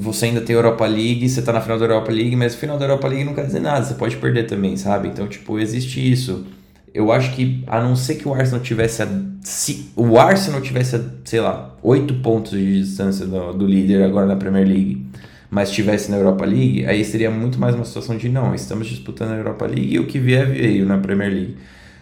Você 0.00 0.24
ainda 0.24 0.40
tem 0.40 0.56
Europa 0.56 0.86
League, 0.86 1.28
você 1.28 1.42
tá 1.42 1.52
na 1.52 1.60
final 1.60 1.78
da 1.78 1.84
Europa 1.84 2.10
League, 2.10 2.34
mas 2.34 2.54
o 2.54 2.56
final 2.56 2.78
da 2.78 2.86
Europa 2.86 3.06
League 3.06 3.24
não 3.24 3.34
quer 3.34 3.44
dizer 3.44 3.60
nada, 3.60 3.84
você 3.84 3.92
pode 3.92 4.16
perder 4.16 4.46
também, 4.46 4.74
sabe? 4.74 5.08
Então, 5.08 5.28
tipo, 5.28 5.58
existe 5.58 6.00
isso. 6.00 6.46
Eu 6.94 7.12
acho 7.12 7.34
que, 7.34 7.62
a 7.66 7.82
não 7.82 7.94
ser 7.94 8.14
que 8.14 8.26
o 8.26 8.32
Arsenal 8.32 8.60
tivesse. 8.60 9.02
A, 9.02 9.08
se 9.42 9.90
o 9.94 10.18
Arsenal 10.18 10.62
tivesse, 10.62 10.96
a, 10.96 11.00
sei 11.22 11.40
lá, 11.40 11.76
8 11.82 12.14
pontos 12.14 12.52
de 12.52 12.80
distância 12.80 13.26
do, 13.26 13.52
do 13.52 13.66
líder 13.66 14.02
agora 14.02 14.26
na 14.26 14.36
Premier 14.36 14.66
League, 14.66 15.06
mas 15.50 15.68
estivesse 15.68 16.10
na 16.10 16.16
Europa 16.16 16.46
League, 16.46 16.86
aí 16.86 17.04
seria 17.04 17.30
muito 17.30 17.58
mais 17.60 17.74
uma 17.74 17.84
situação 17.84 18.16
de 18.16 18.28
não, 18.30 18.54
estamos 18.54 18.86
disputando 18.86 19.32
a 19.32 19.36
Europa 19.36 19.66
League 19.66 19.94
e 19.94 19.98
o 19.98 20.06
que 20.06 20.18
vier 20.18 20.46
veio 20.46 20.86
na 20.86 20.96
Premier 20.96 21.30
League. 21.30 21.56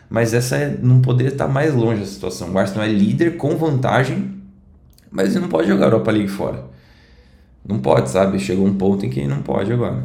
Mas 0.09 0.33
essa 0.33 0.55
é, 0.55 0.79
não 0.81 1.03
poderia 1.03 1.33
estar 1.33 1.49
mais 1.49 1.75
longe 1.75 2.01
da 2.01 2.07
situação. 2.07 2.53
O 2.53 2.59
Arsenal 2.59 2.87
é 2.87 2.93
líder 2.93 3.37
com 3.37 3.57
vantagem, 3.57 4.31
mas 5.11 5.31
ele 5.31 5.41
não 5.41 5.49
pode 5.49 5.67
jogar 5.67 5.87
a 5.87 5.89
Europa 5.89 6.13
League 6.13 6.29
fora. 6.29 6.68
Não 7.69 7.79
pode, 7.79 8.09
sabe? 8.09 8.39
Chegou 8.39 8.67
um 8.67 8.75
ponto 8.75 9.05
em 9.05 9.11
que 9.11 9.27
não 9.27 9.43
pode 9.43 9.71
agora. 9.71 10.05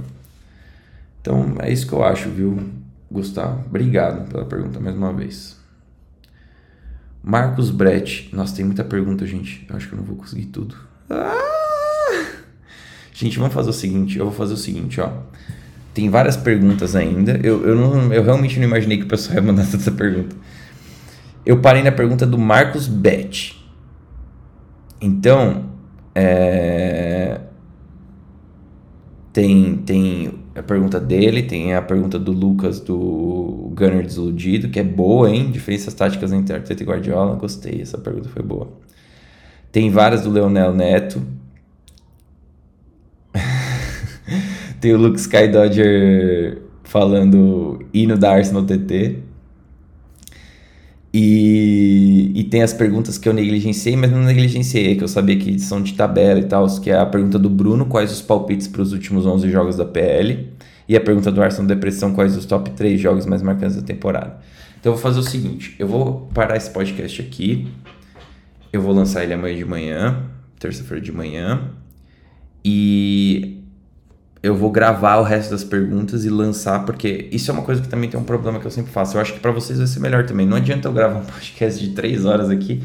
Então 1.22 1.56
é 1.60 1.72
isso 1.72 1.88
que 1.88 1.94
eu 1.94 2.04
acho, 2.04 2.30
viu? 2.30 2.60
Gustavo, 3.10 3.64
obrigado 3.66 4.28
pela 4.30 4.44
pergunta 4.44 4.80
mais 4.80 4.96
uma 4.96 5.14
vez. 5.14 5.58
Marcos 7.24 7.72
Brett. 7.72 8.30
Nossa, 8.34 8.54
tem 8.54 8.66
muita 8.66 8.84
pergunta, 8.84 9.26
gente. 9.26 9.66
Eu 9.70 9.78
acho 9.78 9.88
que 9.88 9.94
eu 9.94 9.98
não 9.98 10.04
vou 10.04 10.18
conseguir 10.18 10.48
tudo. 10.48 10.76
Ah! 11.10 11.54
Gente, 13.14 13.40
vamos 13.40 13.54
fazer 13.54 13.70
o 13.70 13.74
seguinte. 13.74 14.20
Eu 14.20 14.26
vou 14.26 14.34
fazer 14.34 14.56
o 14.56 14.58
seguinte, 14.58 15.00
ó. 15.00 15.10
Tem 15.94 16.10
várias 16.10 16.36
perguntas 16.36 16.96
ainda. 16.96 17.40
Eu, 17.42 17.66
eu, 17.66 17.76
não, 17.76 18.12
eu 18.12 18.24
realmente 18.24 18.60
não 18.60 18.68
imaginei 18.68 18.98
que 18.98 19.06
o 19.06 19.08
pessoal 19.08 19.36
ia 19.36 19.42
mandar 19.42 19.62
essa 19.74 19.92
pergunta. 19.92 20.36
Eu 21.46 21.62
parei 21.62 21.82
na 21.82 21.92
pergunta 21.92 22.26
do 22.26 22.38
Marcos 22.38 22.88
Bett. 22.88 23.64
Então, 25.00 25.70
é... 26.14 27.40
tem, 29.34 29.78
tem 29.78 30.32
a 30.54 30.62
pergunta 30.62 31.00
dele, 31.00 31.42
tem 31.42 31.74
a 31.74 31.82
pergunta 31.82 32.20
do 32.20 32.32
Lucas 32.32 32.80
do 32.80 33.72
Gunner 33.76 34.04
Desiludido, 34.04 34.70
que 34.70 34.80
é 34.80 34.84
boa, 34.84 35.28
hein? 35.28 35.50
Diferenças 35.50 35.92
táticas 35.96 36.32
entre 36.32 36.56
Arteta 36.56 36.84
e 36.84 36.86
Guardiola. 36.86 37.36
Gostei, 37.36 37.82
essa 37.82 37.98
pergunta 37.98 38.30
foi 38.30 38.44
boa. 38.44 38.72
Tem 39.72 39.90
várias 39.90 40.22
do 40.22 40.30
Leonel 40.30 40.72
Neto. 40.72 41.20
tem 44.80 44.94
o 44.94 44.98
Luke 44.98 45.20
Skydodger 45.20 46.62
falando 46.84 47.84
hino 47.92 48.16
da 48.16 48.34
Arsenal 48.34 48.64
TT. 48.64 49.18
E, 51.14 52.32
e 52.34 52.44
tem 52.46 52.64
as 52.64 52.74
perguntas 52.74 53.20
que 53.20 53.30
eu 53.30 53.34
negligenciei, 53.34 53.96
mas 53.96 54.12
não 54.12 54.24
negligenciei, 54.24 54.96
que 54.96 55.04
eu 55.04 55.08
sabia 55.08 55.38
que 55.38 55.60
são 55.60 55.82
de 55.82 55.94
tabela 55.94 56.40
e 56.40 56.46
tal, 56.46 56.66
que 56.80 56.90
é 56.90 56.98
a 56.98 57.06
pergunta 57.06 57.38
do 57.38 57.52
Bruno, 57.52 57.86
quais 57.86 58.12
os 58.12 58.22
palpites 58.22 58.68
para 58.68 58.82
os 58.82 58.94
últimos 58.94 59.26
11 59.28 59.48
jogos 59.52 59.78
da 59.78 59.86
PL, 59.86 60.50
e 60.90 60.98
a 60.98 61.02
pergunta 61.02 61.32
do 61.32 61.42
Arsenal 61.42 61.68
Depressão, 61.68 62.14
quais 62.14 62.36
os 62.36 62.46
top 62.46 62.72
3 62.72 63.00
jogos 63.00 63.28
mais 63.28 63.44
marcantes 63.44 63.76
da 63.76 63.84
temporada. 63.84 64.40
Então 64.80 64.92
eu 64.92 64.96
vou 64.96 65.02
fazer 65.02 65.20
o 65.20 65.24
seguinte, 65.24 65.76
eu 65.78 65.88
vou 65.88 66.28
parar 66.34 66.58
esse 66.58 66.72
podcast 66.72 67.22
aqui, 67.22 67.68
eu 68.72 68.82
vou 68.82 68.92
lançar 68.92 69.24
ele 69.24 69.34
amanhã 69.34 69.56
de 69.56 69.66
manhã, 69.66 70.26
terça-feira 70.58 71.00
de 71.00 71.12
manhã, 71.12 71.70
e 72.66 73.63
eu 74.44 74.54
vou 74.56 74.70
gravar 74.70 75.16
o 75.18 75.24
resto 75.24 75.52
das 75.52 75.64
perguntas 75.64 76.26
e 76.26 76.30
lançar, 76.30 76.86
porque 76.86 77.30
isso 77.32 77.50
é 77.50 77.54
uma 77.54 77.64
coisa 77.64 77.82
que 77.82 77.88
também 77.88 78.10
tem 78.10 78.20
um 78.20 78.26
problema 78.26 78.60
que 78.60 78.68
eu 78.68 78.72
sempre 78.72 78.92
faço. 78.92 79.16
Eu 79.16 79.22
acho 79.22 79.34
que 79.34 79.40
para 79.40 79.52
vocês 79.52 79.80
vai 79.80 79.88
ser 79.88 80.02
melhor 80.02 80.26
também. 80.26 80.46
Não 80.46 80.58
adianta 80.58 80.90
eu 80.90 80.94
gravar 80.94 81.20
um 81.20 81.24
podcast 81.26 81.82
de 81.82 81.96
três 81.96 82.26
horas 82.26 82.50
aqui 82.50 82.84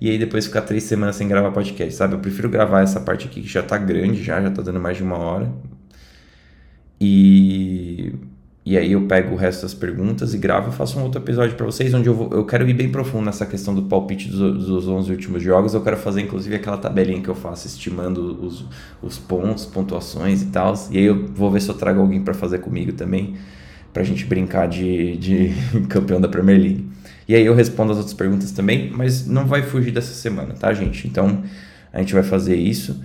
e 0.00 0.08
aí 0.08 0.18
depois 0.18 0.46
ficar 0.46 0.62
três 0.62 0.84
semanas 0.84 1.16
sem 1.16 1.26
gravar 1.26 1.50
podcast, 1.50 1.94
sabe? 1.94 2.14
Eu 2.14 2.20
prefiro 2.20 2.48
gravar 2.48 2.82
essa 2.82 3.00
parte 3.00 3.26
aqui 3.26 3.42
que 3.42 3.48
já 3.48 3.62
tá 3.62 3.76
grande, 3.76 4.22
já, 4.22 4.40
já 4.40 4.50
tá 4.50 4.62
dando 4.62 4.78
mais 4.80 4.96
de 4.96 5.02
uma 5.02 5.18
hora. 5.18 5.52
E 7.00 8.14
e 8.64 8.76
aí 8.76 8.92
eu 8.92 9.06
pego 9.06 9.34
o 9.34 9.36
resto 9.36 9.62
das 9.62 9.72
perguntas 9.72 10.34
e 10.34 10.38
gravo 10.38 10.68
e 10.68 10.72
faço 10.72 10.98
um 10.98 11.02
outro 11.02 11.20
episódio 11.20 11.56
para 11.56 11.64
vocês, 11.64 11.94
onde 11.94 12.08
eu, 12.08 12.14
vou, 12.14 12.30
eu 12.30 12.44
quero 12.44 12.68
ir 12.68 12.74
bem 12.74 12.90
profundo 12.90 13.24
nessa 13.24 13.46
questão 13.46 13.74
do 13.74 13.82
palpite 13.84 14.28
dos, 14.28 14.66
dos 14.66 14.86
11 14.86 15.10
últimos 15.10 15.42
jogos. 15.42 15.72
Eu 15.72 15.80
quero 15.82 15.96
fazer 15.96 16.20
inclusive 16.20 16.54
aquela 16.54 16.76
tabelinha 16.76 17.22
que 17.22 17.28
eu 17.28 17.34
faço 17.34 17.66
estimando 17.66 18.18
os, 18.44 18.66
os 19.02 19.18
pontos, 19.18 19.64
pontuações 19.64 20.42
e 20.42 20.46
tal. 20.46 20.74
E 20.90 20.98
aí 20.98 21.04
eu 21.04 21.26
vou 21.28 21.50
ver 21.50 21.62
se 21.62 21.70
eu 21.70 21.74
trago 21.74 22.00
alguém 22.00 22.22
para 22.22 22.34
fazer 22.34 22.58
comigo 22.58 22.92
também, 22.92 23.34
pra 23.94 24.02
gente 24.02 24.26
brincar 24.26 24.68
de, 24.68 25.16
de 25.16 25.54
campeão 25.88 26.20
da 26.20 26.28
Premier 26.28 26.60
League. 26.60 26.86
E 27.26 27.34
aí 27.34 27.46
eu 27.46 27.54
respondo 27.54 27.92
as 27.92 27.98
outras 27.98 28.14
perguntas 28.14 28.52
também, 28.52 28.90
mas 28.90 29.26
não 29.26 29.46
vai 29.46 29.62
fugir 29.62 29.90
dessa 29.90 30.12
semana, 30.12 30.52
tá, 30.52 30.72
gente? 30.74 31.08
Então 31.08 31.42
a 31.92 32.00
gente 32.00 32.12
vai 32.12 32.22
fazer 32.22 32.56
isso, 32.56 33.02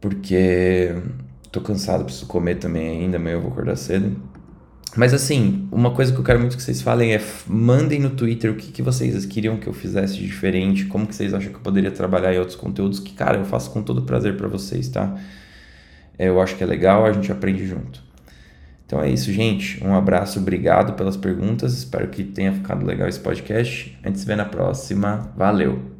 porque 0.00 0.92
tô 1.52 1.60
cansado, 1.60 2.04
preciso 2.04 2.26
comer 2.26 2.56
também 2.56 3.02
ainda, 3.02 3.16
amanhã 3.16 3.34
eu 3.34 3.40
vou 3.40 3.52
acordar 3.52 3.76
cedo. 3.76 4.31
Mas 4.94 5.14
assim, 5.14 5.66
uma 5.72 5.90
coisa 5.92 6.12
que 6.12 6.18
eu 6.18 6.24
quero 6.24 6.38
muito 6.38 6.56
que 6.56 6.62
vocês 6.62 6.82
falem 6.82 7.14
é 7.14 7.20
mandem 7.46 7.98
no 7.98 8.10
Twitter 8.10 8.50
o 8.50 8.56
que, 8.56 8.70
que 8.70 8.82
vocês 8.82 9.24
queriam 9.24 9.56
que 9.56 9.66
eu 9.66 9.72
fizesse 9.72 10.16
diferente, 10.16 10.84
como 10.84 11.06
que 11.06 11.14
vocês 11.14 11.32
acham 11.32 11.50
que 11.50 11.56
eu 11.56 11.62
poderia 11.62 11.90
trabalhar 11.90 12.34
em 12.34 12.38
outros 12.38 12.56
conteúdos, 12.56 13.00
que, 13.00 13.14
cara, 13.14 13.38
eu 13.38 13.44
faço 13.44 13.70
com 13.70 13.82
todo 13.82 14.02
prazer 14.02 14.36
para 14.36 14.48
vocês, 14.48 14.88
tá? 14.88 15.16
É, 16.18 16.28
eu 16.28 16.40
acho 16.42 16.56
que 16.56 16.62
é 16.62 16.66
legal, 16.66 17.06
a 17.06 17.12
gente 17.12 17.32
aprende 17.32 17.66
junto. 17.66 18.02
Então 18.86 19.00
é 19.00 19.08
isso, 19.10 19.32
gente. 19.32 19.82
Um 19.82 19.94
abraço, 19.94 20.38
obrigado 20.38 20.92
pelas 20.92 21.16
perguntas. 21.16 21.72
Espero 21.72 22.08
que 22.08 22.22
tenha 22.22 22.52
ficado 22.52 22.84
legal 22.84 23.08
esse 23.08 23.20
podcast. 23.20 23.98
A 24.02 24.08
gente 24.08 24.20
se 24.20 24.26
vê 24.26 24.36
na 24.36 24.44
próxima. 24.44 25.32
Valeu! 25.34 25.91